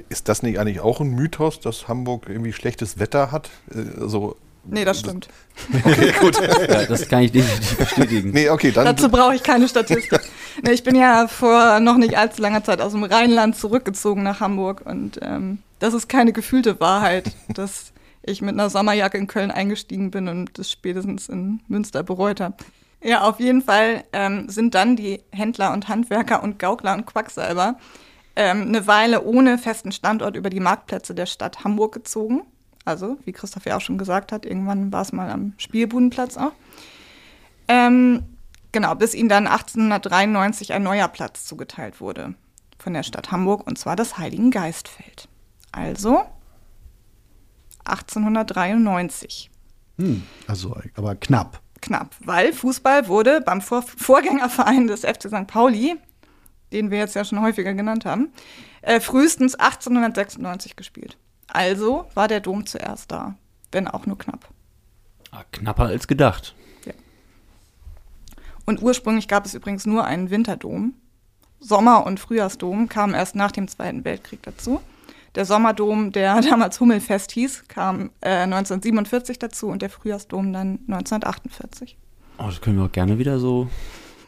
Ist 0.09 0.29
das 0.29 0.43
nicht 0.43 0.59
eigentlich 0.59 0.79
auch 0.81 1.01
ein 1.01 1.09
Mythos, 1.09 1.59
dass 1.59 1.87
Hamburg 1.87 2.27
irgendwie 2.29 2.53
schlechtes 2.53 2.99
Wetter 2.99 3.31
hat? 3.31 3.49
Äh, 3.73 4.07
so 4.07 4.37
Nee, 4.65 4.85
das 4.85 4.99
stimmt. 4.99 5.29
Okay, 5.83 6.13
gut. 6.19 6.39
ja, 6.39 6.85
das 6.85 7.07
kann 7.07 7.23
ich 7.23 7.31
definitiv 7.31 7.77
bestätigen. 7.77 8.31
Nee, 8.31 8.49
okay, 8.49 8.71
dann 8.71 8.85
Dazu 8.85 9.09
brauche 9.09 9.35
ich 9.35 9.43
keine 9.43 9.67
Statistik. 9.67 10.21
nee, 10.63 10.71
ich 10.71 10.83
bin 10.83 10.95
ja 10.95 11.27
vor 11.27 11.79
noch 11.79 11.97
nicht 11.97 12.17
allzu 12.17 12.41
langer 12.41 12.63
Zeit 12.63 12.81
aus 12.81 12.91
dem 12.91 13.03
Rheinland 13.03 13.55
zurückgezogen 13.55 14.23
nach 14.23 14.39
Hamburg 14.39 14.81
und 14.85 15.19
ähm, 15.21 15.59
das 15.79 15.93
ist 15.93 16.07
keine 16.07 16.33
gefühlte 16.33 16.79
Wahrheit, 16.79 17.31
dass 17.49 17.93
ich 18.21 18.41
mit 18.41 18.53
einer 18.53 18.69
Sommerjacke 18.69 19.17
in 19.17 19.27
Köln 19.27 19.51
eingestiegen 19.51 20.11
bin 20.11 20.27
und 20.27 20.57
das 20.57 20.71
spätestens 20.71 21.29
in 21.29 21.61
Münster 21.67 22.03
bereut 22.03 22.41
habe. 22.41 22.57
Ja, 23.01 23.21
auf 23.21 23.39
jeden 23.39 23.61
Fall 23.61 24.03
ähm, 24.11 24.49
sind 24.49 24.75
dann 24.75 24.97
die 24.97 25.21
Händler 25.31 25.71
und 25.71 25.87
Handwerker 25.87 26.43
und 26.43 26.59
Gaukler 26.59 26.95
und 26.95 27.05
Quacksalber 27.05 27.77
ähm, 28.35 28.63
eine 28.63 28.87
Weile 28.87 29.23
ohne 29.23 29.57
festen 29.57 29.93
Standort 29.93 30.35
über 30.35 30.49
die 30.49 30.59
Marktplätze 30.59 31.15
der 31.15 31.25
Stadt 31.25 31.63
Hamburg 31.63 31.93
gezogen. 31.93 32.41
Also, 32.83 33.17
wie 33.23 33.31
Christoph 33.31 33.65
ja 33.65 33.77
auch 33.77 33.81
schon 33.81 33.97
gesagt 33.97 34.31
hat, 34.31 34.45
irgendwann 34.45 34.91
war 34.91 35.01
es 35.01 35.13
mal 35.13 35.29
am 35.29 35.53
Spielbudenplatz 35.57 36.37
auch. 36.37 36.51
Ähm, 37.69 38.23
genau, 38.71 38.95
bis 38.95 39.13
ihnen 39.13 39.29
dann 39.29 39.47
1893 39.47 40.73
ein 40.73 40.83
neuer 40.83 41.07
Platz 41.07 41.45
zugeteilt 41.45 42.01
wurde 42.01 42.35
von 42.77 42.93
der 42.93 43.03
Stadt 43.03 43.31
Hamburg, 43.31 43.65
und 43.67 43.77
zwar 43.77 43.95
das 43.95 44.17
Heiligen 44.17 44.51
Geistfeld. 44.51 45.28
Also 45.71 46.25
1893. 47.85 49.49
Hm, 49.97 50.23
also, 50.47 50.77
aber 50.95 51.15
knapp. 51.15 51.61
Knapp, 51.81 52.15
weil 52.19 52.53
Fußball 52.53 53.07
wurde 53.07 53.41
beim 53.41 53.61
Vor 53.61 53.83
Vorgängerverein 53.83 54.87
des 54.87 55.01
FC 55.01 55.29
St. 55.29 55.47
Pauli 55.47 55.97
den 56.71 56.91
wir 56.91 56.99
jetzt 56.99 57.15
ja 57.15 57.25
schon 57.25 57.41
häufiger 57.41 57.73
genannt 57.73 58.05
haben, 58.05 58.31
äh, 58.81 58.99
frühestens 58.99 59.55
1896 59.55 60.75
gespielt. 60.75 61.17
Also 61.47 62.05
war 62.13 62.27
der 62.27 62.39
Dom 62.41 62.65
zuerst 62.65 63.11
da, 63.11 63.35
wenn 63.71 63.87
auch 63.87 64.05
nur 64.05 64.17
knapp. 64.17 64.49
Ah, 65.31 65.43
knapper 65.51 65.85
als 65.85 66.07
gedacht. 66.07 66.55
Ja. 66.85 66.93
Und 68.65 68.81
ursprünglich 68.81 69.27
gab 69.27 69.45
es 69.45 69.53
übrigens 69.53 69.85
nur 69.85 70.05
einen 70.05 70.29
Winterdom. 70.29 70.93
Sommer- 71.59 72.05
und 72.05 72.19
Frühjahrsdom 72.19 72.87
kamen 72.87 73.13
erst 73.13 73.35
nach 73.35 73.51
dem 73.51 73.67
Zweiten 73.67 74.05
Weltkrieg 74.05 74.41
dazu. 74.43 74.79
Der 75.35 75.45
Sommerdom, 75.45 76.11
der 76.11 76.41
damals 76.49 76.79
Hummelfest 76.79 77.31
hieß, 77.31 77.65
kam 77.67 78.11
äh, 78.21 78.43
1947 78.43 79.39
dazu 79.39 79.67
und 79.67 79.81
der 79.81 79.89
Frühjahrsdom 79.89 80.53
dann 80.53 80.79
1948. 80.87 81.97
Oh, 82.37 82.45
das 82.45 82.61
können 82.61 82.77
wir 82.77 82.85
auch 82.85 82.91
gerne 82.91 83.19
wieder 83.19 83.39
so 83.39 83.67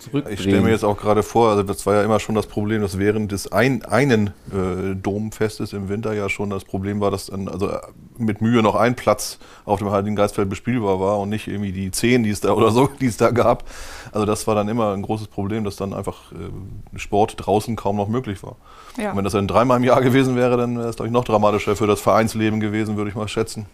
zurückdrehen. 0.01 0.33
Ich 0.33 0.41
stelle 0.41 0.61
mir 0.61 0.71
jetzt 0.71 0.83
auch 0.83 0.97
gerade 0.97 1.23
vor, 1.23 1.49
also 1.49 1.63
das 1.63 1.85
war 1.85 1.95
ja 1.95 2.03
immer 2.03 2.19
schon 2.19 2.35
das 2.35 2.47
Problem, 2.47 2.81
dass 2.81 2.97
während 2.97 3.31
des 3.31 3.51
ein, 3.51 3.85
einen 3.85 4.27
äh, 4.51 4.95
Domfestes 4.95 5.73
im 5.73 5.89
Winter 5.89 6.13
ja 6.13 6.29
schon 6.29 6.49
das 6.49 6.65
Problem 6.65 6.99
war, 6.99 7.11
dass 7.11 7.27
dann 7.27 7.47
also 7.47 7.69
äh, 7.69 7.79
mit 8.17 8.41
Mühe 8.41 8.61
noch 8.61 8.75
ein 8.75 8.95
Platz 8.95 9.39
auf 9.65 9.79
dem 9.79 9.91
Heiligen 9.91 10.15
Geistfeld 10.15 10.49
bespielbar 10.49 10.99
war 10.99 11.19
und 11.19 11.29
nicht 11.29 11.47
irgendwie 11.47 11.71
die 11.71 11.91
zehn, 11.91 12.23
die 12.23 12.29
es 12.29 12.41
da 12.41 12.51
oder 12.53 12.71
so, 12.71 12.87
die 12.87 13.05
es 13.07 13.17
da 13.17 13.31
gab. 13.31 13.63
Also 14.11 14.25
das 14.25 14.47
war 14.47 14.55
dann 14.55 14.67
immer 14.67 14.93
ein 14.93 15.01
großes 15.01 15.27
Problem, 15.27 15.63
dass 15.63 15.75
dann 15.75 15.93
einfach 15.93 16.31
äh, 16.31 16.97
Sport 16.99 17.35
draußen 17.37 17.75
kaum 17.75 17.95
noch 17.95 18.07
möglich 18.07 18.43
war. 18.43 18.57
Ja. 18.97 19.11
Und 19.11 19.17
wenn 19.17 19.23
das 19.23 19.33
dann 19.33 19.47
dreimal 19.47 19.77
im 19.77 19.83
Jahr 19.83 20.01
gewesen 20.01 20.35
wäre, 20.35 20.57
dann 20.57 20.77
wäre 20.77 20.89
es 20.89 20.95
glaube 20.95 21.07
ich 21.07 21.13
noch 21.13 21.23
dramatischer 21.23 21.75
für 21.75 21.87
das 21.87 22.01
Vereinsleben 22.01 22.59
gewesen, 22.59 22.97
würde 22.97 23.09
ich 23.09 23.15
mal 23.15 23.27
schätzen. 23.27 23.65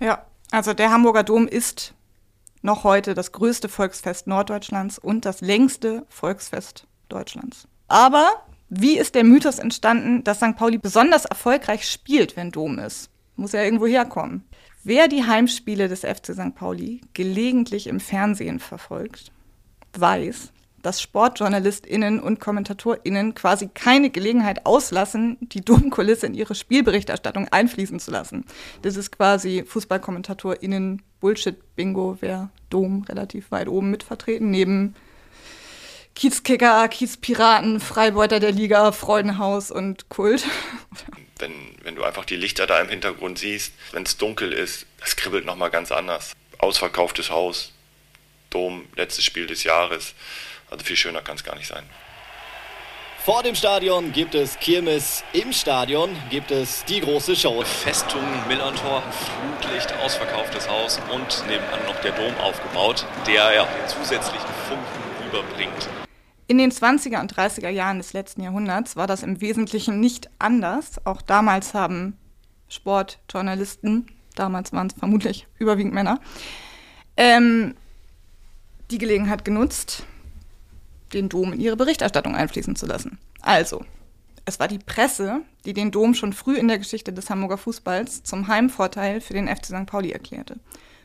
Ja, 0.00 0.22
also 0.50 0.74
der 0.74 0.90
Hamburger 0.90 1.22
Dom 1.22 1.46
ist 1.46 1.94
noch 2.62 2.84
heute 2.84 3.14
das 3.14 3.32
größte 3.32 3.68
Volksfest 3.68 4.26
Norddeutschlands 4.26 4.98
und 4.98 5.24
das 5.24 5.40
längste 5.40 6.06
Volksfest 6.08 6.86
Deutschlands. 7.08 7.68
Aber 7.88 8.28
wie 8.68 8.96
ist 8.96 9.14
der 9.14 9.24
Mythos 9.24 9.58
entstanden, 9.58 10.24
dass 10.24 10.38
St. 10.38 10.56
Pauli 10.56 10.78
besonders 10.78 11.26
erfolgreich 11.26 11.86
spielt, 11.88 12.36
wenn 12.36 12.50
Dom 12.50 12.78
ist? 12.78 13.10
Muss 13.36 13.52
ja 13.52 13.62
irgendwo 13.62 13.86
herkommen. 13.86 14.44
Wer 14.84 15.08
die 15.08 15.24
Heimspiele 15.24 15.88
des 15.88 16.00
FC 16.00 16.32
St. 16.32 16.54
Pauli 16.54 17.02
gelegentlich 17.12 17.86
im 17.86 18.00
Fernsehen 18.00 18.58
verfolgt, 18.58 19.30
weiß, 19.92 20.52
dass 20.82 21.00
SportjournalistInnen 21.00 22.20
und 22.20 22.40
KommentatorInnen 22.40 23.34
quasi 23.34 23.68
keine 23.72 24.10
Gelegenheit 24.10 24.66
auslassen, 24.66 25.38
die 25.40 25.60
Domkulisse 25.60 26.26
in 26.26 26.34
ihre 26.34 26.54
Spielberichterstattung 26.54 27.48
einfließen 27.48 28.00
zu 28.00 28.10
lassen. 28.10 28.44
Das 28.82 28.96
ist 28.96 29.12
quasi 29.12 29.64
FußballkommentatorInnen 29.66 31.02
Bullshit-Bingo, 31.20 32.18
wer 32.20 32.50
Dom 32.68 33.04
relativ 33.08 33.50
weit 33.50 33.68
oben 33.68 33.90
mit 33.90 34.02
vertreten, 34.02 34.50
neben 34.50 34.94
Kiezkicker, 36.14 36.88
Kiezpiraten, 36.88 37.80
Freibeuter 37.80 38.38
der 38.38 38.52
Liga, 38.52 38.92
Freudenhaus 38.92 39.70
und 39.70 40.08
Kult. 40.08 40.44
Wenn, 41.38 41.52
wenn 41.82 41.96
du 41.96 42.04
einfach 42.04 42.24
die 42.24 42.36
Lichter 42.36 42.68
da 42.68 42.80
im 42.80 42.88
Hintergrund 42.88 43.36
siehst, 43.36 43.72
wenn 43.90 44.04
es 44.04 44.16
dunkel 44.16 44.52
ist, 44.52 44.86
das 45.00 45.16
kribbelt 45.16 45.44
nochmal 45.44 45.70
ganz 45.70 45.90
anders. 45.90 46.34
Ausverkauftes 46.58 47.30
Haus, 47.30 47.72
Dom, 48.50 48.84
letztes 48.94 49.24
Spiel 49.24 49.48
des 49.48 49.64
Jahres. 49.64 50.14
Also 50.72 50.86
viel 50.86 50.96
schöner 50.96 51.20
kann 51.20 51.36
es 51.36 51.44
gar 51.44 51.54
nicht 51.54 51.68
sein. 51.68 51.84
Vor 53.18 53.42
dem 53.42 53.54
Stadion 53.54 54.10
gibt 54.10 54.34
es 54.34 54.58
Kirmes, 54.58 55.22
im 55.34 55.52
Stadion 55.52 56.16
gibt 56.30 56.50
es 56.50 56.82
die 56.86 57.00
große 57.00 57.36
Show. 57.36 57.62
Festung, 57.62 58.24
Millantor, 58.48 59.02
Flutlicht, 59.12 59.92
ausverkauftes 60.02 60.68
Haus 60.70 60.98
und 61.12 61.44
nebenan 61.46 61.84
noch 61.86 62.00
der 62.00 62.12
Dom 62.12 62.34
aufgebaut, 62.38 63.06
der 63.26 63.54
ja 63.54 63.64
den 63.64 63.86
zusätzlichen 63.86 64.48
Funken 64.66 65.26
rüberbringt. 65.26 65.88
In 66.46 66.56
den 66.56 66.72
20er 66.72 67.20
und 67.20 67.34
30er 67.34 67.68
Jahren 67.68 67.98
des 67.98 68.14
letzten 68.14 68.42
Jahrhunderts 68.42 68.96
war 68.96 69.06
das 69.06 69.22
im 69.22 69.42
Wesentlichen 69.42 70.00
nicht 70.00 70.30
anders. 70.38 71.04
Auch 71.04 71.20
damals 71.20 71.74
haben 71.74 72.16
Sportjournalisten, 72.68 74.06
damals 74.36 74.72
waren 74.72 74.86
es 74.86 74.94
vermutlich 74.98 75.46
überwiegend 75.58 75.92
Männer, 75.92 76.18
ähm, 77.18 77.76
die 78.90 78.98
Gelegenheit 78.98 79.44
genutzt, 79.44 80.06
den 81.14 81.28
Dom 81.28 81.52
in 81.52 81.60
ihre 81.60 81.76
Berichterstattung 81.76 82.34
einfließen 82.34 82.76
zu 82.76 82.86
lassen. 82.86 83.18
Also, 83.40 83.84
es 84.44 84.58
war 84.58 84.68
die 84.68 84.78
Presse, 84.78 85.42
die 85.64 85.72
den 85.72 85.90
Dom 85.90 86.14
schon 86.14 86.32
früh 86.32 86.56
in 86.56 86.68
der 86.68 86.78
Geschichte 86.78 87.12
des 87.12 87.30
Hamburger 87.30 87.58
Fußballs 87.58 88.24
zum 88.24 88.48
Heimvorteil 88.48 89.20
für 89.20 89.34
den 89.34 89.48
FC 89.48 89.66
St. 89.66 89.86
Pauli 89.86 90.10
erklärte 90.10 90.58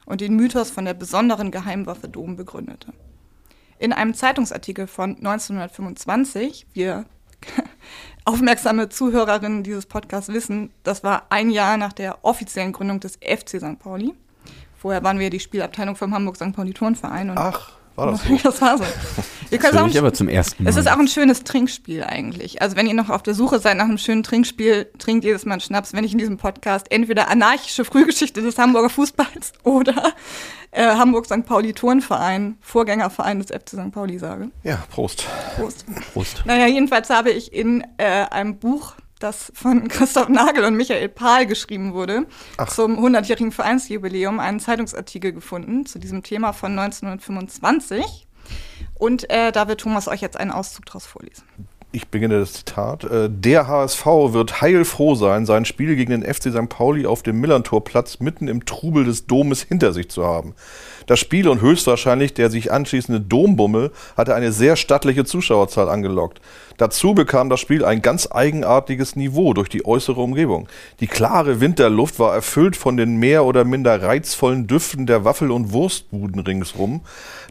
und 0.06 0.22
den 0.22 0.36
Mythos 0.36 0.72
von 0.72 0.86
der 0.86 0.94
besonderen 0.94 1.52
Geheimwaffe 1.52 2.08
Dom 2.08 2.36
begründete. 2.36 2.94
In 3.78 3.94
einem 3.94 4.16
Zeitungsartikel 4.16 4.88
von 4.88 5.18
1925, 5.18 6.66
wir 6.74 7.06
aufmerksame 8.26 8.90
Zuhörerinnen 8.90 9.62
dieses 9.62 9.86
Podcasts 9.86 10.34
wissen, 10.34 10.72
das 10.84 11.04
war 11.04 11.28
ein 11.30 11.52
Jahr 11.52 11.78
nach 11.78 11.94
der 11.94 12.26
offiziellen 12.26 12.72
Gründung 12.72 13.00
des 13.00 13.18
FC 13.18 13.60
St. 13.60 13.78
Pauli. 13.78 14.14
Vorher 14.76 15.04
waren 15.04 15.20
wir 15.20 15.30
die 15.30 15.40
Spielabteilung 15.40 15.96
vom 15.96 16.14
Hamburg 16.14 16.38
St. 16.38 16.54
Pauli 16.54 16.74
Turnverein. 16.74 17.30
Und 17.30 17.38
Ach, 17.38 17.74
war 17.98 18.12
das 18.12 18.24
so? 18.28 18.38
das 18.44 18.62
war 18.62 18.78
so. 18.78 18.84
Wir 19.50 19.60
Das 19.60 19.70
können 19.72 19.80
höre 19.82 19.88
ich 19.90 19.98
aber 19.98 20.14
zum 20.14 20.28
ersten 20.30 20.64
Mal. 20.64 20.70
es 20.70 20.76
ist 20.76 20.88
auch 20.90 20.98
ein 21.00 21.08
schönes 21.08 21.44
Trinkspiel 21.44 22.04
eigentlich. 22.04 22.62
Also 22.62 22.76
wenn 22.76 22.86
ihr 22.88 22.94
noch 22.94 23.10
auf 23.10 23.24
der 23.24 23.34
Suche 23.34 23.60
seid 23.60 23.78
nach 23.78 23.86
einem 23.86 23.98
schönen 23.98 24.24
Trinkspiel, 24.24 24.90
trinkt 24.98 25.24
jedes 25.24 25.46
Mal 25.46 25.54
einen 25.54 25.62
Schnaps, 25.62 25.94
wenn 25.94 26.04
ich 26.04 26.12
in 26.12 26.18
diesem 26.18 26.38
Podcast 26.38 26.92
entweder 26.92 27.30
anarchische 27.30 27.86
Frühgeschichte 27.86 28.42
des 28.42 28.58
Hamburger 28.58 28.90
Fußballs 28.90 29.54
oder 29.64 30.14
äh, 30.72 30.86
Hamburg 30.86 31.26
St. 31.26 31.46
Pauli 31.46 31.74
Turnverein, 31.74 32.58
Vorgängerverein 32.62 33.40
des 33.40 33.48
FC 33.52 33.70
St. 33.70 33.92
Pauli 33.92 34.20
sage. 34.20 34.52
Ja, 34.64 34.84
Prost. 34.92 35.26
Prost. 35.56 35.86
Prost. 36.14 36.44
Naja, 36.46 36.68
jedenfalls 36.68 37.10
habe 37.10 37.32
ich 37.32 37.54
in 37.54 37.86
äh, 37.98 38.26
einem 38.30 38.58
Buch, 38.60 38.96
das 39.20 39.52
von 39.56 39.88
Christoph 39.90 40.30
Nagel 40.30 40.64
und 40.66 40.76
Michael 40.76 41.10
Pahl 41.10 41.46
geschrieben 41.46 41.94
wurde, 41.94 42.26
zum 42.68 43.00
100-jährigen 43.00 43.52
Vereinsjubiläum 43.52 44.40
einen 44.40 44.60
Zeitungsartikel 44.60 45.34
gefunden 45.34 45.86
zu 45.86 46.00
diesem 46.00 46.24
Thema 46.24 46.54
von 46.54 46.78
1925. 46.78 48.28
Und 48.96 49.30
äh, 49.30 49.52
da 49.52 49.68
wird 49.68 49.82
Thomas 49.82 50.08
euch 50.08 50.22
jetzt 50.22 50.38
einen 50.38 50.52
Auszug 50.52 50.86
daraus 50.86 51.06
vorlesen. 51.06 51.44
Ich 51.94 52.10
beginne 52.10 52.40
das 52.40 52.52
Zitat. 52.52 53.06
Äh, 53.06 53.30
Der 53.32 53.68
HSV 53.68 54.06
wird 54.06 54.62
heilfroh 54.62 55.16
sein, 55.16 55.46
sein 55.46 55.64
Spiel 55.64 55.96
gegen 55.96 56.12
den 56.12 56.24
FC 56.24 56.52
St. 56.52 56.68
Pauli 56.68 57.06
auf 57.06 57.24
dem 57.24 57.40
Millantorplatz 57.40 58.20
mitten 58.20 58.50
im 58.50 58.66
Trubel 58.66 59.06
des 59.06 59.26
Domes 59.26 59.62
hinter 59.62 59.94
sich 59.94 60.10
zu 60.10 60.26
haben. 60.26 60.54
Das 61.06 61.20
Spiel 61.20 61.48
und 61.48 61.62
höchstwahrscheinlich 61.62 62.34
der 62.34 62.50
sich 62.50 62.74
anschließende 62.74 63.22
Dombummel 63.22 63.92
hatte 64.18 64.36
eine 64.36 64.52
sehr 64.52 64.76
stattliche 64.76 65.24
Zuschauerzahl 65.24 65.88
angelockt. 65.88 66.42
Dazu 66.76 67.16
bekam 67.16 67.50
das 67.50 67.62
Spiel 67.62 67.86
ein 67.86 68.02
ganz 68.02 68.28
eigenartiges 68.30 69.16
Niveau 69.16 69.54
durch 69.54 69.70
die 69.70 69.86
äußere 69.86 70.20
Umgebung. 70.20 70.68
Die 71.00 71.08
klare 71.08 71.62
Winterluft 71.62 72.20
war 72.20 72.36
erfüllt 72.36 72.76
von 72.76 72.98
den 72.98 73.16
mehr 73.16 73.46
oder 73.46 73.64
minder 73.64 74.04
reizvollen 74.04 74.68
Düften 74.68 75.06
der 75.06 75.24
Waffel- 75.24 75.52
und 75.52 75.72
Wurstbuden 75.72 76.42
ringsrum. 76.42 77.02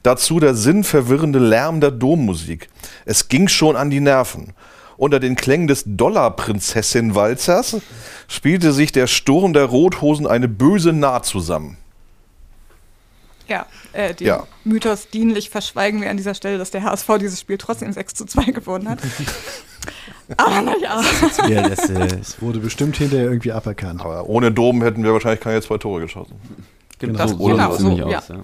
Dazu 0.02 0.38
der 0.38 0.54
sinnverwirrende 0.54 1.38
Lärm 1.38 1.80
der 1.80 1.90
Dommusik. 1.90 2.68
Es 3.06 3.28
ging 3.28 3.48
schon 3.48 3.74
an 3.74 3.88
die 3.88 4.00
Nerven. 4.00 4.25
Unter 4.96 5.20
den 5.20 5.36
Klängen 5.36 5.66
des 5.68 5.84
Dollarprinzessin-Walzers 5.86 7.76
spielte 8.28 8.72
sich 8.72 8.92
der 8.92 9.06
Sturm 9.06 9.52
der 9.52 9.64
Rothosen 9.66 10.26
eine 10.26 10.48
böse 10.48 10.92
Naht 10.92 11.26
zusammen. 11.26 11.76
Ja, 13.48 13.66
äh, 13.92 14.14
den 14.14 14.26
Ja. 14.26 14.46
Mythos 14.64 15.08
dienlich 15.10 15.50
verschweigen 15.50 16.00
wir 16.00 16.10
an 16.10 16.16
dieser 16.16 16.34
Stelle, 16.34 16.58
dass 16.58 16.70
der 16.72 16.82
HSV 16.82 17.18
dieses 17.20 17.40
Spiel 17.40 17.58
trotzdem 17.58 17.92
6 17.92 18.14
zu 18.14 18.24
2 18.24 18.50
gewonnen 18.52 18.88
hat. 18.88 18.98
Aber 20.36 20.62
naja. 20.62 21.00
Ja, 21.48 21.68
das, 21.68 21.88
äh, 21.90 22.08
Es 22.20 22.42
wurde 22.42 22.58
bestimmt 22.58 22.96
hinterher 22.96 23.26
irgendwie 23.26 23.52
aberkannt. 23.52 24.00
Aber 24.00 24.28
ohne 24.28 24.50
Dom 24.50 24.82
hätten 24.82 25.04
wir 25.04 25.12
wahrscheinlich 25.12 25.40
keine 25.40 25.62
zwei 25.62 25.78
Tore 25.78 26.00
geschossen. 26.00 26.34
Genau, 26.98 27.16
Das- 27.18 27.30
so 27.30 27.36
genau, 27.36 27.76
so, 27.76 27.90
ja. 27.90 28.18
aus, 28.18 28.28
ja. 28.28 28.42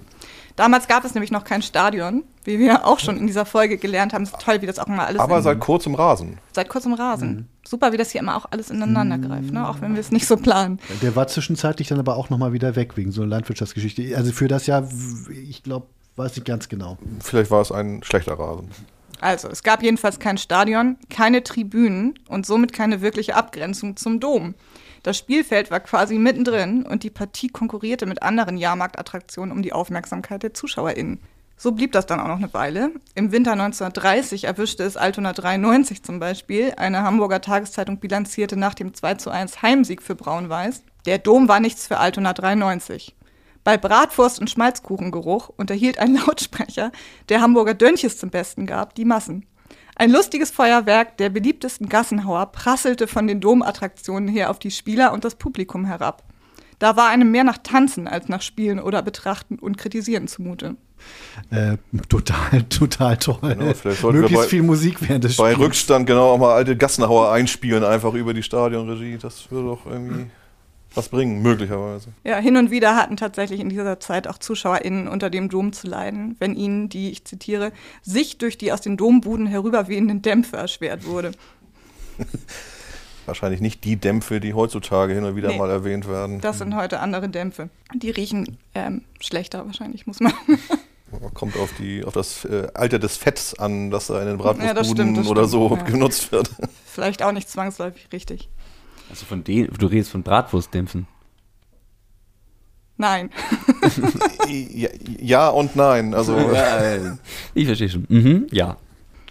Damals 0.55 0.87
gab 0.87 1.03
es 1.03 1.15
nämlich 1.15 1.31
noch 1.31 1.43
kein 1.43 1.61
Stadion, 1.63 2.23
wie 2.43 2.59
wir 2.59 2.85
auch 2.85 2.99
schon 2.99 3.17
in 3.17 3.25
dieser 3.25 3.45
Folge 3.45 3.77
gelernt 3.77 4.13
haben. 4.13 4.23
Es 4.23 4.29
ist 4.29 4.39
toll, 4.39 4.61
wie 4.61 4.67
das 4.67 4.77
auch 4.77 4.87
immer 4.87 5.05
alles 5.07 5.19
Aber 5.19 5.41
seit 5.41 5.59
kurzem 5.59 5.95
Rasen. 5.95 6.37
seit 6.53 6.69
kurzem 6.69 6.93
Rasen. 6.93 7.49
Super, 7.67 7.91
wie 7.91 7.97
das 7.97 8.11
hier 8.11 8.21
immer 8.21 8.37
auch 8.37 8.45
alles 8.51 8.69
ineinander 8.69 9.17
greift, 9.17 9.51
ne? 9.51 9.67
auch 9.67 9.81
wenn 9.81 9.93
wir 9.93 10.01
es 10.01 10.11
nicht 10.11 10.27
so 10.27 10.37
planen. 10.37 10.79
Der 11.01 11.15
war 11.15 11.27
zwischenzeitlich 11.27 11.87
dann 11.87 11.99
aber 11.99 12.17
auch 12.17 12.29
nochmal 12.29 12.53
wieder 12.53 12.75
weg 12.75 12.97
wegen 12.97 13.11
so 13.11 13.21
einer 13.21 13.31
Landwirtschaftsgeschichte. 13.31 14.15
Also 14.15 14.31
für 14.31 14.47
das 14.47 14.67
Jahr, 14.67 14.87
ich 15.31 15.63
glaube, 15.63 15.87
weiß 16.17 16.37
ich 16.37 16.43
ganz 16.43 16.69
genau. 16.69 16.97
Vielleicht 17.21 17.49
war 17.49 17.61
es 17.61 17.71
ein 17.71 18.03
schlechter 18.03 18.33
Rasen. 18.33 18.69
Also, 19.21 19.47
es 19.47 19.63
gab 19.63 19.81
jedenfalls 19.81 20.19
kein 20.19 20.37
Stadion, 20.37 20.97
keine 21.09 21.43
Tribünen 21.43 22.19
und 22.27 22.45
somit 22.45 22.73
keine 22.73 23.01
wirkliche 23.01 23.35
Abgrenzung 23.35 23.95
zum 23.95 24.19
Dom. 24.19 24.53
Das 25.03 25.17
Spielfeld 25.17 25.69
war 25.69 25.81
quasi 25.81 26.17
mittendrin 26.17 26.83
und 26.83 27.03
die 27.03 27.09
Partie 27.09 27.49
konkurrierte 27.49 28.05
mit 28.05 28.23
anderen 28.23 28.57
Jahrmarktattraktionen 28.57 29.51
um 29.51 29.61
die 29.61 29.73
Aufmerksamkeit 29.73 30.43
der 30.43 30.53
ZuschauerInnen. 30.53 31.19
So 31.57 31.73
blieb 31.73 31.91
das 31.91 32.05
dann 32.05 32.21
auch 32.21 32.27
noch 32.27 32.37
eine 32.37 32.53
Weile. 32.53 32.91
Im 33.13 33.31
Winter 33.31 33.51
1930 33.51 34.45
erwischte 34.45 34.83
es 34.83 34.97
Altona 34.97 35.33
93 35.33 36.03
zum 36.03 36.19
Beispiel. 36.19 36.73
Eine 36.77 37.03
Hamburger 37.03 37.41
Tageszeitung 37.41 37.99
bilanzierte 37.99 38.55
nach 38.55 38.73
dem 38.73 38.93
2 38.93 39.15
zu 39.15 39.29
1 39.29 39.61
Heimsieg 39.61 40.01
für 40.01 40.15
Braun-Weiß. 40.15 40.83
Der 41.05 41.19
Dom 41.19 41.47
war 41.49 41.59
nichts 41.59 41.87
für 41.87 41.99
Altona 41.99 42.33
93. 42.33 43.13
Bei 43.63 43.77
Bratwurst 43.77 44.39
und 44.39 44.49
Schmalzkuchengeruch 44.49 45.49
unterhielt 45.55 45.99
ein 45.99 46.15
Lautsprecher, 46.25 46.91
der 47.29 47.41
Hamburger 47.41 47.73
Dönches 47.73 48.17
zum 48.17 48.29
Besten 48.29 48.65
gab, 48.65 48.95
die 48.95 49.05
Massen. 49.05 49.45
Ein 49.95 50.11
lustiges 50.11 50.51
Feuerwerk 50.51 51.17
der 51.17 51.29
beliebtesten 51.29 51.87
Gassenhauer 51.89 52.47
prasselte 52.47 53.07
von 53.07 53.27
den 53.27 53.39
Domattraktionen 53.41 54.27
her 54.27 54.49
auf 54.49 54.59
die 54.59 54.71
Spieler 54.71 55.13
und 55.13 55.23
das 55.23 55.35
Publikum 55.35 55.85
herab. 55.85 56.23
Da 56.79 56.97
war 56.97 57.09
einem 57.09 57.31
mehr 57.31 57.43
nach 57.43 57.59
Tanzen 57.59 58.07
als 58.07 58.27
nach 58.27 58.41
Spielen 58.41 58.79
oder 58.79 59.01
Betrachten 59.03 59.57
und 59.59 59.77
Kritisieren 59.77 60.27
zumute. 60.27 60.75
Äh, 61.51 61.77
total, 62.09 62.63
total 62.69 63.17
toll. 63.17 63.37
Genau, 63.41 64.11
Möglichst 64.11 64.43
bei- 64.43 64.47
viel 64.47 64.63
Musik 64.63 64.97
während 65.07 65.23
des 65.23 65.37
Bei 65.37 65.51
Spiels. 65.51 65.67
Rückstand 65.67 66.07
genau 66.07 66.31
auch 66.31 66.37
mal 66.37 66.53
alte 66.53 66.75
Gassenhauer 66.75 67.31
einspielen, 67.31 67.83
einfach 67.83 68.13
über 68.13 68.33
die 68.33 68.43
Stadionregie. 68.43 69.17
Das 69.21 69.49
würde 69.51 69.67
doch 69.67 69.85
irgendwie. 69.85 70.25
Was 70.95 71.09
bringen, 71.09 71.41
möglicherweise. 71.41 72.09
Ja, 72.23 72.37
hin 72.37 72.57
und 72.57 72.71
wieder 72.71 72.95
hatten 72.95 73.17
tatsächlich 73.17 73.59
in 73.59 73.69
dieser 73.69 73.99
Zeit 73.99 74.27
auch 74.27 74.37
ZuschauerInnen 74.37 75.07
unter 75.07 75.29
dem 75.29 75.49
Dom 75.49 75.73
zu 75.73 75.87
leiden, 75.87 76.35
wenn 76.39 76.55
ihnen 76.55 76.89
die, 76.89 77.09
ich 77.11 77.25
zitiere, 77.25 77.71
Sicht 78.01 78.41
durch 78.41 78.57
die 78.57 78.71
aus 78.71 78.81
den 78.81 78.97
Dombuden 78.97 79.47
herüberwehenden 79.47 80.21
Dämpfe 80.21 80.57
erschwert 80.57 81.05
wurde. 81.05 81.31
Wahrscheinlich 83.25 83.61
nicht 83.61 83.85
die 83.85 83.95
Dämpfe, 83.95 84.39
die 84.39 84.53
heutzutage 84.53 85.13
hin 85.13 85.23
und 85.23 85.35
wieder 85.35 85.49
Nee. 85.49 85.57
mal 85.57 85.69
erwähnt 85.69 86.07
werden. 86.09 86.41
Das 86.41 86.57
sind 86.57 86.75
heute 86.75 86.99
andere 86.99 87.29
Dämpfe. 87.29 87.69
Die 87.93 88.09
riechen 88.09 88.57
ähm, 88.75 89.03
schlechter 89.21 89.65
wahrscheinlich, 89.65 90.05
muss 90.05 90.19
man. 90.19 90.33
Kommt 91.33 91.55
auf, 91.57 91.71
die, 91.77 92.03
auf 92.03 92.13
das 92.13 92.43
äh, 92.45 92.67
Alter 92.73 92.97
des 92.99 93.17
Fetts 93.17 93.57
an, 93.57 93.91
das 93.91 94.07
da 94.07 94.19
in 94.19 94.27
den 94.27 94.39
Ja, 94.39 94.45
das 94.45 94.57
Bratwurstbuden 94.57 95.13
stimmt, 95.13 95.17
das 95.19 95.27
oder 95.27 95.47
stimmt, 95.47 95.51
so 95.51 95.75
ja. 95.75 95.83
genutzt 95.91 96.31
wird. 96.31 96.49
Vielleicht 96.85 97.23
auch 97.23 97.31
nicht 97.31 97.49
zwangsläufig 97.49 98.07
richtig. 98.11 98.49
Also 99.13 99.27
von 99.27 99.43
denen, 99.43 99.69
du 99.77 99.85
redest 99.85 100.09
von 100.09 100.23
Bratwurstdämpfen. 100.23 101.05
Nein. 102.97 103.29
ja, 104.49 104.89
ja 105.19 105.49
und 105.49 105.75
nein. 105.75 106.15
Also, 106.15 106.35
Ja, 106.35 106.77
äh, 106.79 107.11
ich 107.53 107.67
verstehe 107.67 107.89
schon. 107.89 108.07
Mhm, 108.09 108.47
ja. 108.49 108.77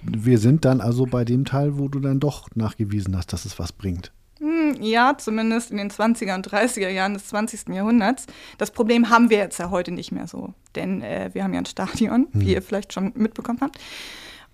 Wir 0.05 0.39
sind 0.39 0.65
dann 0.65 0.81
also 0.81 1.05
bei 1.05 1.25
dem 1.25 1.45
Teil, 1.45 1.79
wo 1.79 1.89
du 1.89 1.99
dann 1.99 2.21
doch 2.21 2.49
nachgewiesen 2.55 3.17
hast, 3.17 3.33
dass 3.33 3.45
es 3.45 3.59
was 3.59 3.73
bringt. 3.73 4.13
Hm, 4.39 4.77
Ja, 4.81 5.17
zumindest 5.19 5.73
in 5.73 5.79
den 5.79 5.91
20er 5.91 6.37
und 6.37 6.49
30er 6.49 6.89
Jahren 6.89 7.15
des 7.15 7.27
20. 7.27 7.69
Jahrhunderts. 7.75 8.27
Das 8.59 8.71
Problem 8.71 9.11
haben 9.11 9.31
wir 9.31 9.39
jetzt 9.39 9.59
ja 9.59 9.71
heute 9.71 9.91
nicht 9.91 10.13
mehr 10.13 10.29
so, 10.29 10.55
denn 10.77 11.03
äh, 11.03 11.31
wir 11.33 11.43
haben 11.43 11.55
ja 11.55 11.61
ein 11.61 11.67
Stadion, 11.67 12.29
wie 12.35 12.45
Hm. 12.45 12.49
ihr 12.51 12.63
vielleicht 12.63 12.93
schon 12.93 13.13
mitbekommen 13.17 13.59
habt. 13.61 13.79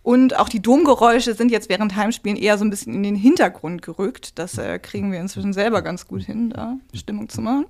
Und 0.09 0.39
auch 0.39 0.48
die 0.48 0.62
Domgeräusche 0.62 1.35
sind 1.35 1.51
jetzt 1.51 1.68
während 1.68 1.94
Heimspielen 1.94 2.39
eher 2.39 2.56
so 2.56 2.64
ein 2.64 2.70
bisschen 2.70 2.94
in 2.94 3.02
den 3.02 3.14
Hintergrund 3.14 3.82
gerückt. 3.82 4.39
Das 4.39 4.56
äh, 4.56 4.78
kriegen 4.78 5.12
wir 5.12 5.20
inzwischen 5.20 5.52
selber 5.52 5.82
ganz 5.82 6.06
gut 6.06 6.22
hin, 6.22 6.48
da 6.48 6.78
Stimmung 6.94 7.28
zu 7.28 7.43
machen. 7.43 7.66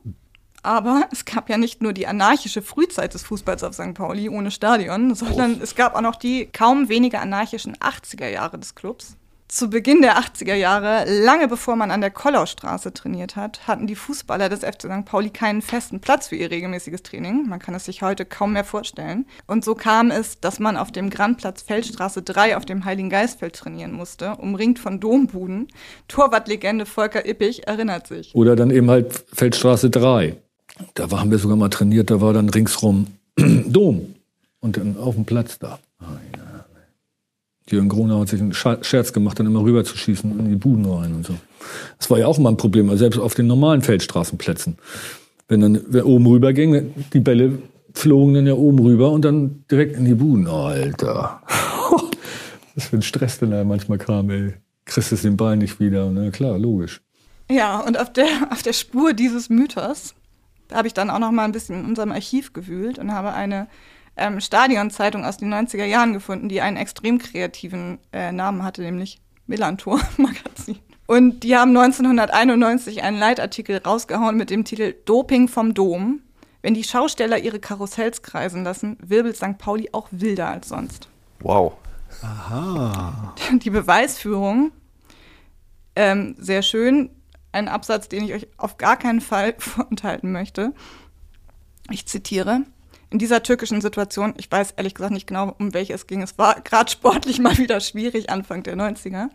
Aber 0.62 1.08
es 1.10 1.24
gab 1.24 1.50
ja 1.50 1.58
nicht 1.58 1.82
nur 1.82 1.92
die 1.92 2.06
anarchische 2.06 2.62
Frühzeit 2.62 3.12
des 3.12 3.24
Fußballs 3.24 3.64
auf 3.64 3.74
St. 3.74 3.92
Pauli 3.94 4.28
ohne 4.28 4.52
Stadion, 4.52 5.16
sondern 5.16 5.60
es 5.60 5.74
gab 5.74 5.96
auch 5.96 6.00
noch 6.00 6.14
die 6.14 6.46
kaum 6.46 6.88
weniger 6.88 7.20
anarchischen 7.20 7.74
80er 7.74 8.28
Jahre 8.28 8.56
des 8.56 8.76
Clubs. 8.76 9.16
Zu 9.50 9.70
Beginn 9.70 10.02
der 10.02 10.18
80er 10.18 10.54
Jahre, 10.54 11.06
lange 11.24 11.48
bevor 11.48 11.74
man 11.74 11.90
an 11.90 12.02
der 12.02 12.10
Kollaustraße 12.10 12.92
trainiert 12.92 13.34
hat, 13.34 13.66
hatten 13.66 13.86
die 13.86 13.94
Fußballer 13.94 14.50
des 14.50 14.60
FC 14.60 14.82
St. 14.82 15.06
Pauli 15.06 15.30
keinen 15.30 15.62
festen 15.62 16.00
Platz 16.00 16.28
für 16.28 16.36
ihr 16.36 16.50
regelmäßiges 16.50 17.02
Training. 17.02 17.48
Man 17.48 17.58
kann 17.58 17.74
es 17.74 17.86
sich 17.86 18.02
heute 18.02 18.26
kaum 18.26 18.52
mehr 18.52 18.64
vorstellen. 18.64 19.24
Und 19.46 19.64
so 19.64 19.74
kam 19.74 20.10
es, 20.10 20.38
dass 20.38 20.58
man 20.58 20.76
auf 20.76 20.92
dem 20.92 21.08
Grandplatz 21.08 21.62
Feldstraße 21.62 22.20
3 22.20 22.58
auf 22.58 22.66
dem 22.66 22.84
Heiligen 22.84 23.08
Geistfeld 23.08 23.56
trainieren 23.56 23.92
musste, 23.92 24.36
umringt 24.36 24.78
von 24.78 25.00
Dombuden. 25.00 25.68
Torwartlegende 26.08 26.84
Volker 26.84 27.26
Ippich 27.26 27.66
erinnert 27.66 28.06
sich. 28.06 28.34
Oder 28.34 28.54
dann 28.54 28.70
eben 28.70 28.90
halt 28.90 29.24
Feldstraße 29.32 29.88
3. 29.88 30.36
Da 30.92 31.10
haben 31.10 31.30
wir 31.30 31.38
sogar 31.38 31.56
mal 31.56 31.70
trainiert, 31.70 32.10
da 32.10 32.20
war 32.20 32.34
dann 32.34 32.50
ringsrum 32.50 33.06
Dom. 33.38 34.14
Und 34.60 34.76
dann 34.76 34.98
auf 34.98 35.14
dem 35.14 35.24
Platz 35.24 35.58
da. 35.58 35.78
Jürgen 37.70 37.88
Gronau 37.88 38.20
hat 38.20 38.28
sich 38.28 38.40
einen 38.40 38.54
Scherz 38.54 39.12
gemacht, 39.12 39.38
dann 39.38 39.46
immer 39.46 39.62
rüber 39.62 39.84
zu 39.84 39.96
schießen 39.96 40.38
in 40.38 40.48
die 40.48 40.56
Buden 40.56 40.86
rein 40.86 41.14
und 41.14 41.26
so. 41.26 41.34
Das 41.98 42.10
war 42.10 42.18
ja 42.18 42.26
auch 42.26 42.38
immer 42.38 42.50
ein 42.50 42.56
Problem, 42.56 42.88
also 42.88 43.00
selbst 43.00 43.18
auf 43.18 43.34
den 43.34 43.46
normalen 43.46 43.82
Feldstraßenplätzen. 43.82 44.78
Wenn 45.48 45.60
dann 45.60 45.80
wer 45.88 46.06
oben 46.06 46.26
rüber 46.26 46.52
ging, 46.52 46.94
die 47.12 47.20
Bälle 47.20 47.58
flogen 47.94 48.34
dann 48.34 48.46
ja 48.46 48.54
oben 48.54 48.78
rüber 48.78 49.10
und 49.10 49.24
dann 49.24 49.64
direkt 49.70 49.96
in 49.96 50.04
die 50.04 50.14
Buden. 50.14 50.46
Alter. 50.46 51.42
Was 52.74 52.86
für 52.86 52.96
ein 52.96 53.02
Stress 53.02 53.38
denn 53.38 53.50
da 53.50 53.64
manchmal 53.64 53.98
kam, 53.98 54.30
ey. 54.30 54.54
Kriegst 54.84 55.12
es 55.12 55.22
den 55.22 55.36
Ball 55.36 55.56
nicht 55.56 55.80
wieder. 55.80 56.10
Na 56.10 56.30
klar, 56.30 56.58
logisch. 56.58 57.02
Ja, 57.50 57.80
und 57.80 57.98
auf 57.98 58.12
der, 58.12 58.26
auf 58.50 58.62
der 58.62 58.72
Spur 58.72 59.12
dieses 59.12 59.50
Mythos 59.50 60.14
habe 60.72 60.86
ich 60.86 60.94
dann 60.94 61.10
auch 61.10 61.18
noch 61.18 61.30
mal 61.30 61.44
ein 61.44 61.52
bisschen 61.52 61.80
in 61.80 61.86
unserem 61.86 62.12
Archiv 62.12 62.52
gewühlt 62.52 62.98
und 62.98 63.12
habe 63.12 63.32
eine 63.32 63.68
ähm, 64.18 64.40
Stadionzeitung 64.40 65.24
aus 65.24 65.38
den 65.38 65.52
90er 65.52 65.84
Jahren 65.84 66.12
gefunden, 66.12 66.48
die 66.48 66.60
einen 66.60 66.76
extrem 66.76 67.18
kreativen 67.18 67.98
äh, 68.12 68.32
Namen 68.32 68.62
hatte, 68.62 68.82
nämlich 68.82 69.20
Millantor 69.46 70.00
Magazin. 70.16 70.78
Und 71.06 71.42
die 71.42 71.56
haben 71.56 71.74
1991 71.74 73.02
einen 73.02 73.18
Leitartikel 73.18 73.78
rausgehauen 73.78 74.36
mit 74.36 74.50
dem 74.50 74.64
Titel 74.64 74.94
Doping 75.06 75.48
vom 75.48 75.72
Dom. 75.72 76.20
Wenn 76.60 76.74
die 76.74 76.84
Schausteller 76.84 77.38
ihre 77.38 77.60
Karussells 77.60 78.22
kreisen 78.22 78.64
lassen, 78.64 78.98
wirbelt 79.00 79.36
St. 79.36 79.56
Pauli 79.56 79.88
auch 79.92 80.08
wilder 80.10 80.48
als 80.48 80.68
sonst. 80.68 81.08
Wow. 81.40 81.74
Aha. 82.22 83.34
Die 83.52 83.70
Beweisführung, 83.70 84.72
ähm, 85.94 86.34
sehr 86.38 86.62
schön. 86.62 87.10
Ein 87.52 87.68
Absatz, 87.68 88.08
den 88.08 88.24
ich 88.24 88.34
euch 88.34 88.48
auf 88.56 88.76
gar 88.76 88.96
keinen 88.96 89.20
Fall 89.20 89.54
vorenthalten 89.58 90.30
möchte. 90.30 90.74
Ich 91.90 92.06
zitiere. 92.06 92.62
In 93.10 93.18
dieser 93.18 93.42
türkischen 93.42 93.80
Situation, 93.80 94.34
ich 94.36 94.50
weiß 94.50 94.72
ehrlich 94.72 94.94
gesagt 94.94 95.12
nicht 95.12 95.26
genau, 95.26 95.54
um 95.58 95.72
welche 95.72 95.94
es 95.94 96.06
ging, 96.06 96.22
es 96.22 96.36
war 96.36 96.60
gerade 96.60 96.90
sportlich 96.90 97.38
mal 97.40 97.56
wieder 97.58 97.80
schwierig, 97.80 98.30
Anfang 98.30 98.62
der 98.62 98.76
90er. 98.76 99.28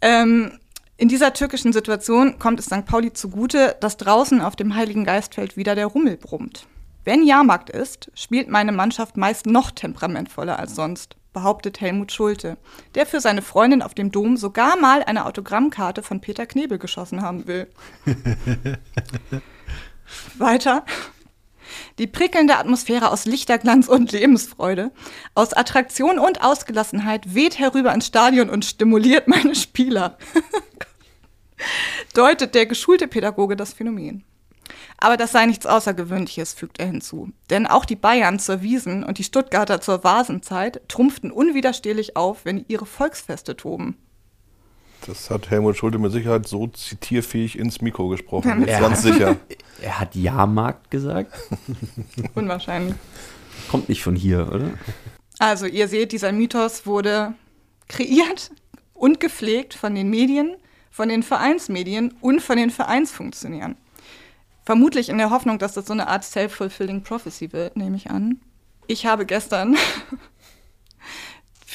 Ähm, 0.00 0.58
in 0.96 1.08
dieser 1.08 1.32
türkischen 1.32 1.72
Situation 1.72 2.38
kommt 2.38 2.58
es 2.58 2.66
St. 2.66 2.86
Pauli 2.86 3.12
zugute, 3.12 3.76
dass 3.80 3.98
draußen 3.98 4.40
auf 4.40 4.56
dem 4.56 4.74
Heiligen 4.74 5.04
Geistfeld 5.04 5.56
wieder 5.56 5.74
der 5.74 5.86
Rummel 5.86 6.16
brummt. 6.16 6.66
Wenn 7.04 7.22
Jahrmarkt 7.22 7.70
ist, 7.70 8.10
spielt 8.14 8.48
meine 8.48 8.72
Mannschaft 8.72 9.16
meist 9.16 9.46
noch 9.46 9.70
temperamentvoller 9.70 10.58
als 10.58 10.74
sonst, 10.74 11.16
behauptet 11.32 11.80
Helmut 11.80 12.10
Schulte, 12.10 12.56
der 12.94 13.06
für 13.06 13.20
seine 13.20 13.42
Freundin 13.42 13.82
auf 13.82 13.94
dem 13.94 14.10
Dom 14.10 14.36
sogar 14.36 14.76
mal 14.76 15.04
eine 15.04 15.26
Autogrammkarte 15.26 16.02
von 16.02 16.20
Peter 16.20 16.46
Knebel 16.46 16.78
geschossen 16.78 17.22
haben 17.22 17.46
will. 17.46 17.68
Weiter. 20.38 20.84
Die 21.98 22.06
prickelnde 22.06 22.56
Atmosphäre 22.56 23.10
aus 23.10 23.24
Lichterglanz 23.24 23.88
und 23.88 24.12
Lebensfreude, 24.12 24.92
aus 25.34 25.52
Attraktion 25.52 26.18
und 26.18 26.42
Ausgelassenheit 26.42 27.34
weht 27.34 27.58
herüber 27.58 27.92
ins 27.92 28.06
Stadion 28.06 28.50
und 28.50 28.64
stimuliert 28.64 29.28
meine 29.28 29.54
Spieler. 29.54 30.18
Deutet 32.14 32.54
der 32.54 32.66
geschulte 32.66 33.08
Pädagoge 33.08 33.56
das 33.56 33.72
Phänomen. 33.72 34.24
Aber 34.98 35.16
das 35.16 35.32
sei 35.32 35.46
nichts 35.46 35.66
Außergewöhnliches, 35.66 36.54
fügt 36.54 36.80
er 36.80 36.86
hinzu. 36.86 37.30
Denn 37.50 37.66
auch 37.66 37.84
die 37.84 37.96
Bayern 37.96 38.38
zur 38.38 38.62
Wiesen 38.62 39.04
und 39.04 39.18
die 39.18 39.24
Stuttgarter 39.24 39.80
zur 39.80 40.04
Vasenzeit 40.04 40.80
trumpften 40.88 41.30
unwiderstehlich 41.30 42.16
auf, 42.16 42.44
wenn 42.44 42.64
ihre 42.68 42.86
Volksfeste 42.86 43.56
toben. 43.56 43.96
Das 45.06 45.30
hat 45.30 45.50
Helmut 45.50 45.76
Schulte 45.76 45.98
mit 45.98 46.12
Sicherheit 46.12 46.48
so 46.48 46.66
zitierfähig 46.66 47.58
ins 47.58 47.80
Mikro 47.80 48.08
gesprochen. 48.08 48.66
Ja, 48.66 48.80
ganz 48.80 49.02
sicher. 49.02 49.36
Er 49.82 50.00
hat 50.00 50.14
Jahrmarkt 50.14 50.90
gesagt. 50.90 51.34
Unwahrscheinlich. 52.34 52.94
Kommt 53.70 53.90
nicht 53.90 54.02
von 54.02 54.16
hier, 54.16 54.50
oder? 54.50 54.70
Also 55.38 55.66
ihr 55.66 55.86
seht, 55.86 56.12
dieser 56.12 56.32
Mythos 56.32 56.86
wurde 56.86 57.34
kreiert 57.86 58.50
und 58.94 59.20
gepflegt 59.20 59.74
von 59.74 59.94
den 59.94 60.08
Medien, 60.08 60.56
von 60.90 61.10
den 61.10 61.22
Vereinsmedien 61.22 62.14
und 62.22 62.40
von 62.40 62.56
den 62.56 62.70
Vereinsfunktionären. 62.70 63.76
Vermutlich 64.64 65.10
in 65.10 65.18
der 65.18 65.28
Hoffnung, 65.28 65.58
dass 65.58 65.74
das 65.74 65.86
so 65.86 65.92
eine 65.92 66.08
Art 66.08 66.24
self-fulfilling 66.24 67.02
prophecy 67.02 67.52
wird, 67.52 67.76
nehme 67.76 67.96
ich 67.96 68.10
an. 68.10 68.40
Ich 68.86 69.04
habe 69.04 69.26
gestern 69.26 69.76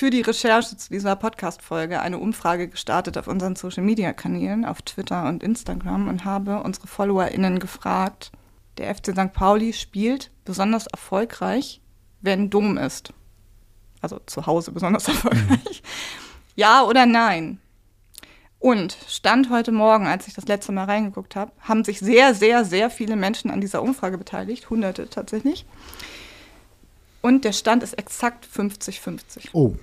für 0.02 0.10
die 0.10 0.22
Recherche 0.22 0.76
zu 0.76 0.90
dieser 0.90 1.15
Podcast-Folge 1.15 2.02
eine 2.02 2.18
Umfrage 2.18 2.68
gestartet 2.68 3.19
auf 3.19 3.28
unseren 3.28 3.56
Social-Media-Kanälen, 3.56 4.65
auf 4.65 4.82
Twitter 4.82 5.28
und 5.30 5.44
Instagram 5.44 6.07
und 6.07 6.26
habe 6.26 6.64
unsere 6.64 6.88
FollowerInnen 6.88 7.60
gefragt, 7.60 8.32
der 8.80 8.95
FC 8.95 9.11
St. 9.11 9.32
Pauli 9.32 9.73
spielt 9.73 10.32
besonders 10.44 10.88
erfolgreich, 10.88 11.82
wenn 12.19 12.49
dumm 12.49 12.80
ist. 12.80 13.14
Also 14.02 14.18
zu 14.26 14.48
Hause 14.48 14.72
besonders 14.72 15.07
erfolgreich. 15.07 15.84
Ja 16.56 16.82
oder 16.82 17.06
nein? 17.06 17.60
Und 18.57 18.98
Stand 19.07 19.52
heute 19.52 19.72
Morgen, 19.72 20.07
als 20.07 20.28
ich 20.28 20.34
das 20.34 20.48
letzte 20.48 20.72
Mal 20.72 20.86
reingeguckt 20.86 21.36
habe, 21.36 21.52
haben 21.60 21.84
sich 21.84 21.99
sehr, 21.99 22.34
sehr, 22.34 22.65
sehr 22.65 22.90
viele 22.90 23.15
Menschen 23.15 23.52
an 23.52 23.61
dieser 23.61 23.84
Umfrage 23.84 24.18
beteiligt, 24.18 24.68
hunderte 24.72 25.11
tatsächlich. 25.11 25.64
Und 27.22 27.45
der 27.45 27.53
Stand 27.53 27.84
ist 27.84 27.94
exakt 27.99 28.48
50-50. 28.52 29.49
Oh. 29.53 29.76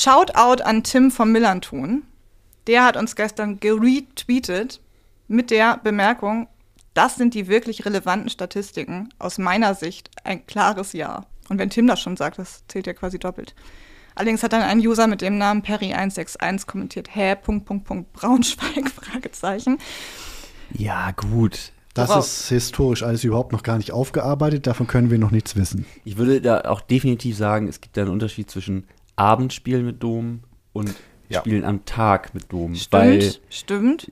Shoutout 0.00 0.62
an 0.62 0.82
Tim 0.82 1.10
vom 1.10 1.30
Millanton. 1.30 2.04
Der 2.66 2.84
hat 2.84 2.96
uns 2.96 3.16
gestern 3.16 3.60
geretweetet 3.60 4.80
mit 5.28 5.50
der 5.50 5.76
Bemerkung, 5.76 6.48
das 6.94 7.16
sind 7.16 7.34
die 7.34 7.48
wirklich 7.48 7.84
relevanten 7.84 8.30
Statistiken. 8.30 9.10
Aus 9.18 9.36
meiner 9.36 9.74
Sicht 9.74 10.10
ein 10.24 10.46
klares 10.46 10.94
Ja. 10.94 11.26
Und 11.50 11.58
wenn 11.58 11.68
Tim 11.68 11.86
das 11.86 12.00
schon 12.00 12.16
sagt, 12.16 12.38
das 12.38 12.62
zählt 12.66 12.86
ja 12.86 12.94
quasi 12.94 13.18
doppelt. 13.18 13.54
Allerdings 14.14 14.42
hat 14.42 14.54
dann 14.54 14.62
ein 14.62 14.78
User 14.78 15.06
mit 15.06 15.20
dem 15.20 15.36
Namen 15.36 15.62
Perry161 15.62 16.66
kommentiert, 16.66 17.14
hä, 17.14 17.36
Punkt, 17.36 17.66
Punkt, 17.66 17.84
Punkt, 17.84 18.10
Braunschweig, 18.14 18.88
Fragezeichen. 18.94 19.76
Ja, 20.72 21.10
gut. 21.10 21.72
Das 21.92 22.08
Worauf- 22.08 22.24
ist 22.24 22.48
historisch 22.48 23.02
alles 23.02 23.22
überhaupt 23.24 23.52
noch 23.52 23.62
gar 23.64 23.76
nicht 23.76 23.92
aufgearbeitet, 23.92 24.66
davon 24.66 24.86
können 24.86 25.10
wir 25.10 25.18
noch 25.18 25.30
nichts 25.32 25.56
wissen. 25.56 25.84
Ich 26.04 26.16
würde 26.16 26.40
da 26.40 26.62
auch 26.62 26.80
definitiv 26.80 27.36
sagen, 27.36 27.68
es 27.68 27.82
gibt 27.82 27.96
da 27.98 28.02
einen 28.02 28.10
Unterschied 28.10 28.50
zwischen 28.50 28.86
Abendspielen 29.20 29.84
mit 29.84 30.02
Dom 30.02 30.40
und 30.72 30.94
Ja. 31.28 31.40
Spielen 31.40 31.64
am 31.64 31.84
Tag 31.84 32.34
mit 32.34 32.50
Dom. 32.52 32.74
Stimmt, 32.74 32.92
Weil 32.92 33.32
stimmt. 33.50 34.06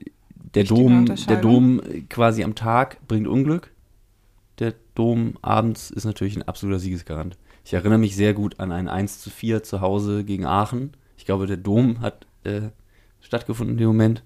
der 0.55 0.63
Wichtige 0.63 0.81
Dom, 0.81 1.05
der. 1.27 1.41
Dom 1.41 1.81
quasi 2.09 2.43
am 2.43 2.55
Tag 2.55 3.05
bringt 3.07 3.27
Unglück. 3.27 3.71
Der 4.59 4.73
Dom 4.95 5.35
abends 5.41 5.89
ist 5.89 6.05
natürlich 6.05 6.35
ein 6.37 6.43
absoluter 6.43 6.79
Siegesgarant. 6.79 7.37
Ich 7.65 7.73
erinnere 7.73 7.97
mich 7.99 8.15
sehr 8.15 8.33
gut 8.33 8.59
an 8.59 8.71
ein 8.71 8.87
1 8.87 9.19
zu 9.19 9.29
4 9.29 9.63
zu 9.63 9.81
Hause 9.81 10.23
gegen 10.23 10.45
Aachen. 10.45 10.91
Ich 11.17 11.25
glaube, 11.25 11.45
der 11.47 11.57
Dom 11.57 12.01
hat 12.01 12.25
äh, 12.45 12.69
stattgefunden 13.21 13.73
in 13.75 13.79
dem 13.79 13.87
Moment. 13.87 14.23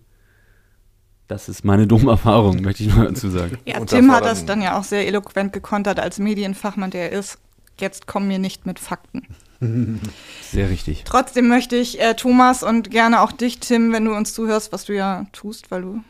Das 1.27 1.49
ist 1.49 1.64
meine 1.65 1.88
Domerfahrung, 1.88 2.61
möchte 2.61 2.84
ich 2.84 2.93
nur 2.95 3.05
dazu 3.05 3.30
sagen. 3.30 3.57
Ja, 3.65 3.80
Und 3.80 3.89
Tim 3.89 4.07
das 4.07 4.15
hat 4.18 4.26
das 4.26 4.45
dann- 4.45 4.61
ja 4.61 4.77
auch 4.77 4.84
sehr 4.84 5.07
eloquent 5.07 5.51
gekontert 5.53 5.99
als 5.99 6.19
Medienfachmann, 6.19 6.91
der 6.91 7.11
er 7.11 7.18
ist. 7.19 7.39
Jetzt 7.80 8.05
komm 8.07 8.27
mir 8.27 8.38
nicht 8.39 8.65
mit 8.68 8.77
Fakten. 8.77 9.23
Sehr 10.52 10.69
richtig. 10.69 11.03
Trotzdem 11.06 11.48
möchte 11.48 11.76
ich 11.76 11.99
äh, 11.99 12.14
Thomas 12.15 12.64
und 12.64 12.91
gerne 12.91 13.22
auch 13.22 13.31
dich, 13.31 13.60
Tim, 13.60 13.91
wenn 13.91 14.06
du 14.06 14.14
uns 14.14 14.34
zuhörst, 14.34 14.72
was 14.72 14.85
du 14.85 14.94
ja 14.94 15.26
tust, 15.31 15.72
weil 15.72 15.81
du 15.81 16.03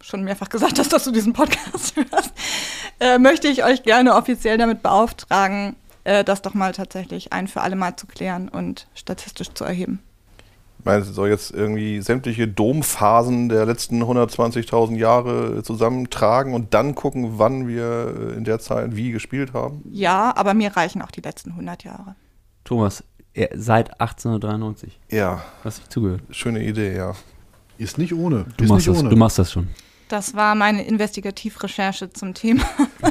schon 0.00 0.22
mehrfach 0.22 0.48
gesagt 0.48 0.78
hast, 0.78 0.92
dass 0.92 1.04
du 1.04 1.10
diesen 1.10 1.32
Podcast 1.32 1.96
hörst, 2.10 2.32
äh, 3.00 3.18
möchte 3.18 3.48
ich 3.48 3.64
euch 3.64 3.82
gerne 3.82 4.14
offiziell 4.14 4.58
damit 4.58 4.82
beauftragen, 4.82 5.74
äh, 6.04 6.22
das 6.22 6.42
doch 6.42 6.54
mal 6.54 6.72
tatsächlich 6.72 7.32
ein 7.32 7.48
für 7.48 7.60
alle 7.60 7.76
Mal 7.76 7.96
zu 7.96 8.06
klären 8.06 8.48
und 8.48 8.86
statistisch 8.94 9.52
zu 9.52 9.64
erheben. 9.64 10.00
Meinst 10.84 11.08
du, 11.08 11.14
soll 11.14 11.30
jetzt 11.30 11.50
irgendwie 11.50 12.00
sämtliche 12.00 12.46
Domphasen 12.46 13.48
der 13.48 13.66
letzten 13.66 14.04
120.000 14.04 14.96
Jahre 14.96 15.64
zusammentragen 15.64 16.54
und 16.54 16.74
dann 16.74 16.94
gucken, 16.94 17.40
wann 17.40 17.66
wir 17.66 18.14
äh, 18.16 18.36
in 18.36 18.44
der 18.44 18.60
Zeit 18.60 18.94
wie 18.94 19.10
gespielt 19.10 19.52
haben? 19.52 19.82
Ja, 19.90 20.32
aber 20.36 20.54
mir 20.54 20.76
reichen 20.76 21.02
auch 21.02 21.10
die 21.10 21.22
letzten 21.22 21.50
100 21.50 21.82
Jahre. 21.82 22.14
Thomas, 22.66 23.02
er, 23.32 23.48
seit 23.54 23.98
1893. 24.00 24.98
Ja. 25.10 25.42
Hast 25.64 25.82
du 25.84 25.88
zugehört? 25.88 26.22
Schöne 26.30 26.62
Idee, 26.64 26.94
ja. 26.96 27.14
Ist 27.78 27.96
nicht 27.98 28.12
ohne. 28.14 28.44
Du 28.56 28.64
ist 28.64 28.70
machst, 28.70 28.86
nicht 28.86 28.96
das, 28.96 29.02
ohne. 29.02 29.10
du 29.10 29.16
machst 29.16 29.38
das 29.38 29.52
schon. 29.52 29.68
Das 30.08 30.34
war 30.34 30.54
meine 30.54 30.84
Investigativrecherche 30.86 32.10
zum 32.10 32.32
Thema 32.34 32.64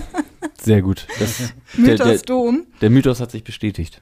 Sehr 0.61 0.81
gut. 0.81 1.07
Das, 1.19 1.53
Mythos 1.77 1.97
der, 1.97 2.07
der, 2.07 2.17
Dom. 2.19 2.65
der 2.81 2.89
Mythos 2.89 3.19
hat 3.19 3.31
sich 3.31 3.43
bestätigt. 3.43 4.01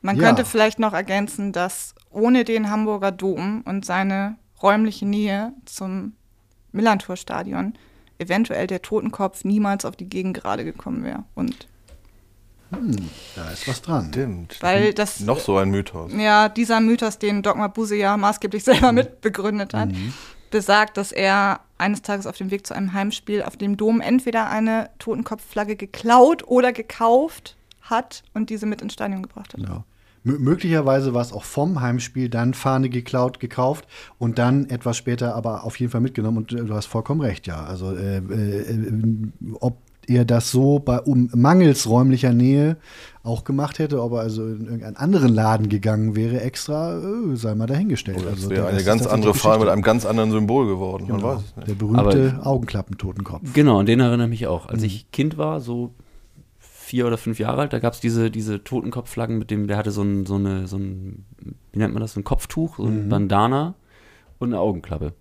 Man 0.00 0.16
Ja. 0.16 0.24
könnte 0.26 0.44
vielleicht 0.44 0.78
noch 0.78 0.92
ergänzen, 0.94 1.52
dass 1.52 1.94
ohne 2.10 2.44
den 2.44 2.70
Hamburger 2.70 3.12
Dom 3.12 3.62
und 3.64 3.84
seine 3.86 4.36
räumliche 4.62 5.06
Nähe 5.06 5.52
zum 5.64 6.14
Millantor-Stadion 6.72 7.74
eventuell 8.18 8.66
der 8.66 8.82
Totenkopf 8.82 9.44
niemals 9.44 9.84
auf 9.84 9.96
die 9.96 10.08
Gegend 10.08 10.36
gerade 10.36 10.64
gekommen 10.64 11.04
wäre. 11.04 11.24
Und 11.34 11.68
Hm, 12.74 12.96
da 13.36 13.50
ist 13.50 13.68
was 13.68 13.82
dran. 13.82 14.08
Stimmt. 14.08 14.58
Weil 14.60 14.94
das- 14.94 15.20
Noch 15.20 15.38
so 15.40 15.56
ein 15.58 15.70
Mythos. 15.70 16.12
ja, 16.16 16.48
dieser 16.48 16.80
Mythos, 16.80 17.18
den 17.18 17.42
Dogma 17.42 17.68
Buse 17.68 17.96
ja 17.96 18.16
maßgeblich 18.16 18.64
selber 18.64 18.92
mitbegründet 18.92 19.74
hat, 19.74 19.90
besagt, 20.50 20.96
dass 20.96 21.12
er 21.12 21.60
eines 21.78 22.02
Tages 22.02 22.26
auf 22.26 22.36
dem 22.36 22.50
Weg 22.50 22.66
zu 22.66 22.74
einem 22.74 22.92
Heimspiel 22.92 23.42
auf 23.42 23.56
dem 23.56 23.76
Dom 23.76 24.00
entweder 24.00 24.48
eine 24.50 24.90
Totenkopfflagge 24.98 25.76
geklaut 25.76 26.44
oder 26.46 26.72
gekauft 26.72 27.56
hat 27.82 28.22
und 28.34 28.50
diese 28.50 28.66
mit 28.66 28.80
ins 28.82 28.92
Stadion 28.92 29.22
gebracht 29.22 29.54
hat. 29.54 29.60
Ja. 29.60 29.84
Mö- 30.24 30.38
möglicherweise 30.38 31.14
war 31.14 31.22
es 31.22 31.32
auch 31.32 31.42
vom 31.42 31.80
Heimspiel 31.80 32.28
dann 32.28 32.54
Fahne 32.54 32.88
geklaut, 32.90 33.40
gekauft 33.40 33.86
und 34.18 34.38
dann 34.38 34.70
etwas 34.70 34.96
später 34.96 35.34
aber 35.34 35.64
auf 35.64 35.80
jeden 35.80 35.90
Fall 35.90 36.00
mitgenommen. 36.00 36.36
Und 36.38 36.52
äh, 36.52 36.64
du 36.64 36.74
hast 36.74 36.86
vollkommen 36.86 37.20
recht, 37.22 37.46
ja. 37.48 37.64
Also 37.64 37.92
äh, 37.96 38.18
äh, 38.18 38.20
äh, 38.70 39.32
ob 39.60 39.78
er 40.08 40.24
das 40.24 40.50
so 40.50 40.78
bei 40.78 41.00
um, 41.00 41.30
mangels 41.34 41.88
räumlicher 41.88 42.32
Nähe 42.32 42.76
auch 43.22 43.44
gemacht 43.44 43.78
hätte, 43.78 44.02
ob 44.02 44.12
er 44.12 44.20
also 44.20 44.46
in 44.46 44.64
irgendeinen 44.64 44.96
anderen 44.96 45.32
Laden 45.32 45.68
gegangen 45.68 46.16
wäre, 46.16 46.40
extra, 46.40 46.98
äh, 46.98 47.36
sei 47.36 47.54
mal 47.54 47.66
dahingestellt. 47.68 48.18
Oder 48.18 48.30
also 48.30 48.44
es 48.44 48.50
wäre 48.50 48.66
eine 48.66 48.82
ganz 48.82 49.06
andere 49.06 49.32
Fahne 49.34 49.60
mit 49.60 49.68
einem 49.68 49.82
ganz 49.82 50.04
anderen 50.04 50.32
Symbol 50.32 50.66
geworden. 50.66 51.06
Man 51.08 51.18
Genau. 51.18 51.36
weiß 51.36 51.42
es 51.44 51.56
nicht. 51.56 51.68
Der 51.68 51.74
berühmte 51.74 52.34
Aber- 52.38 52.46
Augenklappentotenkopf. 52.46 53.52
Genau, 53.54 53.78
an 53.78 53.86
den 53.86 54.00
erinnere 54.00 54.26
ich 54.26 54.30
mich 54.30 54.46
auch. 54.48 54.66
Als 54.66 54.82
ich 54.82 55.10
Kind 55.12 55.38
war, 55.38 55.60
so 55.60 55.94
vier 56.58 57.06
oder 57.06 57.16
fünf 57.16 57.38
Jahre 57.38 57.60
alt, 57.62 57.72
da 57.72 57.78
gab 57.78 57.92
es 57.94 58.00
diese, 58.00 58.30
diese 58.30 58.64
Totenkopfflaggen 58.64 59.38
mit 59.38 59.50
dem, 59.50 59.66
der 59.68 59.76
hatte 59.76 59.92
so 59.92 60.02
ein, 60.02 60.26
so 60.26 60.34
eine, 60.34 60.66
so 60.66 60.76
ein, 60.76 61.24
wie 61.72 61.78
nennt 61.78 61.94
man 61.94 62.00
das, 62.02 62.14
so 62.14 62.20
ein 62.20 62.24
Kopftuch, 62.24 62.76
so 62.78 62.84
ein 62.84 63.04
Mhm. 63.04 63.08
Bandana 63.08 63.74
und 64.40 64.48
eine 64.48 64.58
Augenklappe. 64.60 65.12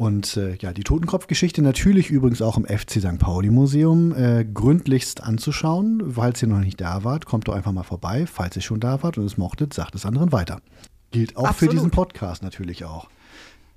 Und 0.00 0.38
äh, 0.38 0.54
ja, 0.54 0.72
die 0.72 0.82
Totenkopfgeschichte 0.82 1.60
natürlich 1.60 2.08
übrigens 2.08 2.40
auch 2.40 2.56
im 2.56 2.64
FC 2.64 3.02
St. 3.02 3.18
Pauli 3.18 3.50
Museum 3.50 4.14
äh, 4.16 4.46
gründlichst 4.46 5.22
anzuschauen. 5.22 6.14
Falls 6.14 6.40
ihr 6.40 6.48
noch 6.48 6.60
nicht 6.60 6.80
da 6.80 7.04
wart, 7.04 7.26
kommt 7.26 7.48
doch 7.48 7.54
einfach 7.54 7.72
mal 7.72 7.82
vorbei. 7.82 8.24
Falls 8.26 8.56
ihr 8.56 8.62
schon 8.62 8.80
da 8.80 9.02
wart 9.02 9.18
und 9.18 9.26
es 9.26 9.36
mochtet, 9.36 9.74
sagt 9.74 9.94
es 9.94 10.06
anderen 10.06 10.32
weiter. 10.32 10.62
Gilt 11.10 11.36
auch 11.36 11.42
für 11.42 11.48
Absolut. 11.48 11.74
diesen 11.74 11.90
Podcast 11.90 12.42
natürlich 12.42 12.86
auch. 12.86 13.10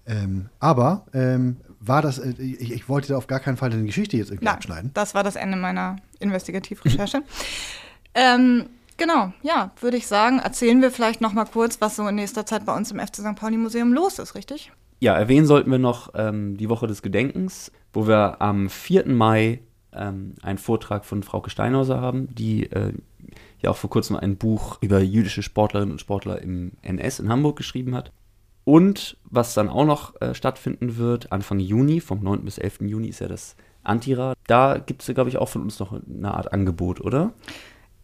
Ähm, 0.06 0.48
aber 0.62 1.08
ähm, 1.14 1.58
war 1.82 2.02
das, 2.02 2.20
äh, 2.20 2.32
ich, 2.42 2.72
ich 2.72 2.88
wollte 2.88 3.10
da 3.10 3.18
auf 3.18 3.28
gar 3.28 3.42
keinen 3.42 3.58
Fall 3.58 3.74
eine 3.74 3.84
Geschichte 3.84 4.16
jetzt 4.16 4.30
irgendwie 4.30 4.46
Nein, 4.46 4.56
abschneiden. 4.56 4.92
das 4.94 5.14
war 5.14 5.24
das 5.24 5.36
Ende 5.36 5.58
meiner 5.58 5.98
Investigativrecherche. 6.20 7.22
ähm, 8.16 8.68
genau, 8.96 9.34
ja, 9.42 9.72
würde 9.82 9.98
ich 9.98 10.08
sagen, 10.08 10.40
erzählen 10.40 10.82
wir 10.82 10.90
vielleicht 10.90 11.20
noch 11.20 11.34
mal 11.34 11.44
kurz, 11.44 11.82
was 11.82 11.98
so 11.98 12.08
in 12.08 12.16
nächster 12.16 12.46
Zeit 12.46 12.66
bei 12.66 12.74
uns 12.74 12.92
im 12.92 13.00
FC 13.02 13.18
St. 13.18 13.36
Pauli 13.36 13.58
Museum 13.58 13.92
los 13.92 14.20
ist, 14.20 14.36
richtig? 14.36 14.72
Ja, 15.04 15.18
erwähnen 15.18 15.46
sollten 15.46 15.70
wir 15.70 15.80
noch 15.80 16.14
ähm, 16.16 16.56
die 16.56 16.70
Woche 16.70 16.88
des 16.88 17.02
Gedenkens, 17.02 17.74
wo 17.92 18.08
wir 18.08 18.42
am 18.42 18.70
4. 18.70 19.06
Mai 19.10 19.60
ähm, 19.92 20.36
einen 20.42 20.58
Vortrag 20.58 21.04
von 21.04 21.24
Frauke 21.24 21.50
Steinhauser 21.50 22.00
haben, 22.00 22.34
die 22.34 22.72
äh, 22.72 22.94
ja 23.60 23.72
auch 23.72 23.76
vor 23.76 23.90
kurzem 23.90 24.16
ein 24.16 24.38
Buch 24.38 24.78
über 24.80 25.02
jüdische 25.02 25.44
Sportlerinnen 25.44 25.92
und 25.92 26.00
Sportler 26.00 26.42
im 26.42 26.72
NS 26.84 27.20
in 27.20 27.28
Hamburg 27.28 27.58
geschrieben 27.58 27.96
hat. 27.96 28.14
Und 28.64 29.18
was 29.26 29.54
dann 29.54 29.68
auch 29.68 29.84
noch 29.84 30.22
äh, 30.22 30.34
stattfinden 30.34 30.96
wird, 30.96 31.34
Anfang 31.34 31.60
Juni, 31.60 32.00
vom 32.00 32.24
9. 32.24 32.46
bis 32.46 32.58
11. 32.58 32.84
Juni 32.84 33.10
ist 33.10 33.20
ja 33.20 33.28
das 33.28 33.58
Antira. 33.84 34.36
Da 34.48 34.78
gibt 34.78 35.02
es, 35.02 35.14
glaube 35.14 35.30
ich, 35.30 35.38
auch 35.38 35.50
von 35.50 35.64
uns 35.64 35.80
noch 35.80 35.92
eine 35.92 36.34
Art 36.34 36.54
Angebot, 36.54 37.02
oder? 37.02 37.34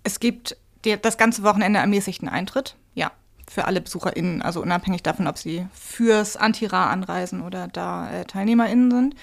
Es 0.04 0.20
gibt 0.20 0.58
die, 0.84 0.98
das 1.02 1.18
ganze 1.18 1.44
Wochenende 1.44 1.80
ermäßigten 1.80 2.28
Eintritt, 2.28 2.76
für 3.50 3.66
alle 3.66 3.82
BesucherInnen, 3.82 4.42
also 4.42 4.62
unabhängig 4.62 5.04
davon, 5.04 5.28
ob 5.28 5.38
sie 5.38 5.66
fürs 5.74 6.38
Antira 6.38 6.90
anreisen 6.90 7.42
oder 7.42 7.68
da 7.68 8.10
äh, 8.12 8.26
TeilnehmerInnen 8.26 8.92
sind. 8.92 9.16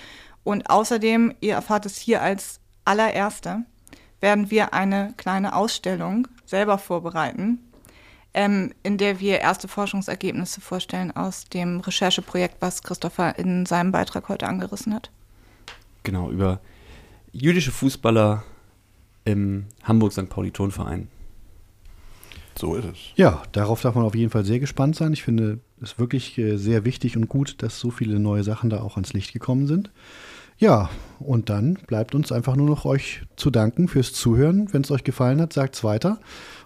Und 0.42 0.68
außerdem, 0.68 1.34
ihr 1.40 1.54
erfahrt 1.54 1.86
es 1.86 1.96
hier 1.96 2.22
als 2.22 2.60
allererste, 2.84 3.64
werden 4.20 4.50
wir 4.50 4.74
eine 4.74 5.14
kleine 5.16 5.54
Ausstellung 5.54 6.26
selber 6.44 6.78
vorbereiten, 6.78 7.58
ähm, 8.34 8.74
in 8.82 8.98
der 8.98 9.20
wir 9.20 9.40
erste 9.40 9.68
Forschungsergebnisse 9.68 10.60
vorstellen 10.60 11.14
aus 11.14 11.44
dem 11.44 11.80
Rechercheprojekt, 11.80 12.56
was 12.60 12.82
Christopher 12.82 13.38
in 13.38 13.64
seinem 13.66 13.92
Beitrag 13.92 14.28
heute 14.28 14.46
angerissen 14.46 14.92
hat. 14.92 15.10
Genau, 16.02 16.30
über 16.30 16.60
jüdische 17.32 17.72
Fußballer 17.72 18.44
im 19.24 19.66
Hamburg-St. 19.84 20.28
Pauli-Tonverein. 20.28 21.08
So 22.58 22.74
ist 22.74 22.86
es. 22.86 22.98
Ja, 23.16 23.42
darauf 23.52 23.82
darf 23.82 23.94
man 23.94 24.04
auf 24.04 24.14
jeden 24.14 24.30
Fall 24.30 24.44
sehr 24.44 24.60
gespannt 24.60 24.96
sein. 24.96 25.12
Ich 25.12 25.22
finde 25.22 25.60
es 25.80 25.98
wirklich 25.98 26.38
äh, 26.38 26.56
sehr 26.56 26.84
wichtig 26.84 27.16
und 27.16 27.28
gut, 27.28 27.62
dass 27.62 27.78
so 27.78 27.90
viele 27.90 28.18
neue 28.18 28.44
Sachen 28.44 28.70
da 28.70 28.80
auch 28.80 28.96
ans 28.96 29.12
Licht 29.12 29.32
gekommen 29.32 29.66
sind. 29.66 29.90
Ja, 30.58 30.88
und 31.18 31.50
dann 31.50 31.74
bleibt 31.86 32.14
uns 32.14 32.32
einfach 32.32 32.56
nur 32.56 32.66
noch 32.66 32.86
euch 32.86 33.22
zu 33.36 33.50
danken 33.50 33.88
fürs 33.88 34.14
Zuhören. 34.14 34.72
Wenn 34.72 34.82
es 34.82 34.90
euch 34.90 35.04
gefallen 35.04 35.40
hat, 35.40 35.52
sagt 35.52 35.74
es 35.74 35.84
weiter. 35.84 36.18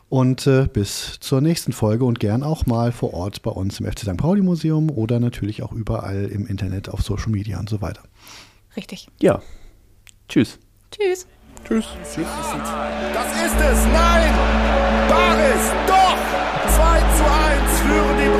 Und 0.09 0.47
äh, 0.47 0.69
bis 0.73 1.19
zur 1.21 1.41
nächsten 1.41 1.73
Folge 1.73 2.05
und 2.05 2.21
gern 2.21 2.43
auch 2.43 2.67
mal 2.67 2.93
vor 2.93 3.15
Ort 3.15 3.43
bei 3.43 3.51
uns 3.51 3.81
im 3.81 3.87
FC 3.87 4.01
St. 4.01 4.17
Pauli 4.17 4.43
Museum 4.43 4.91
oder 4.91 5.21
natürlich 5.21 5.63
auch 5.63 5.73
überall 5.73 6.27
im 6.27 6.47
Internet, 6.47 6.89
auf 6.89 7.03
Social 7.03 7.31
Media 7.31 7.59
und 7.59 7.69
so 7.69 7.81
weiter. 7.81 8.03
Richtig. 8.77 9.09
Ja. 9.21 9.41
Tschüss. 10.29 10.59
Tschüss. 10.91 11.27
Tschüss. 11.67 11.87
Das 11.97 12.17
ist 12.17 13.61
es. 13.61 13.87
Nein! 13.93 14.33
Baris! 15.09 15.73
Doch! 15.87 16.17
2 16.77 17.01
zu 17.17 17.25
1 17.25 17.81
führen 17.81 18.17
die 18.19 18.40